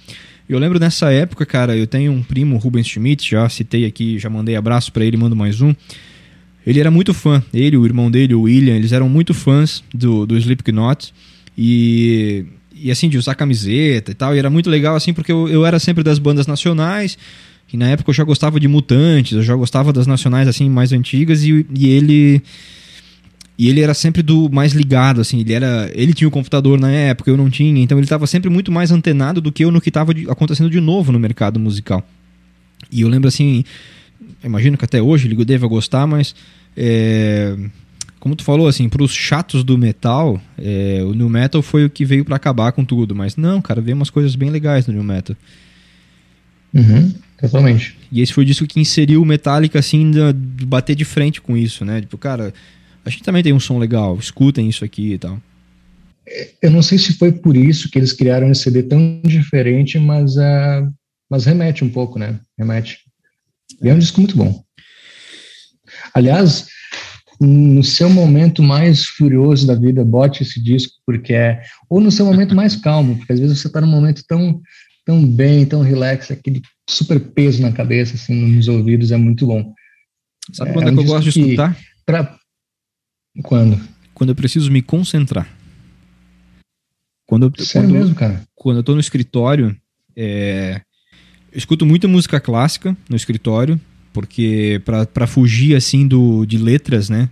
Eu 0.49 0.59
lembro 0.59 0.79
nessa 0.79 1.11
época, 1.11 1.45
cara, 1.45 1.75
eu 1.77 1.85
tenho 1.87 2.11
um 2.11 2.23
primo, 2.23 2.57
Rubens 2.57 2.87
Schmidt, 2.87 3.29
já 3.29 3.47
citei 3.47 3.85
aqui, 3.85 4.17
já 4.17 4.29
mandei 4.29 4.55
abraço 4.55 4.91
para 4.91 5.05
ele, 5.05 5.15
mando 5.15 5.35
mais 5.35 5.61
um. 5.61 5.73
Ele 6.65 6.79
era 6.79 6.91
muito 6.91 7.13
fã, 7.13 7.41
ele, 7.53 7.77
o 7.77 7.85
irmão 7.85 8.11
dele, 8.11 8.33
o 8.33 8.41
William, 8.41 8.75
eles 8.75 8.91
eram 8.91 9.07
muito 9.07 9.33
fãs 9.33 9.83
do, 9.93 10.25
do 10.25 10.37
Slipknot. 10.37 11.13
E, 11.57 12.45
e 12.81 12.91
assim, 12.91 13.09
de 13.09 13.17
usar 13.17 13.35
camiseta 13.35 14.11
e 14.11 14.13
tal. 14.13 14.35
E 14.35 14.39
era 14.39 14.49
muito 14.49 14.69
legal, 14.69 14.95
assim, 14.95 15.13
porque 15.13 15.31
eu, 15.31 15.47
eu 15.47 15.65
era 15.65 15.79
sempre 15.79 16.03
das 16.03 16.19
bandas 16.19 16.47
nacionais. 16.47 17.17
E 17.71 17.75
na 17.75 17.89
época 17.89 18.09
eu 18.09 18.13
já 18.13 18.23
gostava 18.23 18.59
de 18.59 18.67
Mutantes, 18.67 19.33
eu 19.33 19.43
já 19.43 19.55
gostava 19.55 19.91
das 19.91 20.07
nacionais, 20.07 20.47
assim, 20.47 20.69
mais 20.69 20.93
antigas. 20.93 21.43
E, 21.43 21.65
e 21.73 21.89
ele 21.89 22.41
e 23.57 23.69
ele 23.69 23.81
era 23.81 23.93
sempre 23.95 24.21
do 24.21 24.49
mais 24.49 24.73
ligado, 24.73 25.19
assim, 25.19 25.39
ele 25.39 25.51
era. 25.51 25.89
Ele 25.93 26.13
tinha 26.13 26.27
o 26.27 26.31
computador 26.31 26.79
na 26.79 26.91
época, 26.91 27.31
eu 27.31 27.35
não 27.35 27.49
tinha, 27.49 27.81
então 27.81 27.97
ele 27.97 28.05
estava 28.05 28.27
sempre 28.27 28.51
muito 28.51 28.71
mais 28.71 28.91
antenado 28.91 29.41
do 29.41 29.51
que 29.51 29.65
eu 29.65 29.71
no 29.71 29.81
que 29.81 29.89
estava 29.89 30.13
acontecendo 30.29 30.69
de 30.69 30.79
novo 30.79 31.11
no 31.11 31.19
mercado 31.19 31.59
musical. 31.59 32.07
E 32.91 33.01
eu 33.01 33.09
lembro 33.09 33.27
assim, 33.27 33.63
imagino 34.43 34.77
que 34.77 34.85
até 34.85 35.01
hoje 35.01 35.27
ele 35.27 35.43
deva 35.43 35.65
gostar, 35.65 36.05
mas 36.05 36.35
é, 36.75 37.57
como 38.27 38.35
tu 38.35 38.43
falou, 38.43 38.67
assim, 38.67 38.89
para 38.89 39.01
os 39.01 39.13
chatos 39.13 39.63
do 39.63 39.77
metal, 39.77 40.41
é, 40.57 41.01
o 41.01 41.13
new 41.13 41.29
metal 41.29 41.61
foi 41.61 41.85
o 41.85 41.89
que 41.89 42.03
veio 42.03 42.25
para 42.25 42.35
acabar 42.35 42.73
com 42.73 42.83
tudo. 42.83 43.15
Mas 43.15 43.37
não, 43.37 43.61
cara, 43.61 43.79
veio 43.79 43.95
umas 43.95 44.09
coisas 44.09 44.35
bem 44.35 44.49
legais 44.49 44.85
no 44.85 44.93
new 44.93 45.03
metal. 45.03 45.33
Uhum, 46.73 47.13
totalmente. 47.39 47.97
E 48.11 48.19
esse 48.19 48.33
foi 48.33 48.43
o 48.43 48.45
disco 48.45 48.67
que 48.67 48.81
inseriu 48.81 49.21
o 49.21 49.25
Metallica, 49.25 49.79
assim, 49.79 50.11
de, 50.11 50.33
de 50.33 50.65
bater 50.65 50.93
de 50.93 51.05
frente 51.05 51.39
com 51.39 51.55
isso, 51.55 51.85
né? 51.85 52.01
Tipo, 52.01 52.17
cara, 52.17 52.53
a 53.05 53.09
gente 53.09 53.23
também 53.23 53.41
tem 53.41 53.53
um 53.53 53.61
som 53.61 53.79
legal, 53.79 54.17
escutem 54.19 54.67
isso 54.67 54.83
aqui 54.83 55.13
e 55.13 55.17
tal. 55.17 55.41
Eu 56.61 56.69
não 56.69 56.81
sei 56.81 56.97
se 56.97 57.13
foi 57.13 57.31
por 57.31 57.55
isso 57.55 57.89
que 57.89 57.97
eles 57.97 58.11
criaram 58.11 58.51
esse 58.51 58.63
CD 58.63 58.83
tão 58.83 59.21
diferente, 59.23 59.97
mas, 59.97 60.35
uh, 60.35 60.91
mas 61.29 61.45
remete 61.45 61.85
um 61.85 61.89
pouco, 61.89 62.19
né? 62.19 62.37
Remete. 62.59 62.97
E 63.81 63.87
é 63.87 63.93
um 63.93 63.99
disco 63.99 64.19
muito 64.19 64.35
bom. 64.35 64.61
Aliás, 66.13 66.67
no 67.39 67.83
seu 67.83 68.09
momento 68.09 68.63
mais 68.63 69.05
furioso 69.05 69.67
da 69.67 69.75
vida, 69.75 70.03
bote 70.03 70.43
esse 70.43 70.61
disco, 70.61 70.93
porque 71.05 71.33
é. 71.33 71.61
Ou 71.89 72.01
no 72.01 72.11
seu 72.11 72.25
momento 72.25 72.55
mais 72.55 72.75
calmo, 72.81 73.17
porque 73.17 73.33
às 73.33 73.39
vezes 73.39 73.59
você 73.59 73.67
está 73.67 73.79
num 73.79 73.87
momento 73.87 74.23
tão, 74.27 74.61
tão 75.05 75.25
bem, 75.25 75.65
tão 75.65 75.81
relax, 75.81 76.31
aquele 76.31 76.61
super 76.89 77.19
peso 77.19 77.61
na 77.61 77.71
cabeça, 77.71 78.15
assim, 78.15 78.55
nos 78.55 78.67
ouvidos, 78.67 79.11
é 79.11 79.17
muito 79.17 79.45
bom. 79.45 79.73
Sabe 80.53 80.73
quando 80.73 80.87
é, 80.87 80.91
é 80.91 80.93
que 80.93 80.99
eu 80.99 81.03
gosto 81.03 81.29
de 81.29 81.39
escutar? 81.41 81.77
Pra, 82.05 82.37
quando? 83.43 83.79
Quando 84.13 84.29
eu 84.29 84.35
preciso 84.35 84.71
me 84.71 84.81
concentrar. 84.81 85.47
Quando 87.27 87.47
eu, 87.47 87.65
Sério 87.65 87.89
quando, 87.89 87.99
mesmo, 87.99 88.15
cara? 88.15 88.41
Quando 88.55 88.77
eu 88.77 88.83
tô 88.83 88.93
no 88.93 89.01
escritório, 89.01 89.75
é, 90.15 90.81
eu 91.51 91.57
escuto 91.57 91.85
muita 91.85 92.07
música 92.07 92.39
clássica 92.39 92.95
no 93.09 93.15
escritório, 93.15 93.79
porque 94.17 94.81
para 94.83 95.27
fugir 95.27 95.75
assim 95.75 96.07
do 96.07 96.43
de 96.43 96.57
letras, 96.57 97.07
né? 97.07 97.29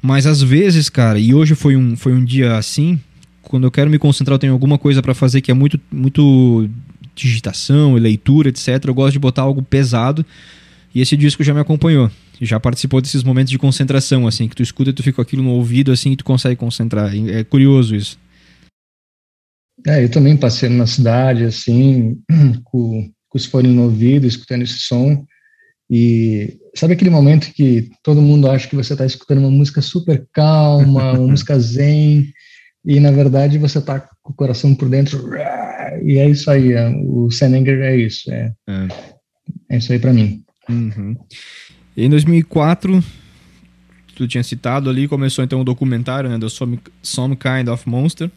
Mas 0.00 0.24
às 0.24 0.40
vezes, 0.40 0.88
cara, 0.88 1.18
e 1.18 1.34
hoje 1.34 1.56
foi 1.56 1.76
um, 1.76 1.96
foi 1.96 2.12
um 2.12 2.24
dia 2.24 2.56
assim, 2.56 3.00
quando 3.42 3.64
eu 3.64 3.72
quero 3.72 3.90
me 3.90 3.98
concentrar, 3.98 4.36
eu 4.36 4.38
tenho 4.38 4.52
alguma 4.52 4.78
coisa 4.78 5.02
para 5.02 5.14
fazer 5.14 5.40
que 5.40 5.50
é 5.50 5.54
muito 5.54 5.80
muito 5.90 6.70
digitação 7.12 7.94
leitura, 7.94 8.50
etc. 8.50 8.84
Eu 8.84 8.94
gosto 8.94 9.14
de 9.14 9.18
botar 9.18 9.42
algo 9.42 9.62
pesado. 9.64 10.24
E 10.94 11.00
esse 11.00 11.16
disco 11.16 11.42
já 11.42 11.52
me 11.52 11.58
acompanhou 11.58 12.08
já 12.40 12.58
participou 12.58 13.00
desses 13.00 13.22
momentos 13.22 13.50
de 13.50 13.58
concentração, 13.58 14.26
assim, 14.26 14.48
que 14.48 14.56
tu 14.56 14.62
escuta 14.62 14.90
e 14.90 14.92
tu 14.92 15.02
fica 15.02 15.22
aquilo 15.22 15.42
no 15.42 15.50
ouvido, 15.50 15.92
assim, 15.92 16.12
e 16.12 16.16
tu 16.16 16.24
consegue 16.24 16.56
concentrar. 16.56 17.12
É 17.28 17.44
curioso 17.44 17.94
isso. 17.94 18.18
É, 19.86 20.02
eu 20.02 20.10
também 20.10 20.36
passei 20.36 20.68
na 20.68 20.86
cidade, 20.86 21.44
assim, 21.44 22.16
com, 22.64 23.10
com 23.28 23.38
os 23.38 23.44
fones 23.44 23.72
no 23.72 23.82
ouvido, 23.82 24.26
escutando 24.26 24.62
esse 24.62 24.78
som. 24.78 25.24
E 25.90 26.58
sabe 26.74 26.94
aquele 26.94 27.10
momento 27.10 27.52
que 27.52 27.90
todo 28.02 28.22
mundo 28.22 28.50
acha 28.50 28.68
que 28.68 28.76
você 28.76 28.94
está 28.94 29.04
escutando 29.04 29.38
uma 29.38 29.50
música 29.50 29.82
super 29.82 30.26
calma, 30.32 31.12
uma 31.12 31.28
música 31.28 31.58
zen, 31.58 32.32
e 32.84 33.00
na 33.00 33.10
verdade 33.10 33.58
você 33.58 33.78
está 33.78 34.00
com 34.22 34.32
o 34.32 34.36
coração 34.36 34.74
por 34.74 34.88
dentro. 34.88 35.30
E 36.02 36.18
é 36.18 36.28
isso 36.28 36.50
aí, 36.50 36.72
é, 36.72 36.88
o 36.88 37.30
Senenger 37.30 37.80
é 37.80 37.96
isso. 37.96 38.32
É, 38.32 38.52
é. 38.68 38.88
é 39.70 39.76
isso 39.78 39.92
aí 39.92 39.98
para 39.98 40.12
mim. 40.12 40.42
Uhum. 40.68 41.16
Em 41.96 42.10
2004, 42.10 43.04
tu 44.16 44.26
tinha 44.26 44.42
citado 44.42 44.90
ali, 44.90 45.06
começou 45.06 45.44
então 45.44 45.60
o 45.60 45.64
documentário, 45.64 46.30
né, 46.30 46.38
do 46.38 46.48
Some, 46.50 46.80
Some 47.02 47.36
Kind 47.36 47.68
of 47.68 47.88
Monster. 47.88 48.30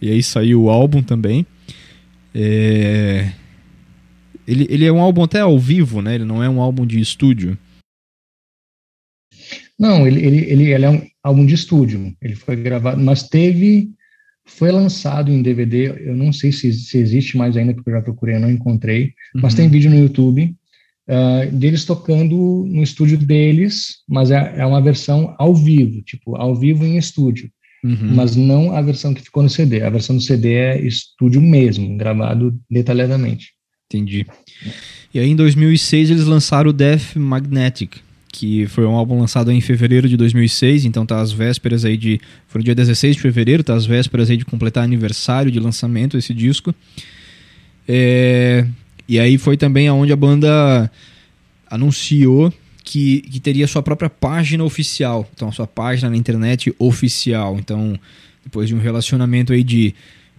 E 0.00 0.10
aí 0.10 0.22
saiu 0.22 0.64
o 0.64 0.70
álbum 0.70 1.02
também. 1.02 1.46
É... 2.34 3.30
Ele, 4.46 4.66
ele 4.70 4.84
é 4.84 4.92
um 4.92 5.00
álbum 5.00 5.22
até 5.22 5.40
ao 5.40 5.58
vivo, 5.58 6.00
né? 6.00 6.14
Ele 6.14 6.24
não 6.24 6.42
é 6.42 6.48
um 6.48 6.60
álbum 6.60 6.86
de 6.86 7.00
estúdio. 7.00 7.58
Não, 9.78 10.06
ele, 10.06 10.24
ele, 10.24 10.38
ele, 10.50 10.72
ele 10.72 10.84
é 10.84 10.90
um 10.90 11.02
álbum 11.22 11.44
de 11.44 11.54
estúdio. 11.54 12.14
Ele 12.22 12.34
foi 12.34 12.56
gravado, 12.56 13.02
mas 13.02 13.28
teve. 13.28 13.90
Foi 14.48 14.70
lançado 14.70 15.32
em 15.32 15.42
DVD. 15.42 16.08
Eu 16.08 16.16
não 16.16 16.32
sei 16.32 16.52
se, 16.52 16.72
se 16.72 16.98
existe 16.98 17.36
mais 17.36 17.56
ainda, 17.56 17.74
porque 17.74 17.90
eu 17.90 17.94
já 17.94 18.02
procurei, 18.02 18.36
eu 18.36 18.40
não 18.40 18.50
encontrei. 18.50 19.12
Uhum. 19.34 19.42
Mas 19.42 19.54
tem 19.54 19.68
vídeo 19.68 19.90
no 19.90 19.98
YouTube 19.98 20.54
uh, 21.08 21.50
deles 21.52 21.84
tocando 21.84 22.64
no 22.66 22.82
estúdio 22.82 23.18
deles, 23.18 23.98
mas 24.08 24.30
é, 24.30 24.54
é, 24.56 24.66
uma 24.66 24.80
versão 24.80 25.34
ao 25.38 25.54
vivo, 25.54 26.02
tipo, 26.02 26.36
ao 26.36 26.54
vivo 26.54 26.84
em 26.84 26.96
estúdio. 26.96 27.50
Uhum. 27.84 28.14
Mas 28.14 28.34
não 28.34 28.74
a 28.74 28.82
versão 28.82 29.14
que 29.14 29.22
ficou 29.22 29.42
no 29.42 29.50
CD. 29.50 29.82
A 29.82 29.90
versão 29.90 30.16
do 30.16 30.22
CD 30.22 30.54
é 30.54 30.80
estúdio 30.80 31.40
mesmo, 31.40 31.96
gravado 31.96 32.58
detalhadamente. 32.70 33.55
Entendi. 33.88 34.26
E 35.14 35.18
aí 35.18 35.28
em 35.28 35.36
2006 35.36 36.10
eles 36.10 36.24
lançaram 36.24 36.70
o 36.70 36.72
Death 36.72 37.14
Magnetic, 37.16 37.96
que 38.32 38.66
foi 38.66 38.84
um 38.84 38.94
álbum 38.94 39.18
lançado 39.18 39.50
em 39.50 39.60
fevereiro 39.60 40.08
de 40.08 40.16
2006, 40.16 40.84
então 40.84 41.06
tá 41.06 41.20
às 41.20 41.32
vésperas 41.32 41.84
aí 41.84 41.96
de... 41.96 42.20
Foi 42.48 42.58
no 42.58 42.64
dia 42.64 42.74
16 42.74 43.16
de 43.16 43.22
fevereiro, 43.22 43.62
tá 43.62 43.74
às 43.74 43.86
vésperas 43.86 44.28
aí 44.28 44.36
de 44.36 44.44
completar 44.44 44.84
aniversário 44.84 45.50
de 45.50 45.60
lançamento 45.60 46.18
esse 46.18 46.34
disco. 46.34 46.74
É, 47.88 48.66
e 49.08 49.18
aí 49.20 49.38
foi 49.38 49.56
também 49.56 49.86
aonde 49.86 50.12
a 50.12 50.16
banda 50.16 50.90
anunciou 51.70 52.52
que, 52.84 53.20
que 53.22 53.40
teria 53.40 53.66
sua 53.66 53.82
própria 53.82 54.10
página 54.10 54.64
oficial, 54.64 55.28
então 55.34 55.48
a 55.48 55.52
sua 55.52 55.66
página 55.66 56.10
na 56.10 56.16
internet 56.16 56.74
oficial. 56.78 57.56
Então, 57.58 57.98
depois 58.44 58.68
de 58.68 58.74
um 58.74 58.78
relacionamento 58.78 59.52
aí 59.52 59.62
de 59.62 59.94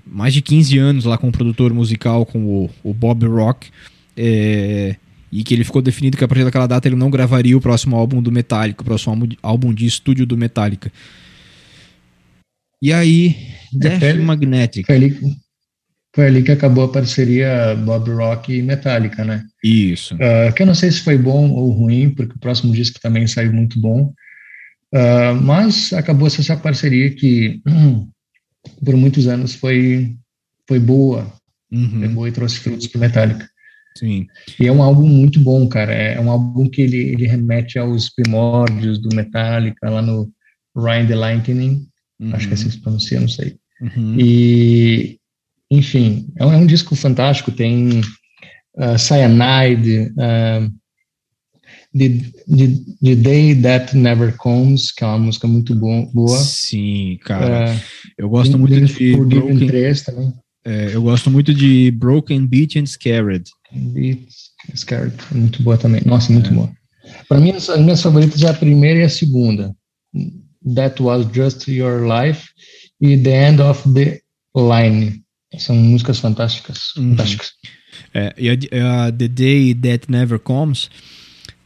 mais 0.09 0.33
de 0.33 0.41
15 0.41 0.77
anos 0.77 1.05
lá 1.05 1.17
com 1.17 1.29
o 1.29 1.31
produtor 1.31 1.73
musical, 1.73 2.25
com 2.25 2.39
o, 2.45 2.69
o 2.83 2.93
Bob 2.93 3.25
Rock, 3.25 3.69
é, 4.15 4.95
e 5.31 5.43
que 5.43 5.53
ele 5.53 5.63
ficou 5.63 5.81
definido 5.81 6.17
que 6.17 6.23
a 6.23 6.27
partir 6.27 6.43
daquela 6.43 6.67
data 6.67 6.87
ele 6.87 6.95
não 6.95 7.09
gravaria 7.09 7.57
o 7.57 7.61
próximo 7.61 7.95
álbum 7.95 8.21
do 8.21 8.31
Metallica, 8.31 8.81
o 8.81 8.85
próximo 8.85 9.13
álbum 9.13 9.27
de, 9.27 9.37
álbum 9.41 9.73
de 9.73 9.85
estúdio 9.85 10.25
do 10.25 10.37
Metallica. 10.37 10.91
E 12.81 12.93
aí, 12.93 13.35
É, 13.73 13.77
Death 13.77 13.99
foi- 13.99 14.13
Magnetic. 14.13 14.85
Foi 14.85 14.95
ali, 14.95 15.17
foi 16.15 16.27
ali 16.27 16.43
que 16.43 16.51
acabou 16.51 16.85
a 16.85 16.91
parceria 16.91 17.75
Bob 17.75 18.09
Rock 18.11 18.53
e 18.53 18.61
Metallica, 18.61 19.23
né? 19.23 19.43
Isso. 19.63 20.15
Ah, 20.21 20.51
que 20.51 20.61
eu 20.61 20.67
não 20.67 20.75
sei 20.75 20.91
se 20.91 21.01
foi 21.01 21.17
bom 21.17 21.49
ou 21.51 21.71
ruim, 21.71 22.09
porque 22.11 22.35
o 22.35 22.39
próximo 22.39 22.73
disco 22.73 22.99
também 23.01 23.27
saiu 23.27 23.51
muito 23.51 23.79
bom. 23.79 24.13
Ah, 24.93 25.33
mas 25.33 25.91
acabou 25.93 26.27
essa 26.27 26.55
parceria 26.55 27.09
que 27.13 27.61
hum, 27.67 28.07
por 28.83 28.95
muitos 28.95 29.27
anos 29.27 29.53
foi, 29.55 30.15
foi 30.67 30.79
boa, 30.79 31.31
foi 31.69 31.79
Uhum, 31.79 32.13
boa 32.13 32.29
e 32.29 32.31
trouxe 32.31 32.59
frutos 32.59 32.87
para 32.87 33.01
Metallica. 33.01 33.49
sim. 33.97 34.25
E 34.59 34.67
é 34.67 34.71
um 34.71 34.81
álbum 34.81 35.05
muito 35.07 35.39
bom, 35.39 35.67
cara. 35.67 35.93
É 35.93 36.19
um 36.19 36.29
álbum 36.31 36.69
que 36.69 36.81
ele, 36.81 36.97
ele 36.97 37.27
remete 37.27 37.77
aos 37.77 38.09
primórdios 38.09 38.99
do 38.99 39.13
Metallica, 39.15 39.89
lá 39.89 40.01
no 40.01 40.31
Ryan 40.75 41.07
the 41.07 41.15
Lightning, 41.15 41.87
acho 42.31 42.47
que 42.47 42.53
assim 42.53 42.69
se 42.69 42.79
pronuncia, 42.79 43.19
não 43.19 43.27
sei. 43.27 43.57
Uhum. 43.81 44.15
E, 44.19 45.19
enfim, 45.69 46.29
é 46.37 46.45
um, 46.45 46.53
é 46.53 46.57
um 46.57 46.65
disco 46.65 46.95
fantástico. 46.95 47.51
Tem 47.51 47.99
uh, 48.77 48.97
Cyanide, 48.97 50.13
uh, 50.13 50.71
the, 51.97 52.09
the, 52.55 52.67
the 53.03 53.15
Day 53.15 53.55
That 53.61 53.95
Never 53.97 54.35
Comes, 54.37 54.91
que 54.91 55.03
é 55.03 55.07
uma 55.07 55.17
música 55.19 55.47
muito 55.47 55.73
bom, 55.75 56.09
boa. 56.13 56.37
Sim, 56.37 57.17
cara. 57.23 57.73
Uh, 57.73 57.79
eu 58.17 58.29
gosto 58.29 58.57
muito 58.57 58.79
de 58.85 59.15
Broken, 59.15 59.67
3 59.67 60.01
também. 60.03 60.33
é, 60.65 60.95
eu 60.95 61.01
gosto 61.01 61.29
muito 61.31 61.53
de 61.53 61.91
Broken 61.91 62.45
Beat 62.45 62.75
and 62.75 62.85
Scared. 62.85 63.49
Beats, 63.71 64.51
Scared, 64.75 65.13
muito 65.31 65.61
boa 65.63 65.77
também. 65.77 66.01
Nossa, 66.05 66.31
muito 66.31 66.49
É. 66.49 66.53
boa. 66.53 66.71
Para 67.29 67.39
mim, 67.39 67.51
as, 67.51 67.69
as 67.69 67.79
minhas 67.79 68.01
favoritas 68.01 68.41
é 68.43 68.49
a 68.49 68.53
primeira 68.53 68.99
e 68.99 69.03
a 69.03 69.09
segunda. 69.09 69.73
That 70.75 71.01
Was 71.01 71.25
Just 71.33 71.67
Your 71.67 72.05
Life 72.05 72.47
e 72.99 73.17
The 73.17 73.49
End 73.49 73.61
of 73.61 73.93
the 73.93 74.19
Line. 74.55 75.21
São 75.57 75.75
músicas 75.75 76.19
fantásticas. 76.19 76.95
Uhum. 76.97 77.11
fantásticas. 77.11 77.51
É, 78.13 78.33
e 78.37 78.49
a, 78.49 78.53
a 79.07 79.11
The 79.11 79.27
Day 79.27 79.73
That 79.75 80.09
Never 80.11 80.37
Comes, 80.39 80.89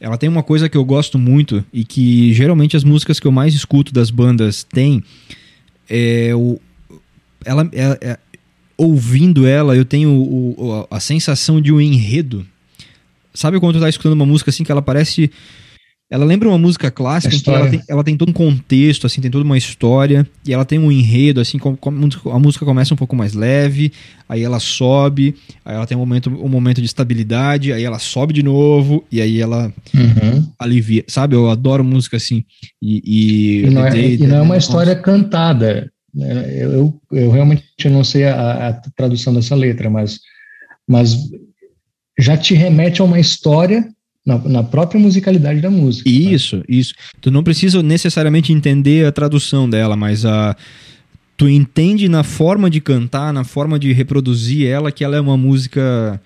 ela 0.02 0.18
tem 0.18 0.28
uma 0.28 0.42
coisa 0.42 0.68
que 0.68 0.76
eu 0.76 0.84
gosto 0.84 1.16
muito 1.16 1.64
e 1.72 1.84
que 1.84 2.34
geralmente 2.34 2.76
as 2.76 2.82
músicas 2.82 3.20
que 3.20 3.26
eu 3.26 3.30
mais 3.30 3.54
escuto 3.54 3.92
das 3.94 4.10
bandas 4.10 4.64
têm 4.64 5.00
é 5.88 6.32
o 6.34 6.58
ela 7.44 7.68
é- 7.72 7.98
é- 8.00 8.18
ouvindo 8.76 9.46
ela 9.46 9.76
eu 9.76 9.84
tenho 9.84 10.10
o- 10.10 10.86
a 10.90 10.98
sensação 10.98 11.60
de 11.60 11.72
um 11.72 11.80
enredo. 11.80 12.44
Sabe 13.32 13.60
quando 13.60 13.76
tu 13.76 13.80
tá 13.80 13.88
escutando 13.88 14.14
uma 14.14 14.26
música 14.26 14.50
assim 14.50 14.64
que 14.64 14.72
ela 14.72 14.82
parece 14.82 15.30
ela 16.12 16.26
lembra 16.26 16.46
uma 16.46 16.58
música 16.58 16.90
clássica 16.90 17.34
A 17.34 17.38
em 17.38 17.40
que 17.40 17.48
ela 17.50 17.70
tem, 17.70 17.82
ela 17.88 18.04
tem 18.04 18.16
todo 18.18 18.28
um 18.28 18.32
contexto, 18.34 19.06
assim, 19.06 19.22
tem 19.22 19.30
toda 19.30 19.46
uma 19.46 19.56
história, 19.56 20.28
e 20.46 20.52
ela 20.52 20.62
tem 20.62 20.78
um 20.78 20.92
enredo, 20.92 21.40
assim, 21.40 21.58
como, 21.58 21.74
como 21.74 22.06
a 22.30 22.38
música 22.38 22.66
começa 22.66 22.92
um 22.92 22.98
pouco 22.98 23.16
mais 23.16 23.32
leve, 23.32 23.90
aí 24.28 24.42
ela 24.42 24.60
sobe, 24.60 25.34
aí 25.64 25.74
ela 25.74 25.86
tem 25.86 25.96
um 25.96 26.00
momento, 26.00 26.28
um 26.28 26.48
momento 26.50 26.82
de 26.82 26.86
estabilidade, 26.86 27.72
aí 27.72 27.82
ela 27.82 27.98
sobe 27.98 28.34
de 28.34 28.42
novo, 28.42 29.02
e 29.10 29.22
aí 29.22 29.40
ela 29.40 29.72
Uhum. 29.94 30.46
alivia. 30.58 31.02
Sabe, 31.08 31.34
eu 31.34 31.48
adoro 31.48 31.82
música 31.82 32.18
assim. 32.18 32.44
E, 32.82 33.00
e, 33.06 33.66
E 33.66 33.70
não, 33.70 33.86
é, 33.86 33.98
e 33.98 34.18
não 34.18 34.36
é 34.36 34.40
uma 34.42 34.44
Never 34.48 34.58
história 34.58 34.94
cantada. 34.94 35.90
né? 36.14 36.62
Eu, 36.62 36.72
eu, 36.72 37.00
eu 37.12 37.30
realmente 37.30 37.64
não 37.88 38.04
sei 38.04 38.24
a, 38.24 38.68
a 38.68 38.72
tradução 38.94 39.32
dessa 39.32 39.54
letra, 39.54 39.88
mas, 39.88 40.20
mas 40.86 41.16
já 42.18 42.36
te 42.36 42.52
remete 42.52 43.00
a 43.00 43.04
uma 43.04 43.18
história 43.18 43.88
na, 44.24 44.38
na 44.38 44.62
própria 44.62 45.00
musicalidade 45.00 45.60
da 45.60 45.70
música. 45.70 46.08
né? 46.08 46.16
Isso, 46.16 46.62
isso. 46.68 46.94
Tu 47.20 47.30
não 47.30 47.42
precisa 47.42 47.82
necessariamente 47.82 48.52
entender 48.52 49.06
a 49.06 49.12
tradução 49.12 49.68
dela, 49.68 49.96
mas 49.96 50.24
a 50.24 50.56
tu 51.36 51.48
entende 51.48 52.08
na 52.08 52.22
forma 52.22 52.70
de 52.70 52.80
cantar, 52.80 53.32
na 53.32 53.42
forma 53.42 53.78
de 53.78 53.92
reproduzir 53.92 54.68
ela 54.68 54.92
que 54.92 55.02
ela 55.02 55.16
é 55.16 55.20
uma 55.20 55.36
música 55.36 56.20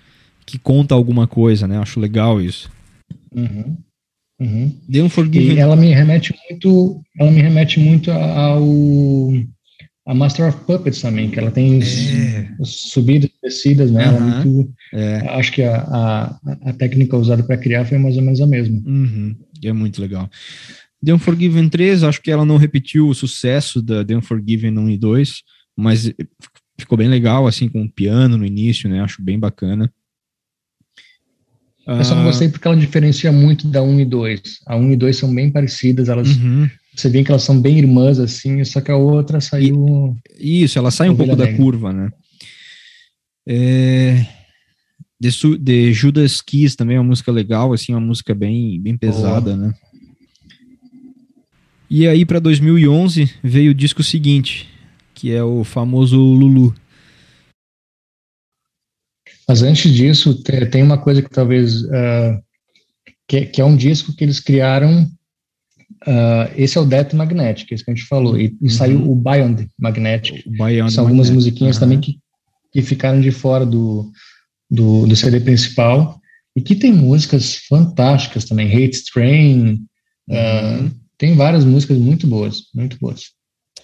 que 0.45 0.59
conta 0.59 0.93
alguma 0.93 1.27
coisa, 1.27 1.67
né? 1.67 1.77
Acho 1.79 1.99
legal 1.99 2.39
isso. 2.39 2.69
Uhum. 3.33 3.77
Uhum. 4.39 4.71
The 4.91 5.01
Unforgiven. 5.01 5.55
E 5.55 5.59
ela 5.59 5.75
me 5.75 5.93
remete 5.93 6.33
muito, 6.49 7.01
ela 7.19 7.31
me 7.31 7.41
remete 7.41 7.79
muito 7.79 8.11
ao 8.11 9.33
a 10.07 10.13
Master 10.13 10.47
of 10.47 10.57
Puppets 10.65 11.01
também, 11.01 11.29
que 11.29 11.37
ela 11.37 11.51
tem 11.51 11.81
É. 11.83 12.47
subidas 12.63 13.29
e 13.29 13.41
descidas, 13.45 13.91
né? 13.91 14.05
Aham. 14.05 14.45
muito, 14.45 14.73
É. 14.93 15.17
acho 15.37 15.51
que 15.51 15.61
a, 15.61 15.75
a, 15.81 16.39
a 16.69 16.73
técnica 16.73 17.17
usada 17.17 17.43
para 17.43 17.57
criar 17.57 17.83
foi 17.85 17.97
mais 17.97 18.15
ou 18.15 18.23
menos 18.23 18.39
a 18.39 18.47
mesma. 18.47 18.81
Uhum, 18.85 19.35
é 19.63 19.73
muito 19.73 20.01
legal. 20.01 20.29
The 21.03 21.13
Unforgiven 21.13 21.69
3, 21.69 22.03
acho 22.03 22.21
que 22.21 22.31
ela 22.31 22.45
não 22.45 22.57
repetiu 22.57 23.07
o 23.09 23.13
sucesso 23.13 23.81
da 23.81 24.03
The 24.03 24.15
Unforgiven 24.15 24.77
1 24.79 24.89
e 24.91 24.97
2, 24.97 25.43
mas 25.75 26.11
ficou 26.79 26.97
bem 26.97 27.09
legal, 27.09 27.45
assim, 27.45 27.67
com 27.67 27.83
o 27.83 27.91
piano 27.91 28.37
no 28.37 28.45
início, 28.45 28.89
né? 28.89 29.01
Acho 29.01 29.21
bem 29.21 29.37
bacana. 29.37 29.91
Eu 31.85 32.03
só 32.03 32.15
não 32.15 32.21
Ah, 32.23 32.25
gostei 32.25 32.49
porque 32.49 32.67
ela 32.67 32.75
diferencia 32.75 33.31
muito 33.31 33.67
da 33.67 33.81
1 33.81 33.99
e 34.01 34.05
2. 34.05 34.41
A 34.65 34.75
1 34.75 34.91
e 34.91 34.95
2 34.95 35.15
são 35.17 35.33
bem 35.33 35.49
parecidas, 35.51 36.09
elas, 36.09 36.35
uhum. 36.35 36.69
Você 37.01 37.09
vê 37.09 37.23
que 37.23 37.31
elas 37.31 37.43
são 37.43 37.61
bem 37.61 37.77
irmãs, 37.77 38.19
assim, 38.19 38.63
só 38.63 38.81
que 38.81 38.89
a 38.89 38.95
outra 38.97 39.39
saiu... 39.39 40.17
Isso, 40.39 40.79
ela 40.79 40.89
sai 40.89 41.09
um 41.09 41.15
pouco 41.15 41.35
da 41.35 41.45
Negra. 41.45 41.57
curva, 41.61 41.93
né? 41.93 42.09
É... 43.47 44.25
The, 45.21 45.31
Su- 45.31 45.59
The 45.59 45.91
Judas 45.93 46.41
Kiss 46.41 46.75
também 46.75 46.97
é 46.97 46.99
uma 46.99 47.07
música 47.09 47.31
legal, 47.31 47.71
assim, 47.73 47.93
uma 47.93 48.01
música 48.01 48.33
bem, 48.33 48.79
bem 48.81 48.97
pesada, 48.97 49.55
né? 49.55 49.73
E 51.89 52.07
aí, 52.07 52.25
pra 52.25 52.39
2011, 52.39 53.31
veio 53.43 53.71
o 53.71 53.75
disco 53.75 54.03
seguinte, 54.03 54.67
que 55.13 55.31
é 55.31 55.43
o 55.43 55.63
famoso 55.63 56.17
Lulu. 56.17 56.75
Mas 59.47 59.61
antes 59.63 59.93
disso, 59.93 60.33
te- 60.43 60.65
tem 60.65 60.83
uma 60.83 60.97
coisa 60.97 61.21
que 61.21 61.29
talvez... 61.29 61.85
ah, 61.91 62.41
que, 63.27 63.45
que 63.45 63.61
é 63.61 63.65
um 63.65 63.77
disco 63.77 64.15
que 64.15 64.23
eles 64.23 64.39
criaram... 64.39 65.09
ah, 66.05 66.49
esse 66.55 66.77
é 66.77 66.81
o 66.81 66.85
Death 66.85 67.13
Magnetic, 67.13 67.71
esse 67.71 67.83
que 67.83 67.91
a 67.91 67.93
gente 67.95 68.05
falou. 68.07 68.37
E, 68.39 68.45
e 68.61 68.65
Uhum. 68.65 68.69
saiu 68.69 69.11
o 69.11 69.15
Beyond 69.15 69.67
Magnetic. 69.79 70.45
O 70.45 70.51
Beyond 70.51 70.91
São 70.93 71.03
algumas 71.05 71.27
Magnetic. 71.29 71.35
musiquinhas 71.35 71.77
Aham. 71.77 71.85
também 71.85 71.99
que, 71.99 72.17
que 72.71 72.81
ficaram 72.81 73.19
de 73.21 73.31
fora 73.31 73.65
do, 73.65 74.11
do, 74.69 75.05
do 75.07 75.15
CD 75.15 75.39
principal. 75.39 76.19
E 76.55 76.61
que 76.61 76.75
tem 76.75 76.91
músicas 76.91 77.55
fantásticas 77.69 78.45
também. 78.45 78.67
Hate 78.67 79.03
Train... 79.13 79.79
ah, 80.29 80.79
Uhum. 80.81 80.91
tem 81.17 81.35
várias 81.35 81.63
músicas 81.63 81.97
muito 81.97 82.27
boas, 82.27 82.63
muito 82.75 82.97
boas. 82.99 83.31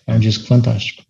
É 0.08 0.14
um 0.16 0.20
disco 0.20 0.46
fantástico. 0.46 1.04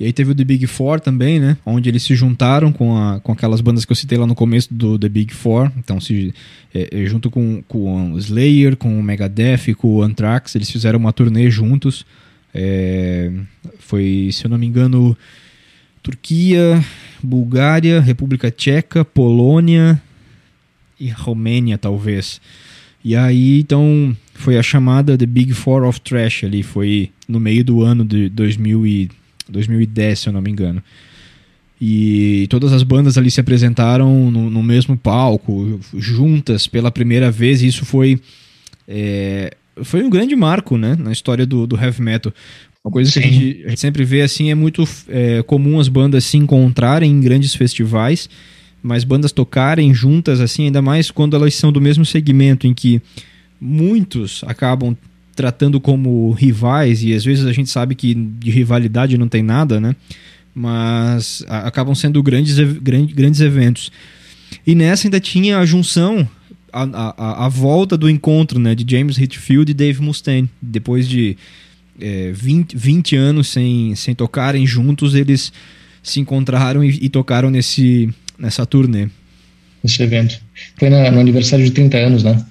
E 0.00 0.06
aí 0.06 0.14
teve 0.14 0.32
o 0.32 0.34
The 0.34 0.44
Big 0.44 0.66
Four 0.66 0.98
também, 0.98 1.38
né? 1.38 1.58
Onde 1.64 1.90
eles 1.90 2.02
se 2.02 2.14
juntaram 2.14 2.72
com, 2.72 2.96
a, 2.96 3.20
com 3.20 3.32
aquelas 3.32 3.60
bandas 3.60 3.84
que 3.84 3.92
eu 3.92 3.96
citei 3.96 4.16
lá 4.16 4.26
no 4.26 4.34
começo 4.34 4.72
do 4.72 4.98
The 4.98 5.10
Big 5.10 5.34
Four. 5.34 5.70
Então, 5.76 6.00
se, 6.00 6.32
é, 6.74 6.88
é, 6.90 7.04
junto 7.04 7.30
com, 7.30 7.62
com 7.68 8.14
o 8.14 8.18
Slayer, 8.18 8.78
com 8.78 8.98
o 8.98 9.02
Megadeth 9.02 9.74
com 9.76 9.96
o 9.96 10.02
Anthrax, 10.02 10.54
eles 10.54 10.70
fizeram 10.70 10.98
uma 10.98 11.12
turnê 11.12 11.50
juntos. 11.50 12.06
É, 12.54 13.30
foi, 13.78 14.30
se 14.32 14.46
eu 14.46 14.48
não 14.48 14.56
me 14.56 14.66
engano, 14.66 15.14
Turquia, 16.02 16.82
Bulgária, 17.22 18.00
República 18.00 18.50
Tcheca, 18.50 19.04
Polônia 19.04 20.00
e 20.98 21.10
Romênia, 21.10 21.76
talvez. 21.76 22.40
E 23.04 23.14
aí, 23.14 23.60
então, 23.60 24.16
foi 24.32 24.56
a 24.56 24.62
chamada 24.62 25.18
The 25.18 25.26
Big 25.26 25.52
Four 25.52 25.84
of 25.84 26.00
Trash 26.00 26.44
ali. 26.44 26.62
Foi 26.62 27.10
no 27.28 27.38
meio 27.38 27.62
do 27.62 27.82
ano 27.82 28.02
de 28.02 28.30
2000 28.30 28.86
e 28.86 29.19
2010, 29.50 30.18
se 30.18 30.28
eu 30.28 30.32
não 30.32 30.40
me 30.40 30.50
engano. 30.50 30.82
E 31.80 32.46
todas 32.50 32.72
as 32.72 32.82
bandas 32.82 33.16
ali 33.16 33.30
se 33.30 33.40
apresentaram 33.40 34.30
no, 34.30 34.50
no 34.50 34.62
mesmo 34.62 34.96
palco, 34.96 35.80
juntas 35.96 36.66
pela 36.66 36.90
primeira 36.90 37.30
vez, 37.30 37.62
e 37.62 37.66
isso 37.68 37.86
foi. 37.86 38.20
é, 38.86 39.54
foi 39.82 40.02
um 40.02 40.10
grande 40.10 40.36
marco 40.36 40.76
né, 40.76 40.94
na 40.98 41.10
história 41.10 41.46
do, 41.46 41.66
do 41.66 41.76
heavy 41.76 42.02
metal. 42.02 42.32
Uma 42.84 42.92
coisa 42.92 43.10
que 43.10 43.18
a 43.18 43.22
Sim. 43.22 43.30
gente, 43.30 43.64
a 43.64 43.68
gente 43.70 43.80
sempre 43.80 44.04
vê 44.04 44.22
assim 44.22 44.50
é 44.50 44.54
muito 44.54 44.86
é, 45.08 45.42
comum 45.42 45.78
as 45.80 45.88
bandas 45.88 46.24
se 46.24 46.36
encontrarem 46.36 47.10
em 47.10 47.20
grandes 47.20 47.54
festivais, 47.54 48.28
mas 48.82 49.04
bandas 49.04 49.32
tocarem 49.32 49.92
juntas, 49.92 50.40
assim, 50.40 50.66
ainda 50.66 50.80
mais 50.82 51.10
quando 51.10 51.36
elas 51.36 51.54
são 51.54 51.70
do 51.70 51.80
mesmo 51.80 52.04
segmento, 52.04 52.66
em 52.66 52.74
que 52.74 53.00
muitos 53.60 54.42
acabam 54.46 54.96
tratando 55.40 55.80
como 55.80 56.30
rivais, 56.32 57.02
e 57.02 57.14
às 57.14 57.24
vezes 57.24 57.46
a 57.46 57.52
gente 57.52 57.70
sabe 57.70 57.94
que 57.94 58.14
de 58.14 58.50
rivalidade 58.50 59.16
não 59.16 59.26
tem 59.26 59.42
nada, 59.42 59.80
né? 59.80 59.96
Mas 60.54 61.42
acabam 61.48 61.94
sendo 61.94 62.22
grandes, 62.22 62.58
grandes 62.58 63.40
eventos. 63.40 63.90
E 64.66 64.74
nessa 64.74 65.06
ainda 65.06 65.18
tinha 65.18 65.58
a 65.58 65.64
junção, 65.64 66.28
a, 66.70 66.82
a, 67.16 67.46
a 67.46 67.48
volta 67.48 67.96
do 67.96 68.10
encontro 68.10 68.58
né, 68.58 68.74
de 68.74 68.84
James 68.86 69.18
Hetfield 69.18 69.70
e 69.70 69.74
Dave 69.74 70.02
Mustaine. 70.02 70.50
Depois 70.60 71.08
de 71.08 71.38
é, 71.98 72.32
20, 72.34 72.76
20 72.76 73.16
anos 73.16 73.48
sem, 73.48 73.94
sem 73.94 74.14
tocarem 74.14 74.66
juntos, 74.66 75.14
eles 75.14 75.50
se 76.02 76.20
encontraram 76.20 76.84
e, 76.84 76.98
e 77.00 77.08
tocaram 77.08 77.48
nesse, 77.48 78.10
nessa 78.38 78.66
turnê. 78.66 79.08
Nesse 79.82 80.02
evento. 80.02 80.38
Foi 80.78 80.90
na, 80.90 81.10
no 81.10 81.18
aniversário 81.18 81.64
de 81.64 81.70
30 81.70 81.96
anos, 81.96 82.24
né? 82.24 82.44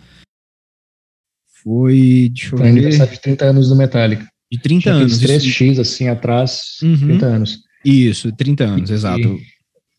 Foi, 1.63 2.29
deixa 2.33 2.55
eu 2.55 2.57
Foi 2.57 2.63
ver. 2.63 2.69
aniversário 2.69 3.13
de 3.13 3.21
30 3.21 3.45
anos 3.45 3.69
do 3.69 3.75
Metallica. 3.75 4.27
De 4.51 4.59
30 4.59 4.81
Tinha 4.81 4.95
anos. 4.95 5.19
3x 5.19 5.79
assim 5.79 6.07
atrás, 6.07 6.77
uhum. 6.81 6.97
30 6.97 7.25
anos. 7.25 7.59
Isso, 7.85 8.31
30 8.31 8.63
anos, 8.63 8.89
e, 8.89 8.93
exato. 8.93 9.39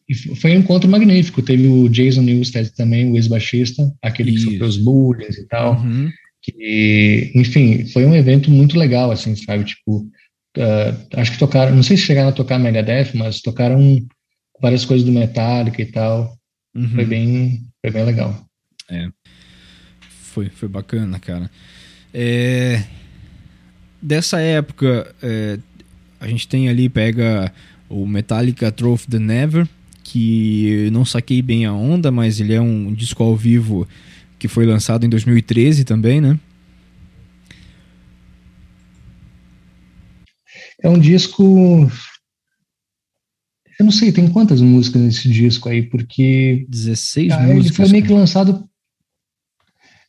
E, 0.08 0.14
foi 0.36 0.52
um 0.52 0.58
encontro 0.58 0.90
magnífico. 0.90 1.40
Teve 1.40 1.68
o 1.68 1.88
Jason 1.88 2.22
Newsted 2.22 2.74
também, 2.74 3.10
o 3.10 3.16
ex-baixista, 3.16 3.92
aquele 4.02 4.32
Isso. 4.32 4.46
que 4.46 4.52
sofreu 4.52 4.68
os 4.68 4.76
bullies 4.76 5.38
e 5.38 5.46
tal. 5.46 5.80
Uhum. 5.80 6.10
Que, 6.42 7.30
enfim, 7.34 7.86
foi 7.86 8.04
um 8.04 8.14
evento 8.14 8.50
muito 8.50 8.76
legal, 8.76 9.12
assim, 9.12 9.36
sabe? 9.36 9.64
Tipo, 9.64 9.98
uh, 10.58 11.06
acho 11.14 11.32
que 11.32 11.38
tocaram, 11.38 11.76
não 11.76 11.82
sei 11.82 11.96
se 11.96 12.02
chegaram 12.02 12.30
a 12.30 12.32
tocar 12.32 12.58
Megadeth, 12.58 13.12
mas 13.14 13.40
tocaram 13.40 14.04
várias 14.60 14.84
coisas 14.84 15.06
do 15.06 15.12
Metallica 15.12 15.80
e 15.80 15.86
tal. 15.86 16.36
Uhum. 16.74 16.88
Foi 16.88 17.04
bem, 17.04 17.60
foi 17.80 17.90
bem 17.92 18.04
legal. 18.04 18.44
É. 18.90 19.08
Foi, 20.32 20.48
foi 20.48 20.68
bacana, 20.68 21.18
cara. 21.18 21.50
É, 22.14 22.82
dessa 24.00 24.40
época, 24.40 25.14
é, 25.22 25.58
a 26.20 26.28
gente 26.28 26.46
tem 26.46 26.68
ali, 26.68 26.88
pega 26.88 27.52
o 27.88 28.06
Metallica 28.06 28.70
Trophy 28.70 29.08
the 29.08 29.18
Never, 29.18 29.68
que 30.04 30.88
não 30.92 31.04
saquei 31.04 31.42
bem 31.42 31.66
a 31.66 31.72
onda, 31.72 32.10
mas 32.10 32.40
ele 32.40 32.54
é 32.54 32.60
um 32.60 32.92
disco 32.92 33.22
ao 33.22 33.36
vivo 33.36 33.86
que 34.38 34.48
foi 34.48 34.64
lançado 34.64 35.04
em 35.04 35.08
2013 35.08 35.84
também, 35.84 36.20
né? 36.20 36.38
É 40.82 40.88
um 40.88 40.98
disco. 40.98 41.90
Eu 43.78 43.84
não 43.84 43.92
sei, 43.92 44.12
tem 44.12 44.28
quantas 44.28 44.60
músicas 44.60 45.02
nesse 45.02 45.28
disco 45.28 45.68
aí, 45.68 45.82
porque. 45.82 46.66
16 46.68 47.32
ah, 47.32 47.40
músicas. 47.40 47.64
Ele 47.66 47.74
foi 47.74 47.88
meio 47.88 48.04
que 48.04 48.12
lançado. 48.12 48.69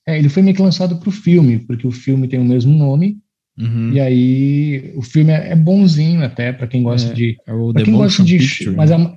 É, 0.08 0.18
ele 0.18 0.30
foi 0.30 0.42
meio 0.42 0.56
que 0.56 0.62
lançado 0.62 0.98
para 0.98 1.10
o 1.10 1.12
filme, 1.12 1.60
porque 1.60 1.86
o 1.86 1.92
filme 1.92 2.28
tem 2.28 2.40
o 2.40 2.46
mesmo 2.46 2.74
nome. 2.74 3.20
Uhum. 3.58 3.92
E 3.94 4.00
aí 4.00 4.94
o 4.96 5.02
filme 5.02 5.32
é, 5.32 5.52
é 5.52 5.56
bonzinho 5.56 6.24
até 6.24 6.52
para 6.52 6.68
quem 6.68 6.84
gosta 6.84 7.12
é, 7.12 7.14
de. 7.14 7.38
É 7.46 7.54
o 7.54 7.74
quem 7.74 7.94
gosta 7.94 8.24
de. 8.24 8.38
Picture, 8.38 8.76
mas 8.76 8.90
né? 8.90 9.16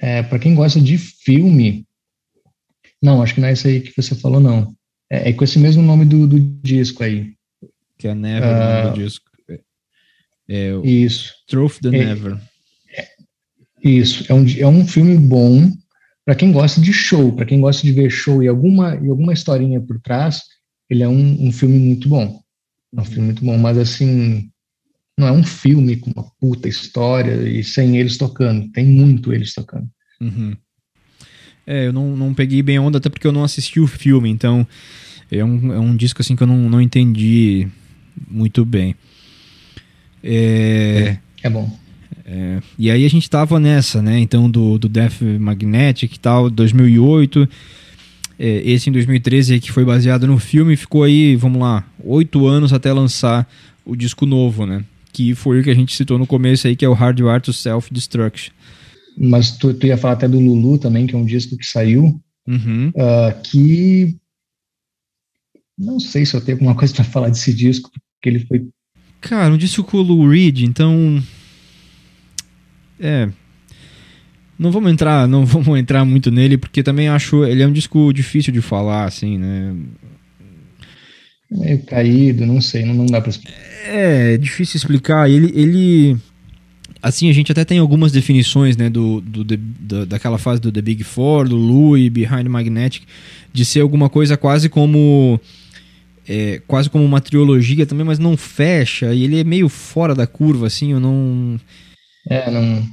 é, 0.00 0.18
é 0.18 0.22
para 0.22 0.38
quem 0.38 0.54
gosta 0.54 0.80
de 0.80 0.98
filme. 0.98 1.86
Não, 3.02 3.22
acho 3.22 3.34
que 3.34 3.40
não 3.40 3.48
é 3.48 3.52
isso 3.52 3.66
aí 3.66 3.80
que 3.80 3.92
você 3.96 4.14
falou, 4.14 4.40
não. 4.40 4.74
É, 5.08 5.30
é 5.30 5.32
com 5.32 5.44
esse 5.44 5.58
mesmo 5.58 5.82
nome 5.82 6.04
do, 6.04 6.26
do 6.26 6.38
disco 6.62 7.02
aí. 7.02 7.32
Que 7.96 8.08
é 8.08 8.14
Never, 8.14 8.48
uh, 8.48 8.52
o 8.52 8.58
nome 8.58 8.82
do 8.82 8.88
ah, 8.88 9.04
disco. 9.04 9.30
É, 10.48 10.72
isso. 10.84 11.32
Truth 11.46 11.78
the 11.80 11.88
é, 11.88 11.92
Never. 11.92 12.38
Isso. 13.82 14.24
É 14.28 14.34
um, 14.34 14.44
é 14.58 14.66
um 14.66 14.86
filme 14.86 15.16
bom 15.16 15.70
para 16.30 16.36
quem 16.36 16.52
gosta 16.52 16.80
de 16.80 16.92
show, 16.92 17.32
para 17.32 17.44
quem 17.44 17.60
gosta 17.60 17.82
de 17.82 17.90
ver 17.90 18.08
show 18.08 18.40
e 18.40 18.46
alguma, 18.46 18.94
e 19.02 19.08
alguma 19.08 19.32
historinha 19.32 19.80
por 19.80 20.00
trás, 20.00 20.42
ele 20.88 21.02
é 21.02 21.08
um, 21.08 21.48
um 21.48 21.50
filme 21.50 21.76
muito 21.76 22.08
bom. 22.08 22.40
É 22.96 23.00
um 23.00 23.04
filme 23.04 23.24
muito 23.24 23.44
bom, 23.44 23.58
mas 23.58 23.76
assim, 23.76 24.48
não 25.18 25.26
é 25.26 25.32
um 25.32 25.42
filme 25.42 25.96
com 25.96 26.12
uma 26.12 26.30
puta 26.40 26.68
história 26.68 27.34
e 27.48 27.64
sem 27.64 27.98
eles 27.98 28.16
tocando. 28.16 28.70
Tem 28.70 28.86
muito 28.86 29.32
eles 29.32 29.52
tocando. 29.52 29.88
Uhum. 30.20 30.56
É, 31.66 31.88
eu 31.88 31.92
não, 31.92 32.16
não 32.16 32.32
peguei 32.32 32.62
bem 32.62 32.78
onda, 32.78 32.98
até 32.98 33.08
porque 33.08 33.26
eu 33.26 33.32
não 33.32 33.42
assisti 33.42 33.80
o 33.80 33.88
filme, 33.88 34.30
então 34.30 34.64
é 35.32 35.44
um, 35.44 35.72
é 35.72 35.80
um 35.80 35.96
disco 35.96 36.22
assim 36.22 36.36
que 36.36 36.44
eu 36.44 36.46
não, 36.46 36.70
não 36.70 36.80
entendi 36.80 37.66
muito 38.30 38.64
bem. 38.64 38.94
É, 40.22 41.18
é, 41.42 41.48
é 41.48 41.50
bom. 41.50 41.76
É, 42.32 42.60
e 42.78 42.88
aí 42.88 43.04
a 43.04 43.10
gente 43.10 43.28
tava 43.28 43.58
nessa, 43.58 44.00
né? 44.00 44.20
Então, 44.20 44.48
do, 44.48 44.78
do 44.78 44.88
Death 44.88 45.20
Magnetic 45.20 46.14
e 46.14 46.20
tal, 46.20 46.48
2008. 46.48 47.48
É, 48.38 48.62
esse 48.64 48.88
em 48.88 48.92
2013 48.92 49.58
que 49.58 49.72
foi 49.72 49.84
baseado 49.84 50.28
no 50.28 50.38
filme. 50.38 50.76
Ficou 50.76 51.02
aí, 51.02 51.34
vamos 51.34 51.60
lá, 51.60 51.84
oito 52.04 52.46
anos 52.46 52.72
até 52.72 52.92
lançar 52.92 53.50
o 53.84 53.96
disco 53.96 54.24
novo, 54.26 54.64
né? 54.64 54.84
Que 55.12 55.34
foi 55.34 55.58
o 55.58 55.64
que 55.64 55.70
a 55.70 55.74
gente 55.74 55.94
citou 55.94 56.18
no 56.18 56.26
começo 56.26 56.68
aí, 56.68 56.76
que 56.76 56.84
é 56.84 56.88
o 56.88 56.94
Hardware 56.94 57.40
to 57.40 57.52
Self-Destruction. 57.52 58.52
Mas 59.18 59.50
tu, 59.50 59.74
tu, 59.74 59.88
ia 59.88 59.98
falar 59.98 60.14
até 60.14 60.28
do 60.28 60.38
Lulu 60.38 60.78
também, 60.78 61.08
que 61.08 61.16
é 61.16 61.18
um 61.18 61.26
disco 61.26 61.56
que 61.56 61.66
saiu, 61.66 62.18
uhum. 62.46 62.90
uh, 62.90 63.42
que 63.42 64.16
não 65.76 65.98
sei 65.98 66.24
se 66.24 66.34
eu 66.36 66.40
tenho 66.40 66.58
alguma 66.58 66.76
coisa 66.78 66.94
para 66.94 67.04
falar 67.04 67.28
desse 67.28 67.52
disco, 67.52 67.90
porque 67.90 68.28
ele 68.28 68.46
foi 68.46 68.68
Cara, 69.20 69.52
um 69.52 69.58
disco 69.58 69.82
com 69.82 69.98
o 69.98 70.02
Lou 70.02 70.28
Reed, 70.28 70.60
então 70.60 71.20
é. 73.00 73.28
Não 74.58 74.70
vamos 74.70 74.92
entrar, 74.92 75.26
não 75.26 75.46
vamos 75.46 75.78
entrar 75.78 76.04
muito 76.04 76.30
nele, 76.30 76.58
porque 76.58 76.82
também 76.82 77.08
acho 77.08 77.44
ele 77.44 77.62
é 77.62 77.66
um 77.66 77.72
disco 77.72 78.12
difícil 78.12 78.52
de 78.52 78.60
falar, 78.60 79.06
assim, 79.06 79.38
né? 79.38 79.74
Meio 81.50 81.82
caído, 81.84 82.46
não 82.46 82.60
sei, 82.60 82.84
não, 82.84 82.94
não 82.94 83.06
dá 83.06 83.20
pra 83.20 83.30
explicar. 83.30 83.58
É, 83.86 84.34
é 84.34 84.36
difícil 84.36 84.76
explicar. 84.76 85.28
Ele, 85.28 85.50
ele. 85.54 86.16
Assim, 87.02 87.28
a 87.28 87.32
gente 87.32 87.50
até 87.50 87.64
tem 87.64 87.78
algumas 87.78 88.12
definições, 88.12 88.76
né, 88.76 88.90
do, 88.90 89.20
do, 89.22 89.42
do, 89.42 90.06
daquela 90.06 90.36
fase 90.36 90.60
do 90.60 90.70
The 90.70 90.82
Big 90.82 91.02
Four, 91.02 91.48
do 91.48 91.56
Louis, 91.56 92.10
Behind 92.10 92.46
Magnetic, 92.46 93.04
de 93.52 93.64
ser 93.64 93.80
alguma 93.80 94.08
coisa 94.08 94.36
quase 94.36 94.68
como. 94.68 95.40
É, 96.28 96.60
quase 96.68 96.88
como 96.88 97.04
uma 97.04 97.20
trilogia 97.20 97.86
também, 97.86 98.04
mas 98.04 98.18
não 98.18 98.36
fecha, 98.36 99.12
e 99.12 99.24
ele 99.24 99.40
é 99.40 99.44
meio 99.44 99.68
fora 99.68 100.14
da 100.14 100.26
curva, 100.26 100.66
assim, 100.66 100.92
eu 100.92 101.00
não. 101.00 101.58
É, 102.26 102.50
não. 102.50 102.86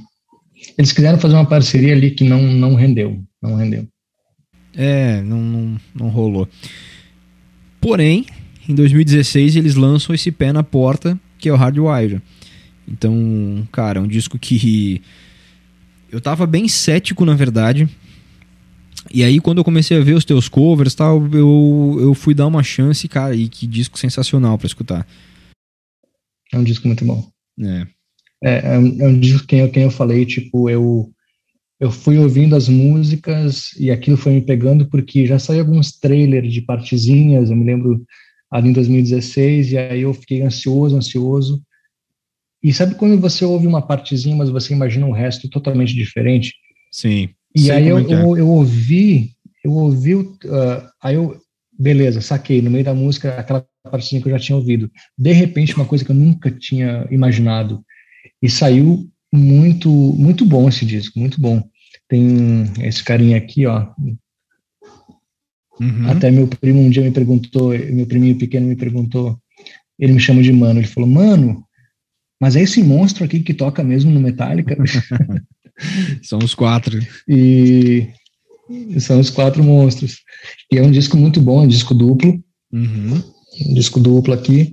Eles 0.76 0.92
quiseram 0.92 1.18
fazer 1.18 1.34
uma 1.34 1.48
parceria 1.48 1.92
ali 1.92 2.10
que 2.10 2.24
não, 2.24 2.42
não 2.42 2.74
rendeu. 2.74 3.22
Não 3.42 3.54
rendeu. 3.54 3.86
É, 4.74 5.20
não, 5.22 5.40
não, 5.40 5.80
não 5.94 6.08
rolou. 6.08 6.48
Porém, 7.80 8.26
em 8.68 8.74
2016 8.74 9.56
eles 9.56 9.74
lançam 9.74 10.14
esse 10.14 10.30
pé 10.30 10.52
na 10.52 10.62
porta, 10.62 11.18
que 11.38 11.48
é 11.48 11.52
o 11.52 11.56
Hardwire. 11.56 12.20
Então, 12.86 13.66
cara, 13.70 13.98
é 13.98 14.02
um 14.02 14.08
disco 14.08 14.38
que 14.38 15.02
eu 16.10 16.20
tava 16.20 16.46
bem 16.46 16.68
cético, 16.68 17.24
na 17.24 17.34
verdade. 17.34 17.88
E 19.12 19.22
aí, 19.22 19.40
quando 19.40 19.58
eu 19.58 19.64
comecei 19.64 19.96
a 19.96 20.02
ver 20.02 20.14
os 20.14 20.24
teus 20.24 20.48
covers 20.48 20.94
tal, 20.94 21.26
eu, 21.32 21.98
eu 22.00 22.14
fui 22.14 22.34
dar 22.34 22.46
uma 22.46 22.62
chance, 22.62 23.06
cara, 23.08 23.34
e 23.34 23.48
que 23.48 23.66
disco 23.66 23.98
sensacional 23.98 24.58
para 24.58 24.66
escutar. 24.66 25.06
É 26.52 26.58
um 26.58 26.64
disco 26.64 26.86
muito 26.86 27.04
bom. 27.04 27.26
É. 27.60 27.86
É, 28.42 28.74
é, 28.74 28.78
um, 28.78 29.02
é 29.02 29.08
um 29.08 29.18
disco 29.18 29.46
quem 29.46 29.60
eu, 29.60 29.70
quem 29.70 29.82
eu 29.84 29.90
falei, 29.90 30.24
tipo, 30.24 30.70
eu, 30.70 31.10
eu 31.80 31.90
fui 31.90 32.18
ouvindo 32.18 32.54
as 32.54 32.68
músicas 32.68 33.72
e 33.78 33.90
aquilo 33.90 34.16
foi 34.16 34.32
me 34.32 34.42
pegando 34.42 34.88
porque 34.88 35.26
já 35.26 35.38
saiu 35.38 35.60
alguns 35.60 35.92
trailers 35.92 36.52
de 36.52 36.62
partezinhas, 36.62 37.50
eu 37.50 37.56
me 37.56 37.64
lembro 37.64 38.04
ali 38.50 38.70
em 38.70 38.72
2016, 38.72 39.72
e 39.72 39.78
aí 39.78 40.02
eu 40.02 40.14
fiquei 40.14 40.42
ansioso, 40.42 40.96
ansioso. 40.96 41.62
E 42.62 42.72
sabe 42.72 42.94
quando 42.94 43.20
você 43.20 43.44
ouve 43.44 43.66
uma 43.66 43.86
partezinha, 43.86 44.34
mas 44.34 44.48
você 44.48 44.72
imagina 44.72 45.06
um 45.06 45.12
resto 45.12 45.48
totalmente 45.48 45.94
diferente? 45.94 46.54
Sim. 46.90 47.28
E 47.54 47.70
aí 47.70 47.88
eu, 47.88 47.98
é. 47.98 48.02
eu, 48.02 48.36
eu, 48.36 48.48
ouvi, 48.48 49.32
eu 49.64 49.72
ouvi, 49.72 50.14
uh, 50.14 50.36
aí 51.02 51.14
eu, 51.14 51.38
beleza, 51.78 52.20
saquei, 52.20 52.60
no 52.60 52.70
meio 52.70 52.84
da 52.84 52.94
música, 52.94 53.38
aquela 53.38 53.64
partezinha 53.84 54.20
que 54.20 54.28
eu 54.28 54.32
já 54.32 54.38
tinha 54.38 54.56
ouvido. 54.56 54.90
De 55.16 55.32
repente, 55.32 55.74
uma 55.74 55.86
coisa 55.86 56.04
que 56.04 56.10
eu 56.10 56.16
nunca 56.16 56.50
tinha 56.50 57.06
imaginado. 57.10 57.84
E 58.42 58.48
saiu 58.48 59.08
muito, 59.32 59.90
muito 59.90 60.44
bom 60.44 60.68
esse 60.68 60.84
disco, 60.84 61.18
muito 61.18 61.40
bom. 61.40 61.62
Tem 62.08 62.64
esse 62.80 63.02
carinha 63.04 63.36
aqui, 63.36 63.66
ó. 63.66 63.88
Uhum. 65.80 66.10
Até 66.10 66.30
meu 66.30 66.48
primo 66.48 66.80
um 66.80 66.90
dia 66.90 67.02
me 67.02 67.10
perguntou, 67.10 67.70
meu 67.70 68.06
priminho 68.06 68.38
pequeno 68.38 68.66
me 68.66 68.76
perguntou, 68.76 69.38
ele 69.98 70.12
me 70.12 70.20
chama 70.20 70.42
de 70.42 70.52
mano, 70.52 70.80
ele 70.80 70.86
falou, 70.86 71.08
mano, 71.08 71.64
mas 72.40 72.56
é 72.56 72.62
esse 72.62 72.82
monstro 72.82 73.24
aqui 73.24 73.40
que 73.40 73.54
toca 73.54 73.82
mesmo 73.82 74.10
no 74.10 74.20
Metallica? 74.20 74.76
são 76.22 76.38
os 76.38 76.54
quatro. 76.54 76.98
E 77.28 78.08
são 78.98 79.18
os 79.18 79.30
quatro 79.30 79.62
monstros. 79.62 80.18
E 80.72 80.78
é 80.78 80.82
um 80.82 80.90
disco 80.90 81.16
muito 81.16 81.40
bom, 81.40 81.62
é 81.62 81.64
um 81.64 81.68
disco 81.68 81.94
duplo. 81.94 82.42
Uhum. 82.72 83.22
Um 83.66 83.74
disco 83.74 83.98
duplo 83.98 84.34
aqui. 84.34 84.72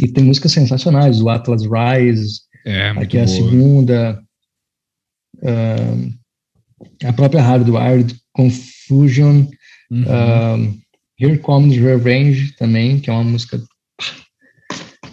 E 0.00 0.08
tem 0.08 0.24
músicas 0.24 0.52
sensacionais, 0.52 1.20
o 1.20 1.28
Atlas 1.28 1.62
Rise, 1.62 2.40
é, 2.64 2.90
aqui 2.90 3.18
é 3.18 3.22
a 3.22 3.28
segunda. 3.28 4.22
Uh, 5.38 6.12
a 7.04 7.12
própria 7.12 7.42
Hardwired, 7.42 8.14
Confusion, 8.32 9.46
uhum. 9.90 10.02
uh, 10.02 10.78
Here 11.18 11.38
Comes 11.38 11.76
Revenge 11.76 12.52
também, 12.56 12.98
que 12.98 13.10
é 13.10 13.12
uma 13.12 13.24
música. 13.24 13.60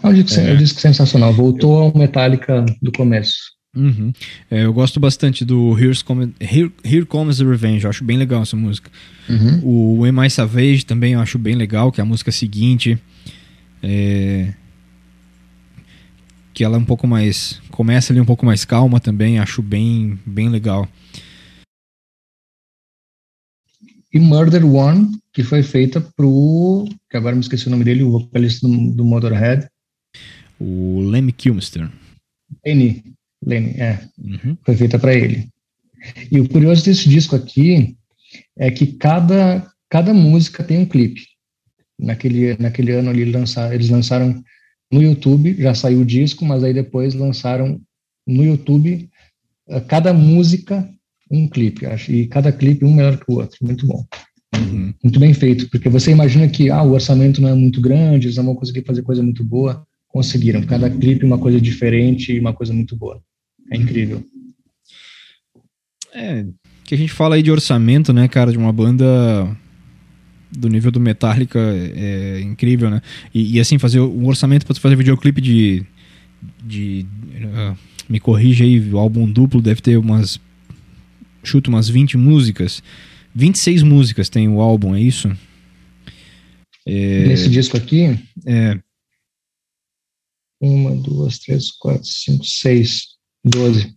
É 0.02 0.08
um 0.08 0.14
disco, 0.14 0.40
é. 0.40 0.54
um 0.54 0.58
disco 0.58 0.80
sensacional. 0.80 1.34
Voltou 1.34 1.78
ao 1.78 1.98
Metallica 1.98 2.66
do 2.82 2.92
começo. 2.92 3.38
Uhum. 3.76 4.12
É, 4.50 4.66
eu 4.66 4.74
gosto 4.74 5.00
bastante 5.00 5.46
do 5.46 5.78
Here's 5.78 6.02
Come, 6.02 6.34
Here, 6.40 6.72
Here 6.84 7.06
Comes 7.06 7.38
the 7.38 7.44
Revenge, 7.44 7.84
eu 7.84 7.90
acho 7.90 8.04
bem 8.04 8.18
legal 8.18 8.42
essa 8.42 8.56
música. 8.56 8.90
Uhum. 9.30 10.00
O 10.00 10.06
Am 10.06 10.26
I 10.26 10.30
Savage 10.30 10.86
também 10.86 11.14
eu 11.14 11.20
acho 11.20 11.38
bem 11.38 11.56
legal, 11.56 11.92
que 11.92 12.02
é 12.02 12.04
a 12.04 12.06
música 12.06 12.32
seguinte. 12.32 12.98
É... 13.84 14.54
Que 16.60 16.66
ela 16.66 16.76
é 16.76 16.78
um 16.78 16.84
pouco 16.84 17.08
mais. 17.08 17.62
Começa 17.72 18.12
ali 18.12 18.20
um 18.20 18.26
pouco 18.26 18.46
mais 18.46 18.66
calma 18.66 19.00
também, 19.00 19.40
acho 19.40 19.62
bem, 19.62 20.20
bem 20.26 20.50
legal. 20.50 20.86
E 24.14 24.20
Murder 24.20 24.66
One, 24.66 25.08
que 25.32 25.42
foi 25.42 25.64
feita 25.64 26.02
pro. 26.02 26.84
que 27.10 27.16
agora 27.16 27.34
me 27.34 27.40
esqueci 27.40 27.68
o 27.68 27.70
nome 27.70 27.86
dele, 27.86 28.04
o 28.04 28.12
vocalista 28.12 28.68
do, 28.68 28.92
do 28.92 29.06
Motorhead. 29.06 29.70
O 30.60 31.00
Lemmy 31.00 31.32
Kilmister. 31.32 31.90
Lenny, 32.66 33.06
Lenny, 33.42 33.70
é. 33.80 34.06
Uhum. 34.18 34.58
Foi 34.66 34.76
feita 34.76 35.00
para 35.00 35.14
ele. 35.14 35.48
E 36.30 36.42
o 36.42 36.50
curioso 36.50 36.84
desse 36.84 37.08
disco 37.08 37.38
aqui 37.38 37.96
é 38.58 38.70
que 38.70 38.98
cada, 38.98 39.66
cada 39.90 40.14
música 40.14 40.62
tem 40.62 40.80
um 40.80 40.86
clipe. 40.86 41.22
Naquele, 41.98 42.58
naquele 42.58 42.92
ano 42.92 43.12
ali 43.12 43.24
lançaram, 43.32 43.74
eles 43.74 43.90
lançaram 43.90 44.44
no 44.92 45.02
YouTube, 45.02 45.56
já 45.56 45.74
saiu 45.74 46.02
o 46.02 46.06
disco, 46.06 46.46
mas 46.46 46.64
aí 46.64 46.74
depois 46.74 47.14
lançaram 47.14 47.80
no 48.28 48.44
YouTube 48.44 49.10
eh, 49.68 49.80
cada 49.82 50.14
música 50.14 50.88
um 51.32 51.48
clipe, 51.48 51.86
acho, 51.86 52.12
e 52.12 52.28
cada 52.28 52.52
clipe 52.52 52.84
um 52.84 52.94
melhor 52.94 53.18
que 53.18 53.32
o 53.32 53.36
outro, 53.36 53.58
muito 53.62 53.86
bom. 53.86 54.04
Uhum. 54.56 54.94
Muito 55.04 55.20
bem 55.20 55.34
feito, 55.34 55.70
porque 55.70 55.88
você 55.88 56.12
imagina 56.12 56.48
que 56.48 56.70
ah, 56.70 56.82
o 56.82 56.94
orçamento 56.94 57.40
não 57.42 57.50
é 57.50 57.54
muito 57.54 57.80
grande, 57.80 58.28
eles 58.28 58.38
não 58.38 58.46
vão 58.46 58.56
conseguir 58.56 58.84
fazer 58.84 59.04
coisa 59.04 59.22
muito 59.22 59.44
boa. 59.44 59.86
Conseguiram, 60.08 60.64
cada 60.64 60.90
clipe 60.90 61.24
uma 61.24 61.38
coisa 61.38 61.62
diferente 61.62 62.34
e 62.34 62.40
uma 62.40 62.52
coisa 62.52 62.74
muito 62.74 62.96
boa. 62.96 63.22
É 63.72 63.78
incrível. 63.78 64.24
É, 66.12 66.46
que 66.84 66.96
a 66.96 66.98
gente 66.98 67.14
fala 67.14 67.36
aí 67.36 67.44
de 67.44 67.52
orçamento, 67.52 68.12
né, 68.12 68.28
cara, 68.28 68.52
de 68.52 68.58
uma 68.58 68.74
banda 68.74 69.06
do 70.52 70.68
nível 70.68 70.92
do 70.92 71.00
Metallica 71.00 71.60
é, 71.60 72.38
é 72.38 72.42
incrível, 72.42 72.90
né? 72.90 73.02
E, 73.34 73.56
e, 73.56 73.60
assim, 73.60 73.78
fazer 73.78 74.00
um 74.00 74.28
orçamento 74.28 74.66
para 74.66 74.76
fazer 74.76 74.96
videoclipe 74.96 75.42
de. 75.42 75.86
de 76.64 77.06
uh, 77.44 77.78
me 78.08 78.20
corrija 78.20 78.64
aí, 78.64 78.80
o 78.80 78.98
álbum 78.98 79.32
duplo 79.32 79.62
deve 79.62 79.82
ter 79.82 79.98
umas 79.98 80.40
chuto 81.44 81.70
umas 81.70 81.90
20 81.90 82.18
músicas. 82.18 82.84
26 83.34 83.84
músicas 83.84 84.30
tem 84.30 84.48
o 84.48 84.62
álbum, 84.62 84.96
é 84.96 85.02
isso? 85.02 85.30
É... 86.86 87.28
Nesse 87.28 87.50
disco 87.50 87.78
aqui? 87.78 88.18
É. 88.46 88.80
Uma, 90.62 90.96
duas, 90.96 91.40
três, 91.40 91.72
quatro, 91.72 92.06
cinco, 92.06 92.44
seis, 92.44 93.04
doze. 93.46 93.96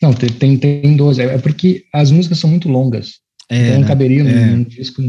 Não, 0.00 0.12
tem, 0.12 0.28
tem, 0.30 0.58
tem 0.58 0.96
12. 0.96 1.22
É 1.22 1.38
porque 1.38 1.86
as 1.92 2.10
músicas 2.10 2.38
são 2.38 2.50
muito 2.50 2.68
longas. 2.68 3.21
É, 3.48 3.62
então 3.62 3.74
não 3.74 3.80
né? 3.82 3.88
caberia 3.88 4.22
é. 4.22 4.46
num 4.46 4.64
disco 4.64 5.02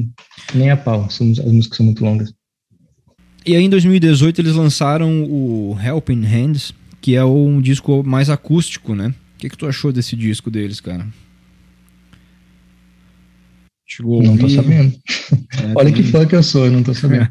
nem 0.53 0.69
a 0.69 0.77
pau. 0.77 1.05
As 1.05 1.19
músicas 1.19 1.77
são 1.77 1.85
muito 1.85 2.03
longas. 2.03 2.33
E 3.45 3.55
aí 3.55 3.63
em 3.63 3.69
2018 3.69 4.39
eles 4.41 4.53
lançaram 4.53 5.23
o 5.23 5.77
Helping 5.83 6.23
Hands, 6.23 6.73
que 7.01 7.15
é 7.15 7.23
um 7.23 7.61
disco 7.61 8.03
mais 8.03 8.29
acústico, 8.29 8.95
né? 8.95 9.13
que, 9.43 9.49
que 9.49 9.57
tu 9.57 9.67
achou 9.67 9.91
desse 9.91 10.15
disco 10.15 10.49
deles, 10.49 10.79
cara? 10.79 11.05
Chegou 13.85 14.23
não 14.23 14.37
tô 14.37 14.47
sabendo. 14.47 14.95
É, 15.61 15.73
Olha 15.75 15.91
que 15.91 16.01
fã 16.03 16.25
que 16.25 16.35
eu 16.35 16.41
sou, 16.43 16.65
eu 16.65 16.71
não 16.71 16.81
tô 16.81 16.93
sabendo. 16.93 17.29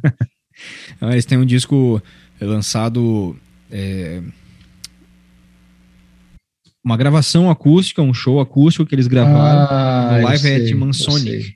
eles 1.11 1.25
têm 1.25 1.39
um 1.39 1.47
disco 1.47 2.03
lançado. 2.41 3.35
É... 3.71 4.23
Uma 6.85 6.97
gravação 6.97 7.49
acústica, 7.49 8.03
um 8.03 8.13
show 8.13 8.41
acústico 8.41 8.87
que 8.87 8.95
eles 8.95 9.07
gravaram 9.07 9.67
ah, 9.71 10.19
no 10.19 10.25
Live 10.25 10.49
at 10.49 10.75
Mansonic, 10.75 11.55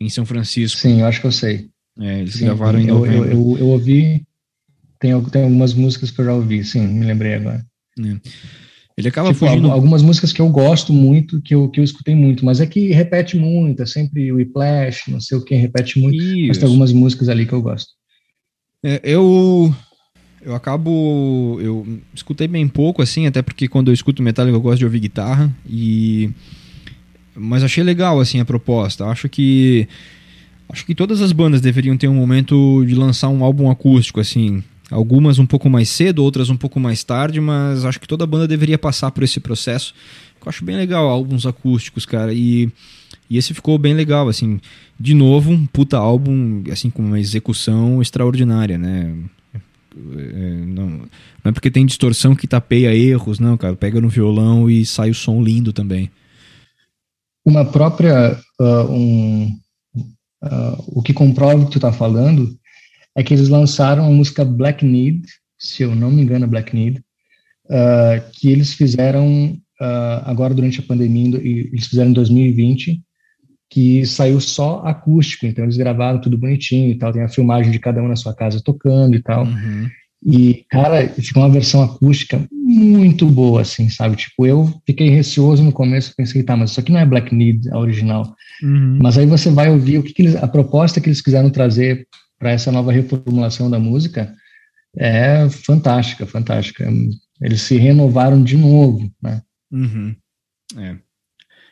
em 0.00 0.08
São 0.08 0.26
Francisco. 0.26 0.80
Sim, 0.80 1.00
eu 1.00 1.06
acho 1.06 1.20
que 1.20 1.26
eu 1.26 1.32
sei. 1.32 1.68
É, 1.98 2.20
eles 2.20 2.34
sim, 2.34 2.44
gravaram 2.44 2.78
em 2.78 2.88
eu, 2.88 3.06
eu, 3.06 3.24
eu, 3.24 3.58
eu, 3.58 3.66
ouvi, 3.68 4.22
tem, 4.98 5.18
tem 5.24 5.44
algumas 5.44 5.72
músicas 5.72 6.10
que 6.10 6.20
eu 6.20 6.24
já 6.24 6.34
ouvi, 6.34 6.62
sim, 6.64 6.86
me 6.86 7.06
lembrei 7.06 7.34
agora. 7.34 7.64
É. 7.98 8.20
Ele 9.00 9.08
acaba 9.08 9.32
tipo, 9.32 9.46
fugindo. 9.46 9.70
Algumas 9.70 10.02
músicas 10.02 10.32
que 10.32 10.40
eu 10.40 10.48
gosto 10.50 10.92
muito, 10.92 11.40
que 11.40 11.54
eu, 11.54 11.70
que 11.70 11.80
eu 11.80 11.84
escutei 11.84 12.14
muito, 12.14 12.44
mas 12.44 12.60
é 12.60 12.66
que 12.66 12.92
repete 12.92 13.36
muito, 13.36 13.82
é 13.82 13.86
sempre 13.86 14.30
o 14.30 14.36
Whiplash, 14.36 15.10
não 15.10 15.20
sei 15.20 15.38
o 15.38 15.44
que, 15.44 15.54
repete 15.54 15.98
muito, 15.98 16.22
Isso. 16.22 16.48
mas 16.48 16.58
tem 16.58 16.66
algumas 16.66 16.92
músicas 16.92 17.28
ali 17.28 17.46
que 17.46 17.52
eu 17.52 17.62
gosto. 17.62 17.90
É, 18.84 19.00
eu 19.02 19.74
eu 20.42 20.54
acabo 20.54 21.58
eu 21.60 21.86
escutei 22.14 22.48
bem 22.48 22.66
pouco 22.66 23.02
assim, 23.02 23.26
até 23.26 23.42
porque 23.42 23.68
quando 23.68 23.88
eu 23.88 23.94
escuto 23.94 24.22
Metallica 24.22 24.56
eu 24.56 24.60
gosto 24.60 24.78
de 24.78 24.84
ouvir 24.84 25.00
guitarra 25.00 25.54
e 25.68 26.30
mas 27.34 27.62
achei 27.62 27.82
legal 27.84 28.20
assim 28.20 28.40
a 28.40 28.44
proposta. 28.44 29.06
Acho 29.06 29.28
que 29.28 29.88
acho 30.68 30.84
que 30.84 30.94
todas 30.94 31.20
as 31.20 31.32
bandas 31.32 31.60
deveriam 31.60 31.96
ter 31.96 32.08
um 32.08 32.14
momento 32.14 32.84
de 32.86 32.94
lançar 32.94 33.28
um 33.28 33.44
álbum 33.44 33.70
acústico 33.70 34.20
assim, 34.20 34.62
Algumas 34.90 35.38
um 35.38 35.46
pouco 35.46 35.70
mais 35.70 35.88
cedo, 35.88 36.24
outras 36.24 36.50
um 36.50 36.56
pouco 36.56 36.80
mais 36.80 37.04
tarde, 37.04 37.40
mas 37.40 37.84
acho 37.84 38.00
que 38.00 38.08
toda 38.08 38.26
banda 38.26 38.48
deveria 38.48 38.76
passar 38.76 39.12
por 39.12 39.22
esse 39.22 39.38
processo. 39.38 39.94
Eu 40.44 40.48
acho 40.48 40.64
bem 40.64 40.76
legal, 40.76 41.08
álbuns 41.08 41.46
acústicos, 41.46 42.04
cara. 42.04 42.34
E, 42.34 42.68
e 43.28 43.38
esse 43.38 43.54
ficou 43.54 43.78
bem 43.78 43.94
legal, 43.94 44.28
assim. 44.28 44.60
De 44.98 45.14
novo, 45.14 45.52
um 45.52 45.64
puta 45.64 45.96
álbum, 45.96 46.64
assim, 46.72 46.90
com 46.90 47.02
uma 47.02 47.20
execução 47.20 48.02
extraordinária, 48.02 48.76
né? 48.76 49.14
É, 49.96 50.64
não, 50.66 50.88
não 50.88 51.08
é 51.44 51.52
porque 51.52 51.70
tem 51.70 51.86
distorção 51.86 52.34
que 52.34 52.46
tapeia 52.46 52.94
erros, 52.94 53.38
não, 53.38 53.56
cara. 53.56 53.74
Pega 53.76 54.00
no 54.00 54.08
violão 54.08 54.70
e 54.70 54.84
sai 54.86 55.10
o 55.10 55.14
som 55.14 55.42
lindo 55.42 55.72
também. 55.72 56.10
Uma 57.44 57.64
própria. 57.64 58.38
Uh, 58.60 58.92
um, 58.92 59.58
uh, 60.44 60.98
o 60.98 61.02
que 61.02 61.12
comprova 61.12 61.62
o 61.62 61.66
que 61.66 61.72
tu 61.72 61.80
tá 61.80 61.92
falando 61.92 62.56
é 63.16 63.22
que 63.22 63.34
eles 63.34 63.48
lançaram 63.48 64.06
a 64.06 64.10
música 64.10 64.44
Black 64.44 64.84
Need, 64.84 65.26
se 65.58 65.82
eu 65.82 65.94
não 65.94 66.10
me 66.10 66.22
engano, 66.22 66.46
Black 66.46 66.74
Need, 66.74 67.02
uh, 67.66 68.30
que 68.32 68.50
eles 68.50 68.74
fizeram 68.74 69.58
agora 70.26 70.52
durante 70.52 70.78
a 70.78 70.82
pandemia, 70.82 71.38
eles 71.38 71.86
fizeram 71.86 72.10
em 72.10 72.12
2020, 72.12 73.02
que 73.70 74.04
saiu 74.04 74.40
só 74.40 74.82
acústico, 74.84 75.46
então 75.46 75.64
eles 75.64 75.76
gravaram 75.76 76.20
tudo 76.20 76.36
bonitinho 76.36 76.90
e 76.90 76.98
tal, 76.98 77.12
tem 77.12 77.22
a 77.22 77.28
filmagem 77.28 77.70
de 77.70 77.78
cada 77.78 78.02
um 78.02 78.08
na 78.08 78.16
sua 78.16 78.34
casa 78.34 78.60
tocando 78.62 79.14
e 79.14 79.22
tal. 79.22 79.44
Uhum. 79.44 79.88
E, 80.22 80.66
cara, 80.68 81.08
ficou 81.08 81.42
uma 81.42 81.48
versão 81.48 81.82
acústica 81.82 82.44
muito 82.52 83.24
boa, 83.26 83.62
assim, 83.62 83.88
sabe? 83.88 84.16
Tipo, 84.16 84.44
eu 84.44 84.82
fiquei 84.84 85.08
receoso 85.08 85.62
no 85.62 85.72
começo, 85.72 86.14
pensei, 86.14 86.42
tá, 86.42 86.56
mas 86.56 86.72
isso 86.72 86.80
aqui 86.80 86.92
não 86.92 87.00
é 87.00 87.06
Black 87.06 87.34
Need, 87.34 87.70
a 87.70 87.78
original. 87.78 88.34
Uhum. 88.62 88.98
Mas 89.00 89.16
aí 89.16 89.24
você 89.24 89.50
vai 89.50 89.70
ouvir 89.70 89.98
o 89.98 90.02
que, 90.02 90.12
que 90.12 90.22
eles, 90.22 90.36
a 90.36 90.46
proposta 90.46 91.00
que 91.00 91.08
eles 91.08 91.22
quiseram 91.22 91.48
trazer 91.48 92.06
para 92.38 92.50
essa 92.50 92.72
nova 92.72 92.92
reformulação 92.92 93.70
da 93.70 93.78
música 93.78 94.34
é 94.96 95.48
fantástica, 95.48 96.26
fantástica. 96.26 96.86
Eles 97.40 97.62
se 97.62 97.76
renovaram 97.76 98.42
de 98.42 98.56
novo, 98.56 99.10
né? 99.22 99.40
Uhum. 99.70 100.14
É. 100.76 100.96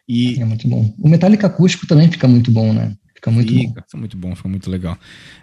E... 0.09 0.41
é 0.41 0.45
muito 0.45 0.67
bom. 0.67 0.95
O 0.99 1.09
Metallica 1.09 1.47
acústico 1.47 1.87
também 1.87 2.11
fica 2.11 2.27
muito 2.27 2.51
bom, 2.51 2.73
né? 2.73 2.97
Fica 3.15 3.31
muito 3.31 3.53
fica, 3.53 3.69
bom. 3.69 3.83
Fica 3.83 3.99
muito 3.99 4.17
bom, 4.17 4.35
fica 4.35 4.49
muito 4.49 4.71
legal. 4.71 4.99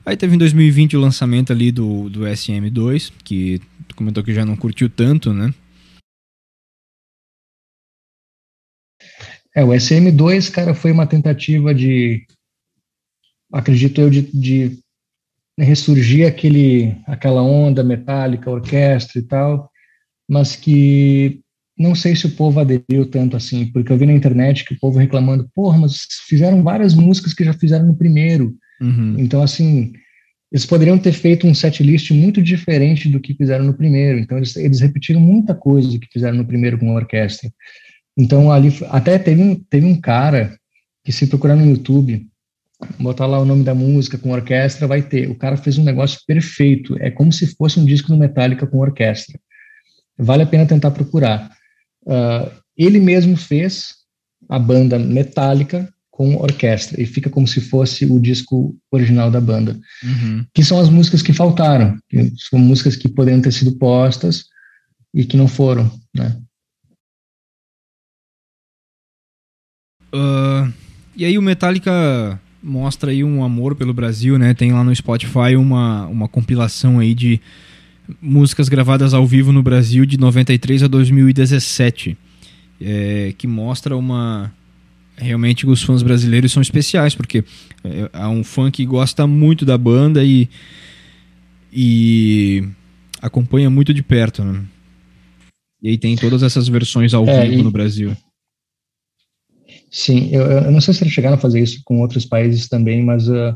Aí 0.05 0.17
teve 0.17 0.35
em 0.35 0.39
2020 0.39 0.97
o 0.97 0.99
lançamento 0.99 1.51
ali 1.51 1.71
do, 1.71 2.09
do 2.09 2.21
SM2, 2.21 3.11
que 3.23 3.61
tu 3.87 3.95
comentou 3.95 4.23
que 4.23 4.33
já 4.33 4.45
não 4.45 4.55
curtiu 4.55 4.89
tanto, 4.89 5.33
né? 5.33 5.53
É, 9.53 9.63
o 9.63 9.69
SM2, 9.69 10.51
cara, 10.51 10.73
foi 10.73 10.91
uma 10.91 11.05
tentativa 11.05 11.73
de, 11.73 12.25
acredito 13.51 14.01
eu, 14.01 14.09
de, 14.09 14.21
de 14.33 14.79
ressurgir 15.57 16.27
aquele, 16.27 16.97
aquela 17.07 17.41
onda 17.41 17.83
metálica, 17.83 18.49
orquestra 18.49 19.19
e 19.19 19.23
tal, 19.23 19.71
mas 20.27 20.55
que 20.55 21.41
não 21.77 21.93
sei 21.93 22.15
se 22.15 22.25
o 22.25 22.31
povo 22.31 22.59
aderiu 22.59 23.05
tanto 23.09 23.35
assim, 23.35 23.67
porque 23.67 23.91
eu 23.91 23.97
vi 23.97 24.05
na 24.05 24.13
internet 24.13 24.63
que 24.63 24.73
o 24.73 24.79
povo 24.79 24.97
reclamando, 24.97 25.49
porra, 25.53 25.77
mas 25.77 26.07
fizeram 26.27 26.63
várias 26.63 26.93
músicas 26.93 27.33
que 27.33 27.43
já 27.43 27.53
fizeram 27.53 27.87
no 27.87 27.95
primeiro. 27.95 28.55
Uhum. 28.81 29.15
Então, 29.17 29.41
assim, 29.41 29.91
eles 30.51 30.65
poderiam 30.65 30.97
ter 30.97 31.11
feito 31.11 31.45
um 31.45 31.53
set 31.53 31.83
list 31.83 32.11
muito 32.11 32.41
diferente 32.41 33.09
do 33.09 33.19
que 33.19 33.33
fizeram 33.33 33.65
no 33.65 33.73
primeiro. 33.73 34.19
Então, 34.19 34.37
eles, 34.37 34.55
eles 34.55 34.79
repetiram 34.79 35.19
muita 35.19 35.53
coisa 35.53 35.89
do 35.89 35.99
que 35.99 36.07
fizeram 36.11 36.37
no 36.37 36.45
primeiro 36.45 36.77
com 36.77 36.91
a 36.91 36.95
orquestra. 36.95 37.51
Então, 38.17 38.49
ali, 38.51 38.73
até 38.89 39.19
teve 39.19 39.41
um, 39.41 39.55
teve 39.55 39.85
um 39.85 39.99
cara 39.99 40.57
que, 41.03 41.11
se 41.11 41.27
procurar 41.27 41.57
no 41.57 41.65
YouTube, 41.65 42.25
botar 42.97 43.25
lá 43.25 43.39
o 43.39 43.45
nome 43.45 43.65
da 43.65 43.75
música 43.75 44.17
com 44.17 44.31
orquestra, 44.31 44.87
vai 44.87 45.01
ter. 45.01 45.29
O 45.29 45.35
cara 45.35 45.57
fez 45.57 45.77
um 45.77 45.83
negócio 45.83 46.19
perfeito. 46.25 46.97
É 47.01 47.11
como 47.11 47.33
se 47.33 47.47
fosse 47.55 47.79
um 47.79 47.85
disco 47.85 48.07
do 48.07 48.17
Metallica 48.17 48.65
com 48.65 48.79
orquestra. 48.79 49.37
Vale 50.17 50.43
a 50.43 50.47
pena 50.47 50.65
tentar 50.65 50.91
procurar. 50.91 51.51
Uh, 52.05 52.51
ele 52.77 52.99
mesmo 52.99 53.35
fez 53.35 53.95
a 54.49 54.59
banda 54.59 54.99
Metallica 54.99 55.91
com 56.11 56.35
orquestra 56.37 57.01
e 57.01 57.05
fica 57.05 57.29
como 57.29 57.47
se 57.47 57.59
fosse 57.59 58.05
o 58.05 58.19
disco 58.19 58.77
original 58.89 59.29
da 59.29 59.41
banda, 59.41 59.77
uhum. 60.01 60.45
que 60.53 60.63
são 60.63 60.79
as 60.79 60.89
músicas 60.89 61.21
que 61.21 61.33
faltaram, 61.33 61.97
que 62.09 62.31
são 62.37 62.57
músicas 62.57 62.95
que 62.95 63.09
poderiam 63.09 63.41
ter 63.41 63.51
sido 63.51 63.77
postas 63.77 64.45
e 65.13 65.25
que 65.25 65.35
não 65.35 65.47
foram, 65.47 65.91
né? 66.15 66.37
Uh, 70.13 70.71
e 71.15 71.25
aí 71.25 71.37
o 71.37 71.41
Metallica 71.41 72.39
mostra 72.63 73.11
aí 73.11 73.21
um 73.21 73.43
amor 73.43 73.75
pelo 73.75 73.93
Brasil, 73.93 74.39
né? 74.39 74.53
Tem 74.53 74.71
lá 74.71 74.83
no 74.83 74.95
Spotify 74.95 75.55
uma, 75.57 76.07
uma 76.07 76.29
compilação 76.29 76.99
aí 76.99 77.13
de 77.13 77.41
músicas 78.21 78.69
gravadas 78.69 79.13
ao 79.13 79.25
vivo 79.25 79.51
no 79.51 79.63
Brasil 79.63 80.05
de 80.05 80.17
93 80.17 80.83
a 80.83 80.87
2017, 80.87 82.17
é, 82.81 83.33
que 83.37 83.47
mostra 83.47 83.95
uma 83.95 84.53
realmente 85.17 85.65
os 85.65 85.81
fãs 85.81 86.03
brasileiros 86.03 86.51
são 86.51 86.61
especiais 86.61 87.15
porque 87.15 87.43
é, 87.83 88.09
há 88.11 88.29
um 88.29 88.43
fã 88.43 88.69
que 88.69 88.85
gosta 88.85 89.25
muito 89.25 89.65
da 89.65 89.77
banda 89.77 90.23
e 90.23 90.49
e 91.71 92.63
acompanha 93.21 93.69
muito 93.69 93.93
de 93.93 94.01
perto, 94.01 94.43
né? 94.43 94.63
E 95.81 95.89
aí 95.89 95.97
tem 95.97 96.15
todas 96.15 96.41
essas 96.41 96.67
versões 96.67 97.13
ao 97.13 97.27
é, 97.27 97.47
vivo 97.47 97.59
e... 97.59 97.63
no 97.63 97.71
Brasil. 97.71 98.15
Sim, 99.91 100.29
eu, 100.31 100.41
eu, 100.43 100.71
não 100.71 100.81
sei 100.81 100.93
se 100.93 101.03
eles 101.03 101.13
chegaram 101.13 101.35
a 101.35 101.39
fazer 101.39 101.61
isso 101.61 101.81
com 101.85 102.01
outros 102.01 102.25
países 102.25 102.67
também, 102.67 103.03
mas 103.03 103.27
uh, 103.29 103.55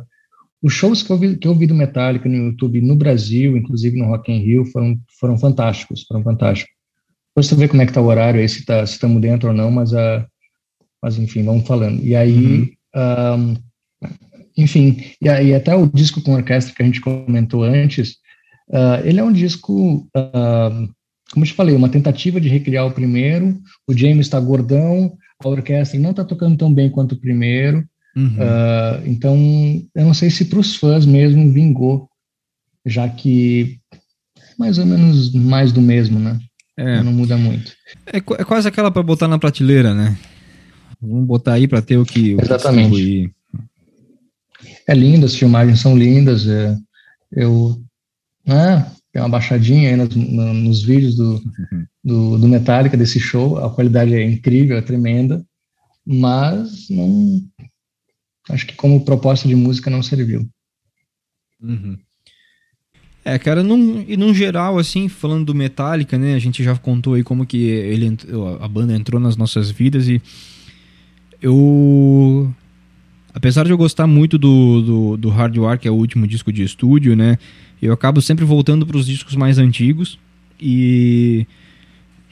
os 0.62 0.74
shows 0.74 1.02
que 1.02 1.12
eu, 1.12 1.18
vi, 1.18 1.38
que 1.38 1.48
eu 1.48 1.56
vi 1.56 1.66
do 1.66 1.74
Metallica 1.74 2.28
no 2.28 2.36
YouTube 2.36 2.82
no 2.82 2.96
Brasil, 2.96 3.56
inclusive 3.56 3.98
no 3.98 4.08
Rock 4.08 4.32
in 4.32 4.40
Rio, 4.40 4.66
foram, 4.66 5.00
foram 5.20 5.38
fantásticos, 5.38 6.04
foram 6.04 6.22
fantásticos. 6.24 6.74
Depois 7.30 7.48
você 7.48 7.56
vê 7.56 7.68
como 7.68 7.82
é 7.82 7.86
que 7.86 7.94
tá 7.94 8.02
o 8.02 8.06
horário 8.06 8.42
aí, 8.42 8.50
se 8.50 8.66
tá, 8.66 8.86
se 8.86 8.94
estamos 8.94 9.22
dentro 9.22 9.50
ou 9.50 9.56
não, 9.56 9.72
mas, 9.72 9.94
uh, 9.94 10.26
mas 11.02 11.18
enfim, 11.18 11.44
vamos 11.44 11.66
falando. 11.66 12.04
E 12.04 12.16
aí, 12.16 12.74
uhum. 12.94 13.54
um, 13.54 13.56
enfim, 14.58 15.02
e, 15.22 15.28
e, 15.28 15.54
até 15.54 15.74
o 15.74 15.88
disco 15.88 16.22
com 16.22 16.34
orquestra 16.34 16.76
que 16.76 16.84
a 16.84 16.86
gente 16.86 17.00
comentou 17.00 17.64
antes, 17.64 18.18
uh, 18.70 19.00
ele 19.06 19.22
é 19.22 19.24
um 19.24 19.32
disco, 19.32 20.06
como 21.32 21.46
eu 21.46 21.48
te 21.48 21.54
falei, 21.54 21.76
uma 21.76 21.88
tentativa 21.88 22.42
de 22.42 22.50
recriar 22.50 22.86
o 22.86 22.92
primeiro, 22.92 23.58
o 23.88 23.98
James 23.98 24.26
está 24.26 24.40
gordão, 24.40 25.16
a 25.42 25.48
orquestra 25.48 25.98
não 25.98 26.12
está 26.12 26.26
tocando 26.26 26.58
tão 26.58 26.74
bem 26.74 26.90
quanto 26.90 27.14
o 27.14 27.20
primeiro. 27.20 27.88
Uhum. 28.20 28.36
Uh, 28.36 29.08
então, 29.08 29.38
eu 29.96 30.06
não 30.06 30.14
sei 30.14 30.30
se 30.30 30.46
para 30.46 30.60
os 30.60 30.76
fãs 30.76 31.06
mesmo 31.06 31.52
vingou, 31.52 32.10
já 32.86 33.08
que 33.08 33.80
mais 34.58 34.78
ou 34.78 34.86
menos 34.86 35.34
mais 35.34 35.72
do 35.72 35.82
mesmo, 35.82 36.20
né? 36.20 36.38
É. 36.76 37.02
Não 37.02 37.14
muda 37.14 37.38
muito. 37.38 37.74
É, 38.08 38.18
é 38.18 38.44
quase 38.44 38.68
aquela 38.68 38.92
para 38.92 39.04
botar 39.04 39.28
na 39.28 39.40
prateleira, 39.40 39.94
né? 39.94 40.18
Vamos 41.02 41.26
botar 41.26 41.54
aí 41.54 41.68
para 41.68 41.82
ter 41.82 41.98
o 41.98 42.06
que. 42.06 42.36
O 42.36 42.42
Exatamente. 42.42 42.96
Que 42.96 43.32
é 44.88 44.94
lindo, 44.94 45.26
as 45.26 45.36
filmagens 45.36 45.80
são 45.80 45.98
lindas. 45.98 46.48
É, 46.48 46.76
eu. 47.32 47.82
Ah, 48.48 48.92
tem 49.14 49.22
uma 49.22 49.30
baixadinha 49.30 49.90
aí 49.90 49.96
nos, 49.96 50.16
nos 50.16 50.84
vídeos 50.84 51.16
do, 51.16 51.34
uhum. 51.34 51.86
do, 52.04 52.38
do, 52.40 52.48
Metallica, 52.48 52.98
desse 52.98 53.20
show. 53.20 53.58
A 53.60 53.70
qualidade 53.70 54.14
é 54.14 54.24
incrível, 54.24 54.78
é 54.78 54.82
tremenda, 54.82 55.44
mas 56.06 56.90
não. 56.90 57.42
Acho 58.50 58.66
que 58.66 58.76
como 58.76 59.06
proposta 59.06 59.48
de 59.48 59.56
música 59.56 59.90
não 59.90 60.02
serviu. 60.02 60.48
Uhum. 61.62 61.98
É, 63.24 63.38
cara, 63.38 63.62
num, 63.62 64.04
e 64.08 64.16
num 64.18 64.34
geral, 64.34 64.80
assim, 64.80 65.08
falando 65.10 65.46
do 65.46 65.56
Metallica, 65.56 66.18
né, 66.18 66.34
a 66.34 66.40
gente 66.40 66.64
já 66.64 66.76
contou 66.76 67.14
aí 67.14 67.24
como 67.24 67.46
que 67.46 67.58
ele, 67.58 68.18
a 68.60 68.68
banda 68.68 68.96
entrou 68.96 69.20
nas 69.20 69.36
nossas 69.36 69.70
vidas 69.70 70.08
e 70.08 70.22
eu, 71.42 72.52
apesar 73.34 73.66
de 73.66 73.72
eu 73.72 73.78
gostar 73.78 74.08
muito 74.08 74.38
do, 74.38 74.82
do, 74.82 75.18
do 75.18 75.30
Hard 75.30 75.56
War, 75.58 75.78
que 75.78 75.88
é 75.88 75.92
o 75.92 75.96
último 75.96 76.26
disco 76.26 76.52
de 76.52 76.64
estúdio, 76.64 77.16
né, 77.16 77.38
eu 77.82 77.94
acabo 77.94 78.22
sempre 78.22 78.46
voltando 78.46 78.86
para 78.88 78.98
os 78.98 79.06
discos 79.06 79.36
mais 79.36 79.58
antigos 79.58 80.18
e 80.60 81.46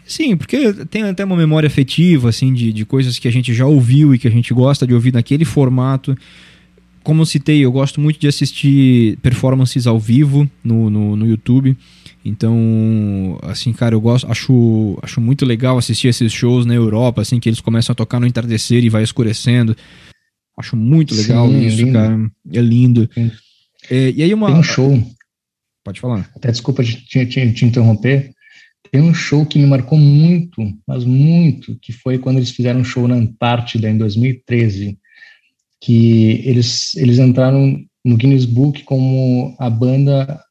sim, 0.08 0.36
porque 0.36 0.74
tem 0.86 1.04
até 1.04 1.24
uma 1.24 1.36
memória 1.36 1.68
afetiva 1.68 2.30
assim 2.30 2.54
de, 2.54 2.72
de 2.74 2.86
coisas 2.86 3.20
que 3.20 3.28
a 3.28 3.32
gente 3.32 3.54
já 3.54 3.66
ouviu 3.66 4.14
e 4.14 4.20
que 4.20 4.28
a 4.28 4.32
gente 4.32 4.54
gosta 4.54 4.88
de 4.88 4.94
ouvir 4.94 5.14
naquele 5.14 5.46
formato. 5.46 6.18
Como 7.04 7.22
eu 7.22 7.26
citei, 7.26 7.64
eu 7.64 7.72
gosto 7.72 8.02
muito 8.02 8.20
de 8.20 8.28
assistir 8.28 9.18
performances 9.18 9.88
ao 9.88 10.00
vivo 10.00 10.50
no, 10.64 10.90
no, 10.90 11.16
no 11.16 11.26
YouTube. 11.26 11.78
Então, 12.26 13.40
assim, 13.44 13.72
cara, 13.72 13.96
eu 13.96 14.02
gosto, 14.02 14.30
acho, 14.30 15.00
acho 15.02 15.22
muito 15.22 15.46
legal 15.46 15.78
assistir 15.78 16.10
esses 16.10 16.34
shows 16.34 16.66
na 16.66 16.74
Europa, 16.74 17.22
assim, 17.22 17.40
que 17.40 17.48
eles 17.48 17.62
começam 17.62 17.94
a 17.94 17.96
tocar 17.96 18.20
no 18.20 18.28
entardecer 18.28 18.84
e 18.84 18.90
vai 18.90 19.04
escurecendo. 19.04 19.76
Acho 20.58 20.76
muito 20.76 21.16
legal 21.16 21.48
Sim, 21.48 21.66
isso, 21.66 21.78
lindo. 21.78 21.94
cara. 21.94 22.32
É 22.52 22.62
lindo. 22.62 23.10
É, 23.90 24.12
e 24.12 24.24
aí 24.24 24.34
uma. 24.34 24.48
Tem 24.48 24.58
um 24.58 24.64
show 24.64 25.02
Pode 25.88 26.02
falar. 26.02 26.30
Até 26.36 26.52
desculpa 26.52 26.84
te, 26.84 26.98
te, 27.26 27.54
te 27.54 27.66
interromper. 27.66 28.34
Tem 28.92 29.02
um 29.02 29.14
show 29.14 29.46
que 29.46 29.60
me 29.60 29.66
marcou 29.66 29.98
muito, 29.98 30.62
mas 30.88 31.04
muito, 31.04 31.78
que 31.82 31.92
foi 31.92 32.18
quando 32.18 32.38
eles 32.38 32.52
fizeram 32.52 32.82
um 32.82 32.84
show 32.84 33.08
na 33.08 33.16
Antártida 33.16 33.90
em 33.90 33.98
2013, 33.98 34.98
que 35.82 36.42
eles, 36.46 36.96
eles 36.96 37.20
entraram 37.20 37.80
no 38.04 38.18
Guinness 38.18 38.46
Book 38.46 38.84
como 38.84 39.56
a 39.60 39.70
banda, 39.70 40.42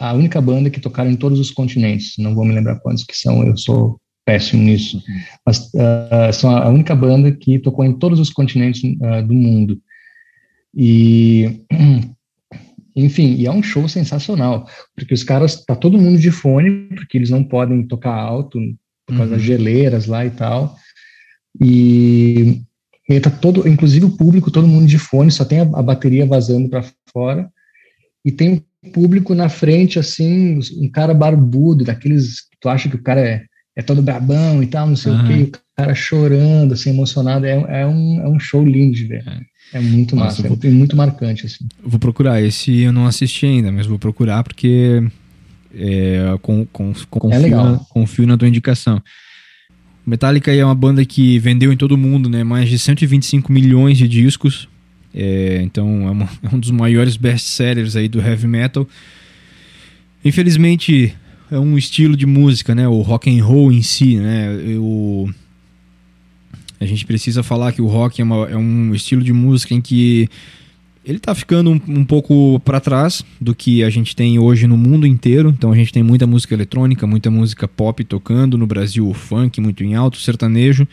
a 0.00 0.12
única 0.12 0.40
banda 0.40 0.70
que 0.70 0.80
tocaram 0.80 1.10
em 1.10 1.16
todos 1.16 1.38
os 1.38 1.50
continentes. 1.50 2.14
Não 2.18 2.34
vou 2.34 2.44
me 2.44 2.54
lembrar 2.54 2.80
quantos 2.80 3.04
que 3.04 3.16
são, 3.16 3.46
eu 3.46 3.56
sou 3.56 4.00
péssimo 4.24 4.62
nisso. 4.62 4.96
Uhum. 4.96 5.20
Mas 5.46 5.58
uh, 5.74 6.32
são 6.32 6.50
a 6.56 6.68
única 6.68 6.94
banda 6.94 7.30
que 7.30 7.58
tocou 7.58 7.84
em 7.84 7.98
todos 7.98 8.18
os 8.18 8.30
continentes 8.30 8.82
uh, 8.82 9.26
do 9.26 9.34
mundo. 9.34 9.78
E 10.74 11.64
Enfim, 12.96 13.34
e 13.34 13.46
é 13.46 13.50
um 13.50 13.62
show 13.62 13.88
sensacional, 13.88 14.68
porque 14.94 15.14
os 15.14 15.24
caras, 15.24 15.64
tá 15.64 15.74
todo 15.74 15.98
mundo 15.98 16.18
de 16.18 16.30
fone, 16.30 16.88
porque 16.94 17.18
eles 17.18 17.30
não 17.30 17.42
podem 17.42 17.86
tocar 17.86 18.14
alto 18.14 18.60
por 19.06 19.16
causa 19.16 19.32
uhum. 19.32 19.36
das 19.36 19.42
geleiras 19.42 20.06
lá 20.06 20.24
e 20.24 20.30
tal. 20.30 20.76
E, 21.60 22.62
e 23.08 23.20
tá 23.20 23.30
todo, 23.30 23.68
inclusive 23.68 24.06
o 24.06 24.16
público, 24.16 24.50
todo 24.50 24.68
mundo 24.68 24.86
de 24.86 24.98
fone, 24.98 25.30
só 25.30 25.44
tem 25.44 25.60
a, 25.60 25.62
a 25.62 25.82
bateria 25.82 26.24
vazando 26.24 26.68
para 26.68 26.84
fora. 27.12 27.48
E 28.24 28.30
tem 28.30 28.64
um 28.82 28.90
público 28.90 29.34
na 29.34 29.48
frente, 29.48 29.98
assim, 29.98 30.58
um 30.78 30.88
cara 30.88 31.12
barbudo, 31.12 31.84
daqueles 31.84 32.42
que 32.42 32.56
tu 32.60 32.68
acha 32.68 32.88
que 32.88 32.96
o 32.96 33.02
cara 33.02 33.20
é, 33.20 33.44
é 33.76 33.82
todo 33.82 34.02
brabão 34.02 34.62
e 34.62 34.66
tal, 34.66 34.86
não 34.86 34.96
sei 34.96 35.12
uhum. 35.12 35.24
o 35.24 35.26
quê, 35.26 35.50
o 35.52 35.76
cara 35.76 35.94
chorando, 35.94 36.74
assim, 36.74 36.90
emocionado. 36.90 37.44
É, 37.44 37.82
é, 37.82 37.86
um, 37.86 38.20
é 38.20 38.28
um 38.28 38.38
show 38.38 38.64
lindo 38.64 38.94
de 38.94 39.06
ver. 39.06 39.24
É. 39.26 39.40
É 39.74 39.80
muito 39.80 40.14
massa, 40.14 40.40
vou, 40.46 40.56
é 40.62 40.70
muito 40.70 40.96
marcante, 40.96 41.46
assim. 41.46 41.66
Vou 41.82 41.98
procurar, 41.98 42.40
esse 42.40 42.82
eu 42.82 42.92
não 42.92 43.06
assisti 43.06 43.44
ainda, 43.44 43.72
mas 43.72 43.86
vou 43.86 43.98
procurar 43.98 44.44
porque 44.44 45.02
é, 45.74 46.38
com, 46.40 46.64
com, 46.66 46.92
com, 47.10 47.18
confio, 47.18 47.46
é 47.46 47.50
na, 47.50 47.78
confio 47.90 48.24
na 48.24 48.38
tua 48.38 48.46
indicação. 48.46 49.02
Metallica 50.06 50.54
é 50.54 50.64
uma 50.64 50.76
banda 50.76 51.04
que 51.04 51.40
vendeu 51.40 51.72
em 51.72 51.76
todo 51.76 51.92
o 51.92 51.98
mundo 51.98 52.28
né, 52.28 52.44
mais 52.44 52.68
de 52.68 52.78
125 52.78 53.50
milhões 53.50 53.98
de 53.98 54.06
discos. 54.06 54.68
É, 55.12 55.60
então 55.62 56.06
é, 56.06 56.10
uma, 56.12 56.24
é, 56.40 56.54
um 56.54 56.58
dos 56.60 56.70
maiores 56.70 57.16
best-sellers 57.16 57.96
aí 57.96 58.06
do 58.06 58.20
heavy 58.20 58.46
metal. 58.46 58.86
Infelizmente 60.24 61.12
é 61.50 61.58
um 61.58 61.76
estilo 61.76 62.16
de 62.16 62.26
música, 62.26 62.76
né, 62.76 62.86
o 62.86 63.00
rock 63.00 63.28
and 63.28 63.44
roll 63.44 63.72
em 63.72 63.82
si, 63.82 64.16
né, 64.18 64.50
o 64.78 65.28
a 66.84 66.86
gente 66.86 67.06
precisa 67.06 67.42
falar 67.42 67.72
que 67.72 67.80
o 67.80 67.86
rock 67.86 68.20
é, 68.20 68.24
uma, 68.24 68.46
é 68.48 68.56
um 68.56 68.94
estilo 68.94 69.22
de 69.22 69.32
música 69.32 69.74
em 69.74 69.80
que 69.80 70.28
ele 71.04 71.16
está 71.16 71.34
ficando 71.34 71.70
um, 71.70 71.80
um 71.88 72.04
pouco 72.04 72.60
para 72.60 72.78
trás 72.78 73.24
do 73.40 73.54
que 73.54 73.82
a 73.82 73.90
gente 73.90 74.14
tem 74.14 74.38
hoje 74.38 74.66
no 74.66 74.76
mundo 74.76 75.06
inteiro. 75.06 75.48
Então 75.48 75.72
a 75.72 75.74
gente 75.74 75.92
tem 75.92 76.02
muita 76.02 76.26
música 76.26 76.54
eletrônica, 76.54 77.06
muita 77.06 77.30
música 77.30 77.66
pop 77.66 78.04
tocando 78.04 78.58
no 78.58 78.66
Brasil, 78.66 79.08
o 79.08 79.14
funk 79.14 79.60
muito 79.60 79.82
em 79.82 79.94
alto, 79.94 80.18
sertanejo. 80.18 80.86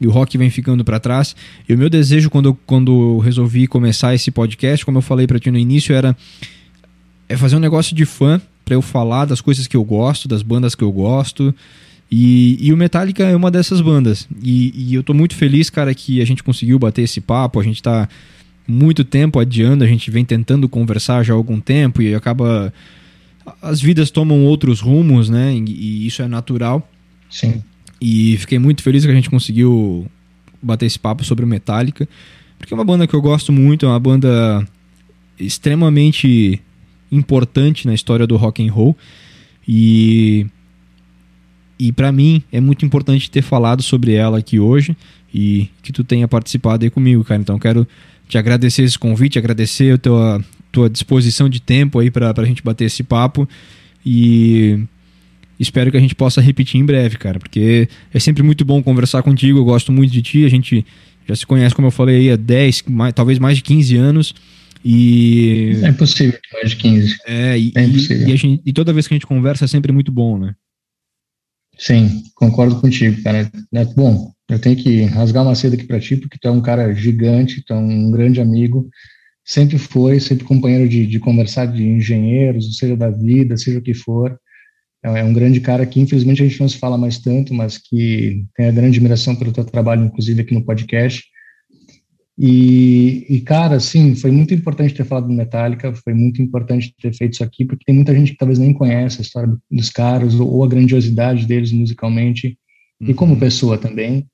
E 0.00 0.06
o 0.06 0.10
rock 0.10 0.38
vem 0.38 0.48
ficando 0.48 0.82
para 0.82 0.98
trás. 0.98 1.36
E 1.68 1.74
o 1.74 1.78
meu 1.78 1.90
desejo 1.90 2.30
quando, 2.30 2.54
quando 2.66 2.90
eu 2.90 3.18
resolvi 3.18 3.66
começar 3.66 4.14
esse 4.14 4.30
podcast, 4.30 4.84
como 4.84 4.98
eu 4.98 5.02
falei 5.02 5.26
para 5.26 5.38
ti 5.38 5.50
no 5.50 5.58
início, 5.58 5.94
era 5.94 6.16
é 7.28 7.36
fazer 7.36 7.56
um 7.56 7.60
negócio 7.60 7.94
de 7.94 8.06
fã 8.06 8.40
para 8.64 8.74
eu 8.74 8.80
falar 8.80 9.26
das 9.26 9.42
coisas 9.42 9.66
que 9.66 9.76
eu 9.76 9.84
gosto, 9.84 10.26
das 10.26 10.42
bandas 10.42 10.74
que 10.74 10.82
eu 10.82 10.90
gosto. 10.90 11.54
E, 12.10 12.58
e 12.60 12.72
o 12.72 12.76
Metallica 12.76 13.22
é 13.22 13.36
uma 13.36 13.50
dessas 13.50 13.80
bandas. 13.80 14.26
E, 14.42 14.72
e, 14.74 14.94
eu 14.94 15.02
tô 15.02 15.14
muito 15.14 15.36
feliz, 15.36 15.70
cara, 15.70 15.94
que 15.94 16.20
a 16.20 16.24
gente 16.24 16.42
conseguiu 16.42 16.78
bater 16.78 17.02
esse 17.02 17.20
papo. 17.20 17.60
A 17.60 17.62
gente 17.62 17.80
tá 17.80 18.08
muito 18.66 19.04
tempo 19.04 19.38
adiando, 19.38 19.84
a 19.84 19.86
gente 19.86 20.10
vem 20.10 20.24
tentando 20.24 20.68
conversar 20.68 21.22
já 21.22 21.32
há 21.32 21.36
algum 21.36 21.60
tempo 21.60 22.02
e 22.02 22.14
acaba. 22.14 22.72
As 23.62 23.80
vidas 23.80 24.10
tomam 24.10 24.44
outros 24.44 24.80
rumos, 24.80 25.28
né? 25.30 25.54
E, 25.54 25.64
e 25.70 26.06
isso 26.06 26.20
é 26.20 26.26
natural. 26.26 26.88
Sim. 27.30 27.62
E 28.00 28.36
fiquei 28.38 28.58
muito 28.58 28.82
feliz 28.82 29.04
que 29.04 29.10
a 29.10 29.14
gente 29.14 29.30
conseguiu 29.30 30.10
bater 30.60 30.86
esse 30.86 30.98
papo 30.98 31.22
sobre 31.22 31.44
o 31.44 31.48
Metallica. 31.48 32.08
Porque 32.58 32.74
é 32.74 32.76
uma 32.76 32.84
banda 32.84 33.06
que 33.06 33.14
eu 33.14 33.22
gosto 33.22 33.52
muito, 33.52 33.86
é 33.86 33.88
uma 33.88 34.00
banda 34.00 34.66
extremamente 35.38 36.60
importante 37.10 37.86
na 37.86 37.94
história 37.94 38.26
do 38.26 38.36
rock 38.36 38.66
and 38.66 38.72
roll. 38.72 38.96
E 39.66 40.46
e 41.80 41.90
para 41.92 42.12
mim 42.12 42.42
é 42.52 42.60
muito 42.60 42.84
importante 42.84 43.30
ter 43.30 43.40
falado 43.40 43.82
sobre 43.82 44.12
ela 44.12 44.38
aqui 44.38 44.60
hoje 44.60 44.94
e 45.34 45.68
que 45.82 45.92
tu 45.92 46.04
tenha 46.04 46.28
participado 46.28 46.84
aí 46.84 46.90
comigo, 46.90 47.24
cara. 47.24 47.40
Então 47.40 47.58
quero 47.58 47.88
te 48.28 48.36
agradecer 48.36 48.82
esse 48.82 48.98
convite, 48.98 49.38
agradecer 49.38 49.94
a 49.94 49.98
tua, 49.98 50.44
tua 50.70 50.90
disposição 50.90 51.48
de 51.48 51.58
tempo 51.58 51.98
aí 51.98 52.10
para 52.10 52.34
a 52.36 52.44
gente 52.44 52.62
bater 52.62 52.84
esse 52.84 53.02
papo 53.02 53.48
e 54.04 54.78
espero 55.58 55.90
que 55.90 55.96
a 55.96 56.00
gente 56.00 56.14
possa 56.14 56.42
repetir 56.42 56.78
em 56.78 56.84
breve, 56.84 57.16
cara, 57.16 57.38
porque 57.38 57.88
é 58.12 58.20
sempre 58.20 58.42
muito 58.42 58.62
bom 58.62 58.82
conversar 58.82 59.22
contigo, 59.22 59.58
eu 59.58 59.64
gosto 59.64 59.90
muito 59.90 60.12
de 60.12 60.20
ti, 60.20 60.44
a 60.44 60.50
gente 60.50 60.84
já 61.26 61.34
se 61.34 61.46
conhece, 61.46 61.74
como 61.74 61.88
eu 61.88 61.92
falei 61.92 62.16
aí, 62.16 62.30
há 62.30 62.36
10, 62.36 62.84
mais, 62.88 63.14
talvez 63.14 63.38
mais 63.38 63.56
de 63.56 63.62
15 63.62 63.96
anos. 63.96 64.34
E. 64.84 65.78
É 65.82 65.88
impossível 65.88 66.38
mais 66.54 66.70
de 66.70 66.76
15. 66.76 67.16
É, 67.26 67.58
e, 67.58 67.72
é 67.74 67.84
impossível. 67.84 68.28
E, 68.28 68.32
e, 68.32 68.36
gente, 68.36 68.62
e, 68.64 68.72
toda 68.72 68.92
vez 68.92 69.06
que 69.06 69.14
a 69.14 69.16
gente 69.16 69.26
conversa 69.26 69.66
é 69.66 69.68
sempre 69.68 69.92
muito 69.92 70.10
bom, 70.10 70.38
né? 70.38 70.54
Sim, 71.80 72.24
concordo 72.34 72.78
contigo, 72.78 73.22
cara. 73.22 73.50
É, 73.74 73.84
bom, 73.86 74.30
eu 74.50 74.58
tenho 74.58 74.76
que 74.76 75.04
rasgar 75.04 75.42
uma 75.42 75.54
seda 75.54 75.76
aqui 75.76 75.84
para 75.84 75.98
ti, 75.98 76.14
porque 76.14 76.36
tu 76.38 76.46
é 76.46 76.50
um 76.50 76.60
cara 76.60 76.92
gigante, 76.92 77.64
tu 77.64 77.72
é 77.72 77.76
um 77.76 78.10
grande 78.10 78.38
amigo, 78.38 78.86
sempre 79.42 79.78
foi, 79.78 80.20
sempre 80.20 80.44
companheiro 80.44 80.86
de, 80.86 81.06
de 81.06 81.18
conversar 81.18 81.64
de 81.66 81.82
engenheiros, 81.82 82.76
seja 82.76 82.94
da 82.94 83.08
vida, 83.08 83.56
seja 83.56 83.78
o 83.78 83.82
que 83.82 83.94
for. 83.94 84.38
É, 85.02 85.20
é 85.20 85.24
um 85.24 85.32
grande 85.32 85.58
cara 85.58 85.86
que, 85.86 85.98
infelizmente, 85.98 86.42
a 86.42 86.46
gente 86.46 86.60
não 86.60 86.68
se 86.68 86.76
fala 86.76 86.98
mais 86.98 87.18
tanto, 87.18 87.54
mas 87.54 87.78
que 87.78 88.44
tem 88.54 88.66
a 88.68 88.72
grande 88.72 88.98
admiração 88.98 89.34
pelo 89.34 89.50
teu 89.50 89.64
trabalho, 89.64 90.04
inclusive 90.04 90.42
aqui 90.42 90.52
no 90.52 90.64
podcast. 90.64 91.24
E, 92.42 93.26
e, 93.28 93.40
cara, 93.42 93.78
sim, 93.78 94.14
foi 94.14 94.30
muito 94.30 94.54
importante 94.54 94.94
ter 94.94 95.04
falado 95.04 95.26
do 95.26 95.34
Metallica, 95.34 95.92
foi 95.92 96.14
muito 96.14 96.40
importante 96.40 96.94
ter 96.98 97.12
feito 97.12 97.34
isso 97.34 97.44
aqui, 97.44 97.66
porque 97.66 97.84
tem 97.84 97.94
muita 97.94 98.14
gente 98.14 98.32
que 98.32 98.38
talvez 98.38 98.58
nem 98.58 98.72
conhece 98.72 99.18
a 99.18 99.20
história 99.20 99.54
dos 99.70 99.90
caras 99.90 100.34
ou, 100.40 100.50
ou 100.50 100.64
a 100.64 100.66
grandiosidade 100.66 101.46
deles 101.46 101.70
musicalmente 101.70 102.56
uhum. 102.98 103.10
e 103.10 103.14
como 103.14 103.38
pessoa 103.38 103.76
também, 103.76 104.26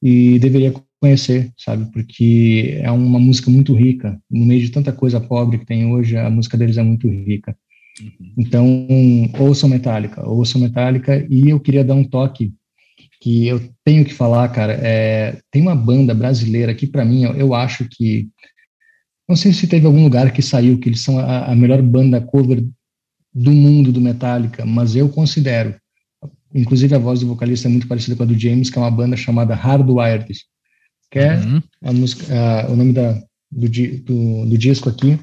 e 0.00 0.38
deveria 0.38 0.72
conhecer, 1.00 1.52
sabe? 1.58 1.90
Porque 1.90 2.78
é 2.80 2.92
uma 2.92 3.18
música 3.18 3.50
muito 3.50 3.74
rica, 3.74 4.16
no 4.30 4.46
meio 4.46 4.60
de 4.60 4.70
tanta 4.70 4.92
coisa 4.92 5.20
pobre 5.20 5.58
que 5.58 5.66
tem 5.66 5.84
hoje, 5.84 6.16
a 6.16 6.30
música 6.30 6.56
deles 6.56 6.78
é 6.78 6.82
muito 6.84 7.08
rica. 7.08 7.56
Uhum. 8.00 8.34
Então, 8.38 8.88
ouçam 9.36 9.68
Metallica, 9.68 10.24
ouçam 10.24 10.60
Metallica, 10.60 11.26
e 11.28 11.48
eu 11.48 11.58
queria 11.58 11.82
dar 11.82 11.94
um 11.94 12.04
toque 12.04 12.52
que 13.20 13.46
eu 13.46 13.60
tenho 13.84 14.04
que 14.04 14.14
falar, 14.14 14.48
cara, 14.48 14.74
é, 14.74 15.40
tem 15.50 15.62
uma 15.62 15.74
banda 15.74 16.14
brasileira 16.14 16.74
que 16.74 16.86
para 16.86 17.04
mim 17.04 17.24
eu, 17.24 17.34
eu, 17.34 17.54
acho 17.54 17.88
que 17.90 18.28
não 19.28 19.36
sei 19.36 19.52
se 19.52 19.66
teve 19.66 19.86
algum 19.86 20.02
lugar 20.04 20.32
que 20.32 20.40
saiu 20.40 20.78
que 20.78 20.88
eles 20.88 21.00
são 21.00 21.18
a, 21.18 21.46
a, 21.46 21.56
melhor 21.56 21.82
banda 21.82 22.20
cover 22.20 22.64
do 23.34 23.50
mundo 23.50 23.92
do 23.92 24.00
Metallica, 24.00 24.64
mas 24.64 24.94
eu 24.94 25.08
considero, 25.08 25.74
inclusive 26.54 26.94
a 26.94 26.98
voz 26.98 27.20
do 27.20 27.26
vocalista 27.26 27.68
é 27.68 27.70
muito 27.70 27.88
parecida 27.88 28.16
com 28.16 28.22
a 28.22 28.26
do 28.26 28.38
James, 28.38 28.70
que 28.70 28.78
é 28.78 28.82
uma 28.82 28.90
banda 28.90 29.16
chamada 29.16 29.54
Hardwired, 29.54 30.26
que 31.10 31.18
é 31.18 31.36
uhum. 31.36 31.62
a 31.84 31.92
música, 31.92 32.24
a, 32.34 32.70
o 32.70 32.76
nome 32.76 32.92
da, 32.92 33.14
do, 33.50 33.68
do, 33.68 34.46
do 34.46 34.58
disco 34.58 34.88
aqui 34.88 35.18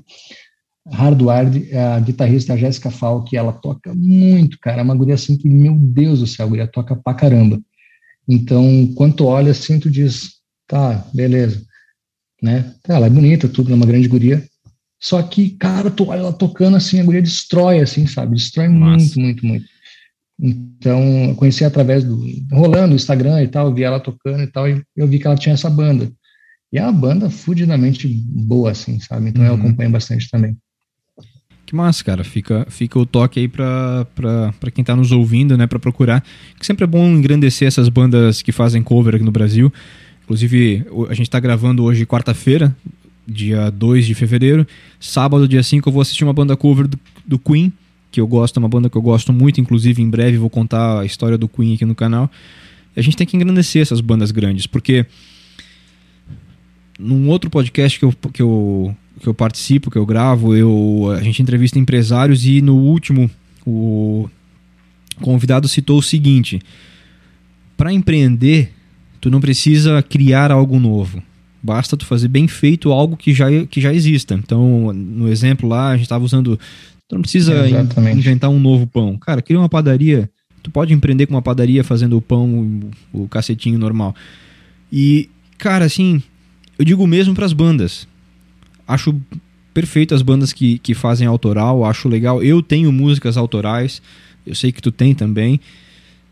Hardwired, 0.87 1.75
a 1.75 1.99
guitarrista 1.99 2.57
Jéssica 2.57 2.91
Falk, 2.91 3.35
ela 3.35 3.51
toca 3.51 3.93
muito, 3.95 4.59
cara, 4.59 4.81
é 4.81 4.83
uma 4.83 4.95
guria 4.95 5.15
assim 5.15 5.35
que, 5.37 5.49
meu 5.49 5.75
Deus 5.75 6.19
do 6.19 6.27
céu, 6.27 6.45
a 6.45 6.49
guria 6.49 6.67
toca 6.67 6.95
pra 6.95 7.13
caramba. 7.13 7.59
Então, 8.27 8.91
quando 8.95 9.15
tu 9.15 9.25
olha 9.25 9.51
assim, 9.51 9.79
tu 9.79 9.89
diz, 9.89 10.35
tá, 10.67 11.05
beleza, 11.13 11.63
né? 12.41 12.73
Ela 12.87 13.07
é 13.07 13.09
bonita, 13.09 13.47
tudo, 13.47 13.71
é 13.71 13.75
uma 13.75 13.85
grande 13.85 14.07
guria. 14.07 14.43
Só 14.99 15.21
que, 15.21 15.51
cara, 15.51 15.91
tu 15.91 16.07
olha 16.09 16.19
ela 16.19 16.33
tocando 16.33 16.77
assim, 16.77 16.99
a 16.99 17.03
guria 17.03 17.21
destrói, 17.21 17.79
assim, 17.79 18.07
sabe? 18.07 18.35
Destrói 18.35 18.67
Nossa. 18.67 18.97
muito, 18.97 19.19
muito, 19.19 19.45
muito. 19.45 19.65
Então, 20.39 21.29
eu 21.29 21.35
conheci 21.35 21.63
através 21.63 22.03
do. 22.03 22.19
rolando 22.51 22.93
o 22.93 22.95
Instagram 22.95 23.41
e 23.43 23.47
tal, 23.47 23.73
vi 23.73 23.83
ela 23.83 23.99
tocando 23.99 24.43
e 24.43 24.47
tal, 24.47 24.67
e 24.67 24.83
eu 24.95 25.07
vi 25.07 25.19
que 25.19 25.27
ela 25.27 25.37
tinha 25.37 25.53
essa 25.53 25.69
banda. 25.69 26.11
E 26.73 26.77
é 26.77 26.83
uma 26.83 26.91
banda 26.91 27.29
fudidamente 27.29 28.07
boa, 28.07 28.71
assim, 28.71 28.99
sabe? 28.99 29.29
Então 29.29 29.43
uhum. 29.43 29.49
eu 29.49 29.55
acompanho 29.55 29.91
bastante 29.91 30.29
também. 30.29 30.57
Massa, 31.75 32.03
cara. 32.03 32.23
Fica, 32.23 32.65
fica 32.69 32.97
o 32.97 33.05
toque 33.05 33.39
aí 33.39 33.47
pra, 33.47 34.07
pra, 34.15 34.53
pra 34.59 34.71
quem 34.71 34.83
tá 34.83 34.95
nos 34.95 35.11
ouvindo, 35.11 35.57
né? 35.57 35.67
Pra 35.67 35.77
procurar. 35.77 36.23
Que 36.59 36.65
sempre 36.65 36.83
é 36.83 36.87
bom 36.87 37.05
engrandecer 37.07 37.67
essas 37.67 37.89
bandas 37.89 38.41
que 38.41 38.51
fazem 38.51 38.81
cover 38.81 39.15
aqui 39.15 39.23
no 39.23 39.31
Brasil. 39.31 39.71
Inclusive, 40.23 40.85
a 41.07 41.13
gente 41.13 41.29
tá 41.29 41.39
gravando 41.39 41.83
hoje 41.83 42.05
quarta-feira, 42.05 42.75
dia 43.27 43.69
2 43.69 44.07
de 44.07 44.15
fevereiro. 44.15 44.65
Sábado, 44.99 45.47
dia 45.47 45.61
5, 45.61 45.87
eu 45.87 45.93
vou 45.93 46.01
assistir 46.01 46.23
uma 46.23 46.33
banda 46.33 46.57
cover 46.57 46.87
do, 46.87 46.99
do 47.25 47.37
Queen, 47.37 47.71
que 48.11 48.19
eu 48.19 48.25
gosto, 48.25 48.57
é 48.57 48.59
uma 48.59 48.69
banda 48.69 48.89
que 48.89 48.97
eu 48.97 49.01
gosto 49.01 49.31
muito. 49.31 49.61
Inclusive, 49.61 50.01
em 50.01 50.09
breve 50.09 50.37
vou 50.37 50.49
contar 50.49 51.01
a 51.01 51.05
história 51.05 51.37
do 51.37 51.47
Queen 51.47 51.75
aqui 51.75 51.85
no 51.85 51.93
canal. 51.93 52.31
A 52.95 53.01
gente 53.01 53.15
tem 53.15 53.27
que 53.27 53.35
engrandecer 53.35 53.81
essas 53.81 54.01
bandas 54.01 54.31
grandes, 54.31 54.65
porque 54.65 55.05
num 56.97 57.27
outro 57.29 57.49
podcast 57.49 57.99
que 57.99 58.05
eu, 58.05 58.13
que 58.33 58.41
eu 58.41 58.95
que 59.19 59.27
eu 59.27 59.33
participo, 59.33 59.89
que 59.89 59.97
eu 59.97 60.05
gravo, 60.05 60.55
eu, 60.55 61.11
a 61.17 61.21
gente 61.21 61.41
entrevista 61.41 61.79
empresários 61.79 62.45
e 62.45 62.61
no 62.61 62.75
último 62.75 63.29
o 63.65 64.29
convidado 65.21 65.67
citou 65.67 65.99
o 65.99 66.03
seguinte: 66.03 66.61
para 67.77 67.91
empreender, 67.91 68.71
tu 69.19 69.29
não 69.29 69.41
precisa 69.41 70.01
criar 70.01 70.51
algo 70.51 70.79
novo. 70.79 71.21
Basta 71.63 71.97
tu 71.97 72.05
fazer 72.05 72.27
bem 72.27 72.47
feito 72.47 72.91
algo 72.91 73.17
que 73.17 73.33
já, 73.33 73.47
que 73.65 73.81
já 73.81 73.91
exista. 73.91 74.35
Então, 74.35 74.93
no 74.93 75.27
exemplo 75.27 75.67
lá, 75.67 75.89
a 75.89 75.93
gente 75.93 76.03
estava 76.03 76.23
usando. 76.23 76.59
Tu 77.07 77.15
não 77.15 77.21
precisa 77.21 77.67
Exatamente. 77.67 78.19
inventar 78.19 78.49
um 78.49 78.59
novo 78.59 78.85
pão. 78.85 79.17
Cara, 79.17 79.41
cria 79.41 79.57
uma 79.57 79.69
padaria. 79.69 80.29
Tu 80.61 80.69
pode 80.69 80.93
empreender 80.93 81.25
com 81.25 81.33
uma 81.33 81.41
padaria 81.41 81.83
fazendo 81.83 82.17
o 82.17 82.21
pão, 82.21 82.91
o, 83.13 83.23
o 83.23 83.27
cacetinho 83.27 83.79
normal. 83.79 84.15
E, 84.91 85.29
cara, 85.57 85.85
assim, 85.85 86.21
eu 86.77 86.85
digo 86.85 87.05
mesmo 87.07 87.33
para 87.33 87.45
as 87.45 87.53
bandas 87.53 88.07
acho 88.87 89.15
perfeito 89.73 90.15
as 90.15 90.21
bandas 90.21 90.53
que, 90.53 90.79
que 90.79 90.93
fazem 90.93 91.27
autoral, 91.27 91.83
acho 91.83 92.07
legal. 92.07 92.41
Eu 92.41 92.61
tenho 92.61 92.91
músicas 92.91 93.37
autorais, 93.37 94.01
eu 94.45 94.55
sei 94.55 94.71
que 94.71 94.81
tu 94.81 94.91
tem 94.91 95.13
também. 95.13 95.59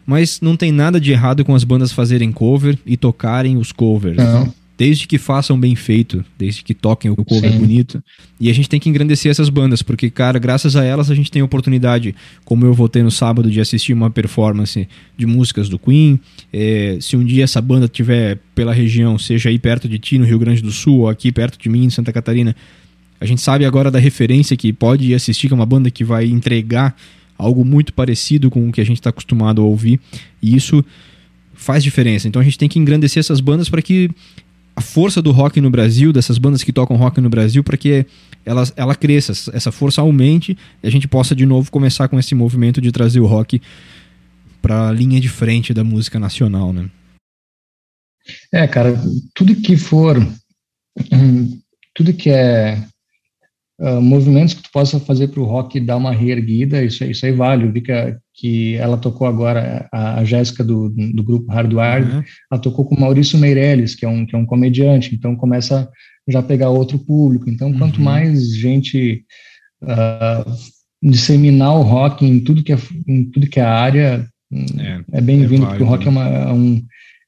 Mas 0.06 0.42
não 0.42 0.58
tem 0.58 0.72
nada 0.72 1.00
de 1.00 1.12
errado 1.12 1.46
com 1.46 1.56
as 1.56 1.64
bandas 1.64 1.92
fazerem 1.92 2.32
cover 2.32 2.78
e 2.86 2.98
tocarem 2.98 3.58
os 3.58 3.72
covers. 3.72 4.18
Não. 4.18 4.54
Desde 4.76 5.08
que 5.08 5.20
façam 5.20 5.60
bem 5.60 5.76
feito, 5.76 6.26
desde 6.38 6.64
que 6.64 6.74
toquem 6.74 7.12
o 7.12 7.16
cover 7.16 7.52
Sim. 7.52 7.60
bonito. 7.60 8.04
E 8.40 8.50
a 8.50 8.54
gente 8.54 8.68
tem 8.68 8.80
que 8.80 8.90
engrandecer 8.90 9.30
essas 9.30 9.48
bandas, 9.48 9.84
porque, 9.84 10.10
cara, 10.10 10.40
graças 10.40 10.76
a 10.76 10.84
elas 10.84 11.12
a 11.12 11.16
gente 11.16 11.30
tem 11.30 11.44
a 11.44 11.46
oportunidade, 11.46 12.16
como 12.44 12.66
eu 12.66 12.74
vou 12.74 12.90
ter 12.90 13.04
no 13.04 13.12
sábado, 13.12 13.52
de 13.52 13.62
assistir 13.62 13.94
uma 13.94 14.10
performance 14.10 14.88
de 15.16 15.26
músicas 15.28 15.70
do 15.70 15.78
Queen. 15.78 16.20
É, 16.52 16.98
se 17.00 17.16
um 17.16 17.24
dia 17.24 17.44
essa 17.44 17.62
banda 17.62 17.86
estiver 17.86 18.40
pela 18.56 18.74
região, 18.74 19.18
seja 19.20 19.50
aí 19.50 19.60
perto 19.60 19.88
de 19.88 20.00
ti, 20.00 20.18
no 20.18 20.26
Rio 20.26 20.40
Grande 20.40 20.62
do 20.62 20.72
Sul, 20.72 21.02
ou 21.02 21.10
aqui 21.10 21.32
perto 21.32 21.58
de 21.62 21.70
mim, 21.70 21.86
em 21.86 21.90
Santa 21.92 22.12
Catarina, 22.12 22.56
a 23.22 23.26
gente 23.26 23.42
sabe 23.42 23.64
agora 23.66 23.92
da 23.92 24.00
referência 24.00 24.58
que 24.58 24.74
pode 24.74 25.06
ir 25.06 25.14
assistir, 25.14 25.48
que 25.48 25.54
é 25.54 25.56
uma 25.56 25.66
banda 25.66 25.90
que 25.92 26.04
vai 26.04 26.26
entregar 26.26 26.96
algo 27.38 27.64
muito 27.64 27.94
parecido 27.94 28.50
com 28.50 28.68
o 28.68 28.72
que 28.72 28.82
a 28.82 28.86
gente 28.86 28.98
está 28.98 29.12
acostumado 29.12 29.62
a 29.62 29.66
ouvir. 29.66 30.00
E 30.42 30.56
isso 30.56 30.84
faz 31.54 31.84
diferença. 31.84 32.28
Então 32.28 32.42
a 32.42 32.46
gente 32.46 32.58
tem 32.58 32.68
que 32.68 32.80
engrandecer 32.80 33.20
essas 33.20 33.40
bandas 33.40 33.70
para 33.70 33.82
que 33.82 34.10
a 34.76 34.82
força 34.82 35.22
do 35.22 35.32
rock 35.32 35.62
no 35.62 35.70
Brasil, 35.70 36.12
dessas 36.12 36.38
bandas 36.38 36.64
que 36.64 36.74
tocam 36.74 36.98
rock 36.98 37.22
no 37.22 37.30
Brasil, 37.30 37.64
para 37.64 37.78
que 37.78 38.06
ela, 38.46 38.64
ela 38.76 38.96
cresça, 38.96 39.52
essa 39.54 39.72
força 39.72 40.02
aumente 40.02 40.58
e 40.82 40.88
a 40.88 40.90
gente 40.90 41.08
possa 41.08 41.36
de 41.36 41.46
novo 41.46 41.72
começar 41.72 42.08
com 42.08 42.20
esse 42.20 42.34
movimento 42.34 42.82
de 42.82 42.92
trazer 42.92 43.20
o 43.20 43.26
rock 43.26 43.62
para 44.62 44.90
a 44.90 44.92
linha 44.92 45.20
de 45.20 45.30
frente 45.30 45.74
da 45.74 45.84
música 45.84 46.20
nacional, 46.20 46.72
né? 46.72 46.90
É, 48.52 48.66
cara, 48.68 48.94
tudo 49.36 49.56
que 49.56 49.76
for, 49.76 50.18
hum, 51.12 51.60
tudo 51.94 52.14
que 52.14 52.30
é 52.30 52.82
uh, 53.80 54.02
movimentos 54.02 54.54
que 54.54 54.64
tu 54.64 54.72
possa 54.72 55.00
fazer 55.00 55.28
para 55.28 55.42
o 55.42 55.46
rock 55.46 55.80
dar 55.80 55.98
uma 55.98 56.14
reerguida, 56.14 56.84
isso, 56.84 57.04
isso 57.04 57.26
aí 57.26 57.34
vale. 57.34 57.66
Eu 57.66 57.72
vi 57.72 57.82
que, 57.82 57.92
a, 57.92 58.18
que 58.34 58.76
ela 58.76 58.98
tocou 58.98 59.28
agora, 59.28 59.88
a, 59.92 60.20
a 60.20 60.26
Jéssica 60.26 60.64
do, 60.64 60.90
do 60.90 61.24
grupo 61.24 61.52
Hardware, 61.52 62.04
uhum. 62.04 62.24
ela 62.52 62.62
tocou 62.62 62.84
com 62.84 62.96
o 62.96 63.00
Maurício 63.00 63.38
Meirelles, 63.38 63.94
que 63.94 64.06
é 64.06 64.10
um, 64.10 64.26
que 64.26 64.36
é 64.36 64.38
um 64.38 64.46
comediante, 64.46 65.14
então 65.14 65.36
começa 65.36 65.88
já 66.28 66.40
a 66.40 66.44
pegar 66.44 66.70
outro 66.70 66.98
público. 66.98 67.50
Então, 67.50 67.70
uhum. 67.70 67.78
quanto 67.78 68.02
mais 68.02 68.56
gente 68.56 69.24
uh, 69.84 70.52
disseminar 71.02 71.76
o 71.78 71.84
rock 71.84 72.26
em 72.26 72.40
tudo 72.40 72.64
que 72.64 72.74
é, 72.74 72.78
em 73.08 73.26
tudo 73.26 73.48
que 73.48 73.60
é 73.60 73.64
área, 73.64 74.28
é, 74.52 75.18
é 75.18 75.22
bem-vindo, 75.22 75.66
é 75.66 75.70
porque 75.70 75.84
o 75.84 75.88
rock 75.88 76.06
né? 76.06 76.08
é, 76.08 76.12
uma, 76.12 76.28
é, 76.28 76.54
um, 76.54 76.84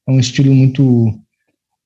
é 0.07 0.11
um 0.11 0.19
estilo 0.19 0.53
muito 0.56 1.10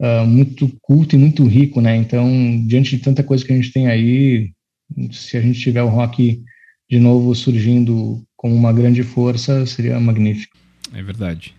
uh, 0.01 0.25
muito 0.25 0.71
culto 0.81 1.15
e 1.15 1.19
muito 1.19 1.45
rico, 1.45 1.81
né? 1.81 1.95
Então, 1.97 2.27
diante 2.65 2.95
de 2.95 3.03
tanta 3.03 3.23
coisa 3.23 3.43
que 3.43 3.51
a 3.51 3.55
gente 3.55 3.71
tem 3.73 3.87
aí, 3.87 4.51
se 5.11 5.35
a 5.35 5.41
gente 5.41 5.59
tiver 5.59 5.83
o 5.83 5.89
rock 5.89 6.41
de 6.89 6.99
novo 6.99 7.35
surgindo 7.35 8.23
com 8.39 8.55
uma 8.55 8.71
grande 8.71 9.03
força, 9.03 9.65
seria 9.65 9.99
magnífico. 9.99 10.55
É 10.93 11.03
verdade. 11.03 11.53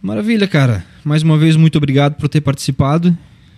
Maravilha, 0.00 0.48
cara. 0.48 0.86
Mais 1.04 1.22
uma 1.22 1.36
vez, 1.36 1.54
muito 1.54 1.76
obrigado 1.76 2.14
por 2.14 2.30
ter 2.30 2.40
participado. 2.40 3.14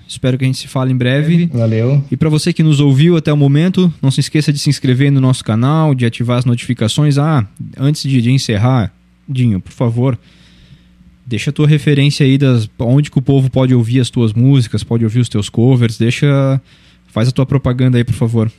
Espero 0.08 0.36
que 0.36 0.42
a 0.44 0.48
gente 0.48 0.58
se 0.58 0.66
fale 0.66 0.92
em 0.92 0.96
breve. 0.96 1.46
Valeu. 1.46 2.04
E 2.10 2.16
para 2.16 2.28
você 2.28 2.52
que 2.52 2.60
nos 2.60 2.80
ouviu 2.80 3.16
até 3.16 3.32
o 3.32 3.36
momento, 3.36 3.94
não 4.02 4.10
se 4.10 4.18
esqueça 4.18 4.52
de 4.52 4.58
se 4.58 4.68
inscrever 4.68 5.12
no 5.12 5.20
nosso 5.20 5.44
canal, 5.44 5.94
de 5.94 6.04
ativar 6.04 6.38
as 6.38 6.44
notificações. 6.44 7.18
Ah, 7.18 7.46
antes 7.78 8.02
de, 8.02 8.20
de 8.20 8.32
encerrar, 8.32 8.92
Dinho, 9.28 9.60
por 9.60 9.70
favor, 9.70 10.18
deixa 11.24 11.50
a 11.50 11.52
tua 11.52 11.68
referência 11.68 12.26
aí 12.26 12.36
das 12.36 12.68
onde 12.80 13.12
que 13.12 13.18
o 13.20 13.22
povo 13.22 13.48
pode 13.48 13.72
ouvir 13.76 14.00
as 14.00 14.10
tuas 14.10 14.32
músicas, 14.32 14.82
pode 14.82 15.04
ouvir 15.04 15.20
os 15.20 15.28
teus 15.28 15.48
covers, 15.48 15.96
deixa 15.98 16.60
faz 17.06 17.28
a 17.28 17.32
tua 17.32 17.46
propaganda 17.46 17.96
aí, 17.96 18.02
por 18.02 18.14
favor. 18.14 18.50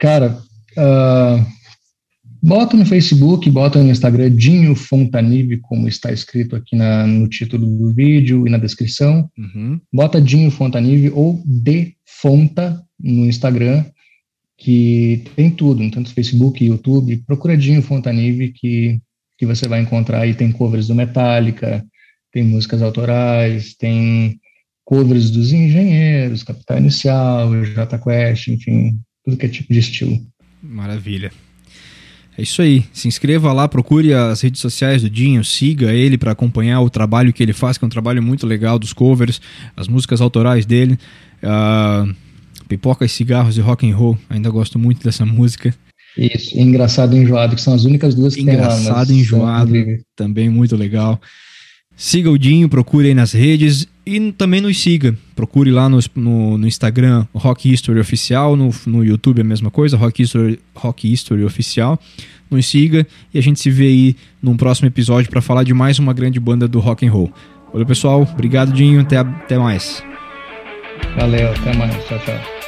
Cara, 0.00 0.42
uh, 0.76 1.56
bota 2.46 2.76
no 2.76 2.86
Facebook, 2.86 3.50
bota 3.50 3.82
no 3.82 3.90
Instagram 3.90 4.30
Dinho 4.30 4.76
Fontanive, 4.76 5.56
como 5.58 5.88
está 5.88 6.12
escrito 6.12 6.54
aqui 6.54 6.76
na, 6.76 7.04
no 7.04 7.28
título 7.28 7.66
do 7.66 7.92
vídeo 7.92 8.46
e 8.46 8.50
na 8.50 8.56
descrição. 8.56 9.28
Uhum. 9.36 9.80
Bota 9.92 10.20
Dinho 10.20 10.50
Fontanive 10.50 11.10
ou 11.10 11.42
De 11.44 11.96
Fonta 12.04 12.80
no 13.00 13.26
Instagram 13.26 13.84
que 14.56 15.24
tem 15.34 15.50
tudo, 15.50 15.90
tanto 15.90 16.14
Facebook, 16.14 16.64
YouTube, 16.64 17.22
procura 17.26 17.56
Dinho 17.56 17.82
Fontanive 17.82 18.52
que, 18.52 18.98
que 19.36 19.44
você 19.44 19.68
vai 19.68 19.80
encontrar 19.80 20.20
aí, 20.20 20.32
tem 20.32 20.50
covers 20.50 20.86
do 20.86 20.94
Metallica, 20.94 21.84
tem 22.32 22.44
músicas 22.44 22.80
autorais, 22.80 23.74
tem 23.74 24.40
covers 24.84 25.30
dos 25.30 25.52
Engenheiros, 25.52 26.44
Capital 26.44 26.78
Inicial, 26.78 27.64
J 27.64 27.98
Quest, 27.98 28.48
enfim, 28.48 28.98
tudo 29.24 29.36
que 29.36 29.46
é 29.46 29.48
tipo 29.48 29.72
de 29.72 29.80
estilo. 29.80 30.18
Maravilha. 30.62 31.30
É 32.38 32.42
isso 32.42 32.60
aí. 32.60 32.84
Se 32.92 33.08
inscreva 33.08 33.52
lá, 33.52 33.66
procure 33.66 34.12
as 34.12 34.40
redes 34.42 34.60
sociais 34.60 35.02
do 35.02 35.10
Dinho, 35.10 35.42
siga 35.42 35.92
ele 35.92 36.18
para 36.18 36.32
acompanhar 36.32 36.80
o 36.80 36.90
trabalho 36.90 37.32
que 37.32 37.42
ele 37.42 37.52
faz, 37.52 37.78
que 37.78 37.84
é 37.84 37.86
um 37.86 37.90
trabalho 37.90 38.22
muito 38.22 38.46
legal 38.46 38.78
dos 38.78 38.92
covers, 38.92 39.40
as 39.76 39.88
músicas 39.88 40.20
autorais 40.20 40.66
dele. 40.66 40.98
Uh, 41.42 42.14
Pipocas, 42.68 43.12
cigarros 43.12 43.56
e 43.56 43.60
rock 43.60 43.88
and 43.88 43.96
roll. 43.96 44.18
Ainda 44.28 44.50
gosto 44.50 44.78
muito 44.78 45.02
dessa 45.02 45.24
música. 45.24 45.74
Isso, 46.16 46.58
engraçado 46.58 47.14
e 47.14 47.20
enjoado, 47.20 47.54
que 47.54 47.60
são 47.60 47.74
as 47.74 47.84
únicas 47.84 48.14
duas 48.14 48.34
que 48.34 48.40
engraçado 48.40 48.66
tem 48.66 48.76
lá. 48.76 48.80
Engraçado 48.80 49.12
e 49.12 49.20
enjoado, 49.20 49.72
também 50.16 50.48
muito 50.48 50.74
legal. 50.74 51.20
Siga 51.96 52.30
o 52.30 52.38
Dinho, 52.38 52.68
procure 52.68 53.08
aí 53.08 53.14
nas 53.14 53.32
redes 53.32 53.88
e 54.04 54.32
também 54.32 54.60
nos 54.60 54.78
siga. 54.78 55.16
Procure 55.34 55.70
lá 55.70 55.88
no, 55.88 55.98
no, 56.14 56.58
no 56.58 56.66
Instagram 56.68 57.26
Rock 57.34 57.72
History 57.72 57.98
Oficial, 57.98 58.54
no, 58.54 58.70
no 58.86 59.02
YouTube 59.02 59.40
a 59.40 59.44
mesma 59.44 59.70
coisa, 59.70 59.96
Rock 59.96 60.22
History, 60.22 60.60
Rock 60.74 61.10
History 61.10 61.42
Oficial. 61.42 61.98
Nos 62.50 62.66
siga 62.66 63.06
e 63.32 63.38
a 63.38 63.42
gente 63.42 63.58
se 63.58 63.70
vê 63.70 63.86
aí 63.86 64.16
num 64.42 64.56
próximo 64.56 64.86
episódio 64.86 65.30
para 65.30 65.40
falar 65.40 65.64
de 65.64 65.72
mais 65.72 65.98
uma 65.98 66.12
grande 66.12 66.38
banda 66.38 66.68
do 66.68 66.80
rock 66.80 67.06
and 67.06 67.10
roll. 67.10 67.32
Valeu 67.72 67.86
pessoal, 67.86 68.28
obrigado 68.30 68.72
Dinho, 68.72 69.00
até, 69.00 69.16
até 69.16 69.58
mais. 69.58 70.04
Valeu, 71.16 71.50
até 71.50 71.74
mais. 71.76 71.94
Tchau, 72.04 72.18
tchau. 72.18 72.65